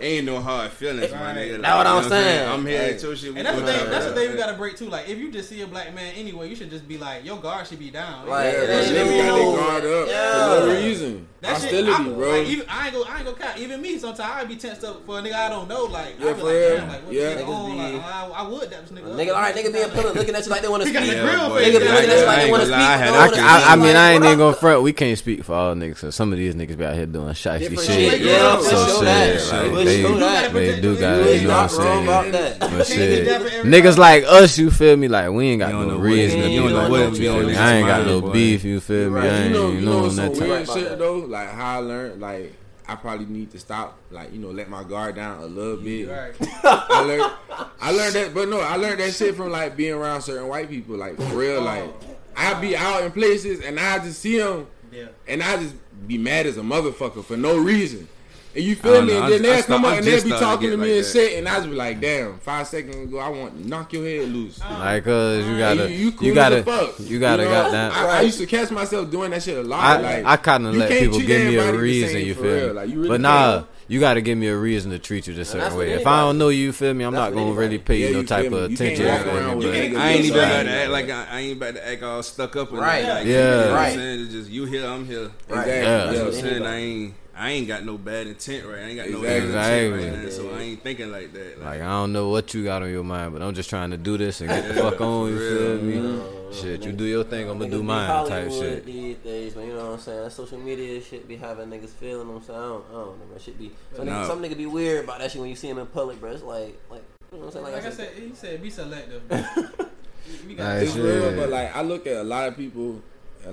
ain't 0.00 0.26
no 0.26 0.40
hard 0.40 0.70
feelings, 0.70 1.12
my 1.12 1.34
nigga. 1.34 1.52
Like, 1.52 1.62
that's 1.62 1.76
what 1.76 1.86
I'm 1.86 2.08
saying. 2.08 2.48
I'm 2.48 2.66
here 2.66 2.82
right. 2.82 2.98
to 2.98 3.16
shit. 3.16 3.36
And 3.36 3.46
that's 3.46 3.58
the 3.58 3.66
thing. 3.66 3.90
That's 3.90 4.06
the 4.06 4.12
thing 4.14 4.30
we 4.30 4.36
gotta 4.36 4.56
break 4.56 4.76
too. 4.76 4.88
Like, 4.88 5.08
if 5.08 5.18
you 5.18 5.30
just 5.30 5.48
see 5.48 5.62
a 5.62 5.66
black 5.66 5.94
man 5.94 6.14
anyway, 6.16 6.48
you 6.48 6.56
should 6.56 6.70
just 6.70 6.86
be 6.86 6.98
like, 6.98 7.24
your 7.24 7.38
guard 7.38 7.66
should 7.66 7.78
be 7.78 7.90
down. 7.90 8.28
Like, 8.28 8.52
yeah, 8.52 8.66
that 8.66 8.84
should 8.86 9.08
be 9.08 9.18
no 9.22 9.56
guard 9.56 9.84
up 9.84 10.08
yeah. 10.08 10.60
for 10.60 10.66
no 10.66 10.74
reason. 10.74 11.28
I'm 11.46 11.60
still 11.60 11.94
I, 11.94 12.02
bro. 12.02 12.30
Like, 12.30 12.46
even, 12.48 12.66
I 12.68 12.86
ain't 12.86 12.94
go. 12.94 13.04
I 13.04 13.16
ain't 13.18 13.26
go. 13.26 13.34
Count. 13.34 13.58
Even 13.58 13.82
me, 13.82 13.98
sometimes 13.98 14.20
I 14.20 14.44
be 14.44 14.56
tensed 14.56 14.84
up 14.84 15.04
for 15.04 15.18
a 15.18 15.22
nigga 15.22 15.34
I 15.34 15.48
don't 15.48 15.68
know. 15.68 15.84
Like, 15.84 16.14
yeah, 16.18 16.30
I 16.30 16.34
for 16.34 16.46
real. 16.46 16.86
Like, 16.86 17.02
yeah. 17.10 17.28
Like, 17.28 18.02
I, 18.02 18.30
I 18.34 18.48
would 18.48 18.70
that 18.70 18.86
nigga. 18.86 19.14
Nigga, 19.14 19.34
all 19.34 19.42
right, 19.42 19.54
nigga, 19.54 19.72
be 19.72 19.80
a 19.80 19.88
pillar 19.88 20.12
looking 20.14 20.34
at 20.34 20.44
you 20.44 20.50
like 20.50 20.62
they 20.62 20.68
want 20.68 20.82
to 20.84 20.88
speak. 20.88 21.00
Nigga, 21.00 21.50
looking 21.50 22.10
at 22.10 22.18
you 22.18 22.26
like 22.26 22.44
they 22.44 22.50
want 22.50 22.62
to 22.62 22.66
speak. 22.66 22.78
I 22.78 23.76
mean, 23.76 23.96
I 23.96 24.12
ain't 24.12 24.24
even 24.24 24.38
gonna 24.38 24.56
front. 24.56 24.82
We 24.82 24.92
can't 24.92 25.18
speak 25.18 25.44
for 25.44 25.54
all 25.54 25.74
niggas. 25.74 26.12
Some 26.12 26.32
of 26.32 26.38
these 26.38 26.54
niggas 26.54 26.76
be 26.76 26.84
out 26.84 26.94
here 26.94 27.06
doing 27.06 27.34
shifty 27.34 27.76
shit. 27.76 28.20
Yeah, 28.20 28.60
so 28.60 29.04
shit. 29.04 29.73
They, 29.74 30.02
do 30.02 30.18
they, 30.18 30.48
they 30.52 30.80
do 30.80 30.98
got 30.98 31.18
it. 31.20 31.42
You 31.42 31.48
know 31.48 31.56
what 31.56 31.80
I'm 31.80 32.32
saying? 32.32 32.58
But 32.60 32.86
shit, 32.86 33.26
niggas 33.64 33.98
like 33.98 34.24
us, 34.24 34.58
you 34.58 34.70
feel 34.70 34.96
me? 34.96 35.08
Like 35.08 35.30
we 35.30 35.48
ain't 35.48 35.60
got 35.60 35.72
no 35.72 35.96
reason 35.96 36.42
to 36.42 36.46
be 36.48 36.60
like 36.60 37.56
I 37.56 37.74
ain't 37.74 37.86
got 37.86 38.06
no 38.06 38.20
beef. 38.20 38.64
You 38.64 38.80
feel 38.80 39.10
me? 39.10 39.20
I 39.20 39.26
ain't 39.26 39.54
you 39.54 39.80
know 39.80 40.08
that 40.08 40.32
weird 40.32 40.68
shit 40.68 40.98
though. 40.98 41.18
Like 41.18 41.50
how 41.50 41.76
I 41.76 41.78
learned, 41.78 42.20
like. 42.20 42.54
I 42.86 42.96
probably 42.96 43.24
need 43.24 43.50
to 43.52 43.58
stop, 43.58 43.98
like 44.10 44.30
you 44.30 44.38
know, 44.38 44.50
let 44.50 44.68
my 44.68 44.84
guard 44.84 45.16
down 45.16 45.42
a 45.42 45.46
little 45.46 45.78
bit. 45.78 46.06
Right. 46.06 46.34
I 46.62 47.00
learned, 47.00 47.32
I 47.80 47.90
learned 47.92 48.14
that, 48.14 48.34
but 48.34 48.46
no, 48.46 48.60
I 48.60 48.76
learned 48.76 49.00
that 49.00 49.14
shit 49.14 49.34
from 49.34 49.50
like 49.50 49.74
being 49.74 49.94
around 49.94 50.20
certain 50.20 50.48
white 50.48 50.68
people, 50.68 50.94
like 50.98 51.16
for 51.16 51.34
real. 51.34 51.62
Like 51.62 51.90
I 52.36 52.52
be 52.60 52.76
out 52.76 53.02
in 53.02 53.10
places 53.10 53.64
and 53.64 53.80
I 53.80 54.00
just 54.00 54.20
see 54.20 54.38
them, 54.38 54.66
yeah. 54.92 55.06
and 55.26 55.42
I 55.42 55.56
just 55.56 55.74
be 56.06 56.18
mad 56.18 56.44
as 56.44 56.58
a 56.58 56.60
motherfucker 56.60 57.24
for 57.24 57.38
no 57.38 57.56
reason. 57.56 58.06
And 58.54 58.64
you 58.64 58.76
feel 58.76 59.02
me? 59.02 59.14
Know, 59.14 59.24
and 59.24 59.32
then 59.32 59.42
they'll 59.42 59.62
come 59.64 59.84
up 59.84 59.98
and 59.98 60.06
they'll 60.06 60.22
be 60.22 60.30
talking 60.30 60.70
to 60.70 60.76
me 60.76 60.90
like 60.90 61.04
and 61.04 61.06
shit, 61.06 61.38
and 61.38 61.48
I'll 61.48 61.64
be 61.64 61.74
like, 61.74 62.00
damn, 62.00 62.38
five 62.38 62.68
seconds 62.68 62.96
ago, 62.96 63.18
I 63.18 63.28
want 63.28 63.60
to 63.60 63.68
knock 63.68 63.92
your 63.92 64.04
head 64.04 64.28
loose. 64.28 64.60
Like, 64.84 65.04
cause 65.04 65.46
you 65.46 65.56
gotta, 65.56 65.90
you, 65.90 65.96
you, 65.96 66.12
cool 66.12 66.28
you, 66.28 66.34
gotta, 66.34 66.62
fuck, 66.62 67.00
you 67.00 67.18
gotta, 67.18 67.44
you 67.44 67.48
know? 67.48 67.90
I, 67.94 68.18
I, 68.18 68.20
used 68.20 68.38
to 68.38 68.46
catch 68.46 68.70
myself 68.70 69.10
doing 69.10 69.30
that 69.30 69.42
shit 69.42 69.56
a 69.56 69.62
lot. 69.62 69.80
I, 69.80 70.00
like, 70.00 70.24
I 70.26 70.36
kind 70.36 70.66
of 70.66 70.74
let 70.74 70.90
people 70.90 71.20
give 71.20 71.46
me 71.46 71.56
a 71.56 71.72
reason. 71.72 72.20
You 72.20 72.34
feel 72.34 72.68
me? 72.68 72.72
Like, 72.72 72.88
really 72.90 73.08
but 73.08 73.20
nah. 73.20 73.64
You 73.86 74.00
gotta 74.00 74.22
give 74.22 74.38
me 74.38 74.46
a 74.48 74.56
reason 74.56 74.90
to 74.92 74.98
treat 74.98 75.26
you 75.26 75.34
this 75.34 75.50
certain 75.50 75.76
way. 75.76 75.92
If 75.92 76.06
I 76.06 76.20
don't 76.20 76.38
know 76.38 76.48
you, 76.48 76.64
you 76.64 76.72
feel 76.72 76.94
me? 76.94 77.04
I'm 77.04 77.12
not 77.12 77.32
gonna 77.32 77.52
really 77.52 77.78
pay 77.78 78.08
you 78.08 78.14
no 78.14 78.22
type 78.22 78.50
of 78.50 78.72
attention. 78.72 79.06
I 79.06 80.12
ain't 80.12 80.24
even 80.24 80.38
about 80.38 80.62
to 80.62 80.70
act 80.70 80.90
like 80.90 81.10
I 81.10 81.40
ain't 81.40 81.56
about 81.56 81.74
to 81.74 81.86
act 81.86 82.02
all 82.02 82.22
stuck 82.22 82.56
up. 82.56 82.72
Right? 82.72 83.26
Yeah. 83.26 83.74
Right. 83.74 83.94
Just 83.94 84.50
you 84.50 84.64
here, 84.64 84.86
I'm 84.86 85.04
here. 85.06 85.30
Right. 85.48 85.66
Yeah. 85.66 85.82
That's 85.82 86.18
what 86.18 86.26
I'm 86.26 86.32
saying. 86.32 86.62
I 86.62 86.76
ain't. 86.76 87.14
I 87.36 87.50
ain't 87.50 87.66
got 87.66 87.84
no 87.84 87.98
bad 87.98 88.26
intent, 88.26 88.66
right? 88.66 88.78
I 88.78 88.82
ain't 88.82 88.96
got 88.96 89.10
no 89.10 89.22
exactly. 89.24 90.04
intent 90.04 90.24
right 90.24 90.32
so 90.32 90.54
I 90.54 90.60
ain't 90.60 90.82
thinking 90.82 91.10
like 91.10 91.32
that. 91.32 91.58
Like, 91.58 91.66
like, 91.66 91.80
I 91.80 91.90
don't 91.90 92.12
know 92.12 92.28
what 92.28 92.54
you 92.54 92.62
got 92.62 92.82
on 92.82 92.90
your 92.90 93.02
mind, 93.02 93.32
but 93.32 93.42
I'm 93.42 93.54
just 93.54 93.68
trying 93.68 93.90
to 93.90 93.96
do 93.96 94.16
this 94.16 94.40
and 94.40 94.50
get 94.50 94.68
the 94.68 94.74
fuck 94.82 95.00
on. 95.00 95.30
You 95.30 95.38
feel 95.38 95.82
me? 95.82 96.22
Shit, 96.52 96.84
you 96.84 96.92
do 96.92 97.04
your 97.04 97.24
thing, 97.24 97.50
I'm 97.50 97.58
gonna 97.58 97.70
do 97.70 97.82
mine. 97.82 98.28
Type 98.28 98.50
shit. 98.50 98.86
These 98.86 99.16
days, 99.16 99.56
man, 99.56 99.66
you 99.66 99.72
know 99.72 99.86
what 99.86 99.92
I'm 99.94 100.00
saying? 100.00 100.22
That 100.22 100.30
social 100.30 100.58
media 100.58 101.00
shit 101.00 101.26
be 101.26 101.36
having 101.36 101.68
niggas 101.68 101.88
feeling 101.88 102.28
them. 102.28 102.40
So 102.42 102.54
I 102.54 102.58
don't, 102.58 102.84
I 102.90 102.92
don't 102.92 103.18
know, 103.18 103.26
man. 103.30 103.38
Shit 103.40 103.58
be 103.58 103.72
some, 103.94 104.06
no. 104.06 104.12
nigga, 104.12 104.26
some 104.28 104.42
nigga 104.42 104.56
be 104.56 104.66
weird 104.66 105.04
about 105.04 105.18
that 105.18 105.32
shit 105.32 105.40
when 105.40 105.50
you 105.50 105.56
see 105.56 105.68
him 105.68 105.78
in 105.78 105.86
public, 105.86 106.20
bro. 106.20 106.30
It's 106.30 106.44
like, 106.44 106.80
like, 106.88 107.02
you 107.32 107.38
know 107.38 107.46
what 107.46 107.46
I'm 107.46 107.52
saying? 107.52 107.64
Like, 107.64 107.74
like 107.74 107.84
I, 107.84 107.90
said, 107.90 108.10
I 108.10 108.14
said, 108.14 108.22
he 108.22 108.34
said, 108.34 108.62
be 108.62 108.70
selective. 108.70 109.22
we 110.46 110.54
got 110.54 110.64
nice, 110.64 110.94
real, 110.94 111.34
but 111.34 111.48
like 111.48 111.74
I 111.74 111.82
look 111.82 112.06
at 112.06 112.16
a 112.16 112.24
lot 112.24 112.48
of 112.48 112.56
people 112.56 113.02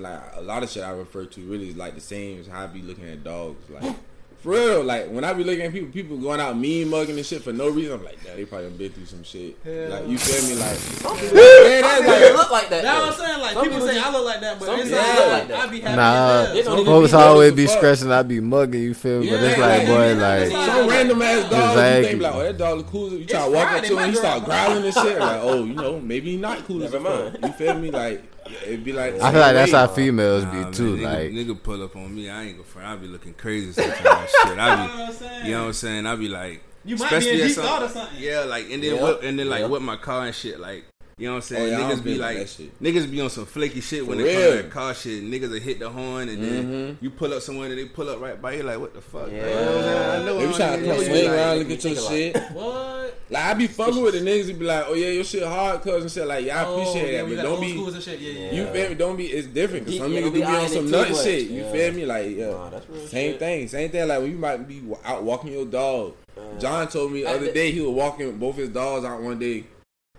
like 0.00 0.20
a 0.34 0.40
lot 0.40 0.62
of 0.62 0.70
shit 0.70 0.82
I 0.82 0.90
refer 0.90 1.24
to 1.24 1.40
really 1.42 1.68
is 1.68 1.76
like 1.76 1.94
the 1.94 2.00
same 2.00 2.40
as 2.40 2.46
how 2.46 2.64
I 2.64 2.66
be 2.66 2.82
looking 2.82 3.08
at 3.08 3.24
dogs. 3.24 3.68
Like 3.70 3.94
for 4.42 4.50
real, 4.50 4.82
like 4.82 5.08
when 5.08 5.22
I 5.22 5.32
be 5.34 5.44
looking 5.44 5.62
at 5.62 5.72
people, 5.72 5.88
people 5.92 6.16
going 6.16 6.40
out 6.40 6.58
mean 6.58 6.90
mugging 6.90 7.16
and 7.16 7.24
shit 7.24 7.42
for 7.42 7.52
no 7.52 7.68
reason. 7.68 7.92
I'm 7.92 8.04
like, 8.04 8.18
nah, 8.26 8.34
they 8.34 8.44
probably 8.44 8.70
been 8.70 8.90
through 8.90 9.06
some 9.06 9.22
shit. 9.22 9.56
Like 9.64 10.08
you 10.08 10.18
feel 10.18 10.48
me? 10.50 10.60
Like 10.60 10.76
some 10.76 11.16
people, 11.20 11.36
man, 11.36 11.82
that's 11.82 12.06
like, 12.08 12.32
look 12.32 12.50
like 12.50 12.68
that. 12.70 12.82
That's 12.82 13.00
what 13.00 13.20
I'm 13.20 13.26
saying. 13.26 13.40
Like 13.40 13.52
some 13.52 13.62
people, 13.62 13.80
say 13.86 13.94
just, 13.94 14.06
I 14.06 14.12
look 14.12 14.24
like 14.24 14.40
that, 14.40 14.58
but 14.58 14.66
some 14.66 14.76
people 14.82 14.90
yeah. 14.90 15.14
look 15.14 15.28
like 15.28 15.48
that. 15.48 15.58
I 15.60 15.70
be 15.70 15.80
happy. 15.80 15.96
Nah, 15.96 16.76
nah 16.76 16.84
folks 16.84 17.12
always 17.12 17.52
be 17.52 17.68
scratching. 17.68 18.10
I 18.10 18.22
be 18.24 18.40
mugging. 18.40 18.82
You 18.82 18.94
feel 18.94 19.20
me? 19.20 19.30
Yeah, 19.30 19.36
but 19.36 19.44
it's 19.44 19.58
like, 19.60 19.86
boy, 19.86 20.14
like 20.16 20.48
some 20.48 20.88
random 20.88 21.22
ass 21.22 21.48
dog. 21.48 21.70
Exactly. 21.70 22.00
You 22.00 22.08
think 22.08 22.22
like, 22.22 22.34
oh, 22.34 22.42
that 22.42 22.58
dog 22.58 22.78
look 22.78 22.86
cool. 22.88 23.12
You 23.12 23.24
try 23.24 23.44
to 23.44 23.50
walk 23.52 23.72
up 23.72 23.84
to 23.84 23.96
him, 23.96 24.10
he 24.10 24.16
start 24.16 24.44
growling 24.44 24.84
and 24.84 24.94
shit. 24.94 25.18
Like, 25.20 25.40
oh, 25.40 25.62
you 25.62 25.74
know, 25.74 26.00
maybe 26.00 26.32
he 26.32 26.36
not 26.36 26.64
cool 26.64 26.82
as 26.82 26.94
a 26.94 27.00
fuck. 27.00 27.40
You 27.40 27.52
feel 27.52 27.78
me? 27.78 27.92
Like 27.92 28.31
it 28.64 28.84
be 28.84 28.92
like 28.92 29.14
I 29.20 29.30
feel 29.30 29.40
like 29.40 29.54
that's 29.54 29.72
how 29.72 29.86
females 29.86 30.44
be 30.46 30.64
too. 30.76 30.96
Like 30.96 31.30
nigga 31.30 31.60
pull 31.60 31.82
up 31.82 31.96
on 31.96 32.14
me, 32.14 32.28
I 32.28 32.44
ain't 32.44 32.56
gonna 32.56 32.64
front. 32.64 32.88
I 32.88 32.96
be 32.96 33.06
looking 33.06 33.34
crazy 33.34 33.72
sometimes. 33.72 34.30
shit, 34.42 34.58
I 34.58 34.86
be, 34.86 35.46
you 35.46 35.52
know 35.52 35.60
what 35.60 35.66
I'm 35.68 35.72
saying? 35.72 36.06
I 36.06 36.16
be 36.16 36.28
like, 36.28 36.62
you 36.84 36.96
might 36.96 37.10
be 37.10 37.30
in 37.30 37.48
deep 37.48 37.56
thought 37.56 37.82
or 37.82 37.88
something. 37.88 38.18
Yeah, 38.18 38.40
like 38.40 38.70
and 38.70 38.82
then 38.82 38.96
yep. 38.96 39.22
and 39.22 39.38
then 39.38 39.48
like 39.48 39.68
yep. 39.68 39.82
my 39.82 39.96
car 39.96 40.26
and 40.26 40.34
shit, 40.34 40.60
like 40.60 40.84
you 41.18 41.28
know 41.28 41.34
what 41.34 41.50
I'm 41.50 41.56
oh, 41.56 41.58
saying? 41.58 41.74
Oh, 41.74 41.78
yeah, 41.78 41.94
niggas 41.94 42.04
be 42.04 42.14
like, 42.16 42.36
niggas 42.36 43.10
be 43.10 43.20
on 43.20 43.30
some 43.30 43.46
flaky 43.46 43.80
shit 43.80 44.06
when 44.06 44.18
they 44.18 44.34
come 44.34 44.64
to 44.64 44.68
car 44.70 44.94
shit. 44.94 45.22
Niggas 45.22 45.50
will 45.50 45.60
hit 45.60 45.78
the 45.78 45.88
horn 45.90 46.28
and 46.28 46.42
then 46.42 46.64
mm-hmm. 46.64 47.04
you 47.04 47.10
pull 47.10 47.32
up 47.32 47.42
somewhere 47.42 47.68
and 47.68 47.78
they 47.78 47.84
pull 47.84 48.08
up 48.08 48.20
right 48.20 48.40
by 48.40 48.54
you 48.54 48.62
like, 48.62 48.80
what 48.80 48.94
the 48.94 49.00
fuck? 49.00 49.30
Yeah. 49.30 49.42
Like, 49.42 49.50
you 49.50 49.54
know 49.54 49.76
what 49.76 49.84
I'm 49.84 49.84
saying? 49.84 50.22
I 50.22 50.24
know. 50.24 50.38
They 50.38 50.46
be 50.46 50.54
trying 50.54 50.82
to 50.82 51.04
swing 51.04 51.30
around, 51.30 51.58
look 51.58 51.70
at 51.70 51.84
your 51.84 51.96
shit. 51.96 52.36
What? 52.52 53.11
Like 53.30 53.44
I 53.44 53.54
be 53.54 53.66
fucking 53.66 54.02
with 54.02 54.14
the 54.14 54.20
niggas 54.20 54.50
and 54.50 54.58
be 54.58 54.66
like, 54.66 54.84
oh 54.88 54.94
yeah, 54.94 55.08
your 55.08 55.24
shit 55.24 55.42
hard, 55.42 55.80
cuz 55.80 56.02
and 56.02 56.10
shit. 56.10 56.26
Like 56.26 56.44
y'all 56.44 56.66
oh, 56.66 56.80
appreciate 56.80 57.12
yeah, 57.12 57.22
that, 57.22 57.36
but 57.36 57.42
don't 57.42 57.60
be, 57.60 57.68
yeah, 57.68 58.52
you 58.52 58.66
feel 58.66 58.88
me? 58.90 58.94
Don't 58.94 59.16
be. 59.16 59.26
It's 59.26 59.48
different. 59.48 59.86
Cause 59.86 59.96
some 59.96 60.12
niggas 60.12 60.24
do 60.24 60.30
be 60.32 60.42
on 60.42 60.68
some 60.68 60.90
nut 60.90 61.16
shit. 61.16 61.48
You 61.48 61.64
feel 61.70 61.92
me? 61.92 62.04
Like 62.04 62.36
yeah, 62.36 62.80
same 63.06 63.38
thing, 63.38 63.68
same 63.68 63.90
thing. 63.90 64.06
Like 64.06 64.20
when 64.20 64.30
you 64.30 64.38
might 64.38 64.68
be 64.68 64.82
out 65.04 65.22
walking 65.22 65.52
your 65.52 65.66
dog. 65.66 66.14
John 66.58 66.88
told 66.88 67.12
me 67.12 67.22
the 67.22 67.28
other 67.28 67.52
day 67.52 67.70
he 67.70 67.80
was 67.80 67.90
walking 67.90 68.36
both 68.38 68.56
his 68.56 68.68
dogs 68.70 69.04
out 69.04 69.22
one 69.22 69.38
day. 69.38 69.64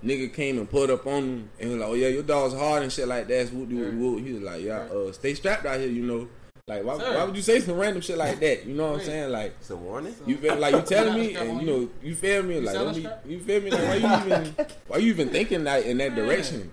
Nigga 0.04 0.34
came 0.34 0.58
and 0.58 0.70
pulled 0.70 0.90
up 0.90 1.08
on 1.08 1.24
him 1.24 1.50
and 1.60 1.70
was 1.72 1.80
like, 1.80 1.90
"Oh 1.90 1.94
yeah, 1.94 2.10
your 2.10 2.24
dog's 2.24 2.54
hard 2.54 2.84
and 2.84 2.92
shit 2.92 3.08
like 3.08 3.28
that." 3.28 3.54
Whoop, 3.54 3.70
do 3.70 3.92
whoop. 3.92 4.26
He 4.26 4.34
was 4.34 4.44
like, 4.44 4.62
"Yeah, 4.62 4.80
uh, 4.80 5.12
stay 5.14 5.34
strapped 5.34 5.66
out 5.66 5.80
here, 5.80 5.88
you 5.88 6.04
know." 6.04 6.28
Like, 6.66 6.86
why, 6.86 6.96
why, 6.96 7.26
would 7.26 7.36
you 7.36 7.42
say 7.42 7.60
some 7.60 7.76
random 7.76 8.02
shit 8.02 8.18
like 8.18 8.40
that? 8.40 8.66
You 8.66 8.74
know 8.74 8.92
what 8.92 9.02
I'm 9.02 9.06
saying? 9.06 9.32
Like, 9.34 9.54
it's 9.60 9.70
a 9.70 9.76
warning. 9.76 10.16
You 10.26 10.38
feel 10.38 10.56
like 10.56 10.74
you 10.74 10.82
telling 10.84 11.14
me, 11.14 11.36
and 11.36 11.60
you 11.60 11.68
know, 11.68 11.90
you 12.02 12.16
feel 12.16 12.42
me, 12.42 12.62
like, 12.62 12.74
don't 12.74 12.96
you 13.26 13.40
feel 13.42 13.62
me, 13.62 13.70
like, 13.70 13.82
why 13.82 13.96
you 13.96 14.26
even, 14.26 14.56
why 14.88 14.98
you 15.00 15.10
even 15.10 15.28
thinking 15.28 15.66
like 15.66 15.86
in 15.86 15.98
that 15.98 16.16
direction? 16.16 16.72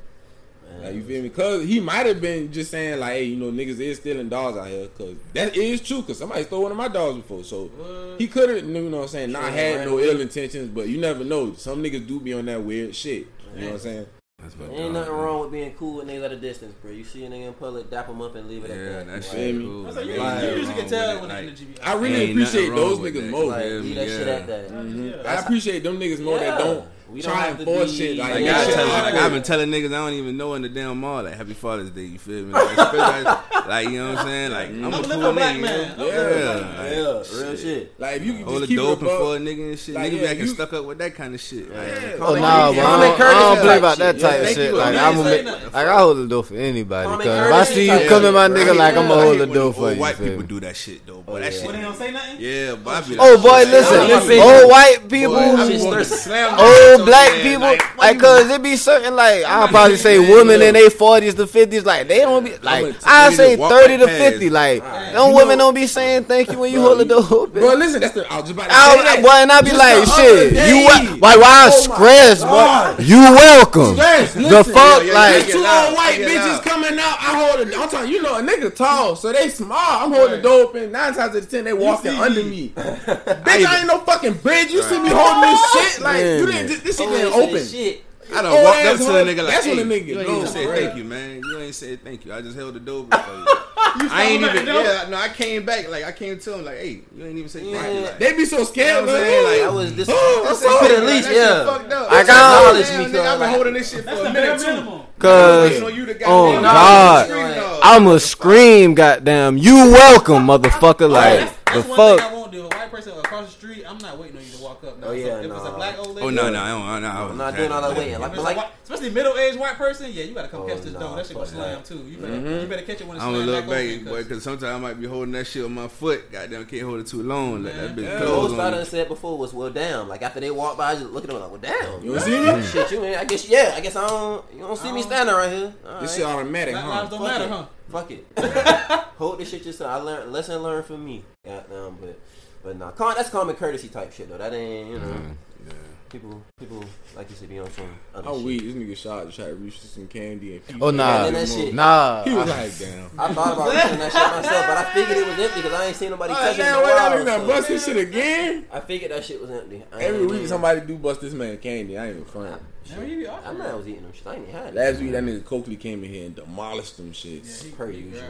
Like, 0.81 0.95
you 0.95 1.03
feel 1.03 1.25
me? 1.25 1.29
Cause 1.31 1.65
he 1.65 1.81
might 1.81 2.07
have 2.07 2.21
been 2.21 2.53
just 2.53 2.71
saying 2.71 3.01
like, 3.01 3.15
hey, 3.15 3.25
you 3.25 3.37
know, 3.37 3.51
niggas 3.51 3.81
is 3.81 3.99
stealing 3.99 4.29
dogs 4.29 4.57
out 4.57 4.69
here. 4.69 4.87
Cause 4.97 5.17
that 5.33 5.57
is 5.57 5.81
true. 5.81 6.03
Cause 6.03 6.19
somebody 6.19 6.45
stole 6.45 6.63
one 6.63 6.71
of 6.71 6.79
my 6.79 6.87
dogs 6.87 7.17
before, 7.17 7.43
so 7.43 7.65
what? 7.65 8.21
he 8.21 8.29
could 8.29 8.49
have, 8.49 8.65
you 8.65 8.89
know, 8.89 8.99
what 8.99 9.03
I'm 9.03 9.09
saying, 9.09 9.33
not 9.33 9.53
had 9.53 9.89
no 9.89 9.99
ill 9.99 10.21
intentions. 10.21 10.69
But 10.69 10.89
you 10.89 10.99
never 10.99 11.25
know. 11.25 11.55
Some 11.55 11.83
niggas 11.83 12.07
do 12.07 12.21
be 12.21 12.33
on 12.33 12.45
that 12.47 12.63
weird 12.63 12.95
shit. 12.95 13.27
You 13.57 13.63
know 13.63 13.67
what 13.67 13.73
I'm 13.73 13.79
saying? 13.81 14.07
That's 14.43 14.55
Ain't 14.73 14.93
nothing 14.93 15.13
wrong 15.13 15.41
with 15.41 15.53
being 15.53 15.73
cool 15.75 15.97
with 15.97 16.09
niggas 16.09 16.25
at 16.25 16.33
a 16.33 16.37
distance, 16.37 16.75
bro. 16.81 16.91
You 16.91 17.05
see 17.05 17.25
a 17.25 17.31
nigga 17.31 17.49
in 17.49 17.55
public, 17.55 17.91
dap 17.91 18.09
him 18.09 18.23
up 18.23 18.35
and 18.35 18.49
leave 18.49 18.65
it 18.65 18.71
yeah, 18.71 18.75
at 18.75 18.79
that. 18.79 19.07
Yeah, 19.07 19.17
that 19.17 19.25
shit 19.25 19.61
cool. 19.61 19.83
Like, 19.83 20.05
you, 20.07 20.59
usually 20.59 20.75
can 20.75 20.89
tell 20.89 21.21
when 21.21 21.29
like, 21.29 21.59
I 21.83 21.95
really 21.95 22.31
appreciate 22.31 22.69
those 22.71 22.99
niggas 22.99 23.31
more. 23.31 23.45
Like, 23.45 23.65
leave 23.65 23.95
that 23.95 24.09
yeah. 24.09 24.19
shit 24.19 24.29
at 24.29 24.47
that. 24.47 24.69
Mm-hmm. 24.69 25.27
I 25.27 25.35
appreciate 25.35 25.83
them 25.83 26.01
niggas 26.01 26.21
more 26.21 26.39
yeah. 26.39 26.57
that 26.57 26.59
don't 26.59 26.89
we 27.13 27.23
don't 27.23 27.33
trying 27.33 27.57
force 27.57 27.93
shit. 27.93 28.17
Like, 28.17 28.35
like. 28.35 28.45
I 28.45 28.73
tell, 28.73 28.87
like 28.87 29.15
I've 29.15 29.33
been 29.33 29.43
telling 29.43 29.69
niggas 29.71 29.87
I 29.87 29.89
don't 29.89 30.13
even 30.13 30.37
know 30.37 30.55
in 30.55 30.63
the 30.63 30.69
damn 30.69 30.99
mall 31.01 31.25
like 31.25 31.35
Happy 31.35 31.55
Father's 31.55 31.91
Day. 31.91 32.05
You 32.05 32.19
feel 32.19 32.45
me? 32.45 32.53
Like, 32.53 32.77
like, 33.67 33.89
you 33.89 33.99
know 33.99 34.11
what 34.11 34.19
I'm 34.19 34.27
saying? 34.27 34.53
Like 34.53 34.69
I'm, 34.69 34.85
I'm 34.85 34.95
a 34.95 35.03
cool 35.03 35.33
black 35.33 35.57
nigga. 35.57 35.61
Man. 35.61 35.99
Yeah, 35.99 36.07
yeah, 36.07 36.55
like, 36.55 36.93
yeah, 36.93 37.43
real 37.43 37.57
shit. 37.57 38.01
Like 38.01 38.17
if 38.17 38.25
you 38.25 38.33
can 38.35 38.43
hold 38.45 38.61
just 38.61 38.73
a 38.73 38.77
door 38.77 38.93
a 38.93 39.39
nigga 39.39 39.71
and 39.71 39.79
shit, 39.79 39.95
like, 39.97 40.13
nigga 40.13 40.23
yeah, 40.23 40.31
acting 40.31 40.47
stuck 40.47 40.73
up 40.73 40.85
with 40.85 40.99
that 40.99 41.15
kind 41.15 41.35
of 41.35 41.41
shit. 41.41 41.69
Like, 41.75 42.21
oh 42.21 42.35
no, 42.35 42.41
nah, 42.41 42.69
I 42.69 42.73
don't, 42.73 43.21
I 43.21 43.33
don't 43.33 43.61
play 43.61 43.79
about 43.79 43.99
that 43.99 44.21
type 44.21 44.43
of 44.43 44.49
shit. 44.49 44.75
Like 44.75 44.97
I'm 44.97 45.19
like 45.19 45.75
I 45.75 45.99
hold 45.99 46.19
the 46.19 46.29
door 46.29 46.45
for 46.45 46.57
anybody. 46.57 47.17
Because 47.17 47.47
if 47.47 47.53
I 47.53 47.65
see 47.65 47.85
you 47.87 48.09
coming, 48.09 48.33
my 48.35 48.49
nigga, 48.49 48.77
like 48.77 48.97
I'm 48.97 49.09
gonna 49.09 49.21
hold 49.21 49.39
the 49.41 49.47
door 49.47 49.73
for 49.73 49.93
you. 49.93 50.01
White 50.01 50.17
people 50.17 50.43
do 50.43 50.61
that 50.61 50.77
shit 50.77 51.05
though, 51.07 51.23
boy. 51.23 51.33
Oh, 51.33 51.41
that 51.41 51.53
shit. 51.53 51.73
They 51.73 51.81
don't 51.81 51.97
say 51.97 52.13
nothing. 52.13 52.37
Yeah, 52.39 52.77
but 52.77 53.05
oh 53.19 53.43
boy, 53.43 53.69
listen, 53.69 54.39
old 54.39 54.71
white 54.71 55.09
people, 55.09 55.35
old 55.37 57.00
black 57.05 57.37
yeah, 57.37 57.43
people, 57.43 57.97
like, 57.99 58.19
cause 58.19 58.47
mean? 58.47 58.61
it 58.61 58.63
be 58.63 58.77
certain 58.77 59.17
like 59.17 59.45
I'll 59.45 59.69
probably 59.69 59.97
say 59.97 60.19
women 60.19 60.63
in 60.63 60.75
their 60.75 60.91
forties 60.91 61.35
to 61.35 61.47
fifties, 61.47 61.85
like 61.85 62.09
they 62.09 62.19
don't 62.19 62.45
be 62.45 62.57
like 62.59 62.95
I 63.05 63.33
say 63.33 63.57
thirty 63.57 63.97
to 63.99 64.07
fifty, 64.07 64.51
like 64.51 64.83
them 64.83 65.35
women 65.35 65.59
don't 65.59 65.75
be 65.75 65.87
saying 65.87 66.25
thank 66.25 66.51
you 66.51 66.59
when 66.59 66.73
you 66.73 66.81
hold 66.81 66.99
the 66.99 67.05
door 67.05 67.25
open. 67.31 67.61
Bro, 67.61 67.75
listen, 67.75 68.01
that's 68.01 68.15
the 68.15 68.31
I 68.31 68.41
was 68.41 68.51
about 68.51 68.69
to 68.69 68.75
say 68.75 69.43
and 69.43 69.53
I 69.53 69.61
be 69.63 69.73
like, 69.73 70.07
shit, 70.07 70.53
you 70.69 70.85
like 70.85 71.21
why, 71.21 71.37
why 71.37 71.71
oh 71.73 71.81
stress, 71.81 72.41
bro? 72.43 72.97
You 72.99 73.21
welcome. 73.33 73.97
The 73.97 74.65
fuck, 74.65 75.05
like 75.13 75.47
two 75.47 75.59
old 75.59 75.95
white 75.95 76.19
bitches 76.21 76.63
coming 76.63 76.99
out. 76.99 77.17
I 77.21 77.37
hold 77.37 77.67
it. 77.67 77.75
I'm 77.77 77.89
talking, 77.89 78.11
you 78.11 78.23
know, 78.23 78.39
a 78.39 78.43
nigga 78.43 78.75
tall, 78.75 79.17
so 79.17 79.33
they 79.33 79.49
small. 79.49 79.77
I'm 79.79 80.13
holding 80.13 80.37
the 80.37 80.43
door 80.43 80.63
open. 80.63 80.93
Nine 80.93 81.15
times 81.15 81.19
out 81.19 81.37
of 81.37 81.51
ten, 81.51 81.65
they 81.65 81.73
walking 81.73 82.13
under 82.13 82.43
me. 82.43 82.69
Bitch, 82.77 83.67
I 83.67 83.79
ain't 83.79 83.87
no 83.87 84.01
fucking 84.01 84.35
bridge. 84.35 84.71
You 84.71 84.83
see 84.83 85.01
me 85.01 85.11
holding 85.11 85.51
this 85.51 85.73
shit 85.73 86.03
like 86.03 86.25
you 86.25 86.47
didn't. 86.47 86.90
This 86.91 86.99
shit 86.99 87.09
been 87.09 87.33
open. 87.33 87.65
Shit. 87.65 88.05
I 88.35 88.43
don't 88.43 88.65
walk 88.65 88.77
up 88.77 88.97
to 88.99 89.05
a 89.05 89.25
nigga 89.25 89.45
like, 89.45 89.55
that's 89.55 89.67
hey, 89.67 89.77
when 89.77 89.91
a 89.91 89.95
nigga 89.95 90.07
you 90.07 90.21
ain't 90.21 90.29
even 90.29 90.47
said 90.47 90.69
right. 90.69 90.85
thank 90.85 90.97
you, 90.97 91.05
man. 91.05 91.41
You 91.43 91.59
ain't 91.59 91.75
said 91.75 92.03
thank 92.03 92.25
you. 92.25 92.33
I 92.33 92.41
just 92.41 92.57
held 92.57 92.75
the 92.75 92.81
door 92.81 93.07
for 93.11 93.17
you. 93.17 93.39
you 94.03 94.09
I 94.11 94.29
ain't 94.31 94.43
even. 94.43 94.67
Yeah, 94.67 95.07
no, 95.09 95.17
I 95.17 95.29
came 95.29 95.65
back. 95.65 95.89
Like 95.89 96.05
I 96.05 96.13
came 96.13 96.39
to 96.39 96.55
him. 96.55 96.65
Like, 96.65 96.79
hey, 96.79 97.01
you 97.15 97.27
ain't 97.27 97.39
even 97.39 97.49
say 97.49 97.65
yeah. 97.65 97.81
thank 97.81 97.95
you. 97.95 98.01
Like, 98.03 98.19
they 98.19 98.37
be 98.37 98.45
so 98.45 98.65
scared, 98.65 99.01
you 99.01 99.07
know 99.07 99.21
man. 99.21 99.45
Like, 99.45 99.63
I 99.63 99.75
was 99.75 99.95
this. 99.95 100.09
Oh, 100.11 100.43
that's 100.45 100.61
so 100.61 100.85
at 100.85 101.05
least, 101.05 101.29
like, 101.29 101.37
yeah. 101.37 101.97
Up. 101.99 102.13
I 102.13 102.25
got 102.25 102.67
all 102.67 102.75
this. 102.75 102.91
Nigga, 102.91 103.27
I've 103.27 103.39
been 103.39 103.51
holding 103.51 103.75
this 103.75 103.91
shit 103.91 104.05
for 104.05 104.11
a 104.11 104.33
minute 104.33 104.61
too. 104.61 105.01
Cause 105.19 105.83
oh 106.25 106.63
God, 106.63 107.81
I'ma 107.83 108.17
scream, 108.19 108.95
goddamn! 108.95 109.59
You 109.59 109.75
welcome, 109.75 110.47
motherfucker! 110.47 111.11
Like 111.11 111.49
the 111.73 111.83
fuck. 111.83 112.21
I 112.21 112.33
won't 112.33 112.53
do. 112.53 112.65
A 112.65 112.69
white 112.69 112.91
person 112.91 113.13
across 113.19 113.47
the 113.47 113.53
street, 113.53 113.85
I'm 113.87 113.99
not 113.99 114.19
waiting 114.19 114.39
on 114.39 114.45
you 114.45 114.51
to 114.51 114.63
walk 114.63 114.83
up. 114.83 114.97
Oh 115.03 115.13
yeah, 115.13 115.41
if 115.41 115.51
it's 115.51 115.65
a 115.65 115.73
black 115.73 115.99
Oh 116.21 116.31
no, 116.31 116.51
no, 116.51 116.51
no, 116.51 117.01
no, 117.01 117.09
I'm 117.09 117.37
not 117.37 117.57
doing 117.57 117.73
all 117.73 117.81
that 117.81 117.97
waiting. 117.97 118.19
Like, 118.19 118.37
like 118.37 118.67
especially 118.83 119.11
middle 119.11 119.37
aged 119.37 119.59
white 119.59 119.77
person, 119.77 120.11
yeah, 120.13 120.25
you 120.25 120.35
gotta 120.35 120.49
come 120.49 120.63
oh, 120.63 120.67
catch 120.67 120.83
this 120.83 120.93
dog. 120.93 121.17
That 121.17 121.27
shit 121.27 121.37
gonna 121.37 121.47
slam 121.49 121.83
too. 121.83 121.99
You 121.99 122.17
better, 122.19 122.33
mm-hmm. 122.33 122.61
you 122.61 122.67
better 122.67 122.83
catch 122.83 123.01
it 123.01 123.07
when 123.07 123.17
it's 123.17 123.25
slam 123.25 123.47
back 123.47 123.65
over. 123.65 124.05
boy, 124.05 124.23
because 124.23 124.43
sometimes 124.43 124.65
I 124.65 124.79
might 124.79 125.01
be 125.01 125.07
holding 125.07 125.33
that 125.33 125.47
shit 125.47 125.63
with 125.63 125.73
my 125.73 125.89
foot. 125.89 126.31
Goddamn, 126.31 126.67
can't 126.67 126.83
hold 126.83 127.01
it 127.01 127.07
too 127.07 127.23
long. 127.23 127.63
Let 127.63 127.75
that 127.75 127.97
bitch 127.97 128.19
close. 128.19 128.51
What 128.51 128.61
I 128.61 128.71
done 128.71 128.85
said 128.87 129.09
before 129.09 129.39
was, 129.39 129.53
well, 129.55 129.71
damn. 129.71 130.09
Like 130.09 130.23
after 130.23 130.41
they 130.41 130.51
walk 130.51 130.77
by, 130.77 130.93
I 130.93 130.95
just 130.95 131.07
look 131.07 131.25
at 131.25 131.31
them 131.31 131.41
like, 131.41 131.51
well, 131.51 131.61
damn. 131.61 132.05
You 132.05 132.13
don't 132.13 132.21
see 132.21 132.39
me? 132.39 132.63
Shit, 132.63 132.91
you. 132.91 133.05
I 133.05 133.25
guess 133.25 133.49
yeah. 133.49 133.75
I 133.77 133.81
guess 133.81 133.97
I 133.97 134.07
don't. 134.07 134.45
You 134.53 134.61
don't 134.61 134.79
see 134.79 134.93
me 134.93 135.03
standing 135.03 135.35
right 135.35 135.53
here. 135.53 135.75
This 136.01 136.17
shit 136.17 136.25
automatic, 136.25 136.75
huh? 136.75 137.07
Don't 137.07 137.23
matter, 137.23 137.49
huh? 137.49 137.67
Fuck 137.91 138.11
it. 138.13 138.25
Hold 139.19 139.41
this 139.41 139.51
shit 139.51 139.67
yourself. 139.67 139.91
I 139.91 139.97
learned 139.97 140.33
lesson 140.33 140.63
learned 140.63 140.87
from 140.87 141.05
me. 141.05 141.25
Goddamn, 141.45 141.97
but 142.01 142.19
but 142.63 142.77
nah, 142.77 142.91
that's 142.91 143.31
common 143.31 143.57
courtesy 143.57 143.89
type 143.89 144.13
shit 144.13 144.29
though. 144.29 144.39
That 144.39 144.53
ain't 144.53 144.91
you 144.91 144.99
know. 144.99 145.07
Mm, 145.07 145.35
yeah 145.67 145.73
people, 146.11 146.43
people 146.59 146.85
like 147.17 147.31
you 147.31 147.37
said, 147.37 147.49
be 147.49 147.59
on 147.59 147.71
some. 147.71 147.87
Other 148.15 148.29
oh, 148.29 148.37
shit. 148.37 148.45
weed! 148.45 148.61
This 148.61 148.75
nigga 148.75 148.97
shot 148.97 149.25
just 149.27 149.37
tried 149.37 149.47
to 149.47 149.55
reach 149.55 149.79
for 149.79 149.87
some 149.87 150.07
candy 150.09 150.57
and. 150.57 150.67
People 150.67 150.89
oh 150.89 150.91
nah, 150.91 151.27
and 151.27 151.37
that 151.37 151.49
shit, 151.49 151.75
nah. 151.75 152.25
He 152.25 152.35
was 152.35 152.49
like, 152.49 152.79
damn. 152.79 153.11
I 153.19 153.33
thought 153.33 153.53
about 153.55 153.71
reaching 153.71 153.99
that 153.99 154.13
shit 154.13 154.45
myself, 154.45 154.67
but 154.67 154.77
I 154.77 154.85
figured 154.93 155.17
it 155.17 155.29
was 155.29 155.39
empty 155.39 155.63
because 155.63 155.81
I 155.81 155.87
ain't 155.87 155.97
seen 155.97 156.11
nobody 156.11 156.35
touch 156.35 156.55
it. 156.55 156.59
Damn, 156.59 156.85
wait 156.85 156.93
up! 156.93 157.19
You 157.19 157.25
gonna 157.25 157.47
bust 157.47 157.69
this 157.69 157.85
shit 157.85 157.97
again? 157.97 158.67
I 158.73 158.81
figured 158.81 159.11
that 159.13 159.25
shit 159.25 159.41
was 159.41 159.51
empty. 159.51 159.83
Every 159.93 160.27
week 160.27 160.47
somebody 160.47 160.81
do 160.81 160.97
bust 160.99 161.21
this 161.21 161.33
man 161.33 161.57
candy. 161.59 161.97
I 161.97 162.07
ain't 162.07 162.17
even 162.17 162.27
funny. 162.27 162.57
Shit. 162.85 162.99
I 162.99 163.53
mean, 163.53 163.63
I 163.63 163.75
was 163.75 163.87
eating 163.87 164.03
them 164.03 164.13
shit. 164.13 164.27
I 164.27 164.35
ain't 164.37 164.49
had. 164.49 164.75
Last 164.75 165.01
week, 165.01 165.13
that 165.13 165.23
nigga 165.23 165.45
Coakley 165.45 165.77
came 165.77 166.03
in 166.03 166.11
here 166.11 166.27
and 166.27 166.35
demolished 166.35 166.97
them 166.97 167.13
shits. 167.13 167.65
Yeah, 167.65 167.77
per 167.77 167.91
usual. 167.91 168.23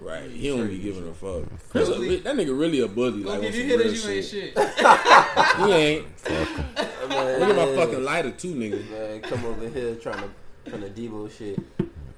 Right. 0.00 0.30
He 0.30 0.48
don't 0.48 0.66
be 0.66 0.78
giving 0.78 1.06
a 1.08 1.12
fuck. 1.12 1.44
That 1.72 2.34
nigga 2.36 2.58
really 2.58 2.80
a 2.80 2.88
bully. 2.88 3.22
Like, 3.22 3.42
if 3.42 3.54
you 3.54 3.64
hit 3.64 3.80
us, 3.80 4.04
you 4.04 4.10
ain't 4.10 4.24
shit. 4.24 4.58
he 5.58 5.72
ain't. 5.72 6.06
Look 7.10 7.50
at 7.50 7.56
my 7.56 7.76
fucking 7.76 8.04
lighter 8.04 8.30
too, 8.30 8.54
nigga. 8.54 8.90
Man, 8.90 9.20
come 9.20 9.44
over 9.44 9.68
here 9.68 9.94
trying 9.96 10.22
to 10.22 10.30
trying 10.70 10.82
to 10.82 10.88
Debo 10.88 11.30
shit. 11.30 11.58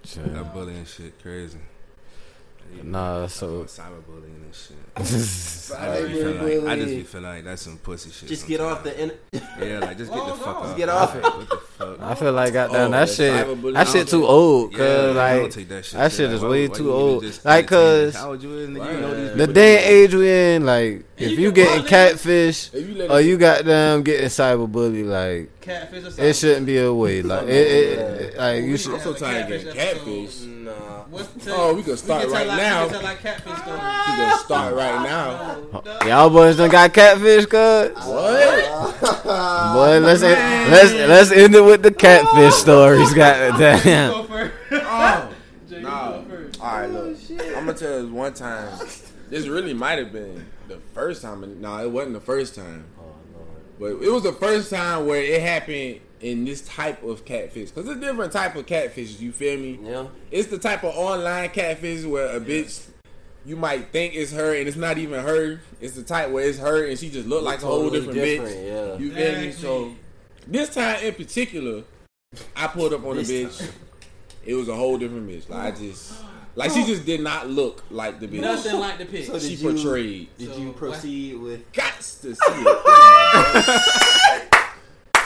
Shit. 0.05 0.33
That 0.33 0.53
bullying 0.55 0.85
shit 0.85 1.21
crazy. 1.21 1.59
Nah, 2.83 3.27
so 3.27 3.65
cyberbullying 3.65 4.45
and 4.45 4.55
shit. 4.55 4.77
I, 4.97 5.03
just 5.03 5.73
feel 5.73 6.63
like, 6.63 6.69
I 6.69 6.77
just 6.77 6.89
be 6.89 7.03
feeling 7.03 7.27
like 7.27 7.45
that's 7.45 7.63
some 7.63 7.79
pussy 7.79 8.11
shit. 8.11 8.29
Just 8.29 8.43
sometimes. 8.43 8.59
get 8.59 8.61
off 8.61 8.85
the. 8.85 9.03
In- 9.03 9.13
yeah, 9.61 9.79
like 9.81 9.99
just 9.99 10.13
get 10.13 10.27
the 10.27 10.35
fuck 10.35 10.57
off. 10.57 10.77
Get 10.77 10.89
off 10.89 11.15
it. 11.17 11.23
What 11.23 11.49
the? 11.49 11.57
fuck. 11.87 12.01
I 12.01 12.15
feel 12.15 12.33
like 12.33 12.53
goddamn 12.53 12.89
oh, 12.89 12.91
that 12.91 13.09
shit. 13.09 13.75
That 13.75 13.89
shit 13.89 14.09
too 14.09 14.27
old. 14.27 14.73
Cause 14.73 14.81
yeah, 14.81 15.21
like 15.21 15.53
that 15.69 15.85
shit, 15.85 15.99
that 15.99 16.13
shit 16.13 16.31
is 16.33 16.43
like, 16.43 16.51
way 16.51 16.69
why, 16.69 16.75
too 16.75 16.93
old. 16.93 17.45
Like 17.45 17.67
cause 17.67 18.15
in, 18.17 18.75
right. 18.75 18.93
you 18.93 19.01
know 19.01 19.35
the 19.35 19.47
day 19.47 19.79
and 19.79 19.85
age 19.87 20.15
we 20.15 20.31
in, 20.31 20.67
like 20.67 21.05
if 21.17 21.33
you, 21.33 21.39
you 21.39 21.53
getting 21.53 21.85
catfish 21.87 22.73
you 22.73 23.07
or 23.09 23.21
you 23.21 23.39
got 23.39 23.65
them 23.65 24.03
getting 24.03 24.27
cyberbully, 24.27 25.07
like 25.07 25.61
catfish 25.61 26.19
or 26.19 26.23
it 26.23 26.37
shouldn't 26.37 26.67
be 26.67 26.79
a 26.79 26.93
way. 26.93 27.23
Like 27.23 27.45
it, 27.45 27.49
it, 27.49 27.99
it 27.99 28.39
like 28.39 28.65
you 28.65 28.77
should. 28.77 28.95
I'm 28.95 29.01
so 29.01 29.15
tired 29.15 29.43
of 29.43 29.49
getting 29.49 29.73
catfish. 29.73 30.41
Nah. 30.43 30.93
Oh, 31.49 31.75
we 31.75 31.83
can 31.83 31.97
start 31.97 32.29
right 32.29 32.47
now. 32.47 32.87
We 32.87 32.93
can 32.93 34.39
start 34.39 34.75
right 34.75 35.03
now. 35.09 35.63
Y'all 36.07 36.31
boys 36.31 36.57
done 36.57 36.71
got 36.71 36.93
catfish, 36.93 37.47
cuz. 37.47 37.91
What? 38.07 39.03
Boy, 39.23 39.99
let's 40.01 40.23
let's 40.23 40.93
let's 40.93 41.31
end 41.33 41.55
it 41.55 41.65
with 41.65 41.72
with 41.73 41.83
the 41.83 41.91
catfish 41.91 42.53
stories. 42.55 43.15
Got 43.15 43.59
that. 43.59 43.87
oh, 44.13 45.33
nah. 45.81 46.17
All 46.19 46.23
right, 46.61 46.87
look. 46.87 47.17
I'm 47.31 47.67
gonna 47.67 47.75
tell 47.75 48.01
you 48.03 48.13
one 48.13 48.35
time. 48.35 48.79
This 49.31 49.47
really 49.47 49.73
might 49.73 49.99
have 49.99 50.13
been 50.13 50.47
the 50.69 50.79
first 50.93 51.23
time. 51.23 51.41
No, 51.41 51.47
nah, 51.77 51.83
it 51.83 51.91
wasn't 51.91 52.13
the 52.13 52.21
first 52.21 52.55
time. 52.55 52.85
But 53.81 54.03
it 54.03 54.13
was 54.13 54.23
the 54.23 54.35
first 54.35 54.71
time 54.71 55.07
where 55.07 55.23
it 55.23 55.41
happened 55.41 56.01
in 56.21 56.45
this 56.45 56.61
type 56.61 57.03
of 57.03 57.25
catfish 57.25 57.71
because 57.71 57.89
it's 57.89 57.97
a 57.97 58.01
different 58.01 58.33
type 58.33 58.55
of 58.55 58.67
catfish. 58.67 59.19
You 59.19 59.33
feel 59.33 59.59
me? 59.59 59.81
Yeah. 59.83 60.09
It's 60.31 60.49
the 60.49 60.59
type 60.59 60.85
of 60.85 60.95
online 60.95 61.49
catfish 61.51 62.05
where 62.05 62.37
a 62.37 62.41
bitch 62.41 62.87
you 63.45 63.57
might 63.57 63.91
think 63.91 64.15
it's 64.15 64.31
her 64.33 64.55
and 64.55 64.69
it's 64.69 64.77
not 64.77 64.99
even 64.99 65.25
her. 65.25 65.63
It's 65.81 65.95
the 65.95 66.03
type 66.03 66.31
where 66.31 66.47
it's 66.47 66.59
her 66.59 66.87
and 66.87 66.99
she 66.99 67.09
just 67.09 67.27
look 67.27 67.43
like 67.43 67.63
a 67.63 67.67
whole 67.67 67.89
different, 67.89 68.15
different, 68.15 68.55
bitch. 68.55 68.67
Yeah. 68.67 68.99
You 68.99 69.13
feel 69.13 69.41
me? 69.41 69.53
So 69.53 69.93
this 70.47 70.75
time 70.75 71.03
in 71.05 71.15
particular, 71.15 71.83
I 72.57 72.67
pulled 72.67 72.93
up 72.93 73.05
on 73.05 73.17
the 73.17 73.23
This 73.23 73.61
bitch. 73.61 73.71
It 74.45 74.55
was 74.55 74.69
a 74.69 74.75
whole 74.75 74.99
different 74.99 75.29
bitch. 75.29 75.49
Like 75.49 75.75
I 75.75 75.79
just, 75.79 76.15
like 76.57 76.73
she 76.73 76.85
just 76.85 77.05
did 77.07 77.21
not 77.21 77.49
look 77.49 77.85
like 77.91 78.19
the 78.21 78.27
bitch 78.27 78.41
Nothing 78.41 78.81
like 78.81 78.99
the 78.99 79.07
pic. 79.07 79.27
So 79.27 79.39
she 79.39 79.55
you- 79.55 79.71
portrayed. 79.73 80.29
Did 80.39 80.51
So, 80.53 80.57
you 80.59 80.67
what- 80.69 80.77
proceed 80.77 81.39
with? 81.39 81.73
Gots 81.73 82.21
to 82.23 82.35
see 82.35 82.43
it. 82.49 82.83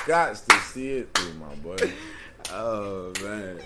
Gots 0.06 0.46
to 0.46 0.60
see 0.72 0.90
it 0.98 1.08
through, 1.14 1.34
my 1.34 1.54
boy. 1.56 1.76
Oh 2.52 3.12
man, 3.22 3.58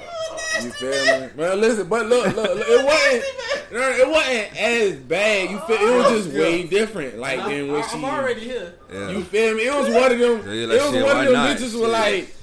you 0.62 0.70
feel 0.70 1.20
me? 1.20 1.28
Well, 1.36 1.56
listen, 1.56 1.88
but 1.88 2.06
look, 2.06 2.26
look, 2.34 2.54
look 2.56 2.66
it 2.68 2.84
wasn't. 2.84 3.24
No, 3.72 3.88
it 3.88 4.08
wasn't 4.08 4.60
as 4.60 4.96
bad. 4.96 5.50
You 5.50 5.58
feel? 5.60 5.76
It 5.76 5.96
was 5.96 6.24
just 6.24 6.36
way 6.36 6.66
different. 6.66 7.18
Like 7.18 7.40
I'm, 7.40 7.50
than 7.50 7.72
when 7.72 7.82
I'm 7.82 7.88
she. 7.88 8.04
already 8.04 8.40
here. 8.40 8.74
Yeah. 8.92 9.10
You 9.10 9.22
feel 9.22 9.54
me? 9.54 9.66
It 9.66 9.74
was 9.74 9.94
one 9.94 10.12
of 10.12 10.18
them. 10.18 10.42
So 10.42 10.50
you're 10.52 10.72
it 10.72 10.82
was 10.82 10.92
shit, 10.92 11.04
one 11.04 11.26
of 11.26 11.32
them 11.32 11.46
bitches 11.46 11.74
were 11.74 11.80
Shit. 11.82 11.88
like, 11.90 12.34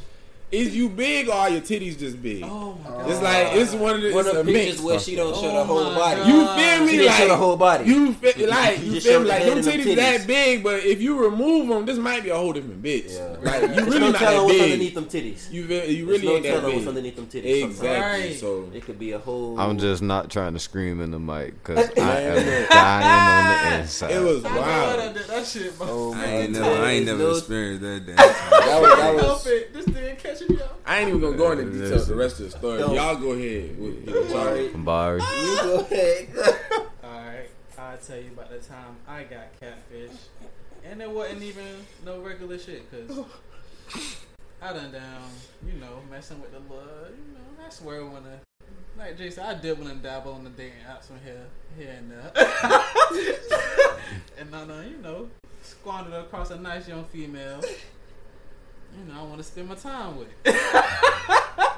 "Is 0.51 0.75
you 0.75 0.87
big 0.89 1.27
or 1.29 1.33
are 1.33 1.49
your 1.49 1.61
titties 1.61 1.97
just 1.99 2.21
big?" 2.21 2.43
Oh 2.43 2.77
my 2.83 2.89
god. 2.89 3.09
It's 3.11 3.21
like 3.21 3.47
it's 3.55 3.73
one 3.73 3.95
of 3.95 4.01
the, 4.01 4.11
One 4.13 4.27
of 4.27 4.45
the 4.45 4.51
pictures 4.53 4.81
where 4.81 4.99
she 4.99 5.15
don't 5.15 5.35
show 5.35 5.41
the 5.41 5.57
Oh 5.59 5.63
whole 5.65 5.93
body. 5.95 6.21
God. 6.21 6.27
You 6.27 6.45
feel 6.45 6.85
me? 6.85 6.91
She 6.91 6.97
didn't 6.97 7.07
like 7.07 7.17
show 7.17 7.27
the 7.27 7.35
whole 7.37 7.57
body. 7.57 7.85
You 7.85 8.13
feel 8.13 8.49
like 8.57 8.79
You 8.83 8.91
you, 8.93 9.01
feel 9.01 9.19
me? 9.21 9.27
Like 9.27 9.41
head 9.41 9.49
them 9.51 9.57
and 9.57 9.67
titties 9.67 9.83
titties. 9.83 9.95
that 9.95 10.27
big, 10.27 10.63
but 10.63 10.83
if 10.83 11.01
you 11.01 11.21
remove 11.23 11.67
them, 11.69 11.85
this 11.85 11.97
might 11.97 12.23
be 12.23 12.29
a 12.29 12.35
whole 12.37 12.53
different 12.53 12.81
bitch. 12.81 13.13
Yeah. 13.13 13.35
Like 13.41 13.61
you 13.61 13.85
really 13.85 13.99
don't 13.99 14.15
tell 14.15 14.31
her 14.31 14.37
that 14.37 14.43
what's 14.43 14.53
big. 14.57 14.61
underneath 14.71 14.93
them 14.95 15.05
titties. 15.05 15.51
You 15.51 15.67
feel, 15.67 15.85
you 15.85 16.05
really 16.05 16.25
no 16.25 16.33
ain't 16.35 16.43
that 16.43 16.49
telling 16.49 16.63
what's 16.65 16.77
big. 16.79 16.87
underneath 16.87 17.15
them 17.15 17.25
titties. 17.27 17.63
Exactly. 17.63 17.73
sometimes. 17.87 18.21
Right. 18.23 18.39
So 18.39 18.69
It 18.73 18.85
could 18.85 18.99
be 18.99 19.11
a 19.13 19.19
whole. 19.19 19.59
I'm 19.59 19.77
just 19.77 20.01
not 20.01 20.29
trying 20.29 20.53
to 20.53 20.59
scream 20.59 21.01
in 21.01 21.11
the 21.11 21.19
mic 21.19 21.61
because 21.63 21.89
I 21.97 22.19
am 22.21 22.67
dying 22.69 23.67
on 23.67 23.71
the 23.73 23.79
inside. 23.81 24.11
it 24.11 24.19
was 24.21 24.45
I 24.45 24.49
know 24.53 24.61
wild. 24.61 24.99
that, 25.15 25.27
that 25.27 25.45
shit. 25.45 25.73
Oh 25.81 26.13
I 26.13 26.17
my 26.17 26.25
ain't 26.25 26.51
never, 26.53 26.65
I 26.65 26.91
ain't 26.91 27.05
never 27.05 27.29
experienced 27.31 27.81
that. 27.81 28.05
Damn. 28.05 28.15
That 28.67 28.81
was, 28.81 28.89
that 28.91 29.15
Help 29.15 29.15
was, 29.29 29.47
it. 29.47 29.73
This 29.73 29.85
thing 29.85 30.15
catching 30.17 30.31
me 30.31 30.33
up. 30.33 30.36
I 30.85 30.99
ain't 30.99 31.09
even 31.09 31.21
gonna 31.21 31.38
go 31.38 31.51
into 31.51 31.71
details 31.71 32.07
the 32.07 32.15
rest 32.15 32.39
of 32.39 32.51
the 32.51 32.57
story. 32.57 32.79
Don't. 32.79 32.95
Y'all 32.95 33.15
go 33.15 33.31
ahead. 33.31 33.77
With, 33.79 34.05
with 34.05 34.15
y'all. 34.15 34.27
Sorry. 34.29 34.69
Bari. 34.69 35.21
You 35.21 35.55
go 35.57 35.79
ahead. 35.79 36.27
Alright, 37.03 37.49
I'll 37.77 37.97
tell 37.97 38.17
you 38.17 38.31
about 38.31 38.49
the 38.49 38.59
time 38.59 38.95
I 39.07 39.23
got 39.23 39.59
catfish. 39.59 40.11
And 40.83 41.01
it 41.01 41.09
wasn't 41.09 41.43
even 41.43 41.85
no 42.05 42.21
regular 42.21 42.57
shit, 42.57 42.89
cause 42.89 43.25
I 44.61 44.73
done 44.73 44.91
down, 44.91 45.29
you 45.65 45.73
know, 45.73 46.01
messing 46.09 46.41
with 46.41 46.51
the 46.51 46.59
love, 46.59 47.09
you 47.09 47.33
know, 47.33 47.61
that's 47.61 47.81
where 47.81 47.97
I 47.97 47.99
swear 47.99 48.11
when 48.11 48.23
a 48.23 48.39
like 48.97 49.17
Jason, 49.17 49.43
I 49.43 49.53
did 49.53 49.77
want 49.77 49.91
to 49.93 49.97
dabble 49.99 50.33
on 50.33 50.43
the 50.43 50.49
dating 50.49 50.79
apps 50.89 51.05
from 51.05 51.19
here, 51.23 51.45
here 51.77 51.95
and 51.95 52.09
there. 52.09 52.31
and 54.39 54.51
then, 54.51 54.71
uh, 54.71 54.83
you 54.89 54.97
know, 54.97 55.29
squandered 55.61 56.13
across 56.13 56.49
a 56.49 56.57
nice 56.57 56.88
young 56.88 57.05
female. 57.05 57.61
You 58.97 59.13
know, 59.13 59.19
I 59.19 59.23
want 59.23 59.37
to 59.37 59.43
spend 59.43 59.69
my 59.69 59.75
time 59.75 60.17
with. 60.17 60.29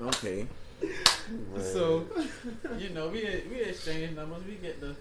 Okay. 0.00 0.46
So, 1.56 2.04
you 2.78 2.90
know, 2.90 3.08
we 3.08 3.22
we 3.50 3.62
exchange 3.62 4.14
numbers. 4.14 4.44
We 4.46 4.56
get 4.56 4.78
to 4.82 4.94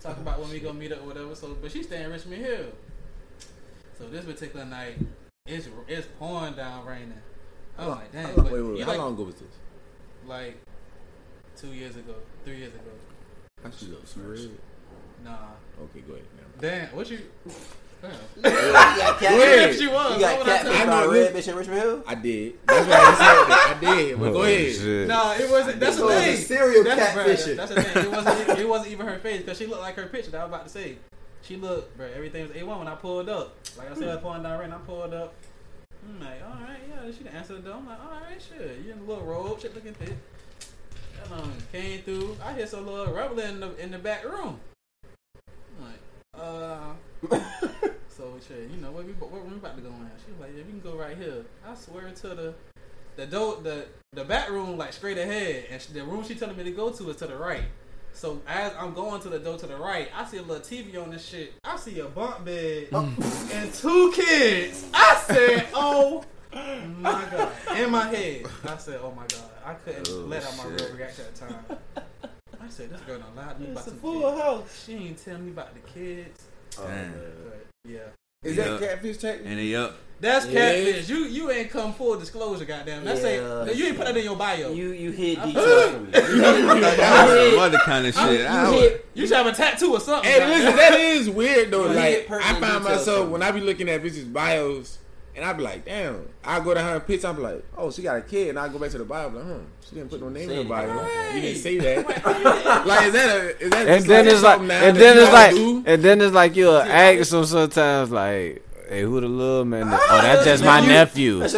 talk 0.00 0.16
about 0.16 0.40
when 0.40 0.50
we 0.50 0.58
gonna 0.58 0.76
meet 0.76 0.90
up 0.90 1.02
or 1.02 1.06
whatever. 1.06 1.34
So, 1.36 1.56
but 1.62 1.70
she's 1.70 1.86
staying 1.86 2.06
in 2.06 2.10
Richmond 2.10 2.44
Hill. 2.44 2.66
So 3.96 4.08
this 4.08 4.24
particular 4.24 4.64
night, 4.64 4.98
it's 5.46 5.68
it's 5.86 6.08
pouring 6.18 6.54
down 6.54 6.84
raining. 6.84 7.12
I'm 7.78 7.90
like, 7.90 8.12
How 8.12 8.22
dang. 8.22 8.36
long, 8.36 8.44
wait, 8.46 8.52
wait, 8.54 8.62
wait. 8.62 8.80
How 8.80 8.88
like, 8.88 8.98
long 8.98 9.12
ago 9.14 9.22
was 9.22 9.36
this? 9.36 9.54
Like 10.26 10.56
two 11.56 11.68
years 11.68 11.94
ago, 11.94 12.14
three 12.44 12.56
years 12.56 12.74
ago. 12.74 12.90
How 13.62 13.70
she 13.70 13.86
look? 13.86 14.04
She? 14.36 14.50
Nah. 15.22 15.36
Okay, 15.80 16.00
go 16.00 16.14
ahead. 16.14 16.26
Never. 16.36 16.58
Damn, 16.60 16.96
what 16.96 17.08
you? 17.08 17.20
Damn. 18.00 18.12
You 18.36 18.42
got 18.42 19.20
Go 19.20 19.26
ahead. 19.26 19.58
catfish. 19.58 19.78
She 19.80 19.86
was. 19.88 20.14
You 20.14 20.20
got 20.20 20.38
What 20.38 20.48
I 20.48 20.58
tell 20.58 20.72
catfish 20.72 20.78
you? 20.80 20.86
by 20.86 20.92
I 20.92 21.02
a 21.02 21.04
know 21.06 21.12
red 21.12 21.34
this- 21.34 21.46
bitch 21.46 21.50
in 21.50 21.56
Richmond 21.58 21.80
Hill. 21.80 22.04
I 22.06 22.14
did. 22.14 22.52
That's 22.66 22.86
why 22.88 22.94
I 22.94 23.14
said 23.14 23.48
that. 23.48 23.74
I 23.76 23.94
did. 23.94 24.18
But 24.20 24.30
go 24.32 24.38
Oh, 24.38 24.42
ahead. 24.42 24.72
shit. 24.74 25.08
No, 25.08 25.32
it 25.32 25.50
wasn't. 25.50 25.80
That's 25.80 25.96
the 25.96 26.02
So 26.02 26.08
it's 26.10 26.20
a 26.20 26.32
thing. 26.32 26.36
serial 26.44 26.84
that's, 26.84 27.16
bruh, 27.16 27.24
catfisher. 27.24 27.56
That's 27.56 27.74
the 27.74 27.82
thing. 27.82 28.04
It 28.04 28.10
wasn't. 28.10 28.58
It 28.60 28.68
wasn't 28.74 28.92
even 28.92 29.06
her 29.06 29.18
face 29.18 29.40
because 29.42 29.58
she 29.58 29.66
looked 29.66 29.82
like 29.82 29.96
her 29.96 30.06
picture 30.06 30.30
that 30.30 30.40
I 30.40 30.44
was 30.44 30.50
about 30.54 30.64
to 30.64 30.70
say. 30.70 30.96
She 31.42 31.56
looked, 31.56 31.96
bro. 31.96 32.06
Everything 32.14 32.46
was 32.46 32.56
a 32.56 32.62
one 32.64 32.78
when 32.78 32.88
I 32.88 32.94
pulled 32.94 33.28
up. 33.28 33.54
Like 33.76 33.90
I 33.90 33.94
said, 33.94 34.08
I 34.08 34.14
was 34.14 34.22
pouring 34.22 34.42
down 34.42 34.58
rain. 34.60 34.72
I 34.72 34.78
pulled 34.78 35.12
up. 35.14 35.34
I'm 36.06 36.20
like, 36.20 36.40
all 36.46 36.60
right, 36.62 36.78
yeah. 36.88 37.10
She 37.16 37.24
done 37.24 37.34
answered 37.34 37.64
the 37.64 37.70
door. 37.70 37.78
I'm 37.78 37.86
like, 37.86 38.00
all 38.00 38.10
right, 38.10 38.40
sure. 38.40 38.66
You 38.84 38.92
in 38.92 38.98
a 38.98 39.02
little 39.02 39.24
robe, 39.24 39.60
shit 39.60 39.74
looking 39.74 39.94
thick. 39.94 40.14
And 41.24 41.32
um, 41.40 41.52
came 41.72 42.00
through. 42.02 42.36
I 42.44 42.52
hear 42.54 42.66
some 42.66 42.86
little 42.86 43.12
rumbling 43.12 43.48
in 43.48 43.60
the 43.60 43.76
in 43.82 43.90
the 43.90 43.98
back 43.98 44.24
room. 44.24 44.60
I'm 45.80 45.84
like, 45.84 46.00
uh. 46.40 46.94
So 48.40 48.54
shit, 48.54 48.70
you 48.70 48.76
know 48.80 48.90
where 48.90 49.04
we 49.04 49.12
where 49.12 49.42
we 49.42 49.54
about 49.56 49.76
to 49.76 49.82
go 49.82 49.88
in? 49.88 50.10
She 50.24 50.32
was 50.32 50.40
like, 50.40 50.50
yeah, 50.56 50.62
we 50.64 50.70
can 50.70 50.80
go 50.80 50.96
right 50.96 51.16
here. 51.16 51.44
I 51.66 51.74
swear 51.74 52.10
to 52.10 52.28
the 52.28 52.54
the 53.16 53.26
door 53.26 53.58
the 53.62 53.86
the 54.12 54.24
back 54.24 54.50
room 54.50 54.76
like 54.76 54.92
straight 54.92 55.18
ahead, 55.18 55.66
and 55.70 55.80
sh- 55.82 55.86
the 55.86 56.04
room 56.04 56.24
she 56.24 56.34
telling 56.34 56.56
me 56.56 56.64
to 56.64 56.70
go 56.70 56.90
to 56.90 57.10
is 57.10 57.16
to 57.16 57.26
the 57.26 57.36
right. 57.36 57.64
So 58.12 58.40
as 58.46 58.72
I'm 58.78 58.94
going 58.94 59.20
to 59.22 59.28
the 59.28 59.38
door 59.38 59.58
to 59.58 59.66
the 59.66 59.76
right, 59.76 60.08
I 60.14 60.24
see 60.24 60.38
a 60.38 60.42
little 60.42 60.62
TV 60.62 61.00
on 61.02 61.10
this 61.10 61.24
shit. 61.24 61.54
I 61.64 61.76
see 61.76 62.00
a 62.00 62.06
bunk 62.06 62.44
bed 62.44 62.88
oh. 62.92 63.48
and 63.52 63.72
two 63.72 64.12
kids. 64.14 64.86
I 64.94 65.16
said, 65.26 65.66
oh 65.74 66.24
my 66.52 67.24
god, 67.30 67.52
in 67.76 67.90
my 67.90 68.06
head, 68.08 68.46
I 68.66 68.76
said, 68.76 69.00
oh 69.02 69.12
my 69.12 69.26
god, 69.28 69.50
I 69.64 69.74
couldn't 69.74 70.08
Oh, 70.10 70.26
let 70.26 70.44
out 70.44 70.56
my 70.56 70.64
shit. 70.64 70.80
real 70.80 70.96
reaction 70.96 71.24
at 71.26 71.34
the 71.34 71.40
time. 71.46 71.78
I 72.60 72.68
said, 72.68 72.90
this 72.90 73.00
girl 73.02 73.18
done 73.18 73.36
lied 73.36 73.56
to 73.56 73.60
me 73.62 73.70
about 73.70 73.78
It's 73.78 73.86
a 73.86 73.90
some 73.90 73.98
full 74.00 74.30
kids. 74.30 74.42
house. 74.42 74.84
She 74.86 74.94
ain't 74.94 75.24
tell 75.24 75.38
me 75.38 75.50
about 75.50 75.74
the 75.74 75.80
kids. 75.80 76.44
Damn. 76.76 77.12
But 77.44 77.66
yeah. 77.84 77.98
Is 78.44 78.56
Yeah. 78.56 78.64
that 78.68 78.80
catfish 78.80 79.16
technique? 79.16 79.46
And 79.50 79.58
they 79.58 79.74
up. 79.74 79.96
That's 80.20 80.46
Yeah. 80.46 80.70
catfish. 80.72 81.08
You 81.08 81.24
you 81.24 81.50
ain't 81.50 81.70
come 81.70 81.92
full 81.92 82.16
disclosure, 82.20 82.64
goddamn. 82.64 83.04
That's 83.04 83.20
Yeah. 83.20 83.64
say 83.66 83.74
you 83.74 83.86
ain't 83.86 83.96
put 83.96 84.06
that 84.06 84.16
in 84.16 84.22
your 84.22 84.36
bio. 84.36 84.70
You, 84.72 84.90
You 84.90 84.90
you 84.92 85.10
hid 85.10 85.42
details 85.42 85.90
from 85.90 86.04
me. 86.04 86.18
You 86.18 86.42
hid, 86.42 86.82
That's 86.82 87.56
other 87.58 87.78
kind 87.78 88.06
of 88.06 88.14
shit. 88.14 88.46
I 88.46 88.70
hid, 88.72 88.80
would- 88.92 89.00
you 89.14 89.26
should 89.26 89.36
have 89.38 89.46
a 89.48 89.52
tattoo 89.52 89.92
or 89.92 89.98
something. 90.00 90.30
Hey, 90.30 90.46
listen, 90.46 90.76
that 90.76 90.94
is 91.00 91.28
weird 91.28 91.72
though. 91.72 91.88
You 91.88 91.94
Like, 91.94 92.30
I 92.30 92.60
find 92.60 92.84
myself 92.84 93.28
when 93.28 93.42
I 93.42 93.50
be 93.50 93.60
looking 93.60 93.88
at 93.88 94.04
bitches' 94.04 94.32
bios, 94.32 94.98
and 95.38 95.46
I'd 95.46 95.56
be 95.56 95.62
like, 95.62 95.84
damn. 95.84 96.28
I 96.44 96.60
go 96.60 96.74
to 96.74 96.80
her 96.82 97.00
picture, 97.00 97.28
I 97.28 97.32
be 97.32 97.40
like, 97.42 97.64
oh, 97.76 97.90
she 97.90 98.02
got 98.02 98.16
a 98.16 98.20
kid, 98.22 98.48
and 98.50 98.58
I 98.58 98.68
go 98.68 98.78
back 98.78 98.90
to 98.90 98.98
the 98.98 99.04
Bible. 99.04 99.38
like, 99.40 99.46
hmm, 99.48 99.64
she 99.88 99.94
didn't 99.94 100.10
put 100.10 100.20
no 100.20 100.28
name 100.28 100.50
in 100.50 100.56
the 100.58 100.64
Bible. 100.64 100.94
bio. 100.94 101.06
it. 101.06 101.34
You 101.36 101.40
didn't 101.40 101.62
say 101.62 101.78
that. 101.78 102.06
like, 102.86 103.06
is 103.06 103.12
that 103.14 103.36
a? 103.36 103.60
Is 103.62 103.70
that 103.70 103.88
And 103.88 104.04
then 104.04 104.26
like 104.26 104.34
it's 104.34 104.42
like, 104.42 104.60
and 104.60 104.96
then 104.96 105.16
you 105.16 105.32
like, 105.32 105.50
do? 105.52 105.82
and 105.86 106.02
then 106.02 106.20
it's 106.20 106.34
like 106.34 106.56
you'll 106.56 106.76
ask 106.76 107.30
them 107.30 107.44
sometimes 107.44 108.10
like, 108.10 108.62
"Hey, 108.88 109.02
who 109.02 109.20
the 109.20 109.28
little 109.28 109.64
man?" 109.64 109.88
that- 109.90 110.00
Oh, 110.10 110.20
that's 110.22 110.44
just 110.44 110.64
my 110.64 110.80
You- 110.80 110.88
nephew. 110.88 111.48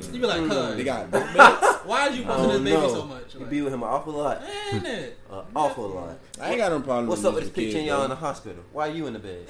That's 0.00 0.12
a, 0.12 0.14
You 0.16 0.20
be 0.20 0.26
like, 0.26 0.46
huh? 0.46 0.74
They 0.74 0.84
got 0.84 1.06
why 1.86 2.08
are 2.08 2.10
you 2.10 2.22
I 2.24 2.26
posting 2.26 2.64
this 2.64 2.74
baby 2.74 2.82
know. 2.82 2.94
so 2.94 3.04
much? 3.04 3.34
You 3.34 3.40
Like, 3.40 3.50
be 3.50 3.62
with 3.62 3.74
him 3.74 3.82
an 3.82 3.88
awful 3.88 4.12
lot. 4.14 4.42
ain't 4.72 4.86
it? 4.86 5.18
An 5.30 5.34
uh, 5.36 5.44
awful 5.54 5.88
lot. 5.88 6.18
I 6.40 6.50
ain't 6.50 6.58
got 6.58 6.72
no 6.72 6.80
problem. 6.80 7.06
What's 7.08 7.24
up 7.24 7.34
with 7.34 7.44
this 7.44 7.56
losing 7.56 7.72
picture 7.72 7.86
y'all 7.86 8.04
in 8.04 8.10
the 8.10 8.16
hospital? 8.16 8.62
Why 8.72 8.88
are 8.88 8.92
you 8.92 9.06
in 9.06 9.12
the 9.12 9.18
bed? 9.18 9.44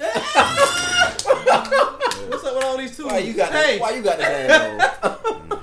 What's 2.29 2.43
up 2.43 2.55
with 2.55 2.63
all 2.65 2.77
these 2.77 2.95
two? 2.95 3.05
Why 3.05 3.19
you 3.19 3.33
got 3.33 3.51
hey, 3.51 3.75
the, 3.75 3.81
why 3.81 3.91
you 3.91 4.01
got 4.01 4.17
the 4.17 4.23
damn 4.23 5.59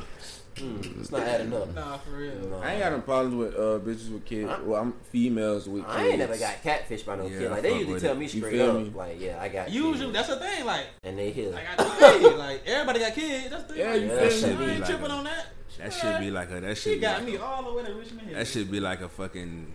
It's 1.00 1.10
not 1.10 1.22
adding 1.22 1.52
up. 1.54 1.74
Nah, 1.74 1.98
for 1.98 2.10
real. 2.10 2.34
No. 2.48 2.58
I 2.60 2.72
ain't 2.72 2.80
got 2.82 2.92
no 2.92 3.00
problems 3.00 3.34
with 3.36 3.54
uh 3.54 3.78
bitches 3.84 4.12
with 4.12 4.24
kids. 4.24 4.50
Well, 4.64 4.80
I'm 4.82 4.92
females 5.12 5.68
with 5.68 5.84
kids. 5.84 5.96
I 5.96 6.06
ain't 6.08 6.18
never 6.18 6.36
got 6.36 6.62
catfish 6.62 7.02
by 7.02 7.16
no 7.16 7.26
Yeah, 7.26 7.38
kid. 7.38 7.50
Like 7.50 7.62
they 7.62 7.78
usually 7.78 8.00
tell 8.00 8.12
it. 8.12 8.18
me 8.18 8.24
You 8.24 8.28
straight 8.40 8.52
feel 8.52 8.70
up, 8.76 8.82
me? 8.82 8.92
like, 8.94 9.20
yeah, 9.20 9.38
I 9.40 9.48
got 9.48 9.70
Usually, 9.70 9.98
kids. 9.98 10.12
that's 10.12 10.28
the 10.28 10.36
thing. 10.36 10.64
Like, 10.66 10.86
and 11.04 11.18
they 11.18 11.30
hear. 11.30 11.54
I 11.54 11.76
got. 11.76 12.38
Like, 12.38 12.62
everybody 12.66 13.00
got 13.00 13.14
kids. 13.14 13.50
That's 13.50 13.62
the 13.64 13.74
thing. 13.74 13.78
Yeah, 13.78 13.92
like, 13.92 14.00
you 14.02 14.08
feel 14.08 14.18
I 14.18 14.20
me? 14.20 14.24
ain't 14.26 14.34
Should 14.34 14.58
be 14.58 14.86
tripping 14.86 15.10
a- 15.10 15.14
on 15.14 15.24
that. 15.24 15.46
That 15.78 15.92
should 15.92 16.18
be 16.20 16.30
like 16.30 16.50
a. 16.50 16.60
That 16.60 16.76
should 16.76 16.78
She 16.78 16.94
be 16.96 17.00
got 17.00 17.18
like 17.18 17.26
me 17.26 17.36
a, 17.36 17.42
all 17.42 17.62
the 17.62 17.72
way 17.72 17.84
to 17.84 17.92
Richmond 17.94 18.28
Hill. 18.28 18.38
That 18.38 18.46
should 18.48 18.70
be 18.70 18.80
like 18.80 19.00
a 19.00 19.08
fucking. 19.08 19.74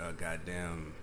A 0.00 0.12
goddamn. 0.12 0.94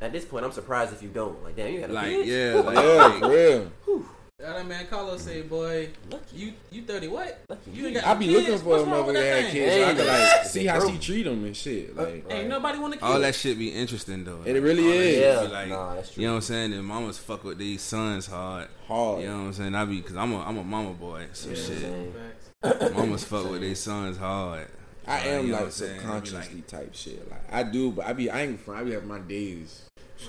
At 0.00 0.12
this 0.12 0.24
point, 0.24 0.44
I'm 0.44 0.52
surprised 0.52 0.92
if 0.92 1.02
you 1.02 1.08
don't. 1.08 1.42
Like, 1.42 1.56
damn, 1.56 1.72
you 1.72 1.80
got 1.80 1.90
a 1.90 1.92
Like 1.92 2.06
kid? 2.06 2.26
yeah, 2.26 2.60
like, 2.60 2.76
Yeah, 2.76 3.62
for 3.84 4.04
real. 4.44 4.54
That 4.54 4.66
man 4.66 4.86
Carlos 4.86 5.22
say, 5.22 5.42
boy, 5.42 5.88
Lucky. 6.10 6.36
you 6.36 6.52
you 6.70 6.82
thirty 6.82 7.08
what? 7.08 7.40
Lucky 7.48 7.70
You 7.72 7.86
ain't 7.86 7.94
got 7.96 8.06
I 8.06 8.12
no 8.14 8.18
be 8.20 8.26
kids? 8.26 8.36
looking 8.48 8.58
for 8.58 8.64
a 8.64 8.70
What's 8.78 8.84
wrong 8.88 9.06
with 9.06 9.16
motherfucker 9.16 9.20
that 9.20 9.22
that 9.22 9.42
had 9.42 9.52
thing? 9.52 9.52
kids. 9.52 9.74
So 9.74 9.82
I 9.82 9.86
Hey, 9.86 9.94
can 9.96 10.06
like 10.36 10.44
see 10.46 10.66
how 10.66 10.78
bro. 10.80 10.90
she 10.90 10.98
treat 10.98 11.22
them 11.24 11.44
and 11.44 11.56
shit. 11.56 11.90
Uh, 11.98 12.02
like, 12.02 12.26
Ain't 12.30 12.48
nobody 12.48 12.78
want 12.78 12.92
to 12.94 12.98
kids. 13.00 13.10
all 13.12 13.20
that 13.20 13.34
shit 13.34 13.58
be 13.58 13.68
interesting 13.70 14.24
though. 14.24 14.42
It 14.44 14.52
really 14.60 14.86
is. 14.86 15.20
Yeah, 15.20 15.40
like, 15.52 15.68
nah, 15.68 15.94
that's 15.94 16.12
true. 16.12 16.22
You 16.22 16.28
know 16.28 16.34
what 16.34 16.36
I'm 16.38 16.42
saying? 16.42 16.72
And 16.74 16.84
mamas 16.86 17.18
fuck 17.18 17.44
with 17.44 17.58
these 17.58 17.82
sons 17.82 18.26
hard. 18.26 18.68
hard. 18.86 19.22
You 19.22 19.28
know 19.28 19.38
what 19.38 19.44
I'm 19.46 19.52
saying? 19.54 19.74
I 19.74 19.84
be 19.84 20.00
because 20.00 20.16
I'm 20.16 20.32
a 20.32 20.40
I'm 20.42 20.58
a 20.58 20.64
mama 20.64 20.92
boy. 20.92 21.26
So 21.32 21.50
Yeah, 21.50 21.54
shit. 21.56 22.94
Mamas 22.96 23.24
fuck 23.24 23.50
with 23.50 23.60
these 23.60 23.78
sons 23.80 24.16
hard. 24.16 24.66
I 25.06 25.16
Like, 25.18 25.26
am 25.26 25.46
you 25.46 25.52
know 25.52 25.58
what 25.58 25.58
like 25.58 25.64
I'm 25.66 25.70
saying? 25.70 25.90
It 25.90 25.94
be 25.94 26.00
subconsciously 26.00 26.54
like- 26.56 26.66
type 26.66 26.94
shit. 26.94 27.30
Like 27.30 27.52
I 27.52 27.62
do, 27.62 27.90
but 27.90 28.06
I 28.06 28.12
be 28.14 28.30
I 28.30 28.42
ain't 28.42 28.58
front. 28.60 28.80
I 28.80 28.84
be 28.84 28.92
having 28.92 29.08
my 29.08 29.18
days. 29.18 29.82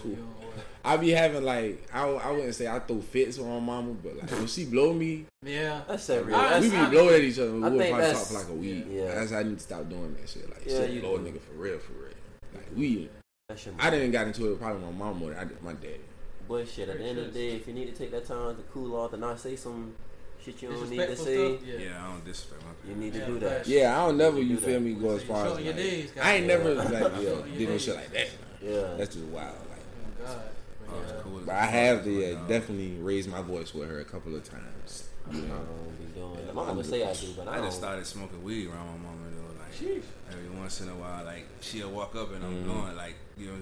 You 0.03 0.11
know 0.11 0.17
what? 0.37 0.44
I 0.85 0.97
be 0.97 1.09
having 1.11 1.43
like 1.43 1.87
I, 1.93 2.07
I 2.07 2.31
wouldn't 2.31 2.53
say 2.55 2.67
I 2.67 2.79
throw 2.79 2.99
fits 3.01 3.39
on 3.39 3.47
my 3.49 3.59
mama, 3.59 3.93
but 4.03 4.17
like 4.17 4.29
when 4.31 4.47
she 4.47 4.65
blow 4.65 4.93
me, 4.93 5.25
Yeah. 5.43 5.81
That's 5.87 6.05
that 6.07 6.25
real. 6.25 6.37
That's, 6.37 6.61
we 6.63 6.69
be 6.69 6.77
I- 6.77 6.89
blowing 6.89 7.15
at 7.15 7.21
each 7.21 7.39
other. 7.39 7.51
We 7.53 7.63
I 7.63 7.69
would 7.69 7.79
think 7.79 7.95
probably 7.95 8.13
talk 8.13 8.25
for 8.27 8.33
like 8.35 8.47
a 8.49 8.53
week. 8.53 8.85
yeah. 8.89 9.15
That's 9.15 9.31
I 9.31 9.43
need 9.43 9.57
to 9.57 9.63
stop 9.63 9.89
doing 9.89 10.15
that 10.19 10.29
shit. 10.29 10.49
Like 10.49 10.63
Yeah, 10.65 10.77
shit, 10.81 10.91
you 10.91 11.01
blow 11.01 11.15
a 11.15 11.19
nigga 11.19 11.41
for 11.41 11.53
real, 11.53 11.79
for 11.79 11.93
real. 11.93 12.11
Like 12.53 12.67
we, 12.75 13.09
that's 13.49 13.67
I 13.79 13.89
didn't 13.89 14.11
got 14.11 14.27
into 14.27 14.45
it 14.45 14.49
with 14.51 14.59
probably 14.61 14.83
my 14.85 14.91
mom 14.91 15.17
more 15.19 15.29
than 15.31 15.39
I 15.39 15.43
did 15.45 15.61
my 15.63 15.73
daddy. 15.73 15.99
But 16.47 16.67
shit, 16.67 16.87
at 16.89 16.99
the 16.99 17.03
end 17.05 17.17
of 17.17 17.33
the 17.33 17.39
day, 17.39 17.55
if 17.55 17.67
you 17.67 17.73
need 17.73 17.87
to 17.87 17.91
take 17.93 18.11
that 18.11 18.27
time 18.27 18.55
to 18.55 18.61
cool 18.71 18.95
off 18.95 19.13
and 19.13 19.21
not 19.21 19.39
say 19.39 19.55
some 19.55 19.95
shit 20.43 20.61
you 20.61 20.69
don't 20.69 20.87
need 20.89 20.97
to 20.97 21.07
Disrespectful 21.07 21.25
say. 21.25 21.65
Yeah. 21.65 21.89
Yeah, 21.89 22.03
I 22.05 22.11
don't 22.11 22.25
disrespect 22.25 22.61
my 22.63 22.89
You 22.91 22.95
need 22.95 23.13
to 23.13 23.19
Yeah, 23.19 23.25
do 23.25 23.39
that. 23.39 23.57
right. 23.57 23.67
Yeah, 23.67 23.99
I 23.99 24.05
don't 24.05 24.17
never. 24.17 24.37
You 24.37 24.43
You 24.43 24.55
do 24.57 24.61
feel 24.61 24.73
that. 24.75 24.79
me? 24.81 24.93
Go 24.93 25.15
as 25.15 25.23
far 25.23 25.47
as 25.47 25.57
your 25.59 25.73
like, 25.73 25.75
days, 25.75 26.11
I 26.21 26.33
ain't 26.35 26.47
guys. 26.47 26.57
never 26.59 26.75
like 26.75 26.91
yeah 26.91 26.99
Shorten 27.21 27.57
did 27.57 27.69
no 27.69 27.77
shit 27.79 27.95
like 27.95 28.11
that. 28.13 28.29
Yeah. 28.61 28.93
That's 28.97 29.15
just 29.15 29.25
wild. 29.27 29.55
Like, 29.71 30.27
oh, 30.27 30.39
Oh, 30.89 30.93
Oh, 30.93 31.01
Yeah. 31.07 31.21
cool 31.23 31.41
but 31.45 31.55
I 31.55 31.65
have 31.65 32.03
to 32.03 32.33
uh, 32.35 32.47
definitely 32.47 32.97
raise 33.01 33.27
my 33.27 33.41
voice 33.41 33.73
with 33.73 33.89
her 33.89 33.99
a 33.99 34.05
couple 34.05 34.35
of 34.35 34.43
times. 34.43 35.07
You 35.31 35.39
I 35.39 35.41
know? 35.41 35.47
don't 35.55 35.97
be 35.99 36.19
doing. 36.19 36.49
I'm 36.49 36.55
gonna 36.55 36.83
say 36.83 37.03
I 37.07 37.13
do, 37.13 37.27
but 37.37 37.47
I 37.47 37.53
I 37.53 37.55
don't. 37.57 37.65
just 37.65 37.77
started 37.77 38.05
smoking 38.05 38.43
weed 38.43 38.67
around 38.67 38.87
my 38.87 39.07
mama 39.09 39.25
though. 39.35 39.59
Like 39.59 39.73
Sheesh. 39.73 40.03
every 40.31 40.59
once 40.59 40.81
in 40.81 40.89
a 40.89 40.95
while, 40.95 41.25
like 41.25 41.45
she'll 41.61 41.89
walk 41.91 42.15
up 42.15 42.33
and 42.33 42.43
I'm 42.45 42.57
Mhm. 42.57 42.65
blowing 42.65 42.95
like 42.95 43.15
you 43.37 43.47
know, 43.47 43.53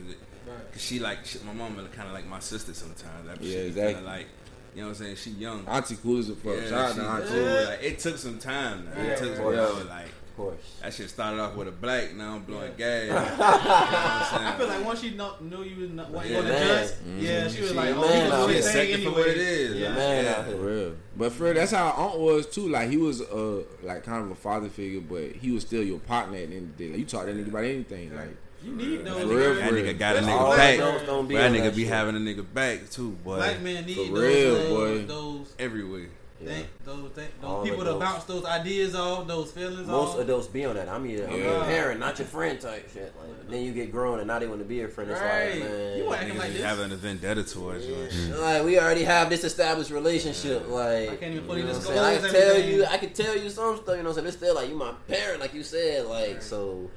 cause 0.72 0.82
she 0.82 1.00
like 1.00 1.26
she, 1.26 1.40
my 1.46 1.54
mama 1.54 1.88
kind 1.96 2.08
of 2.10 2.14
like 2.14 2.28
my 2.28 2.40
sister 2.40 2.74
sometimes. 2.74 3.28
Like, 3.28 3.38
Yeah, 3.42 3.60
exactly. 3.60 4.04
Like 4.06 4.28
you 4.76 4.82
know 4.82 4.88
what 4.90 4.98
I'm 5.00 5.04
saying. 5.06 5.16
She 5.18 5.30
young. 5.32 5.66
Auntie 5.68 5.96
cool 6.02 6.20
as 6.20 6.30
a 6.30 6.36
fuck. 6.36 6.56
Yeah, 6.58 6.70
Shout 6.70 6.90
out 6.92 6.96
to 6.96 7.02
Auntie. 7.04 7.28
cool. 7.30 7.66
Like, 7.66 7.84
it 7.84 8.00
took 8.00 8.18
some 8.18 8.40
time. 8.40 8.86
Like, 8.88 8.96
Yeah, 8.98 9.04
it 9.04 9.18
took 9.20 9.36
some 9.38 9.54
yeah. 9.54 9.66
time. 9.68 9.88
Like 9.88 10.08
Of 10.34 10.38
course. 10.38 10.78
that 10.82 10.92
shit 10.92 11.10
started 11.12 11.40
off 11.40 11.56
with 11.56 11.68
a 11.68 11.72
black. 11.72 12.16
Now 12.16 12.34
I'm 12.34 12.42
blowing 12.44 12.72
gas. 12.76 13.04
you 13.06 13.10
know 13.14 13.18
I 13.20 14.56
feel 14.58 14.68
like 14.68 14.84
once 14.84 15.02
she 15.02 15.12
know, 15.12 15.36
knew 15.42 15.62
you 15.64 15.82
was 15.82 15.92
not, 15.92 16.10
wasn't 16.10 16.32
Yeah, 16.34 16.40
going 16.42 16.48
to 16.48 16.54
man. 16.54 16.68
judge, 16.88 16.90
Mhm. 17.06 17.22
yeah, 17.22 17.48
she 17.50 17.62
was 17.62 17.70
She- 17.70 17.76
like, 17.76 17.96
oh, 17.96 18.02
man 18.02 18.26
he 18.26 18.32
out 18.32 18.32
was 18.32 18.32
here. 18.32 18.38
doing 18.48 18.50
She 18.50 18.56
his 18.56 18.72
thing 18.74 19.04
for 19.06 19.12
what 19.20 19.28
it 19.28 19.38
is. 19.38 19.76
Yeah, 19.78 19.88
like, 19.90 19.98
man 19.98 20.24
yeah. 20.26 20.44
For 20.44 20.56
real. 20.56 20.96
But 21.16 21.32
for 21.34 21.44
real, 21.44 21.54
that's 21.54 21.72
how 21.72 21.90
aunt 21.92 22.20
was 22.20 22.48
too. 22.48 22.68
Like 22.70 22.90
he 22.90 22.98
was 22.98 23.22
uh 23.22 23.62
like 23.84 24.04
kind 24.04 24.24
of 24.26 24.32
a 24.32 24.36
father 24.36 24.70
figure, 24.70 25.02
but 25.02 25.34
he 25.40 25.52
was 25.52 25.62
still 25.62 25.84
your 25.84 26.00
partner 26.00 26.38
at 26.38 26.50
the 26.50 26.56
end 26.58 26.72
of 26.72 26.78
the 26.78 26.84
day. 26.86 26.90
Like 26.92 27.00
you 27.00 27.06
talk 27.06 27.26
to 27.28 27.34
that 27.34 27.40
nigga 27.40 27.50
about 27.50 27.64
anything. 27.66 28.16
Like 28.16 28.36
You 28.64 28.72
need 28.76 29.06
those. 29.06 29.22
For 29.22 29.28
real, 29.28 29.54
That 29.56 29.72
nigga 29.72 29.84
real. 29.84 29.94
got 29.94 30.16
a 30.16 30.20
nigga 30.22 30.40
all 30.40 30.56
back. 30.58 30.74
adults 30.80 31.06
don't 31.06 31.28
be 31.28 31.36
that 31.36 31.52
on 31.52 31.54
nigga 31.56 31.64
that 31.66 31.76
be 31.76 31.82
shit. 31.84 31.92
having 31.92 32.16
a 32.16 32.20
nigga 32.20 32.46
back 32.54 32.90
too, 32.90 33.12
boy. 33.12 33.36
Black 33.36 33.62
men 33.62 33.86
need 33.86 33.96
For 33.96 34.02
those, 34.04 34.10
real, 34.24 34.54
those, 34.56 35.02
boy. 35.02 35.06
those, 35.06 35.54
Everywhere. 35.60 36.08
Yeah. 36.42 36.50
think, 36.56 36.68
those, 36.84 37.12
think, 37.12 37.42
those 37.42 37.70
people 37.70 37.86
to 37.86 37.94
bounce 37.96 38.26
those 38.26 38.44
ideas 38.44 38.96
off, 38.96 39.28
those 39.28 39.52
feelings 39.52 39.88
Most 39.88 40.16
off. 40.16 40.20
adults 40.20 40.48
be 40.48 40.66
on 40.66 40.76
that. 40.76 40.90
I'm 40.90 41.06
your, 41.06 41.28
I'm 41.30 41.40
your 41.40 41.64
parent, 41.64 42.00
not 42.02 42.20
your 42.20 42.28
friend 42.28 42.60
type 42.60 42.90
shit. 42.94 43.14
Like, 43.18 43.50
then 43.50 43.64
you 43.64 43.72
get 43.72 43.92
grown 43.92 44.20
and 44.20 44.28
now 44.28 44.40
they 44.40 44.48
want 44.48 44.60
to 44.60 44.66
be 44.66 44.76
your 44.76 44.90
friend. 44.90 45.10
It's 45.12 45.22
Right. 45.22 45.62
like, 45.62 45.70
man. 45.70 45.98
You 45.98 46.14
acting 46.14 46.34
Niggas 46.34 46.38
like 46.40 46.48
be 46.50 46.54
this. 46.56 46.64
having 46.64 46.92
a 46.92 46.96
vendetta 46.96 47.44
towards 47.44 47.86
you. 47.86 47.96
and. 47.96 48.38
Like 48.40 48.64
we 48.66 48.80
already 48.80 49.04
have 49.04 49.30
this 49.30 49.44
established 49.46 49.92
relationship. 49.92 50.68
Like 50.68 51.12
I 51.12 51.16
can't 51.16 51.34
even 51.34 51.46
fully 51.46 51.60
you 51.62 51.66
know 51.68 51.74
what 51.74 51.78
I'm 51.78 51.82
disclose? 51.82 51.98
I 52.00 52.16
can 52.20 52.32
tell 52.32 52.52
everything. 52.52 52.72
you, 52.76 52.86
I 52.86 52.98
can 52.98 53.14
tell 53.14 53.38
you 53.38 53.50
some 53.50 53.76
stuff. 53.78 53.88
You 53.96 54.04
know 54.04 54.10
what 54.10 54.10
I'm 54.10 54.14
saying? 54.16 54.28
It's 54.28 54.38
still 54.38 54.56
like 54.56 54.70
you 54.70 54.76
my 54.76 54.92
parent, 55.08 55.40
like 55.40 55.54
you 55.54 55.64
said. 55.64 56.08
Like 56.08 56.42
so, 56.42 56.90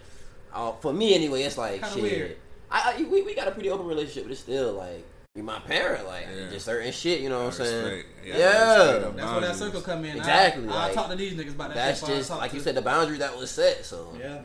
uh, 0.52 0.72
for 0.72 0.92
me 0.92 1.14
anyway, 1.14 1.42
it's 1.42 1.58
like 1.58 1.82
Kinda 1.82 1.88
shit. 1.94 2.02
weird. 2.02 2.36
I, 2.70 2.94
I 2.98 3.02
we, 3.04 3.22
we 3.22 3.34
got 3.36 3.46
a 3.46 3.52
pretty 3.52 3.70
open 3.70 3.86
relationship, 3.86 4.24
but 4.24 4.32
it's 4.32 4.40
still 4.40 4.72
like 4.72 5.04
you 5.36 5.42
my 5.42 5.58
parent. 5.60 6.06
Like 6.06 6.26
Yeah. 6.34 6.50
just 6.50 6.64
certain 6.64 6.92
shit. 6.92 7.20
You 7.20 7.28
know 7.28 7.40
what 7.44 7.46
I'm 7.46 7.52
saying? 7.52 7.84
Respect. 7.84 8.08
Yeah. 8.24 8.34
respect 8.34 9.02
the 9.02 9.10
That's 9.22 9.32
where 9.32 9.40
that 9.40 9.56
circle 9.56 9.80
come 9.82 10.04
in. 10.04 10.16
Exactly, 10.16 10.68
I, 10.68 10.88
I 10.90 10.92
talk 10.92 11.10
to 11.10 11.16
these 11.16 11.34
niggas 11.34 11.50
about 11.54 11.68
that 11.68 11.74
That's 11.74 12.00
shit. 12.00 12.16
just 12.16 12.30
like 12.30 12.50
to- 12.50 12.56
you 12.56 12.62
said, 12.62 12.74
the 12.74 12.82
boundary 12.82 13.18
that 13.18 13.36
was 13.36 13.50
set. 13.50 13.84
So 13.84 14.12
Yeah. 14.18 14.40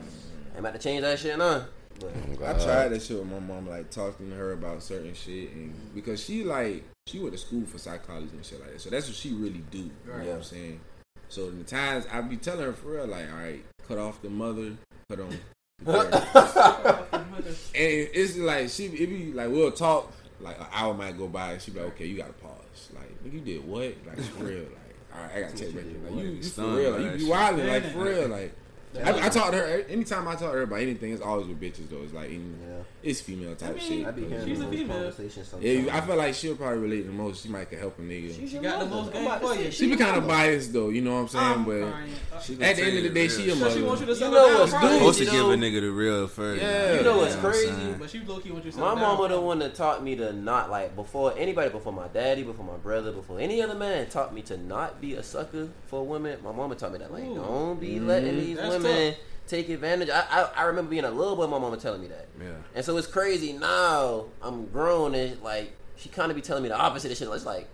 I'm 0.54 0.58
about 0.58 0.74
to 0.74 0.78
change 0.78 1.02
that 1.02 1.18
shit 1.18 1.38
now. 1.38 1.64
But 2.00 2.10
I 2.44 2.52
tried 2.64 2.88
that 2.88 3.02
shit 3.02 3.16
with 3.18 3.30
my 3.30 3.38
mom, 3.38 3.68
like 3.68 3.90
talking 3.90 4.28
to 4.30 4.36
her 4.36 4.52
about 4.52 4.82
certain 4.82 5.14
shit, 5.14 5.52
and 5.52 5.72
because 5.94 6.22
she 6.22 6.42
like 6.42 6.82
she 7.06 7.18
went 7.20 7.32
to 7.32 7.38
school 7.38 7.64
for 7.66 7.78
psychology 7.78 8.30
and 8.32 8.44
shit 8.44 8.60
like 8.60 8.72
that, 8.72 8.80
so 8.80 8.90
that's 8.90 9.06
what 9.06 9.16
she 9.16 9.32
really 9.32 9.62
do. 9.70 9.78
You 9.78 9.90
know 10.08 10.18
what 10.18 10.28
I'm 10.36 10.42
saying? 10.42 10.80
So 11.28 11.46
in 11.48 11.58
the 11.58 11.64
times 11.64 12.06
I 12.12 12.20
be 12.22 12.36
telling 12.36 12.64
her 12.64 12.72
for 12.72 12.92
real, 12.92 13.06
like, 13.06 13.30
all 13.30 13.38
right, 13.38 13.64
cut 13.86 13.98
off 13.98 14.20
the 14.20 14.30
mother, 14.30 14.72
put 15.08 15.20
on. 15.20 15.38
The 15.84 16.98
and 17.12 17.28
it's 17.74 18.36
like 18.36 18.68
she, 18.70 18.86
it 18.86 19.08
be 19.08 19.32
like 19.32 19.48
we'll 19.50 19.70
talk, 19.72 20.12
like 20.42 20.58
an 20.60 20.66
hour 20.72 20.94
might 20.94 21.16
go 21.16 21.28
by, 21.28 21.52
and 21.52 21.62
she 21.62 21.70
be 21.70 21.80
like, 21.80 21.88
okay, 21.94 22.06
you 22.06 22.16
gotta 22.16 22.32
pause. 22.34 22.90
Like, 22.94 23.22
nigga, 23.24 23.32
you 23.34 23.40
did 23.40 23.66
what? 23.66 23.94
Like 24.06 24.20
for 24.20 24.44
real, 24.44 24.62
like, 24.62 24.96
all 25.14 25.22
right, 25.22 25.36
I 25.36 25.40
gotta 25.42 25.56
take 25.56 25.74
back. 25.74 25.84
Like, 25.84 26.24
you, 26.24 26.30
you 26.30 26.42
for 26.42 26.62
real, 26.62 26.90
like, 26.92 27.02
you 27.02 27.10
be 27.10 27.18
shit. 27.20 27.28
wildin', 27.28 27.68
like 27.68 27.92
for 27.92 27.98
real, 27.98 28.28
like. 28.28 28.54
I, 28.96 29.10
I 29.10 29.16
Yeah. 29.16 29.28
talk 29.30 29.50
to 29.52 29.56
her 29.58 29.84
anytime 29.88 30.28
I 30.28 30.32
talk 30.32 30.40
to 30.40 30.58
her 30.58 30.62
about 30.62 30.80
anything. 30.80 31.12
It's 31.12 31.22
always 31.22 31.46
with 31.46 31.60
bitches 31.60 31.88
though. 31.90 32.02
It's 32.02 32.12
like 32.12 32.30
in, 32.30 32.58
Yeah. 32.62 32.82
it's 33.02 33.20
female 33.20 33.54
type 33.54 33.70
I 33.70 33.72
mean, 33.72 33.80
shit. 33.80 34.06
I 34.06 34.10
be 34.10 34.22
She's 34.44 34.60
a 34.60 34.62
those 34.64 34.70
female. 34.74 34.96
conversations 34.96 35.48
sometimes. 35.48 35.84
Yeah, 35.86 35.96
I 35.96 36.00
feel 36.02 36.16
like 36.16 36.34
she'll 36.34 36.56
probably 36.56 36.78
relate 36.78 37.06
the 37.06 37.12
most. 37.12 37.42
She 37.42 37.48
might 37.48 37.70
could 37.70 37.78
help 37.78 37.98
a 37.98 38.02
nigga. 38.02 38.36
She's 38.38 38.50
She, 38.50 38.54
your 38.56 38.62
got 38.62 38.80
the 38.80 38.84
mother. 38.86 38.96
most 38.96 39.06
I'm 39.08 39.12
game 39.14 39.26
about 39.26 39.40
to 39.40 39.46
for 39.48 39.54
say, 39.54 39.64
you. 39.64 39.70
she 39.70 39.90
be 39.90 39.96
kind 39.96 40.16
of 40.16 40.26
biased 40.28 40.72
though. 40.72 40.88
You 40.90 41.00
know 41.00 41.14
what 41.14 41.20
I'm 41.20 41.28
saying? 41.28 41.44
I'm 41.44 41.64
but 41.64 41.80
crying. 41.90 42.10
Uh, 42.34 42.40
She 42.40 42.52
at 42.54 42.58
gonna 42.58 42.58
the 42.58 42.66
end 42.66 42.76
tell 42.78 42.86
of 42.88 42.92
the 42.94 43.00
you 43.02 43.08
day, 43.14 43.26
the 43.26 43.32
she 43.34 43.42
real 43.44 43.52
a 43.52 43.56
So 43.56 43.64
mother. 43.64 43.76
she 43.76 43.82
wants 43.82 44.00
you 44.00 44.06
to 44.06 44.12
You 44.12 44.18
settle 44.18 44.34
know 44.34 44.48
down, 44.48 44.58
what's 44.60 44.70
probably. 44.72 44.88
good, 44.90 44.98
Supposed 44.98 45.18
to 45.18 45.24
you 45.24 45.30
give 45.30 45.40
know- 45.40 45.50
a 45.52 45.56
nigga 45.56 45.80
the 45.80 45.90
real 45.90 46.26
first. 46.28 46.62
Yeah. 46.62 46.94
You 46.94 47.02
know 47.02 47.16
what's 47.16 47.34
what 47.36 47.44
I'm 47.44 47.50
crazy? 47.50 47.66
saying? 47.68 47.96
But 47.98 48.10
she 48.10 48.20
low 48.20 48.38
key 48.40 48.50
want 48.50 48.64
you 48.66 48.70
to 48.72 48.76
My 48.78 48.82
settle 48.84 48.96
down. 49.00 49.16
mama 49.16 49.28
the 49.28 49.40
one 49.40 49.58
that 49.60 49.74
taught 49.74 50.04
me 50.04 50.16
to 50.16 50.32
not 50.34 50.70
like 50.70 50.94
before 50.96 51.32
anybody 51.38 51.70
before 51.70 51.92
my 51.92 52.08
daddy, 52.08 52.42
before 52.42 52.64
my 52.66 52.76
brother, 52.76 53.10
before 53.12 53.40
any 53.40 53.62
other 53.62 53.74
man 53.74 54.08
taught 54.10 54.34
me 54.34 54.42
to 54.42 54.56
not 54.58 55.00
be 55.00 55.14
a 55.14 55.22
sucker 55.22 55.68
for 55.86 56.06
women. 56.06 56.38
My 56.44 56.52
mama 56.52 56.74
taught 56.74 56.92
me 56.92 56.98
that 56.98 57.12
like 57.12 57.24
Ooh. 57.24 57.34
don't 57.36 57.80
be 57.80 57.94
Mhm. 57.98 58.06
letting 58.06 58.36
these 58.38 58.58
Women 58.84 59.14
take 59.46 59.68
advantage. 59.68 60.08
I, 60.10 60.24
I 60.30 60.50
I 60.56 60.62
remember 60.64 60.90
being 60.90 61.04
a 61.04 61.10
little 61.10 61.36
boy, 61.36 61.46
my 61.46 61.58
mama 61.58 61.76
telling 61.76 62.00
me 62.00 62.08
that, 62.08 62.28
Yeah. 62.40 62.50
and 62.74 62.84
so 62.84 62.96
it's 62.96 63.06
crazy 63.06 63.52
now. 63.52 64.26
I'm 64.40 64.66
grown 64.66 65.14
and 65.14 65.40
like 65.42 65.72
she 65.96 66.08
kind 66.08 66.30
of 66.30 66.36
be 66.36 66.42
telling 66.42 66.62
me 66.62 66.68
the 66.68 66.76
opposite 66.78 67.10
of 67.12 67.16
shit. 67.18 67.28
It's 67.28 67.44
like 67.46 67.68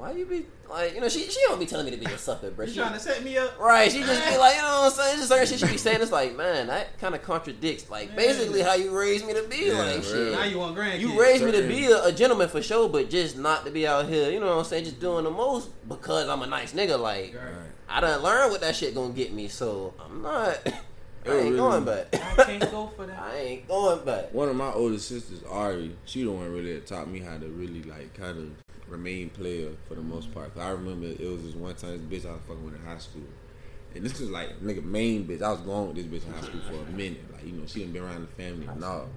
why 0.00 0.12
you 0.12 0.24
be 0.26 0.46
like 0.68 0.94
you 0.94 1.00
know 1.00 1.08
she 1.08 1.20
she 1.28 1.38
don't 1.46 1.58
be 1.60 1.66
telling 1.66 1.84
me 1.86 1.92
to 1.92 1.96
be 1.98 2.06
a 2.06 2.16
sucker, 2.18 2.50
bro. 2.50 2.64
You 2.64 2.72
She, 2.72 2.78
trying 2.78 2.92
to 2.94 2.98
set 3.00 3.22
me 3.22 3.36
up? 3.38 3.58
Right, 3.58 3.90
she 3.92 4.00
just 4.00 4.28
be 4.30 4.36
like, 4.38 4.56
you 4.56 4.62
know 4.62 4.80
what 4.82 4.84
I'm 4.86 4.90
saying? 4.92 5.08
It's 5.10 5.18
Just 5.18 5.28
certain 5.28 5.46
shit 5.46 5.58
she 5.60 5.66
be 5.66 5.76
saying. 5.78 6.00
It's 6.00 6.10
like, 6.12 6.36
man, 6.36 6.68
that 6.68 6.98
kind 6.98 7.14
of 7.14 7.22
contradicts, 7.22 7.90
like, 7.90 8.08
Yeah. 8.10 8.16
basically 8.16 8.62
how 8.62 8.74
you 8.74 8.96
raised 8.96 9.26
me 9.26 9.34
to 9.34 9.42
be. 9.42 9.66
Yeah, 9.66 9.78
like, 9.78 10.02
shit. 10.02 10.32
Now 10.32 10.44
you 10.44 10.58
want 10.58 10.76
grandkids. 10.76 11.00
You 11.00 11.20
raised 11.20 11.44
me 11.44 11.52
to 11.52 11.68
be 11.68 11.86
a, 11.86 12.04
a 12.06 12.12
gentleman 12.12 12.48
for 12.48 12.62
sure, 12.62 12.88
but 12.88 13.10
just 13.10 13.36
not 13.36 13.64
to 13.66 13.70
be 13.70 13.86
out 13.86 14.08
here, 14.08 14.30
you 14.30 14.40
know 14.40 14.46
what 14.46 14.58
I'm 14.58 14.64
saying? 14.64 14.84
Just 14.84 15.00
doing 15.00 15.24
the 15.24 15.30
most 15.30 15.68
because 15.88 16.28
I'm 16.28 16.42
a 16.42 16.46
nice 16.46 16.72
nigga. 16.72 16.98
Like, 16.98 17.34
Right. 17.34 17.66
I 17.88 18.00
done 18.00 18.22
learned 18.22 18.52
what 18.52 18.60
that 18.62 18.76
shit 18.76 18.94
gonna 18.94 19.12
get 19.12 19.32
me, 19.32 19.48
so 19.48 19.92
I'm 20.04 20.22
not. 20.22 20.58
I 21.26 21.32
ain't 21.32 21.44
really? 21.44 21.56
going 21.58 21.84
but 21.84 22.08
I 22.38 22.44
can't 22.44 22.70
go 22.70 22.86
for 22.96 23.04
that. 23.04 23.18
I 23.18 23.36
ain't 23.36 23.68
going 23.68 24.00
but 24.06 24.32
One 24.32 24.48
of 24.48 24.56
my 24.56 24.72
older 24.72 24.98
sisters, 24.98 25.42
Ari, 25.50 25.94
she 26.06 26.22
the 26.24 26.30
one 26.32 26.50
really 26.50 26.72
that 26.74 26.86
taught 26.86 27.10
me 27.10 27.18
how 27.18 27.36
to 27.36 27.46
really 27.46 27.82
like 27.82 28.14
kind 28.14 28.38
of 28.38 28.50
remain 28.90 29.30
player 29.30 29.70
for 29.88 29.94
the 29.94 30.02
most 30.02 30.32
part. 30.34 30.52
'Cause 30.54 30.62
I 30.62 30.70
remember 30.70 31.06
it 31.06 31.20
was 31.30 31.42
this 31.42 31.54
one 31.54 31.74
time 31.74 32.08
this 32.08 32.22
bitch 32.22 32.28
I 32.28 32.32
was 32.32 32.40
fucking 32.46 32.64
with 32.64 32.74
in 32.74 32.82
high 32.82 32.98
school. 32.98 33.22
And 33.94 34.04
this 34.04 34.20
was 34.20 34.30
like 34.30 34.60
nigga 34.60 34.84
main 34.84 35.26
bitch. 35.26 35.42
I 35.42 35.50
was 35.50 35.60
going 35.60 35.88
with 35.88 35.96
this 35.96 36.06
bitch 36.06 36.26
in 36.26 36.34
high 36.34 36.42
school 36.42 36.60
for 36.60 36.88
a 36.88 36.92
minute. 36.92 37.24
Like, 37.32 37.44
you 37.44 37.52
know, 37.52 37.66
she 37.66 37.80
done 37.80 37.92
been 37.92 38.02
around 38.02 38.22
the 38.22 38.42
family 38.42 38.66
and 38.66 38.84
all. 38.84 39.08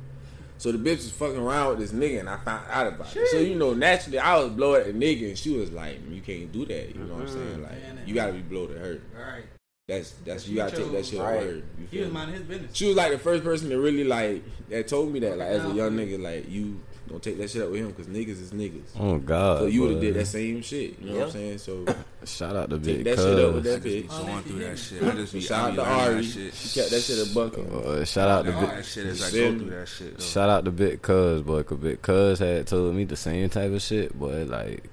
So 0.57 0.71
the 0.71 0.77
bitch 0.77 0.97
was 0.97 1.11
fucking 1.11 1.37
around 1.37 1.69
with 1.71 1.79
this 1.79 1.91
nigga 1.91 2.21
and 2.21 2.29
I 2.29 2.37
found 2.37 2.65
out 2.69 2.87
about 2.87 3.15
it. 3.15 3.27
So, 3.27 3.37
you 3.37 3.55
know, 3.55 3.73
naturally 3.73 4.19
I 4.19 4.37
was 4.37 4.51
blow 4.51 4.75
at 4.75 4.85
the 4.85 4.93
nigga 4.93 5.29
and 5.29 5.37
she 5.37 5.55
was 5.57 5.71
like, 5.71 5.97
You 6.09 6.21
can't 6.21 6.51
do 6.51 6.65
that. 6.65 6.95
You 6.95 7.01
know 7.03 7.15
what 7.15 7.23
I'm 7.23 7.27
mm-hmm. 7.27 7.33
saying? 7.49 7.63
Like 7.63 7.81
Man, 7.81 8.03
you 8.05 8.13
gotta 8.15 8.33
be 8.33 8.41
blowed 8.41 8.71
at 8.71 8.77
her. 8.77 9.01
Right. 9.15 9.43
That's 9.87 10.11
that's 10.25 10.47
you 10.47 10.53
you 10.53 10.57
gotta 10.59 10.77
take 10.77 10.91
that 10.93 11.05
shit 11.05 11.19
Right. 11.19 11.37
at 11.37 11.45
word. 11.45 11.63
You 11.77 11.87
He 11.91 11.99
was 11.99 12.07
me? 12.07 12.13
minding 12.13 12.35
his 12.35 12.43
business. 12.45 12.75
She 12.75 12.87
was 12.87 12.95
like 12.95 13.11
the 13.11 13.19
first 13.19 13.43
person 13.43 13.69
that 13.69 13.77
really 13.79 14.05
like 14.05 14.43
that 14.69 14.87
told 14.87 15.11
me 15.11 15.19
that 15.19 15.37
like 15.37 15.49
as 15.49 15.65
a 15.65 15.69
young 15.73 15.91
nigga 15.97 16.21
like 16.21 16.49
you 16.49 16.79
don't 17.13 17.21
take 17.21 17.37
that 17.37 17.47
shit 17.49 17.61
up 17.61 17.69
with 17.69 17.79
him 17.81 17.89
because 17.91 18.07
niggas 18.07 18.41
is 18.41 18.51
niggas. 18.51 18.81
Oh 18.99 19.19
God. 19.19 19.59
so 19.59 19.65
you 19.67 19.81
would 19.83 19.91
have 19.91 20.01
did 20.01 20.15
that 20.15 20.25
same 20.25 20.63
shit. 20.63 20.99
You 20.99 21.11
know 21.11 21.17
what 21.19 21.25
I'm 21.27 21.31
saying? 21.31 21.57
So 21.59 21.85
Shout 22.25 22.55
out 22.55 22.69
to 22.71 22.77
take 22.79 23.03
Big 23.03 23.03
that 23.05 23.17
shit 23.19 23.39
up 23.39 23.53
with 23.53 23.63
that 23.65 23.71
I 23.71 23.73
just 23.75 23.83
be 23.83 24.01
bitch. 24.03 24.25
going 24.27 24.43
through 24.43 24.59
that 24.59 24.79
shit. 24.79 25.03
I 25.03 25.11
just 25.11 25.33
be, 25.33 25.39
Shout 25.41 25.59
out 25.61 25.69
be 25.71 25.75
to 25.77 25.81
learning 25.83 25.99
that 25.99 26.13
Ari. 26.15 26.23
shit. 26.23 26.53
She 26.55 26.79
kept 26.79 26.91
that 26.91 27.01
shit 27.01 27.31
a 27.31 27.35
bucket. 27.35 27.71
Uh, 27.71 28.05
shout 28.05 28.29
out 28.29 28.45
to 28.45 28.53
All 28.55 28.61
Big. 28.61 28.69
that 28.71 28.85
shit 28.85 29.05
as 29.05 29.21
I 29.23 29.31
go 29.37 29.57
through 29.59 29.69
that 29.69 29.87
shit. 29.87 30.17
Though. 30.17 30.23
Shout 30.23 30.49
out 30.49 30.65
to 30.65 30.71
Big 30.71 31.01
Cuz, 31.03 31.41
boy, 31.43 31.63
cause 31.63 31.77
Big 31.77 32.01
Cuz 32.01 32.39
had 32.39 32.65
told 32.65 32.95
me 32.95 33.03
the 33.03 33.15
same 33.15 33.47
type 33.49 33.71
of 33.71 33.81
shit, 33.81 34.17
boy. 34.17 34.45
Like, 34.45 34.83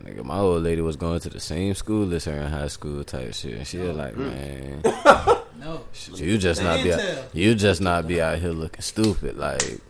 nigga, 0.00 0.22
my 0.24 0.38
old 0.38 0.62
lady 0.62 0.80
was 0.80 0.94
going 0.96 1.18
to 1.20 1.28
the 1.30 1.40
same 1.40 1.74
school 1.74 2.14
as 2.14 2.24
her 2.26 2.34
in 2.34 2.50
high 2.52 2.68
school 2.68 3.02
type 3.02 3.34
shit. 3.34 3.54
And 3.54 3.66
she 3.66 3.78
was 3.78 3.96
like, 3.96 4.16
man, 4.16 4.80
No. 5.58 5.80
you 6.14 6.36
just 6.38 6.62
not 6.62 6.84
be, 6.84 6.92
out, 6.92 7.00
you 7.32 7.54
just 7.56 7.80
not 7.80 8.06
be 8.06 8.20
out 8.22 8.38
here 8.38 8.50
looking 8.50 8.82
stupid. 8.82 9.36
Like, 9.38 9.80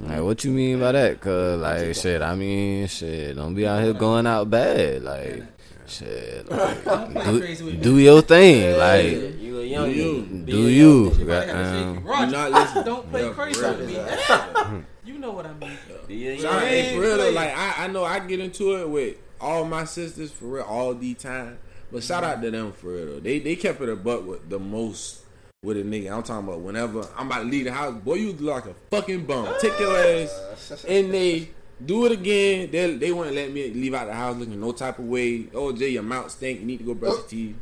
like 0.00 0.22
what 0.22 0.44
you 0.44 0.50
mean 0.50 0.80
by 0.80 0.92
that? 0.92 1.20
Cause 1.20 1.60
like, 1.60 1.94
shit, 1.94 2.22
I 2.22 2.34
mean, 2.34 2.86
shit, 2.86 3.36
don't 3.36 3.54
be 3.54 3.66
out 3.66 3.82
here 3.82 3.92
going 3.92 4.26
out 4.26 4.48
bad. 4.50 5.02
Like, 5.02 5.42
shit, 5.86 6.48
like, 6.50 6.84
Don't 6.84 7.12
play 7.12 7.38
crazy 7.40 7.64
do, 7.64 7.70
with 7.70 7.82
do 7.82 7.94
me. 7.94 8.04
your 8.04 8.22
thing. 8.22 8.78
Like, 8.78 9.40
you 9.40 9.60
a 9.60 9.64
young 9.64 9.90
you. 9.90 10.22
do 10.44 10.68
you? 10.68 11.04
You 11.04 11.10
probably 11.10 11.34
had 11.34 11.46
to 11.46 11.50
shake 11.50 11.56
Um, 11.56 11.94
you. 11.94 12.00
You 12.02 12.08
Roger, 12.08 12.30
not 12.32 12.50
listening. 12.52 12.84
don't 12.84 13.10
play 13.10 13.30
crazy 13.30 13.60
with 13.60 13.86
me. 13.88 14.84
You 15.04 15.18
know 15.18 15.30
what 15.32 15.46
I 15.46 15.54
mean. 15.54 15.70
nigga. 15.70 16.06
Be 16.06 16.28
a 16.28 16.34
young 16.34 16.60
hey, 16.60 16.94
for 16.94 17.00
real 17.00 17.16
though, 17.16 17.30
like 17.30 17.56
I, 17.56 17.84
I 17.84 17.86
know 17.88 18.04
I 18.04 18.18
get 18.20 18.40
into 18.40 18.76
it 18.76 18.88
with 18.88 19.16
all 19.40 19.64
my 19.64 19.84
sisters 19.84 20.30
for 20.30 20.44
real 20.44 20.64
all 20.64 20.92
the 20.94 21.14
time. 21.14 21.58
But 21.90 22.04
shout 22.04 22.22
out 22.24 22.42
to 22.42 22.50
them 22.50 22.72
for 22.72 22.88
real 22.92 23.06
though. 23.06 23.20
They 23.20 23.38
they 23.38 23.56
kept 23.56 23.80
it 23.80 23.88
a 23.88 23.96
buck 23.96 24.26
with 24.26 24.48
the 24.50 24.58
most 24.58 25.20
with 25.62 25.76
a 25.76 25.82
nigga. 25.82 26.12
I'm 26.12 26.22
talking 26.22 26.46
about 26.46 26.60
whenever 26.60 27.04
I'm 27.16 27.26
about 27.26 27.40
to 27.40 27.44
leave 27.44 27.64
the 27.64 27.72
house, 27.72 27.94
boy, 27.94 28.14
you 28.14 28.32
look 28.32 28.64
like 28.64 28.66
a 28.66 28.74
fucking 28.90 29.26
bum. 29.26 29.52
Take 29.60 29.78
your 29.80 29.90
ah, 29.90 30.52
ass 30.52 30.84
and 30.86 31.12
they 31.12 31.50
do 31.84 32.06
it 32.06 32.12
again. 32.12 32.70
They 32.70 32.94
they 32.94 33.12
wouldn't 33.12 33.34
let 33.34 33.52
me 33.52 33.68
leave 33.70 33.94
out 33.94 34.06
the 34.06 34.14
house 34.14 34.36
looking 34.36 34.60
no 34.60 34.70
type 34.72 35.00
of 35.00 35.06
way. 35.06 35.46
Oh 35.52 35.72
Jay, 35.72 35.88
your 35.88 36.04
mouth 36.04 36.30
stink. 36.30 36.60
You 36.60 36.66
need 36.66 36.78
to 36.78 36.84
go 36.84 36.94
brush 36.94 37.14
your 37.14 37.20
oh. 37.22 37.28
teeth. 37.28 37.56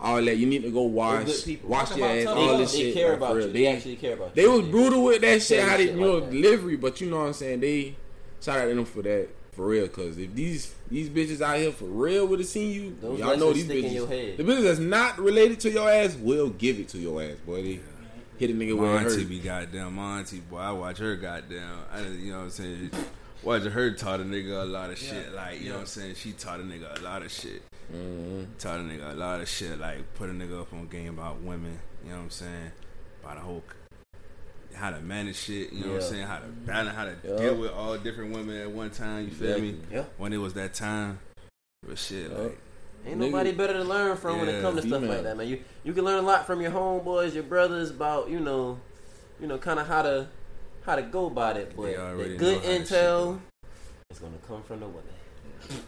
All 0.00 0.24
that. 0.24 0.36
You 0.36 0.46
need 0.46 0.62
to 0.62 0.70
go 0.72 0.82
wash, 0.82 1.46
wash 1.62 1.96
your 1.96 2.08
ass. 2.08 2.26
All 2.26 2.46
love. 2.46 2.58
this 2.58 2.72
They 2.72 2.78
shit. 2.78 2.94
care 2.94 3.08
like, 3.10 3.16
about 3.18 3.36
you. 3.36 3.52
They 3.52 3.66
actually 3.68 3.96
care 3.96 4.14
about 4.14 4.36
you. 4.36 4.42
They 4.42 4.48
was 4.48 4.66
brutal 4.66 5.04
with 5.04 5.20
that 5.20 5.42
shit. 5.42 5.60
Tell 5.60 5.66
you 5.66 5.70
How 5.70 5.76
they, 5.76 5.84
you 5.92 6.00
know, 6.00 6.18
like 6.18 6.30
delivery. 6.30 6.76
But 6.76 7.00
you 7.00 7.08
know 7.08 7.18
what 7.20 7.26
I'm 7.26 7.32
saying. 7.34 7.60
They 7.60 7.94
shout 8.40 8.58
out 8.58 8.64
to 8.64 8.74
them 8.74 8.84
for 8.84 9.02
that. 9.02 9.28
For 9.52 9.66
real, 9.66 9.86
cause 9.88 10.16
if 10.16 10.34
these 10.34 10.74
these 10.90 11.10
bitches 11.10 11.42
out 11.42 11.58
here 11.58 11.72
for 11.72 11.84
real 11.84 12.26
would 12.26 12.38
have 12.38 12.48
seen 12.48 12.72
you, 12.72 12.96
Those 13.00 13.18
y'all 13.20 13.36
know 13.36 13.52
these 13.52 13.66
bitches. 13.68 13.92
your 13.92 14.08
head. 14.08 14.38
The 14.38 14.44
bitches 14.44 14.62
that's 14.62 14.78
not 14.78 15.18
related 15.18 15.60
to 15.60 15.70
your 15.70 15.90
ass 15.90 16.16
will 16.16 16.48
give 16.48 16.78
it 16.80 16.88
to 16.88 16.98
your 16.98 17.22
ass, 17.22 17.36
boy. 17.44 17.62
They 17.62 17.80
hit 18.38 18.48
a 18.48 18.54
nigga 18.54 18.70
with 18.72 18.80
where 18.80 18.94
it 18.96 19.04
auntie 19.04 19.20
hurt. 19.20 19.28
be 19.28 19.38
goddamn, 19.40 19.94
my 19.94 20.18
auntie, 20.20 20.40
boy, 20.40 20.56
I 20.56 20.72
watch 20.72 20.98
her 20.98 21.16
goddamn, 21.16 21.80
I, 21.92 22.00
you 22.08 22.32
know 22.32 22.38
what 22.38 22.44
I'm 22.44 22.50
saying? 22.50 22.90
Watching 23.42 23.70
her 23.72 23.90
taught 23.92 24.20
a 24.20 24.24
nigga 24.24 24.62
a 24.62 24.64
lot 24.64 24.90
of 24.90 24.98
shit, 24.98 25.34
like, 25.34 25.60
you 25.60 25.68
know 25.68 25.74
what 25.74 25.80
I'm 25.82 25.86
saying? 25.86 26.14
She 26.14 26.32
taught 26.32 26.60
a 26.60 26.62
nigga 26.62 26.98
a 26.98 27.02
lot 27.02 27.22
of 27.22 27.30
shit. 27.30 27.62
Mm-hmm. 27.92 28.44
Taught 28.58 28.80
a 28.80 28.82
nigga 28.84 29.12
a 29.12 29.16
lot 29.16 29.40
of 29.40 29.48
shit, 29.48 29.78
like, 29.78 30.14
put 30.14 30.30
a 30.30 30.32
nigga 30.32 30.60
up 30.62 30.72
on 30.72 30.86
game 30.88 31.18
about 31.18 31.42
women, 31.42 31.78
you 32.04 32.10
know 32.10 32.16
what 32.16 32.22
I'm 32.22 32.30
saying? 32.30 32.72
About 33.22 33.34
the 33.36 33.42
whole, 33.42 33.62
how 34.74 34.90
to 34.90 35.00
manage 35.00 35.36
shit, 35.36 35.72
you 35.72 35.84
know 35.84 35.92
what 35.94 36.02
I'm 36.02 36.08
saying? 36.08 36.26
How 36.26 36.38
to 36.38 36.46
balance, 36.46 36.96
how 36.96 37.04
to 37.04 37.16
Yeah. 37.24 37.36
deal 37.36 37.54
with 37.56 37.70
all 37.72 37.96
different 37.98 38.34
women 38.34 38.56
at 38.60 38.70
one 38.70 38.90
time, 38.90 39.24
you 39.24 39.30
feel 39.30 39.58
me? 39.60 39.80
Yeah. 39.90 40.04
When 40.18 40.32
it 40.32 40.38
was 40.38 40.54
that 40.54 40.74
time, 40.74 41.18
but 41.86 41.98
shit, 41.98 42.30
Yeah. 42.30 42.36
like, 42.38 42.58
Ain't 43.04 43.16
Nigga- 43.18 43.30
nobody 43.32 43.50
better 43.50 43.72
to 43.72 43.82
learn 43.82 44.16
from 44.16 44.38
when 44.38 44.48
it 44.48 44.52
Yeah, 44.52 44.60
comes 44.62 44.80
to 44.80 44.86
stuff 44.86 45.00
female. 45.00 45.16
like 45.16 45.24
that, 45.24 45.36
man. 45.36 45.48
You 45.48 45.58
you 45.82 45.92
can 45.92 46.04
learn 46.04 46.20
a 46.20 46.22
lot 46.22 46.46
from 46.46 46.60
your 46.60 46.70
homeboys, 46.70 47.34
your 47.34 47.42
brothers 47.42 47.90
about 47.90 48.30
you 48.30 48.38
know, 48.38 48.78
you 49.40 49.48
know, 49.48 49.58
kind 49.58 49.80
of 49.80 49.88
how 49.88 50.02
to 50.02 50.28
how 50.86 50.94
to 50.94 51.02
go 51.02 51.26
about 51.26 51.56
it. 51.56 51.72
But 51.76 51.82
the 51.82 51.88
good 51.88 51.98
know 51.98 52.04
how 52.06 52.16
to 52.22 52.64
shit, 52.64 52.82
intel 52.82 52.88
though. 52.88 53.40
is 54.12 54.18
gonna 54.20 54.36
come 54.46 54.62
from 54.62 54.78
the 54.80 54.86
women. 54.86 55.02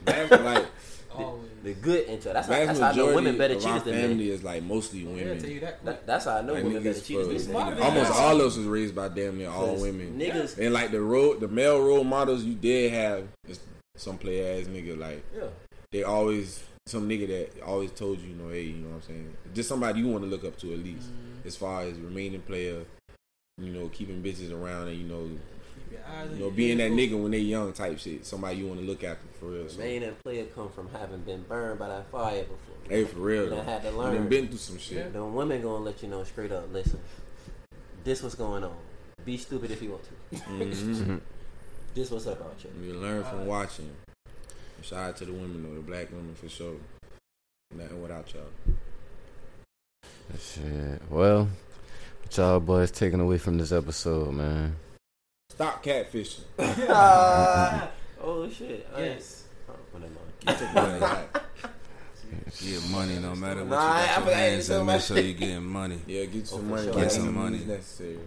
That's 0.05 0.31
like 0.43 0.67
Always. 1.23 1.51
The 1.63 1.75
good 1.75 2.07
intel. 2.09 2.33
That's 2.35 2.47
how, 2.49 2.53
that's 2.67 2.79
how 2.79 2.91
I 2.91 2.95
know 2.95 3.15
women 3.15 3.39
better 3.39 3.55
of 3.55 3.65
our 3.65 3.73
cheaters 3.79 3.83
than 3.85 3.95
family 3.95 4.31
is 4.31 4.43
like 4.45 4.63
mostly 4.63 5.01
Yeah, 5.01 5.05
tell 5.07 5.15
women. 5.15 5.51
you 5.51 5.61
that. 5.61 5.85
That, 5.85 6.07
that's 6.07 6.25
how 6.27 6.37
I 6.37 6.43
know 6.43 6.53
Like 6.55 6.65
women 6.65 6.83
better 6.83 6.99
niggas 6.99 7.07
cheaters 7.07 7.47
than 7.47 7.55
men. 7.55 7.79
Almost 7.79 8.13
all 8.13 8.41
of 8.41 8.47
us 8.47 8.57
was 8.57 8.67
raised 8.67 8.95
by 8.95 9.09
damn 9.09 9.39
near 9.39 9.51
all 9.51 9.77
women. 9.81 10.19
Niggas, 10.19 10.59
And 10.59 10.73
like 10.75 10.91
the 10.91 11.01
role, 11.01 11.35
the 11.35 11.49
male 11.49 11.81
role 11.81 12.05
models 12.05 12.45
you 12.45 12.55
did 12.55 12.93
have 12.93 13.27
is 13.49 13.61
some 13.97 14.19
play 14.19 14.61
ass 14.61 14.67
nigga. 14.67 14.99
Like 14.99 15.25
yeah. 15.37 15.45
they 15.91 16.03
always 16.03 16.63
some 16.87 17.09
nigga 17.09 17.29
that 17.29 17.63
always 17.63 17.91
told 17.93 18.21
you, 18.21 18.29
you 18.31 18.35
know, 18.35 18.51
hey, 18.51 18.63
you 18.65 18.75
know 18.77 18.89
what 18.91 18.97
I'm 18.97 19.03
saying? 19.03 19.37
Just 19.55 19.69
somebody 19.71 20.01
you 20.01 20.09
want 20.09 20.23
to 20.25 20.29
look 20.31 20.45
up 20.45 20.59
to 20.59 20.73
at 20.75 20.81
least, 20.81 21.09
Mm. 21.09 21.47
as 21.47 21.57
far 21.57 21.83
as 21.83 21.99
remaining 21.99 22.43
player. 22.43 22.85
You 23.57 23.71
know, 23.73 23.89
keeping 23.89 24.21
bitches 24.23 24.53
around 24.53 24.89
and 24.89 24.97
you 24.99 25.05
know, 25.07 25.31
Keep 25.75 25.93
your 25.93 26.01
eyes 26.13 26.29
on 26.29 26.37
you 26.37 26.45
know, 26.45 26.51
being 26.51 26.79
that 26.79 26.91
nigga 26.91 27.21
when 27.23 27.31
they 27.31 27.39
young 27.39 27.73
type 27.73 27.99
shit. 28.01 28.27
Somebody 28.27 28.57
you 28.59 28.67
want 28.67 28.81
to 28.81 28.87
look 28.87 29.05
after 29.05 29.27
for 29.45 29.51
real. 29.51 29.69
So. 29.69 29.79
Man 29.79 30.03
and 30.03 30.19
player 30.23 30.45
come 30.47 30.71
from 30.71 30.89
having 30.91 31.21
been 31.21 31.43
burned 31.43 31.79
by 31.79 31.89
that 31.89 32.07
fire 32.11 32.43
before. 32.45 32.57
Hey, 32.89 33.05
for 33.05 33.19
real 33.19 33.45
You 33.45 33.51
though. 33.51 33.57
done 33.57 33.65
had 33.67 33.83
to 33.83 33.91
You 33.91 33.97
learn. 33.97 34.15
done 34.15 34.29
been 34.29 34.49
through 34.49 34.59
some 34.59 34.79
shit. 34.79 35.13
The 35.13 35.25
women 35.25 35.63
gonna 35.63 35.85
let 35.85 36.03
you 36.03 36.09
know 36.09 36.25
straight 36.25 36.53
up. 36.53 36.73
Listen, 36.73 37.01
this 38.05 38.23
what's 38.23 38.35
going 38.35 38.65
on. 38.65 38.77
Be 39.25 39.37
stupid 39.37 39.71
if 39.71 39.81
you 39.83 39.91
want 39.91 40.03
to. 40.05 40.37
hmm 40.39 41.17
This 41.95 42.11
what's 42.11 42.27
up 42.27 42.41
out 42.43 42.55
here. 42.59 42.73
You 42.83 42.95
learn 42.95 43.23
from 43.25 43.47
watching. 43.47 43.91
Shout 44.83 45.11
out 45.11 45.17
to 45.19 45.25
the 45.27 45.33
women 45.33 45.63
though, 45.63 45.75
the 45.77 45.81
black 45.81 46.11
women 46.11 46.35
for 46.35 46.49
sure. 46.49 46.75
Nothing 47.75 48.03
without 48.03 48.33
y'all. 48.35 48.43
Shit. 50.41 51.01
Well, 51.09 51.49
what 52.23 52.37
y'all 52.37 52.61
boys 52.61 52.91
taking 52.91 53.21
away 53.21 53.39
from 53.39 53.59
this 53.59 53.73
episode, 53.73 54.33
man? 54.35 54.77
Stop 55.51 55.85
catfishing. 55.85 56.41
oh 58.25 58.49
shit. 58.51 58.87
I 58.95 59.01
ain't- 59.01 59.11
Yes. 59.15 59.45
Oh, 59.69 59.73
well, 59.93 60.03
never 60.03 60.15
mind. 60.15 60.59
Get 60.61 60.75
money 60.75 61.01
back. 61.01 61.43
get 62.61 62.91
money 62.91 63.19
no 63.19 63.35
matter 63.35 63.61
what 63.65 63.71
Nah, 63.71 63.87
you 63.87 64.03
I 64.03 64.07
got 64.07 64.07
your 64.07 64.25
forgot 64.25 64.35
hands 64.37 64.69
you 64.69 64.75
in, 64.77 64.87
make 64.87 65.01
sure 65.03 65.19
you 65.19 65.35
getting 65.35 65.65
money. 65.65 65.99
Yeah, 66.07 66.25
get 66.27 66.47
some 66.47 66.59
Oh, 66.61 66.63
money. 66.63 66.83
sure. 66.85 66.93
Get 66.95 67.03
Get 67.03 67.13
some 67.13 67.25
some 67.25 67.35
money. 67.35 67.59
money. 67.59 67.65
necessary. 67.73 68.19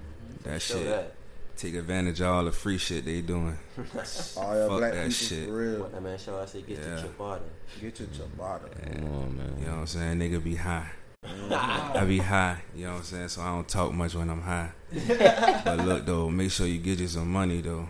That 0.43 0.61
Show 0.61 0.75
shit. 0.75 0.85
that. 0.87 1.13
Take 1.57 1.73
advantage 1.73 2.21
of 2.21 2.27
all 2.27 2.43
the 2.45 2.51
free 2.51 2.77
shit 2.77 3.03
they 3.05 3.21
doing. 3.21 3.57
All 3.77 4.55
y'all 4.55 4.69
Fuck 4.69 4.77
black 4.77 4.93
that 4.93 4.97
people 4.97 5.09
shit. 5.11 5.47
for 5.47 5.53
real. 5.53 5.79
What 5.79 5.91
that 5.91 6.03
man 6.03 6.17
show? 6.19 6.39
I 6.39 6.45
say 6.45 6.61
get 6.61 6.77
Yeah. 6.77 6.85
your 6.89 6.97
ciabatta. 6.99 7.41
Get 7.81 7.99
your 7.99 8.07
ciabatta. 8.09 8.95
Come 8.95 9.05
on, 9.15 9.37
man. 9.37 9.55
You 9.59 9.65
know 9.65 9.71
what 9.71 9.77
I'm 9.79 9.87
saying? 9.87 10.19
Nigga 10.19 10.43
be 10.43 10.55
high. 10.55 10.87
I 11.23 12.05
be 12.07 12.19
high, 12.19 12.61
you 12.75 12.85
know 12.85 12.91
what 12.91 12.97
I'm 12.99 13.03
saying? 13.05 13.27
So 13.29 13.41
I 13.41 13.47
don't 13.47 13.67
talk 13.67 13.91
much 13.91 14.13
when 14.13 14.29
I'm 14.29 14.41
high. 14.41 14.69
but 15.65 15.79
look 15.79 16.05
though, 16.05 16.29
make 16.29 16.51
sure 16.51 16.67
you 16.67 16.77
get 16.77 16.99
you 16.99 17.07
some 17.07 17.31
money 17.31 17.59
though. 17.61 17.89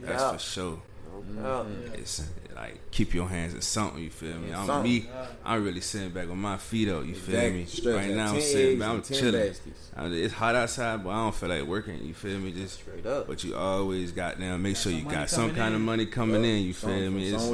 No 0.00 0.06
That's 0.06 0.22
doubt. 0.22 0.32
for 0.34 0.38
sure. 0.38 0.82
Mm-hmm. 1.28 1.42
No 1.42 1.64
doubt. 1.64 1.98
It's 1.98 2.22
like 2.54 2.90
keep 2.90 3.12
your 3.14 3.28
hands 3.28 3.52
in 3.54 3.60
something, 3.60 4.02
you 4.02 4.10
feel 4.10 4.34
me? 4.36 4.52
I'm 4.52 4.66
Something. 4.66 4.90
me, 4.92 5.08
I'm 5.44 5.64
really 5.64 5.80
sitting 5.82 6.10
back 6.10 6.30
on 6.30 6.38
my 6.38 6.56
feet 6.56 6.88
up, 6.88 7.04
you 7.04 7.14
feel 7.14 7.50
me? 7.50 7.64
Straight 7.66 7.94
right 7.94 8.10
now 8.10 8.32
I'm 8.34 8.40
sitting 8.40 8.78
back, 8.78 8.88
I'm 8.90 9.02
chilling. 9.02 9.52
I 9.96 10.04
mean, 10.04 10.24
it's 10.24 10.32
hot 10.34 10.54
outside, 10.54 11.02
but 11.04 11.10
I 11.10 11.16
don't 11.16 11.34
feel 11.34 11.48
like 11.50 11.62
working, 11.64 12.02
you 12.04 12.14
feel 12.14 12.38
me? 12.38 12.52
Just 12.52 12.80
Straight 12.80 13.04
up. 13.04 13.26
but 13.26 13.44
you 13.44 13.54
always 13.56 14.12
got 14.12 14.38
down, 14.40 14.62
make 14.62 14.76
sure 14.76 14.92
you 14.92 15.02
got 15.04 15.28
some 15.28 15.42
coming 15.50 15.56
kind 15.56 15.74
of 15.74 15.80
money 15.82 16.06
coming 16.06 16.42
Yeah, 16.44 16.50
in, 16.50 16.62
you 16.64 16.72
feel 16.74 17.10
me? 17.10 17.28
It's- 17.28 17.50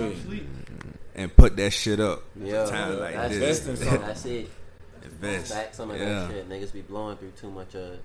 and 1.14 1.36
put 1.36 1.56
that 1.56 1.70
shit 1.72 2.00
up. 2.00 2.22
Yeah, 2.40 2.64
Times 2.64 2.98
like 2.98 3.14
that's, 3.14 3.34
this. 3.38 3.66
Invest 3.68 4.00
that's 4.00 4.24
it. 4.24 4.50
Invest. 5.04 5.50
Back 5.52 5.74
some 5.74 5.90
of 5.90 5.98
Yeah. 5.98 6.06
that 6.06 6.30
shit. 6.30 6.48
Niggas 6.48 6.72
be 6.72 6.80
blowing 6.80 7.16
through 7.18 7.32
too 7.32 7.50
much 7.50 7.74
of 7.74 7.82
it. 7.94 8.02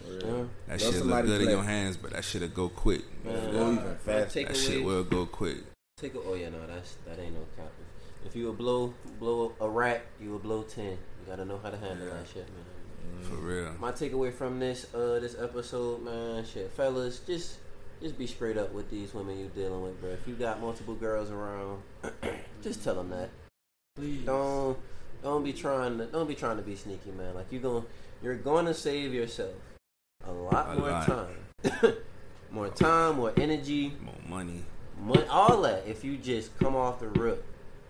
For 0.00 0.12
Yeah. 0.12 0.44
That 0.66 0.70
Love 0.70 0.80
shit 0.80 0.86
look 0.90 0.94
somebody 0.98 1.28
good 1.28 1.40
in 1.42 1.50
your 1.50 1.62
hands, 1.62 1.96
but 1.96 2.12
that 2.12 2.24
shit'll 2.24 2.48
go 2.48 2.68
quick. 2.68 3.02
Man, 3.24 3.52
Go 3.52 3.72
even 3.72 3.74
man, 3.84 3.96
faster. 4.04 4.40
That 4.42 4.50
away, 4.50 4.58
shit 4.58 4.84
will 4.84 5.04
go 5.04 5.26
quick. 5.26 5.58
take 5.96 6.14
a, 6.14 6.18
oh 6.20 6.34
yeah, 6.34 6.48
no, 6.50 6.66
that's 6.66 6.96
that 7.06 7.18
ain't 7.18 7.34
no 7.34 7.44
capping. 7.56 7.84
If 8.26 8.34
you 8.36 8.46
would 8.46 8.58
blow 8.58 8.94
blow 9.18 9.52
a 9.60 9.68
rat, 9.68 10.02
you 10.20 10.32
would 10.32 10.42
blow 10.42 10.62
ten. 10.62 10.92
You 10.92 11.26
gotta 11.26 11.44
know 11.44 11.58
how 11.62 11.70
to 11.70 11.76
handle 11.76 12.06
Yeah. 12.06 12.14
that 12.14 12.26
shit, 12.28 12.46
man. 12.48 13.22
For 13.22 13.36
real. 13.36 13.72
My 13.80 13.92
takeaway 13.92 14.32
from 14.32 14.58
this 14.60 14.92
uh 14.94 15.18
this 15.20 15.36
episode, 15.40 16.02
man, 16.04 16.44
shit, 16.44 16.70
fellas, 16.72 17.20
just 17.20 17.56
just 18.02 18.16
be 18.18 18.26
straight 18.26 18.56
up 18.56 18.72
with 18.72 18.90
these 18.90 19.12
women 19.14 19.38
you 19.38 19.50
dealing 19.54 19.82
with, 19.82 20.00
bro. 20.00 20.10
If 20.10 20.26
you 20.28 20.34
got 20.34 20.60
multiple 20.60 20.94
girls 20.94 21.30
around, 21.30 21.82
just 22.62 22.84
tell 22.84 22.94
them 22.96 23.10
that. 23.10 23.30
Please. 23.96 24.24
Don't 24.24 24.78
don't 25.22 25.42
be 25.42 25.52
trying 25.52 25.98
to 25.98 26.06
don't 26.06 26.28
be 26.28 26.34
trying 26.34 26.56
to 26.58 26.62
be 26.62 26.76
sneaky, 26.76 27.10
man. 27.10 27.34
Like 27.34 27.50
you 27.50 27.58
going 27.58 27.84
you're 28.22 28.36
going 28.36 28.66
to 28.66 28.74
save 28.74 29.14
yourself 29.14 29.54
a 30.26 30.32
lot 30.32 30.76
A 30.76 30.80
more 30.80 30.90
lot. 30.90 31.06
time, 31.06 31.94
more 32.50 32.68
time, 32.68 33.16
more 33.16 33.32
energy, 33.36 33.94
More 34.04 34.14
money. 34.28 34.62
money, 35.00 35.24
all 35.28 35.62
that. 35.62 35.86
If 35.86 36.04
you 36.04 36.16
just 36.16 36.56
come 36.58 36.76
off 36.76 37.00
the 37.00 37.08
rip 37.08 37.44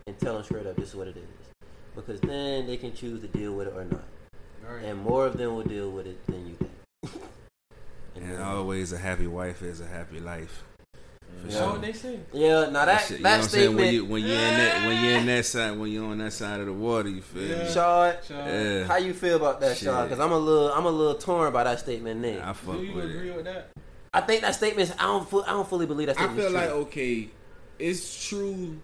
and 0.07 0.19
tell 0.19 0.35
them 0.35 0.45
straight 0.45 0.67
up, 0.67 0.77
this 0.77 0.91
is 0.91 0.95
what 0.95 1.09
it 1.09 1.17
is, 1.17 1.67
because 1.95 2.21
then 2.21 2.67
they 2.67 2.77
can 2.77 2.95
choose 2.95 3.21
to 3.23 3.29
deal 3.29 3.55
with 3.55 3.69
it 3.69 3.75
or 3.77 3.85
not, 3.85 4.05
Alright. 4.69 4.85
and 4.85 4.99
more 5.03 5.27
of 5.27 5.37
them 5.37 5.55
will 5.55 5.65
deal 5.65 5.91
with 5.91 6.07
it 6.07 6.25
than 6.27 6.47
you 6.47 6.55
think. 6.55 6.71
And 8.15 8.25
And 8.33 8.43
always 8.43 8.93
a 8.93 8.99
happy 8.99 9.27
wife 9.27 9.63
is 9.63 9.81
a 9.81 9.87
happy 9.87 10.21
life. 10.21 10.65
For 11.41 11.47
Yeah. 11.47 11.53
That's 11.53 11.57
sure. 11.65 11.73
what 11.73 11.83
they 11.83 11.93
say. 11.93 12.21
yeah, 12.33 12.69
now 12.71 12.85
that 12.85 13.01
shit, 13.03 13.19
you 13.19 13.23
know 13.25 13.31
that 13.31 13.37
what 13.39 13.45
I'm 13.45 13.49
saying? 13.49 13.49
statement, 13.49 13.77
When 13.79 13.95
you 13.95 14.05
when 14.05 14.23
you 14.23 14.33
in 14.33 14.59
that 14.59 14.87
when 14.87 15.05
you 15.05 15.11
in 15.11 15.27
that 15.27 15.47
side 15.47 15.79
when 15.79 15.91
you 15.91 16.05
on 16.05 16.19
that 16.19 16.33
side 16.33 16.61
of 16.61 16.67
the 16.67 16.73
water, 16.73 17.09
you 17.09 17.23
feel 17.23 17.43
Yeah. 17.43 17.63
me? 17.65 17.71
Shard, 17.71 18.19
Yeah. 18.29 18.85
how 18.85 18.97
you 18.97 19.15
feel 19.15 19.37
about 19.37 19.61
that, 19.61 19.77
Shit. 19.77 19.87
Shard? 19.87 20.09
Because 20.09 20.25
I'm 20.25 20.33
a 20.33 20.39
little 20.39 20.73
I'm 20.73 20.85
a 20.87 20.91
little 20.91 21.15
torn 21.15 21.53
by 21.53 21.65
that 21.65 21.79
statement. 21.81 22.21
Nick. 22.21 22.43
I 22.43 22.53
fuck 22.53 22.77
Do 22.77 22.83
you 22.85 22.95
with 22.95 23.05
agree 23.05 23.31
it. 23.31 23.37
with 23.37 23.45
that? 23.45 23.71
I 24.13 24.21
think 24.23 24.41
that 24.41 24.55
statement. 24.55 24.93
I 24.99 25.03
don't. 25.05 25.29
fu- 25.29 25.43
I 25.43 25.49
don't 25.51 25.69
fully 25.69 25.87
believe 25.87 26.07
that 26.09 26.19
I 26.19 26.25
statement. 26.25 26.41
feel 26.49 26.51
like 26.53 26.71
okay, 26.71 27.29
it's 27.79 28.27
true 28.29 28.79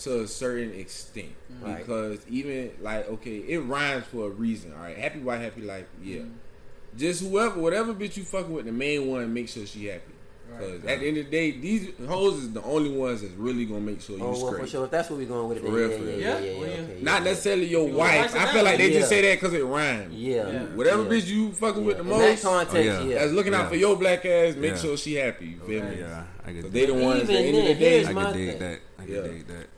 to 0.00 0.22
a 0.22 0.26
certain 0.26 0.72
extent 0.74 1.28
mm-hmm. 1.52 1.64
Right. 1.64 1.78
because 1.78 2.18
even 2.28 2.72
like 2.80 3.08
okay, 3.08 3.36
it 3.38 3.58
rhymes 3.60 4.04
for 4.06 4.26
a 4.26 4.30
reason. 4.30 4.72
All 4.74 4.82
right, 4.82 4.98
happy 4.98 5.20
wife, 5.20 5.40
happy 5.40 5.62
life. 5.62 5.86
Yeah, 6.02 6.18
mm-hmm. 6.18 6.98
just 6.98 7.22
whoever, 7.22 7.58
whatever 7.60 7.94
bitch 7.94 8.16
you 8.16 8.24
fucking 8.24 8.52
with, 8.52 8.66
the 8.66 8.72
main 8.72 9.06
one, 9.06 9.32
make 9.32 9.48
sure 9.48 9.64
she 9.64 9.86
happy. 9.86 10.11
Because 10.58 10.84
at 10.84 11.00
the 11.00 11.06
end 11.08 11.16
of 11.18 11.24
the 11.26 11.30
day, 11.30 11.50
these 11.50 11.88
hoes 12.06 12.34
is 12.38 12.52
the 12.52 12.62
only 12.62 12.90
ones 12.90 13.22
that's 13.22 13.34
really 13.34 13.64
gonna 13.64 13.80
make 13.80 14.00
sure 14.00 14.16
you 14.16 14.22
Oh 14.24 14.30
well, 14.30 14.46
straight. 14.48 14.60
for 14.62 14.66
sure. 14.66 14.84
If 14.84 14.90
that's 14.90 15.10
what 15.10 15.18
we're 15.18 15.26
going 15.26 15.48
with 15.48 15.58
it, 15.58 15.64
For 15.64 15.70
real, 15.70 15.90
yeah, 15.90 15.96
for 15.98 16.04
yeah, 16.04 16.10
real. 16.10 16.20
yeah, 16.20 16.26
Yeah? 16.28 16.38
yeah, 16.38 16.50
yeah, 16.52 16.66
yeah. 16.66 16.82
okay, 16.82 16.98
Not 17.02 17.22
yeah. 17.22 17.28
necessarily 17.30 17.66
your 17.66 17.88
You 17.88 17.94
wife. 17.94 18.34
I 18.36 18.52
feel 18.52 18.64
like 18.64 18.78
they 18.78 18.90
Yeah. 18.92 18.98
just 18.98 19.08
say 19.08 19.20
that 19.22 19.40
because 19.40 19.54
it 19.54 19.64
rhymes. 19.64 20.14
Yeah. 20.14 20.48
Yeah. 20.48 20.62
Whatever 20.74 21.02
Yeah. 21.04 21.08
bitch 21.10 21.26
you 21.26 21.52
fucking 21.52 21.84
with 21.84 21.96
the 21.96 22.02
In 22.02 22.08
most, 22.08 22.42
that 22.42 22.48
context, 22.48 22.74
Oh, 22.76 22.80
yeah. 22.80 23.02
yeah. 23.02 23.18
that's 23.20 23.32
looking 23.32 23.52
Yeah. 23.52 23.60
out 23.62 23.68
for 23.68 23.76
your 23.76 23.96
black 23.96 24.24
ass, 24.26 24.54
make 24.56 24.72
Yeah. 24.72 24.78
sure 24.78 24.96
she 24.96 25.14
happy. 25.14 25.46
You 25.46 25.58
feel 25.66 25.84
me? 25.84 25.96
Yeah, 25.98 26.24
I 26.44 26.52
Cause 26.52 26.62
could 26.62 26.72
they 26.72 26.86
the 26.86 26.92
dig, 26.94 27.02
ones 27.02 27.20
at 27.22 27.26
the 27.28 27.38
end 27.38 27.56
of 27.58 27.64
the 27.64 27.74
day. 27.74 28.04
I 28.06 28.12
my 28.12 28.24
could 28.26 28.34
dig 28.34 28.58
that. 28.58 28.78
I 28.98 29.04
could 29.04 29.14
Yeah. 29.14 29.22
dig 29.22 29.46
that. 29.48 29.68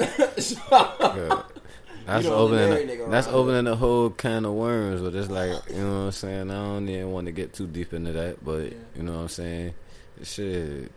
Yeah. 2.10 2.14
That's 2.16 2.24
You 2.24 2.30
the 2.30 2.36
opening. 2.36 2.72
a- 2.72 2.92
nigga 2.92 3.10
that's 3.10 3.28
opening 3.28 3.66
a 3.68 3.76
whole 3.76 4.10
can 4.10 4.44
of 4.44 4.54
worms. 4.54 5.00
But 5.00 5.14
it's 5.14 5.30
like 5.30 5.50
you 5.70 5.76
know 5.82 6.00
what 6.00 6.06
I'm 6.06 6.12
saying. 6.12 6.50
I 6.50 6.54
don't 6.54 6.88
even 6.88 7.12
want 7.12 7.26
to 7.26 7.32
get 7.32 7.52
too 7.52 7.66
deep 7.66 7.92
into 7.94 8.12
that. 8.12 8.44
But 8.44 8.72
you 8.96 9.02
know 9.02 9.12
what 9.12 9.20
I'm 9.22 9.28
saying. 9.28 9.74
Shit. 10.22 10.90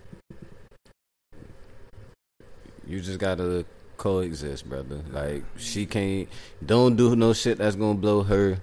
You 2.87 2.99
just 2.99 3.19
gotta 3.19 3.65
coexist, 3.97 4.67
brother. 4.67 5.01
Like 5.11 5.43
she 5.57 5.85
mm. 5.85 5.89
can't. 5.91 6.29
Don't 6.65 6.95
do 6.95 7.15
no 7.15 7.33
shit 7.33 7.59
that's 7.59 7.75
gonna 7.75 7.93
blow 7.93 8.23
her, 8.23 8.59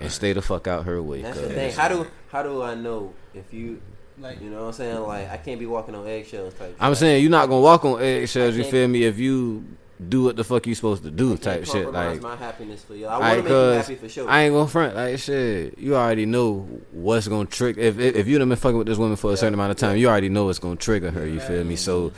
and 0.00 0.12
stay 0.12 0.32
the 0.32 0.42
fuck 0.42 0.66
out 0.68 0.84
her 0.84 1.02
way. 1.02 1.22
That's 1.22 1.38
the 1.38 1.46
'cause- 1.46 1.54
thing. 1.54 1.72
How 1.72 1.88
do 1.88 2.06
how 2.30 2.42
do 2.42 2.62
I 2.62 2.74
know 2.74 3.12
if 3.34 3.52
you 3.52 3.80
Like, 4.18 4.40
you 4.40 4.48
know 4.48 4.60
what 4.62 4.66
I'm 4.68 4.72
saying? 4.72 5.00
Like 5.00 5.30
I 5.30 5.36
can't 5.36 5.58
be 5.58 5.66
walking 5.66 5.94
on 5.94 6.06
eggshells 6.06 6.54
type. 6.54 6.74
I'm 6.80 6.92
shit. 6.92 6.98
saying 7.00 7.22
you're 7.22 7.30
not 7.30 7.48
gonna 7.48 7.60
walk 7.60 7.84
on 7.84 8.00
eggshells. 8.00 8.54
You 8.56 8.64
feel 8.64 8.88
me? 8.88 9.04
If 9.04 9.18
you 9.18 9.64
do 10.08 10.24
what 10.24 10.36
the 10.36 10.44
fuck 10.44 10.66
you 10.66 10.74
supposed 10.74 11.02
to 11.04 11.10
do 11.10 11.28
I 11.28 11.30
can't 11.30 11.42
type 11.42 11.64
shit. 11.64 11.84
compromise 11.84 12.14
Like 12.14 12.22
my 12.22 12.36
happiness 12.36 12.82
for 12.84 12.94
you. 12.94 13.06
I 13.06 13.14
Alright, 13.14 13.36
want 13.36 13.36
to 13.36 13.42
make 13.44 13.50
you 13.50 13.54
cause 13.56 13.86
happy 13.88 13.94
for 13.96 14.08
sure. 14.08 14.28
I 14.28 14.42
ain't 14.42 14.54
gonna 14.54 14.68
front 14.68 14.94
like 14.94 15.18
shit. 15.18 15.78
You 15.78 15.96
already 15.96 16.26
know 16.26 16.68
what's 16.92 17.28
gonna 17.28 17.46
trigger. 17.46 17.80
If 17.80 17.98
if, 17.98 18.14
if 18.14 18.26
you 18.26 18.38
done 18.38 18.48
been 18.50 18.58
fucking 18.58 18.76
with 18.76 18.86
this 18.86 18.98
woman 18.98 19.16
for 19.16 19.32
a 19.32 19.36
certain 19.36 19.54
amount 19.54 19.70
of 19.70 19.78
time, 19.78 19.96
you 19.96 20.08
already 20.08 20.28
know 20.28 20.44
what's 20.44 20.58
gonna 20.58 20.76
trigger 20.76 21.10
her. 21.10 21.26
You 21.26 21.40
feel 21.40 21.64
me? 21.64 21.76
So 21.76 22.12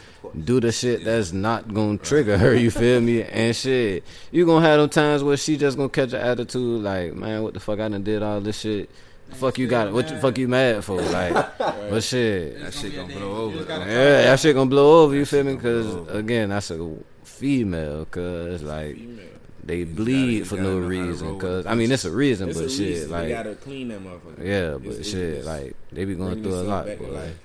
do 0.45 0.61
the 0.61 0.73
shit 0.73 1.05
that's 1.05 1.33
not 1.33 1.73
gonna 1.73 1.99
trigger 1.99 2.37
her. 2.37 2.55
You 2.55 2.71
feel 2.73 3.01
me? 3.01 3.23
And 3.23 3.55
shit, 3.55 4.03
you 4.33 4.45
gonna 4.45 4.67
have 4.67 4.81
them 4.81 4.89
times 4.89 5.23
where 5.23 5.37
she 5.37 5.57
just 5.57 5.77
gonna 5.77 5.89
catch 5.89 6.13
an 6.13 6.21
attitude 6.21 6.83
like, 6.83 7.15
man, 7.15 7.43
what 7.45 7.55
the 7.55 7.61
fuck? 7.61 7.79
I 7.79 7.89
done 7.89 8.03
did 8.03 8.23
all 8.23 8.41
this 8.41 8.59
shit. 8.59 8.91
Fuck 9.35 9.59
you 9.59 9.67
got? 9.69 9.89
it. 9.89 9.93
What 9.93 10.09
the 10.09 10.17
fuck 10.19 10.39
you 10.39 10.49
mad 10.49 10.83
for? 10.85 11.01
Like, 11.03 11.35
but 11.59 12.03
shit. 12.03 12.61
That 12.61 12.73
shit 12.73 12.95
gonna 12.95 13.13
Yeah, 13.13 13.19
blow 13.19 13.37
over. 13.37 13.57
just 13.57 13.69
gotta 13.69 13.85
though. 13.85 13.91
Yeah, 13.91 14.23
that 14.23 14.41
shit 14.41 14.55
gonna 14.57 14.71
blow 14.71 15.05
over. 15.05 15.15
You 15.15 15.25
feel 15.27 15.45
me? 15.45 15.53
That 15.55 15.63
shit 15.63 15.65
gonna 15.85 16.05
Cause 16.07 16.17
again, 16.17 16.49
that's 16.49 16.71
a 16.71 16.97
female. 17.39 18.05
Cause 18.07 18.63
like 18.63 18.97
Female. 18.97 19.25
they 19.65 19.85
bleed 19.85 20.39
gotta 20.41 20.49
for 20.51 20.57
no 20.57 20.63
how 20.63 20.69
to 20.69 20.81
roll 20.81 20.89
reason. 20.89 21.39
Cause 21.41 21.67
I 21.67 21.75
mean, 21.75 21.91
it's 21.93 22.05
a 22.05 22.11
reason, 22.11 22.49
It's 22.51 22.59
but 22.59 22.67
a 22.67 22.71
shit, 22.71 22.87
reason. 22.89 23.11
like 23.11 23.23
they 23.25 23.31
gotta 23.31 23.55
clean 23.55 23.89
that 23.89 24.01
motherfucker. 24.05 24.45
yeah, 24.45 24.73
but 24.79 24.87
it's- 24.93 25.09
shit, 25.11 25.21
it's 25.39 25.47
like 25.47 25.75
they 25.93 26.05
be 26.05 26.15
going 26.15 26.43
through 26.43 26.53
a 26.55 26.61
itself 26.61 26.69
lot. 26.69 26.87
back 26.87 26.99
But 26.99 27.07
to 27.07 27.13
like, 27.13 27.23
life. 27.25 27.39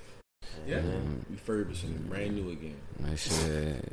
Yeah. 0.66 0.78
mm, 0.80 1.22
refurbishing 1.30 1.90
it 1.90 2.08
brand 2.08 2.36
new 2.36 2.50
again. 2.50 2.76
like 3.02 3.18
shit, 3.18 3.84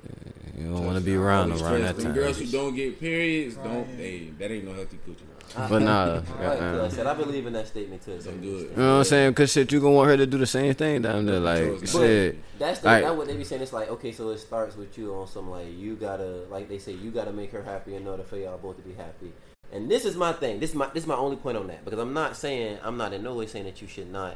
you 0.57 0.64
don't 0.69 0.86
want 0.86 0.98
to 0.98 1.03
be 1.03 1.15
around 1.15 1.52
around 1.52 1.82
that 1.82 1.99
time. 1.99 2.14
Girls 2.14 2.38
who 2.40 2.45
don't 2.45 2.76
get 2.76 2.99
periods, 2.99 3.56
don't 3.56 3.80
Right. 3.80 3.88
hey, 3.98 4.30
that 4.40 4.52
ain't 4.52 4.65
no 4.65 4.73
healthy 4.73 4.98
coochie. 5.07 5.28
But 5.69 5.82
nah, 5.82 6.22
Like. 6.40 6.61
I 6.61 6.88
said, 6.90 7.07
I 7.07 7.14
believe 7.14 7.45
in 7.45 7.53
that 7.53 7.68
statement 7.68 8.03
too. 8.03 8.18
Don't 8.19 8.41
do 8.41 8.57
it. 8.57 8.61
You 8.72 8.78
know 8.78 8.91
what 8.94 8.98
I'm 8.99 9.03
saying? 9.03 9.34
Cause 9.34 9.52
shit, 9.52 9.72
you 9.72 9.80
gonna 9.80 9.94
want 9.95 10.10
her 10.10 10.18
to 10.18 10.26
do 10.26 10.38
the 10.38 10.45
same 10.45 10.73
thing 10.73 11.02
down 11.02 11.26
there. 11.26 11.40
Like 11.40 11.80
But- 11.82 11.90
shit, 11.90 12.38
That's 12.60 12.80
the, 12.80 12.88
Like- 12.88 13.03
that's 13.03 13.18
what 13.18 13.28
they 13.28 13.36
be 13.36 13.44
saying. 13.44 13.61
It's 13.61 13.73
like 13.73 13.90
okay, 13.90 14.11
so 14.11 14.30
it 14.30 14.38
starts 14.40 14.76
with 14.78 14.98
you 14.98 15.14
on 15.15 15.28
some 15.28 15.49
like 15.49 15.68
you 15.76 15.95
gotta 15.95 16.45
like 16.49 16.69
they 16.69 16.78
say 16.80 16.94
you 16.94 17.11
gotta 17.11 17.32
make 17.34 17.52
her 17.52 17.64
happy 17.64 17.95
in 17.95 18.07
order 18.07 18.23
for 18.23 18.38
y'all 18.38 18.57
both 18.57 18.78
to 18.78 18.84
be 18.84 18.94
happy. 18.94 19.34
And 19.73 19.90
this 19.90 20.06
is 20.06 20.15
my 20.15 20.34
thing. 20.34 20.60
This 20.60 20.72
is 20.72 20.76
my 20.76 20.88
this 20.94 21.03
is 21.03 21.07
my 21.07 21.15
only 21.15 21.38
point 21.38 21.57
on 21.57 21.68
that 21.68 21.84
because 21.86 21.99
I'm 21.99 22.14
not 22.14 22.36
saying 22.36 22.80
I'm 22.84 22.98
not 22.98 23.14
in 23.14 23.23
no 23.23 23.36
way 23.36 23.48
saying 23.48 23.65
that 23.65 23.82
you 23.82 23.88
should 23.88 24.11
not 24.11 24.36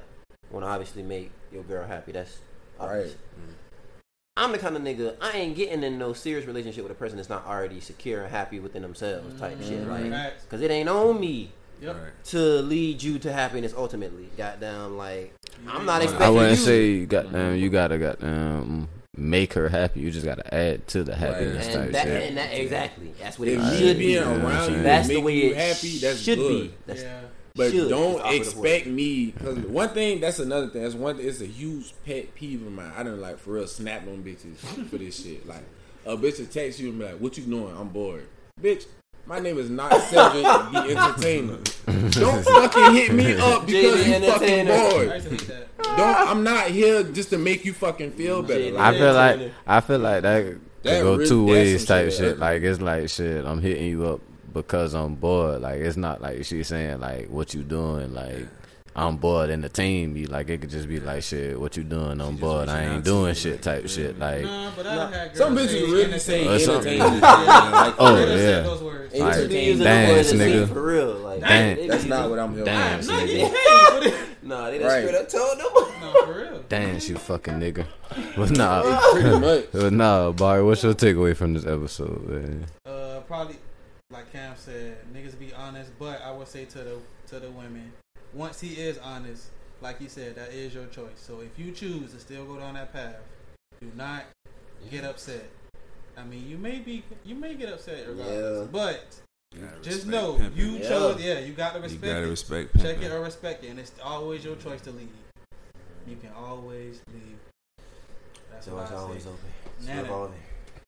want 0.52 0.66
to 0.66 0.70
obviously 0.70 1.04
make 1.04 1.32
your 1.52 1.64
girl 1.64 1.86
happy. 1.86 2.12
That's 2.12 2.38
obvious. 2.80 3.10
Right. 3.12 3.18
I'm 4.38 4.52
the 4.52 4.58
kind 4.58 4.76
of 4.76 4.82
nigga 4.82 5.16
I 5.22 5.32
ain't 5.38 5.56
getting 5.56 5.82
in 5.84 5.98
no 5.98 6.12
serious 6.12 6.46
relationship 6.46 6.84
with 6.84 6.92
a 6.92 6.96
person 6.96 7.16
that's 7.16 7.30
not 7.30 7.46
already 7.48 7.80
secure 7.80 8.22
and 8.24 8.30
happy 8.32 8.60
within 8.60 8.82
themselves 8.82 9.40
type 9.40 9.58
shit. 9.62 9.80
Mm-hmm. 9.82 9.90
Like, 9.90 10.10
Facts. 10.12 10.46
cause 10.50 10.62
it 10.62 10.70
ain't 10.72 10.90
on 10.90 11.20
me 11.20 11.52
Yep. 11.82 11.96
Right. 11.96 12.24
to 12.26 12.38
lead 12.62 13.02
you 13.04 13.20
to 13.20 13.32
happiness 13.34 13.74
ultimately. 13.76 14.30
Goddamn, 14.38 14.98
like 14.98 15.34
I'm 15.68 15.86
not 15.86 16.02
I 16.02 16.04
expecting 16.06 16.28
I 16.28 16.30
wouldn't 16.32 16.52
you. 16.60 16.66
say 16.66 16.92
you 16.92 17.06
goddamn. 17.06 17.56
You 17.58 17.70
gotta 17.70 17.98
goddamn 17.98 18.88
make 19.18 19.54
her 19.54 19.70
happy. 19.70 20.02
You 20.02 20.12
just 20.12 20.26
gotta 20.26 20.54
add 20.54 20.86
to 20.90 21.04
the 21.04 21.16
happiness 21.16 21.68
type 21.68 21.76
and 21.78 21.94
that, 21.96 22.04
shit. 22.04 22.24
and 22.30 22.38
that 22.38 22.52
exactly. 22.54 23.14
That's 23.20 23.40
what 23.40 23.48
If 23.48 23.60
it 23.60 23.64
me 23.64 23.78
should 23.78 23.98
be. 23.98 24.18
around 24.18 24.72
you? 24.74 24.82
That's 24.84 25.08
the 25.08 25.18
way 25.22 25.34
you 25.36 25.52
it 25.52 25.58
happy, 25.58 25.98
that's 26.00 26.20
should 26.20 26.38
good. 26.40 26.50
be. 26.70 26.74
That's, 26.86 27.02
Yeah. 27.04 27.22
But 27.56 27.72
Should 27.72 27.90
don't 27.90 28.26
expect 28.34 28.86
me 28.86 29.28
because 29.28 29.58
one 29.60 29.90
thing 29.90 30.20
that's 30.20 30.40
another 30.40 30.68
thing. 30.68 30.84
That's 30.84 30.94
one. 30.96 31.20
It's 31.20 31.40
a 31.40 31.46
huge 31.46 31.94
pet 32.06 32.36
peeve 32.36 32.66
of 32.66 32.72
mine. 32.74 32.92
I 32.98 33.04
don't 33.04 33.22
like 33.22 33.40
for 33.40 33.52
real 33.52 33.68
snap 33.68 34.02
on 34.08 34.24
bitches 34.24 34.58
for 34.90 34.98
this 34.98 35.24
shit. 35.24 35.48
Like 35.48 35.64
a 36.06 36.18
bitch 36.18 36.40
will 36.40 36.48
text 36.48 36.80
you 36.80 36.90
and 36.90 37.00
be 37.00 37.06
like, 37.06 37.16
"What 37.18 37.38
you 37.38 37.46
doing? 37.46 37.74
I'm 37.78 37.88
bored." 37.88 38.28
Bitch, 38.62 38.86
my 39.26 39.40
name 39.40 39.58
is 39.58 39.70
not 39.70 39.94
Seven 40.04 40.44
the 40.44 40.80
Entertainer. 40.90 41.58
Don't 42.12 42.44
fucking 42.44 42.94
hit 42.94 43.14
me 43.14 43.34
up 43.40 43.66
because 43.66 44.06
you 44.06 44.20
fucking 44.32 44.66
bored. 44.68 45.14
used 45.14 45.26
to 45.26 45.30
hate 45.32 45.48
that. 45.48 45.78
Don't. 45.98 46.00
I'm 46.30 46.44
not 46.44 46.68
here 46.68 47.04
just 47.04 47.30
to 47.30 47.38
make 47.38 47.64
you 47.64 47.72
fucking 47.72 48.12
feel 48.12 48.42
better. 48.44 48.60
JD. 48.66 48.78
I 48.78 48.98
feel 48.98 49.14
like 49.14 49.52
I 49.66 49.80
feel 49.80 50.00
like 50.00 50.24
that 50.24 50.44
could 50.44 50.62
That 50.84 51.02
go 51.04 51.16
really- 51.16 51.30
two 51.30 51.46
ways 51.46 51.86
type 51.86 52.08
shit. 52.12 52.18
shit. 52.18 52.40
Like 52.40 52.62
it's 52.64 52.82
like 52.82 53.08
shit. 53.08 53.46
I'm 53.46 53.62
hitting 53.62 53.86
you 53.88 54.06
up 54.08 54.22
because 54.56 54.94
I'm 54.96 55.16
bored. 55.16 55.62
Like 55.62 55.80
it's 55.82 55.98
not 55.98 56.22
like 56.22 56.44
she's 56.46 56.68
saying 56.68 57.00
like 57.02 57.30
what 57.30 57.54
you 57.54 57.62
doing. 57.64 58.14
Like 58.14 58.48
I'm 58.96 59.18
bored. 59.18 59.50
Entertain 59.50 60.14
me. 60.14 60.26
Like 60.26 60.50
it 60.50 60.62
could 60.62 60.70
just 60.70 60.88
be 60.88 61.00
like 61.00 61.22
shit. 61.24 61.60
What 61.60 61.76
you 61.78 61.84
doing? 61.84 62.20
I'm 62.22 62.38
bored. 62.38 62.70
I 62.70 62.86
ain't 62.96 63.04
doing 63.04 63.36
shit 63.36 63.54
like, 63.54 63.62
type 63.62 63.82
you 63.84 63.88
shit. 63.90 64.18
Like 64.18 64.44
Nah, 64.46 64.72
but 64.76 64.88
I 64.88 64.96
done 64.96 65.14
had 65.14 65.38
some 65.38 65.58
say 65.58 65.66
bitches 65.68 65.92
really 65.92 66.20
say 66.20 66.48
Or 66.48 66.60
something. 66.60 66.94
entertainment. 67.02 67.22
Yeah. 67.24 67.70
Like, 67.72 67.96
Oh, 68.00 68.16
They 68.16 68.26
done 68.26 68.32
yeah. 68.32 68.38
said 68.38 68.66
those 68.66 68.82
words. 68.84 69.14
They 69.14 69.20
Like, 69.22 69.50
be 69.50 69.60
using 69.60 69.84
dance, 69.84 70.32
the 70.32 70.38
words 70.38 70.54
nigga. 70.54 70.74
for 70.74 70.82
real. 70.82 71.14
Like 71.16 71.40
Dance. 71.42 71.80
they 71.80 71.88
That's 71.88 72.06
not 72.06 72.30
what 72.30 72.40
I'm 72.40 72.56
here. 72.56 72.64
Dance, 72.66 73.06
for. 73.06 73.12
Nah, 73.14 73.20
nigga. 73.20 73.54
paid 74.04 74.14
for. 74.14 74.48
Nah, 74.48 74.70
they 74.70 74.78
done 74.80 74.88
Right. 74.88 75.02
straight 75.08 75.16
up 75.22 75.30
told 75.30 75.60
them. 75.60 75.68
No, 76.06 76.26
for 76.26 76.34
real. 76.34 76.64
dance, 76.70 77.10
you 77.10 77.18
fucking 77.18 77.56
nigga. 77.56 77.86
But 78.38 78.52
nah, 78.52 79.12
Pretty 79.12 79.40
much. 79.40 79.66
but 79.74 79.92
nah, 79.92 80.32
Barry. 80.32 80.64
What's 80.64 80.84
your 80.84 80.94
takeaway 80.94 81.36
from 81.36 81.54
this 81.56 81.66
episode? 81.66 82.28
Man? 82.30 82.66
Uh, 82.86 83.20
probably 83.28 83.56
like 84.16 84.32
Cam 84.32 84.56
said, 84.56 84.98
niggas 85.14 85.38
be 85.38 85.54
honest. 85.54 85.92
But 86.00 86.22
I 86.24 86.32
would 86.32 86.48
say 86.48 86.66
to 86.66 86.78
the 86.80 86.98
to 87.28 87.40
the 87.40 87.52
women, 87.52 87.92
once 88.34 88.60
he 88.62 88.70
is 88.76 88.98
honest, 89.00 89.50
like 89.82 90.00
he 90.00 90.08
said, 90.08 90.36
that 90.36 90.52
is 90.54 90.74
your 90.74 90.86
choice. 90.88 91.18
So 91.18 91.42
if 91.42 91.60
you 91.60 91.72
choose 91.72 92.14
to 92.14 92.20
still 92.20 92.46
go 92.46 92.58
down 92.60 92.76
that 92.76 92.94
path, 92.94 93.18
do 93.82 93.92
not 93.96 94.24
get 94.90 95.04
upset. 95.04 95.50
I 96.18 96.24
mean, 96.24 96.48
you 96.48 96.58
may 96.58 96.80
be 96.80 97.04
you 97.26 97.36
may 97.36 97.56
get 97.56 97.70
upset 97.74 98.08
regardless, 98.08 98.62
Yeah. 98.62 98.68
but 98.72 99.82
just 99.82 100.08
know 100.08 100.36
pimping. 100.38 100.58
you 100.58 100.72
Yeah. 100.78 100.90
chose. 100.90 101.22
Yeah, 101.22 101.40
you 101.40 101.54
got 101.54 101.74
to 101.74 101.80
You 101.80 101.84
respect 101.84 102.04
gotta 102.06 102.26
it. 102.26 102.30
respect 102.30 102.80
Check 102.82 103.02
it 103.02 103.12
or 103.12 103.20
respect 103.22 103.64
it, 103.66 103.68
and 103.70 103.80
it's 103.80 103.92
always 104.02 104.46
your 104.46 104.56
choice 104.56 104.82
to 104.82 104.92
leave. 104.92 105.10
You 106.08 106.16
can 106.18 106.32
always 106.34 107.02
leave. 107.12 107.38
That's 108.52 108.66
So 108.68 108.76
what 108.76 108.84
it's 108.84 108.92
I 108.92 108.96
always 108.96 109.24
say. 109.24 109.30
open. 109.30 109.40
It's 109.78 109.88
Nah, 109.88 109.96
nah. 109.96 110.02
revolving. 110.04 110.40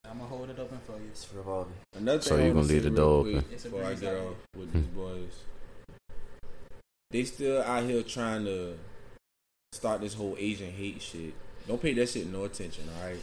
I'm 0.10 0.18
gonna 0.18 0.30
hold 0.30 0.50
it 0.50 0.60
open 0.60 0.80
for 0.86 0.94
you. 0.94 1.08
It's 1.12 1.28
revolving. 1.34 1.74
Another 1.96 2.22
So 2.22 2.38
you 2.38 2.44
I 2.44 2.48
gonna 2.50 2.62
leave 2.62 2.84
the 2.84 2.90
door 2.90 3.20
open 3.22 3.44
It's 3.52 3.66
a 3.66 3.70
before 3.70 3.86
I 3.86 3.94
get 3.94 4.16
off 4.16 4.36
with 4.56 4.74
these 4.74 4.86
boys. 4.86 5.34
They 7.12 7.24
still 7.24 7.62
out 7.62 7.84
here 7.84 8.04
trying 8.04 8.46
to 8.46 8.78
start 9.72 10.02
this 10.02 10.14
whole 10.14 10.36
Asian 10.40 10.72
hate 10.72 11.02
shit. 11.02 11.34
Don't 11.68 11.82
pay 11.82 11.94
that 11.94 12.10
shit 12.10 12.28
no 12.28 12.46
attention, 12.46 12.86
all 12.98 13.08
right? 13.08 13.20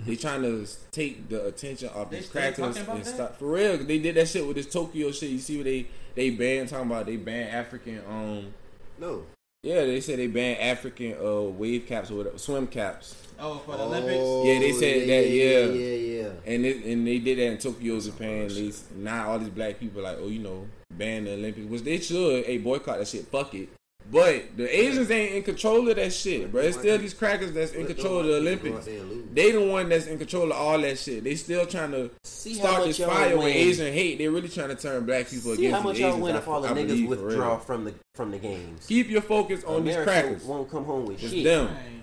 They 0.00 0.16
trying 0.16 0.42
to 0.42 0.66
take 0.92 1.28
the 1.28 1.46
attention 1.46 1.88
off 1.90 2.10
They 2.10 2.18
these 2.18 2.28
crackers 2.28 2.76
and 2.76 2.86
that? 2.86 3.06
start 3.06 3.36
for 3.38 3.46
real. 3.52 3.78
They 3.78 3.98
did 3.98 4.14
that 4.16 4.28
shit 4.28 4.46
with 4.46 4.56
this 4.56 4.66
Tokyo 4.66 5.10
shit. 5.10 5.30
You 5.30 5.38
see 5.38 5.56
what 5.56 5.64
they 5.64 5.86
they 6.14 6.30
banned 6.30 6.68
talking 6.68 6.86
about? 6.90 7.06
They 7.06 7.16
banned 7.16 7.50
African 7.50 8.02
um 8.08 8.54
No. 8.98 9.24
Yeah 9.66 9.84
they 9.84 10.00
said 10.00 10.18
they 10.18 10.26
banned 10.26 10.60
African 10.60 11.14
uh 11.14 11.42
wave 11.42 11.86
caps 11.86 12.10
or 12.10 12.16
whatever, 12.16 12.38
swim 12.38 12.66
caps. 12.66 13.16
Oh, 13.38 13.58
for 13.58 13.76
the 13.76 13.82
Olympics. 13.82 14.48
Yeah, 14.48 14.58
they 14.60 14.72
said 14.72 15.08
that, 15.08 15.28
yeah. 15.28 15.66
yeah, 15.66 16.22
yeah. 16.22 16.28
And 16.46 16.64
it, 16.64 16.84
and 16.84 17.06
they 17.06 17.18
did 17.18 17.38
that 17.38 17.46
in 17.48 17.58
Tokyo, 17.58 18.00
Japan. 18.00 18.48
They 18.48 18.72
now 18.94 19.30
all 19.30 19.38
these 19.38 19.50
black 19.50 19.78
people 19.78 20.02
like, 20.02 20.16
oh, 20.20 20.28
you 20.28 20.38
know, 20.38 20.66
ban 20.90 21.24
the 21.24 21.34
Olympics, 21.34 21.68
which 21.68 21.82
they 21.82 21.98
should. 21.98 22.46
Hey, 22.46 22.58
boycott 22.58 22.98
that 22.98 23.08
shit. 23.08 23.26
Fuck 23.26 23.54
it. 23.54 23.68
But 24.10 24.56
the 24.56 24.68
Asians 24.80 25.10
ain't 25.10 25.34
in 25.34 25.42
control 25.42 25.88
of 25.88 25.96
that 25.96 26.12
shit, 26.12 26.52
bro. 26.52 26.62
It's 26.62 26.78
still 26.78 26.96
these 26.98 27.12
crackers 27.12 27.52
that's 27.52 27.72
in 27.72 27.86
control 27.86 28.20
of 28.20 28.26
the 28.26 28.36
Olympics. 28.36 28.86
They 29.32 29.50
the 29.50 29.60
one 29.60 29.88
that's 29.88 30.06
in 30.06 30.16
control 30.18 30.44
of 30.52 30.56
all 30.56 30.78
that 30.80 30.96
shit. 30.98 31.24
They 31.24 31.34
still 31.34 31.66
trying 31.66 31.90
to 31.90 32.10
See 32.22 32.54
start 32.54 32.84
this 32.84 32.98
y'all 33.00 33.10
fire 33.10 33.36
with. 33.36 33.46
Asian 33.46 33.92
hate. 33.92 34.18
They 34.18 34.28
really 34.28 34.48
trying 34.48 34.68
to 34.68 34.76
turn 34.76 35.04
black 35.06 35.28
people 35.28 35.56
See 35.56 35.66
against 35.66 35.76
how 35.76 35.82
much 35.88 35.96
the 35.96 36.02
y'all 36.02 36.08
Asians. 36.10 36.22
win 36.24 36.34
I- 36.34 36.38
if 36.38 36.48
all 36.48 36.60
the 36.60 36.68
I 36.68 36.72
niggas 36.72 36.86
believe, 36.86 37.08
withdraw 37.08 37.58
from 37.58 37.84
the 37.84 37.94
from 38.14 38.30
the 38.30 38.38
games. 38.38 38.86
Keep 38.86 39.10
your 39.10 39.22
focus 39.22 39.64
on 39.64 39.78
America 39.82 39.98
these 39.98 40.04
crackers. 40.22 40.42
won't 40.44 40.70
come 40.70 40.84
home 40.84 41.06
with 41.06 41.22
It's 41.22 41.32
shit. 41.32 41.44
them. 41.44 41.66
Man, 41.66 41.74
Them 41.74 41.95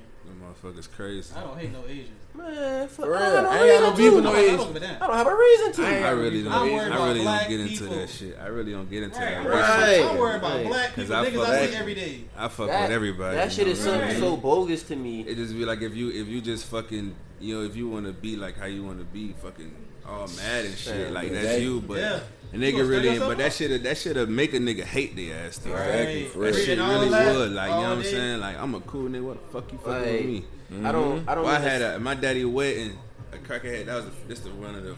motherfuckers 0.64 0.91
crazy. 0.91 1.34
I 1.35 1.41
don't 1.41 1.57
hate 1.57 1.72
no 1.72 1.84
Asians. 1.88 2.10
Man, 2.35 2.88
for, 2.88 2.95
For 3.03 3.11
real. 3.11 3.19
I 3.19 3.30
don't 3.30 3.45
I 3.45 3.53
have 3.57 3.61
ain't 3.68 3.80
got 3.81 3.81
no 3.81 3.90
reason 3.91 3.95
beef 3.98 4.10
to. 4.10 4.15
with 4.15 4.23
no 4.23 4.30
I 4.30 4.34
don't 4.34 4.44
Asians. 4.45 4.65
give 4.65 4.76
a 4.76 4.80
damn. 4.80 5.03
I 5.03 5.07
don't 5.07 5.15
have 5.18 5.27
a 5.27 5.35
reason 5.35 5.72
to. 5.73 5.84
I 5.85 5.99
I 5.99 6.10
really 6.11 6.44
don't. 6.44 6.52
I'm 6.53 6.61
I 6.61 6.65
really 6.65 6.90
don't 6.90 7.23
black 7.23 7.48
get 7.49 7.60
into 7.60 7.84
that 7.85 8.10
shit. 8.10 8.38
I 8.41 8.48
really 8.48 8.72
don't 8.72 8.90
get 8.90 9.03
into 9.03 9.19
Right, 9.19 9.30
that. 9.30 9.48
right. 9.48 9.61
Right. 10.02 10.10
I'm 10.10 10.18
worried 10.18 10.35
about 10.38 10.56
Right. 10.56 10.68
black 10.68 10.94
'Cause 10.95 11.03
people, 11.06 11.15
I 11.15 11.26
niggas 11.26 11.34
fuck 11.35 11.48
I 11.49 11.56
see 11.60 11.65
with- 11.68 11.76
every 11.76 11.94
day. 11.95 12.23
I 12.35 12.48
fuck 12.48 12.68
That- 12.68 12.81
with 12.81 12.91
everybody. 12.91 13.35
That 13.35 13.45
you 13.45 13.52
shit 13.52 13.65
know 13.68 13.72
is 13.73 13.85
what 13.85 14.02
I'm 14.03 14.19
so, 14.19 14.38
bogus 14.38 14.84
to 14.84 14.95
me. 14.95 15.22
It 15.22 15.35
just 15.35 15.53
be 15.53 15.64
like 15.65 15.81
if 15.84 15.95
you 15.95 16.10
if 16.10 16.27
you 16.27 16.41
just 16.41 16.65
fucking 16.65 17.15
you 17.40 17.56
know 17.56 17.65
if 17.65 17.76
you 17.76 17.88
want 17.88 18.07
to 18.07 18.14
be 18.14 18.35
like 18.35 18.57
how 18.57 18.65
you 18.65 18.84
want 18.84 18.98
to 18.99 19.06
be 19.06 19.34
fucking 19.44 19.72
all 20.07 20.27
mad 20.38 20.65
and 20.65 20.76
shit 20.77 21.11
like 21.11 21.30
that's 21.31 21.38
Exactly. 21.44 21.64
you 21.65 21.81
but 21.81 21.98
Yeah. 21.99 22.19
A 22.53 22.55
nigga 22.55 22.88
really 22.88 23.15
stand 23.15 23.19
but 23.21 23.38
that 23.38 23.45
yourself 23.45 23.71
shit 23.71 23.84
that 23.84 23.97
shit 23.97 24.15
would 24.15 24.30
make 24.30 24.53
a 24.53 24.59
nigga 24.59 24.84
hate 24.84 25.15
their 25.15 25.47
ass 25.47 25.57
though. 25.57 25.71
Exactly, 25.71 26.25
for 26.25 26.39
That 26.39 26.53
shit 26.55 26.77
really 26.77 27.09
that, 27.09 27.35
would 27.35 27.51
like 27.51 27.69
you 27.69 27.75
know 27.75 27.81
what 27.81 27.91
I'm 27.97 28.03
saying 28.03 28.39
like 28.39 28.57
I'm 28.59 28.75
a 28.75 28.80
cool 28.81 29.09
nigga 29.09 29.23
what 29.23 29.43
the 29.45 29.51
fuck 29.51 29.71
you 29.71 29.77
fucking 29.80 29.93
Like, 29.93 30.05
with 30.11 30.25
me. 30.25 30.45
I 30.84 30.91
don't. 30.91 31.19
Mm-hmm. 31.19 31.30
I 31.30 31.35
don't. 31.35 31.43
Well, 31.43 31.55
I 31.55 31.59
had 31.59 31.81
a 31.81 31.99
my 31.99 32.13
daddy 32.15 32.45
wedding 32.45 32.97
a 33.31 33.38
crackhead 33.38 33.85
that 33.88 33.95
was 33.95 34.05
the, 34.05 34.11
this 34.27 34.39
the 34.39 34.49
one 34.51 34.75
of 34.75 34.84
the 34.84 34.95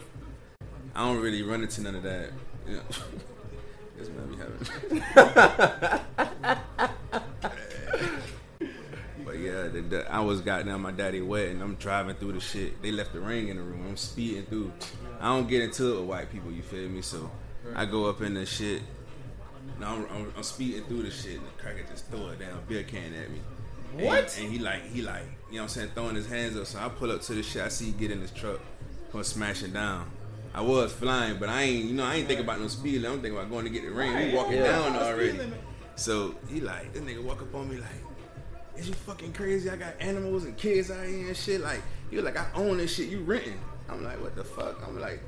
I 0.94 1.00
don't 1.04 1.20
really 1.20 1.42
run 1.42 1.62
into 1.62 1.80
none 1.82 1.94
of 1.94 2.02
that. 2.02 2.30
You 2.66 2.74
know. 2.76 2.82
this 3.96 4.08
man 4.08 4.28
be 4.28 4.36
having. 4.36 4.56
But 9.24 9.38
yeah, 9.40 9.62
the, 9.68 9.80
the, 9.82 10.12
I 10.12 10.20
was 10.20 10.40
goddamn 10.40 10.82
my 10.82 10.92
daddy 10.92 11.20
wet 11.20 11.48
and 11.48 11.60
I'm 11.60 11.74
driving 11.74 12.14
through 12.14 12.32
the 12.32 12.40
shit. 12.40 12.80
They 12.80 12.92
left 12.92 13.12
the 13.12 13.20
ring 13.20 13.48
in 13.48 13.56
the 13.56 13.62
room. 13.62 13.84
I'm 13.86 13.96
speeding 13.96 14.44
through. 14.44 14.72
I 15.20 15.26
don't 15.28 15.48
get 15.48 15.62
into 15.62 15.94
it 15.94 16.00
with 16.00 16.08
white 16.08 16.30
people. 16.32 16.52
You 16.52 16.62
feel 16.62 16.88
me? 16.88 17.02
So 17.02 17.28
I 17.74 17.84
go 17.84 18.06
up 18.06 18.20
in 18.22 18.34
the 18.34 18.46
shit. 18.46 18.82
Now 19.80 19.94
I'm, 19.96 20.06
I'm, 20.10 20.32
I'm 20.36 20.42
speeding 20.42 20.84
through 20.84 21.02
the 21.02 21.10
shit, 21.10 21.38
and 21.38 21.46
the 21.46 21.62
cracker 21.62 21.82
just 21.90 22.06
throw 22.06 22.28
a 22.28 22.36
damn 22.36 22.60
beer 22.68 22.82
can 22.84 23.12
at 23.14 23.30
me. 23.30 23.40
And- 23.92 24.02
What? 24.06 24.38
And, 24.38 24.50
he 24.52 24.58
like 24.58 24.84
he 24.90 25.02
like 25.02 25.22
you 25.50 25.56
know 25.56 25.62
what 25.62 25.62
I'm 25.64 25.68
saying 25.68 25.90
throwing 25.94 26.14
his 26.14 26.28
hands 26.28 26.56
up. 26.56 26.66
So 26.66 26.78
I 26.78 26.88
pull 26.88 27.10
up 27.10 27.22
to 27.22 27.34
the 27.34 27.42
shit. 27.42 27.62
I 27.62 27.68
see 27.68 27.86
he 27.86 27.92
get 27.92 28.10
in 28.10 28.20
his 28.20 28.30
truck. 28.30 28.60
come 29.12 29.22
smashing 29.24 29.72
down. 29.72 30.10
I 30.54 30.62
was 30.62 30.92
flying, 30.92 31.38
but 31.38 31.48
I 31.50 31.62
ain't, 31.62 31.84
you 31.84 31.94
know, 31.94 32.04
I 32.04 32.14
ain't 32.14 32.26
thinking 32.28 32.44
about 32.44 32.60
no 32.60 32.68
speed. 32.68 33.04
I'm 33.04 33.20
thinking 33.20 33.36
about 33.36 33.50
going 33.50 33.64
to 33.64 33.70
get 33.70 33.82
the 33.82 33.90
ring. 33.90 34.14
We 34.16 34.34
walking 34.34 34.54
Yeah. 34.54 34.72
down 34.72 34.96
already. 34.96 35.38
So 35.96 36.34
he 36.48 36.60
like, 36.60 36.94
this 36.94 37.02
nigga 37.02 37.22
walk 37.22 37.42
up 37.42 37.54
on 37.54 37.68
me 37.68 37.76
like, 37.76 37.90
is 38.74 38.88
you 38.88 38.94
fucking 38.94 39.34
crazy? 39.34 39.68
I 39.68 39.76
got 39.76 39.94
animals 40.00 40.44
and 40.44 40.56
kids 40.56 40.90
out 40.90 41.06
here 41.06 41.26
and 41.28 41.36
shit. 41.36 41.60
Like, 41.60 41.82
he 42.08 42.16
was 42.16 42.24
like, 42.24 42.38
I 42.38 42.46
own 42.54 42.78
this 42.78 42.94
shit. 42.94 43.08
You 43.10 43.20
renting? 43.20 43.60
I'm 43.90 44.02
like, 44.02 44.18
what 44.20 44.34
the 44.34 44.44
fuck? 44.44 44.82
I'm 44.86 44.98
like? 44.98 45.20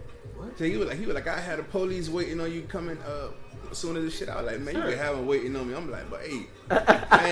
So 0.56 0.64
he 0.64 0.76
was 0.76 0.88
like, 0.88 0.98
he 0.98 1.06
was 1.06 1.14
like, 1.14 1.26
I 1.28 1.38
had 1.40 1.59
the 1.59 1.62
police 1.64 2.09
waiting 2.09 2.40
on 2.40 2.52
you 2.52 2.62
coming 2.62 2.98
up. 3.06 3.34
As 3.70 3.76
soon 3.76 3.96
as 3.96 4.05
the 4.05 4.10
shit, 4.10 4.28
I 4.30 4.40
was 4.40 4.46
like, 4.50 4.60
man, 4.60 4.74
you 4.76 4.80
can 4.82 4.96
have 4.96 5.16
them 5.16 5.26
waiting 5.26 5.55
on 5.55 5.68
me. 5.68 5.74
I'm 5.74 5.90
like, 5.90 6.09
but 6.10 6.20
hey, 6.22 6.46
man, 6.70 6.84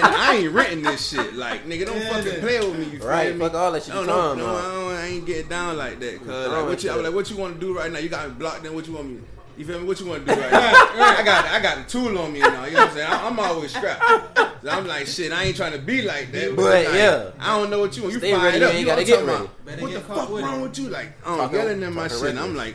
I 0.04 0.36
ain't 0.42 0.52
renting 0.52 0.82
this 0.82 1.08
shit. 1.08 1.34
Like, 1.34 1.64
nigga, 1.66 1.86
don't 1.86 1.96
Yeah, 1.98 2.10
fucking 2.10 2.32
yeah. 2.34 2.40
play 2.40 2.60
with 2.60 2.78
me. 2.78 2.84
You 2.84 2.98
feel 2.98 3.08
Right, 3.08 3.32
me? 3.34 3.40
fuck 3.40 3.54
all 3.54 3.72
that 3.72 3.82
shit 3.82 3.94
No, 3.94 4.00
you 4.02 4.06
no, 4.06 4.12
talking 4.12 4.42
no. 4.42 4.54
I, 4.56 4.62
don't, 4.62 4.92
I 4.94 5.06
ain't 5.06 5.26
get 5.26 5.48
down 5.48 5.76
like 5.78 5.98
that. 6.00 6.18
Cause 6.26 6.48
like, 6.52 6.66
what 6.66 6.84
you, 6.84 6.90
I 6.90 6.96
was 6.96 7.04
like, 7.06 7.14
what 7.14 7.30
you 7.30 7.36
want 7.38 7.54
to 7.54 7.60
do 7.60 7.76
right 7.76 7.90
now? 7.90 7.98
You 8.00 8.08
got 8.10 8.28
me 8.28 8.34
blocked. 8.34 8.62
Then 8.64 8.74
what 8.74 8.86
you 8.86 8.92
want 8.94 9.08
me? 9.08 9.20
You 9.56 9.64
feel 9.64 9.78
me? 9.80 9.86
What 9.86 9.98
you 9.98 10.06
want 10.06 10.26
to 10.26 10.34
do 10.34 10.38
right 10.38 10.52
now? 10.52 10.58
I 10.58 11.22
got, 11.24 11.44
I 11.46 11.60
got 11.60 11.78
the 11.78 11.90
tool 11.90 12.18
on 12.18 12.30
me 12.30 12.40
now. 12.40 12.66
You 12.66 12.72
know 12.72 12.80
what 12.80 12.88
I'm 12.90 12.94
saying? 12.96 13.10
I, 13.10 13.26
I'm 13.28 13.38
always 13.40 13.70
strapped. 13.74 14.38
So 14.62 14.68
I'm 14.68 14.86
like, 14.86 15.06
shit. 15.06 15.32
I 15.32 15.44
ain't 15.44 15.56
trying 15.56 15.72
to 15.72 15.78
be 15.78 16.02
like 16.02 16.32
that. 16.32 16.54
But, 16.54 16.64
like, 16.64 16.88
yeah. 16.94 17.30
I 17.38 17.58
don't 17.58 17.70
know 17.70 17.78
what 17.80 17.96
you 17.96 18.02
want. 18.02 18.12
You 18.12 18.18
Stay 18.20 18.32
fired 18.32 18.42
ready, 18.44 18.58
you 18.58 18.64
up. 18.66 18.70
ain't 18.72 18.80
You 18.80 18.86
gotta 18.86 19.04
get 19.04 19.24
what 19.24 19.26
ready. 19.26 19.44
about? 19.44 19.80
What 19.80 19.92
the 19.94 20.00
fuck 20.00 20.28
with 20.30 20.44
wrong 20.44 20.60
with 20.60 20.78
you? 20.78 20.88
Like, 20.90 21.12
I'm 21.26 21.38
Talking- 21.38 21.58
yelling 21.58 21.82
in 21.82 21.94
my 21.94 22.08
shit. 22.08 22.22
and 22.24 22.38
I'm 22.38 22.54
like, 22.54 22.74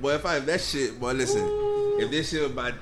boy, 0.00 0.14
if 0.14 0.26
I 0.26 0.36
if 0.38 0.46
that 0.46 0.60
shit, 0.60 0.98
boy, 1.00 1.12
listen. 1.12 1.42
If 2.00 2.10
this 2.10 2.30
shit 2.30 2.42
was 2.42 2.50
about, 2.52 2.74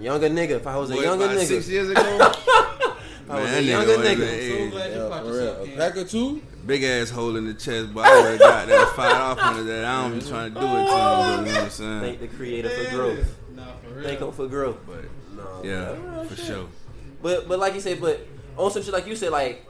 Younger 0.00 0.30
nigga. 0.30 0.50
If 0.52 0.66
I 0.66 0.76
was 0.76 0.90
a 0.90 0.94
younger 0.96 1.24
about 1.26 1.38
six 1.40 1.68
years 1.68 1.90
ago, 1.90 2.00
I 3.28 3.40
was 3.40 3.44
man, 3.50 3.58
a 3.58 3.60
younger 3.62 3.96
would've 3.98 4.04
nigga. 4.06 4.12
I'm 4.12 4.16
so 4.18 4.24
hey, 4.24 4.70
glad 4.70 4.90
you 4.92 4.96
Yeah, 5.02 5.08
caught 5.08 5.22
for 5.22 5.28
yourself, 5.28 5.66
real. 5.66 5.74
A 5.74 5.76
pack 5.76 5.96
or 5.96 6.04
two? 6.04 6.42
big 6.66 6.84
ass 6.84 7.10
hole 7.10 7.36
in 7.36 7.46
the 7.46 7.54
chest, 7.54 7.92
but 7.94 8.04
I 8.06 8.20
would 8.20 8.30
have 8.32 8.38
got 8.40 8.68
that 8.68 8.88
fired 8.96 9.12
off 9.14 9.38
under 9.38 9.64
that. 9.64 9.84
I 9.84 10.02
don't 10.08 10.18
be 10.18 10.24
trying 10.24 10.54
to 10.54 10.60
do 10.60 10.66
it 10.66 10.70
to 10.70 10.76
him, 10.76 10.86
though, 10.86 11.38
you 11.40 11.46
know 11.46 11.52
what 11.54 11.62
I'm 11.64 11.70
saying? 11.70 12.00
thank 12.00 12.20
the 12.20 12.28
creator 12.28 12.70
for 12.70 12.90
growth. 12.94 13.38
Nah, 13.54 13.64
for 13.82 13.94
real. 13.94 14.04
Thank 14.04 14.20
him 14.20 14.32
for 14.32 14.46
growth. 14.46 14.76
But 14.86 15.04
No, 15.36 15.60
yeah, 15.64 15.92
real 15.92 16.24
for 16.24 16.36
shit. 16.36 16.44
sure. 16.46 16.66
But 17.22 17.48
but 17.48 17.58
like 17.58 17.74
you 17.74 17.80
said, 17.80 18.00
but 18.00 18.26
on 18.56 18.70
some 18.70 18.82
shit 18.82 18.92
like 18.92 19.06
you 19.06 19.16
said, 19.16 19.30
like 19.32 19.66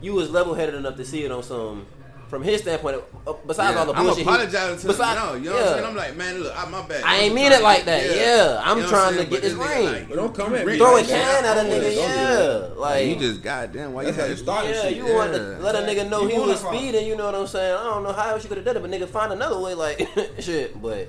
you 0.00 0.14
was 0.14 0.30
level 0.30 0.54
headed 0.54 0.74
enough 0.74 0.96
to 0.96 1.04
see 1.04 1.24
it 1.24 1.30
on 1.30 1.42
some 1.42 1.86
from 2.34 2.42
his 2.42 2.60
standpoint. 2.62 3.00
Uh, 3.26 3.32
besides 3.46 3.74
Yeah, 3.74 3.80
all 3.80 3.86
the 3.86 3.92
bullshit, 3.92 3.96
I'm 3.96 4.04
bullshit, 4.06 4.24
he- 4.24 4.30
apologizing 4.30 4.78
to 4.80 4.86
besides- 4.88 5.20
him. 5.20 5.26
No, 5.26 5.34
you 5.34 5.44
know 5.44 5.52
what 5.52 5.60
yeah. 5.60 5.66
I'm 5.68 5.74
saying? 5.74 5.86
I'm 5.86 5.96
like, 5.96 6.16
man, 6.16 6.42
look, 6.42 6.52
I, 6.58 6.68
my 6.68 6.82
bad. 6.86 7.04
I 7.04 7.16
ain't 7.18 7.34
mean 7.34 7.52
it 7.52 7.62
like 7.62 7.84
that. 7.84 8.16
Yeah, 8.16 8.60
I'm 8.64 8.76
You 8.78 8.82
know 8.84 8.90
what 8.90 8.98
trying 8.98 9.12
to 9.16 9.20
get 9.24 9.30
But 9.30 9.42
this 9.42 9.52
nigga, 9.54 9.68
ring. 9.74 9.86
like, 9.86 10.08
But 10.08 10.14
don't 10.16 10.34
come 10.34 10.54
at 10.56 10.66
me. 10.66 10.76
Throw 10.78 10.96
a 10.96 11.02
can 11.04 11.44
at 11.44 11.52
a 11.56 11.60
Don't 11.62 11.70
do 11.70 11.86
nigga, 11.86 11.96
yeah. 11.96 12.74
Like 12.80 13.06
you 13.06 13.16
just 13.16 13.42
goddamn. 13.42 13.92
Why 13.92 14.02
you 14.02 14.12
how 14.12 14.20
had 14.22 14.30
you 14.30 14.36
start 14.36 14.66
Yeah, 14.66 14.88
you 14.88 15.06
Yeah. 15.06 15.14
want 15.14 15.32
to 15.32 15.38
let 15.60 15.74
a 15.76 15.78
nigga 15.78 16.10
know 16.10 16.22
You 16.22 16.28
he 16.28 16.38
was 16.40 16.62
a 16.62 16.66
speeding. 16.66 17.06
You 17.06 17.16
know 17.16 17.26
what 17.26 17.34
I'm 17.36 17.46
saying? 17.46 17.74
I 17.74 17.84
don't 17.84 18.02
know 18.02 18.12
how 18.12 18.30
else 18.30 18.42
you 18.42 18.48
could 18.48 18.58
have 18.58 18.64
done 18.66 18.76
it, 18.76 18.80
but 18.80 18.90
nigga, 18.90 19.08
find 19.08 19.32
another 19.32 19.60
way. 19.60 19.74
Like 19.74 20.08
shit, 20.40 20.80
but 20.82 21.08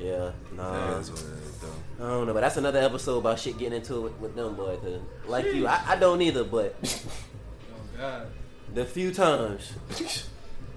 yeah, 0.00 0.30
nah. 0.56 0.94
That's 0.94 1.10
what 1.10 1.22
though. 1.60 2.04
I 2.04 2.08
don't 2.08 2.26
know, 2.26 2.32
but 2.32 2.40
that's 2.40 2.56
another 2.56 2.80
episode 2.80 3.18
about 3.18 3.38
shit 3.38 3.58
getting 3.58 3.74
into 3.78 3.94
it 3.98 4.00
with, 4.00 4.12
with 4.18 4.34
them 4.36 4.56
boy. 4.56 4.76
Cause 4.78 5.00
like 5.28 5.44
you, 5.54 5.66
I, 5.66 5.80
I 5.88 5.96
don't 5.96 6.20
either. 6.22 6.42
But 6.44 6.74
Oh, 7.74 7.98
God. 7.98 8.26
the 8.74 8.84
few 8.84 9.12
times 9.12 9.72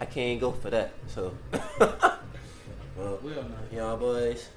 I 0.01 0.05
can't 0.05 0.39
go 0.39 0.51
for 0.51 0.69
that. 0.69 0.91
So, 1.07 1.34
well, 1.80 3.19
Will 3.23 3.43
not. 3.43 3.72
y'all 3.73 3.97
boys, 3.97 4.47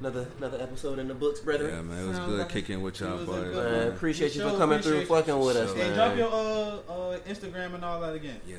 another 0.00 0.26
another 0.38 0.60
episode 0.62 0.98
in 0.98 1.08
the 1.08 1.14
books, 1.14 1.40
brother. 1.40 1.68
Yeah, 1.70 1.82
man, 1.82 2.04
it 2.04 2.06
was 2.08 2.16
Sounds 2.16 2.28
good 2.30 2.38
like 2.40 2.48
kicking 2.50 2.82
with 2.82 3.00
y'all 3.00 3.12
was 3.14 3.22
a 3.22 3.26
boys. 3.26 3.42
good 3.44 3.54
Man, 3.54 3.72
man. 3.72 3.88
appreciate 3.88 4.34
you 4.34 4.40
Sure, 4.42 4.50
for 4.50 4.58
coming 4.58 4.80
through, 4.80 5.00
appreciate 5.02 5.26
fucking 5.26 5.38
with 5.40 5.56
us, 5.56 5.68
Sure. 5.70 5.78
Hey, 5.78 5.88
man. 5.88 5.94
drop 5.96 6.16
your 6.16 6.28
uh, 6.32 6.92
uh, 6.92 7.18
Instagram 7.20 7.74
and 7.74 7.84
all 7.84 8.00
that 8.00 8.14
again. 8.14 8.40
Yeah. 8.46 8.56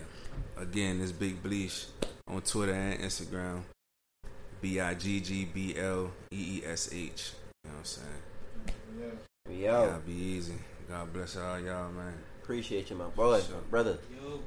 Again, 0.58 1.00
it's 1.02 1.12
Big 1.12 1.42
Bleach 1.44 1.86
on 2.28 2.42
Twitter 2.42 2.74
and 2.74 3.00
Instagram. 3.02 3.62
B 4.60 4.80
I 4.80 4.96
G 4.96 5.20
G 5.20 5.46
B 5.46 5.76
L 5.78 6.10
E 6.32 6.62
E 6.62 6.64
S 6.66 6.90
H. 6.92 7.32
You 7.64 7.70
know 7.70 7.76
what 7.76 7.80
I'm 7.80 7.86
saying? 7.86 8.08
Yeah. 9.00 9.72
Yo, 9.72 9.86
Yeah, 9.86 9.98
be 10.06 10.14
easy. 10.14 10.56
God 10.90 11.14
bless 11.14 11.38
all 11.38 11.60
y'all, 11.60 11.92
man. 11.92 12.14
appreciate 12.42 12.90
you, 12.90 12.96
my 12.96 13.06
boy, 13.06 13.40
Sure. 13.42 13.56
my 13.56 13.62
brother. 13.70 13.98
Yo. 14.20 14.40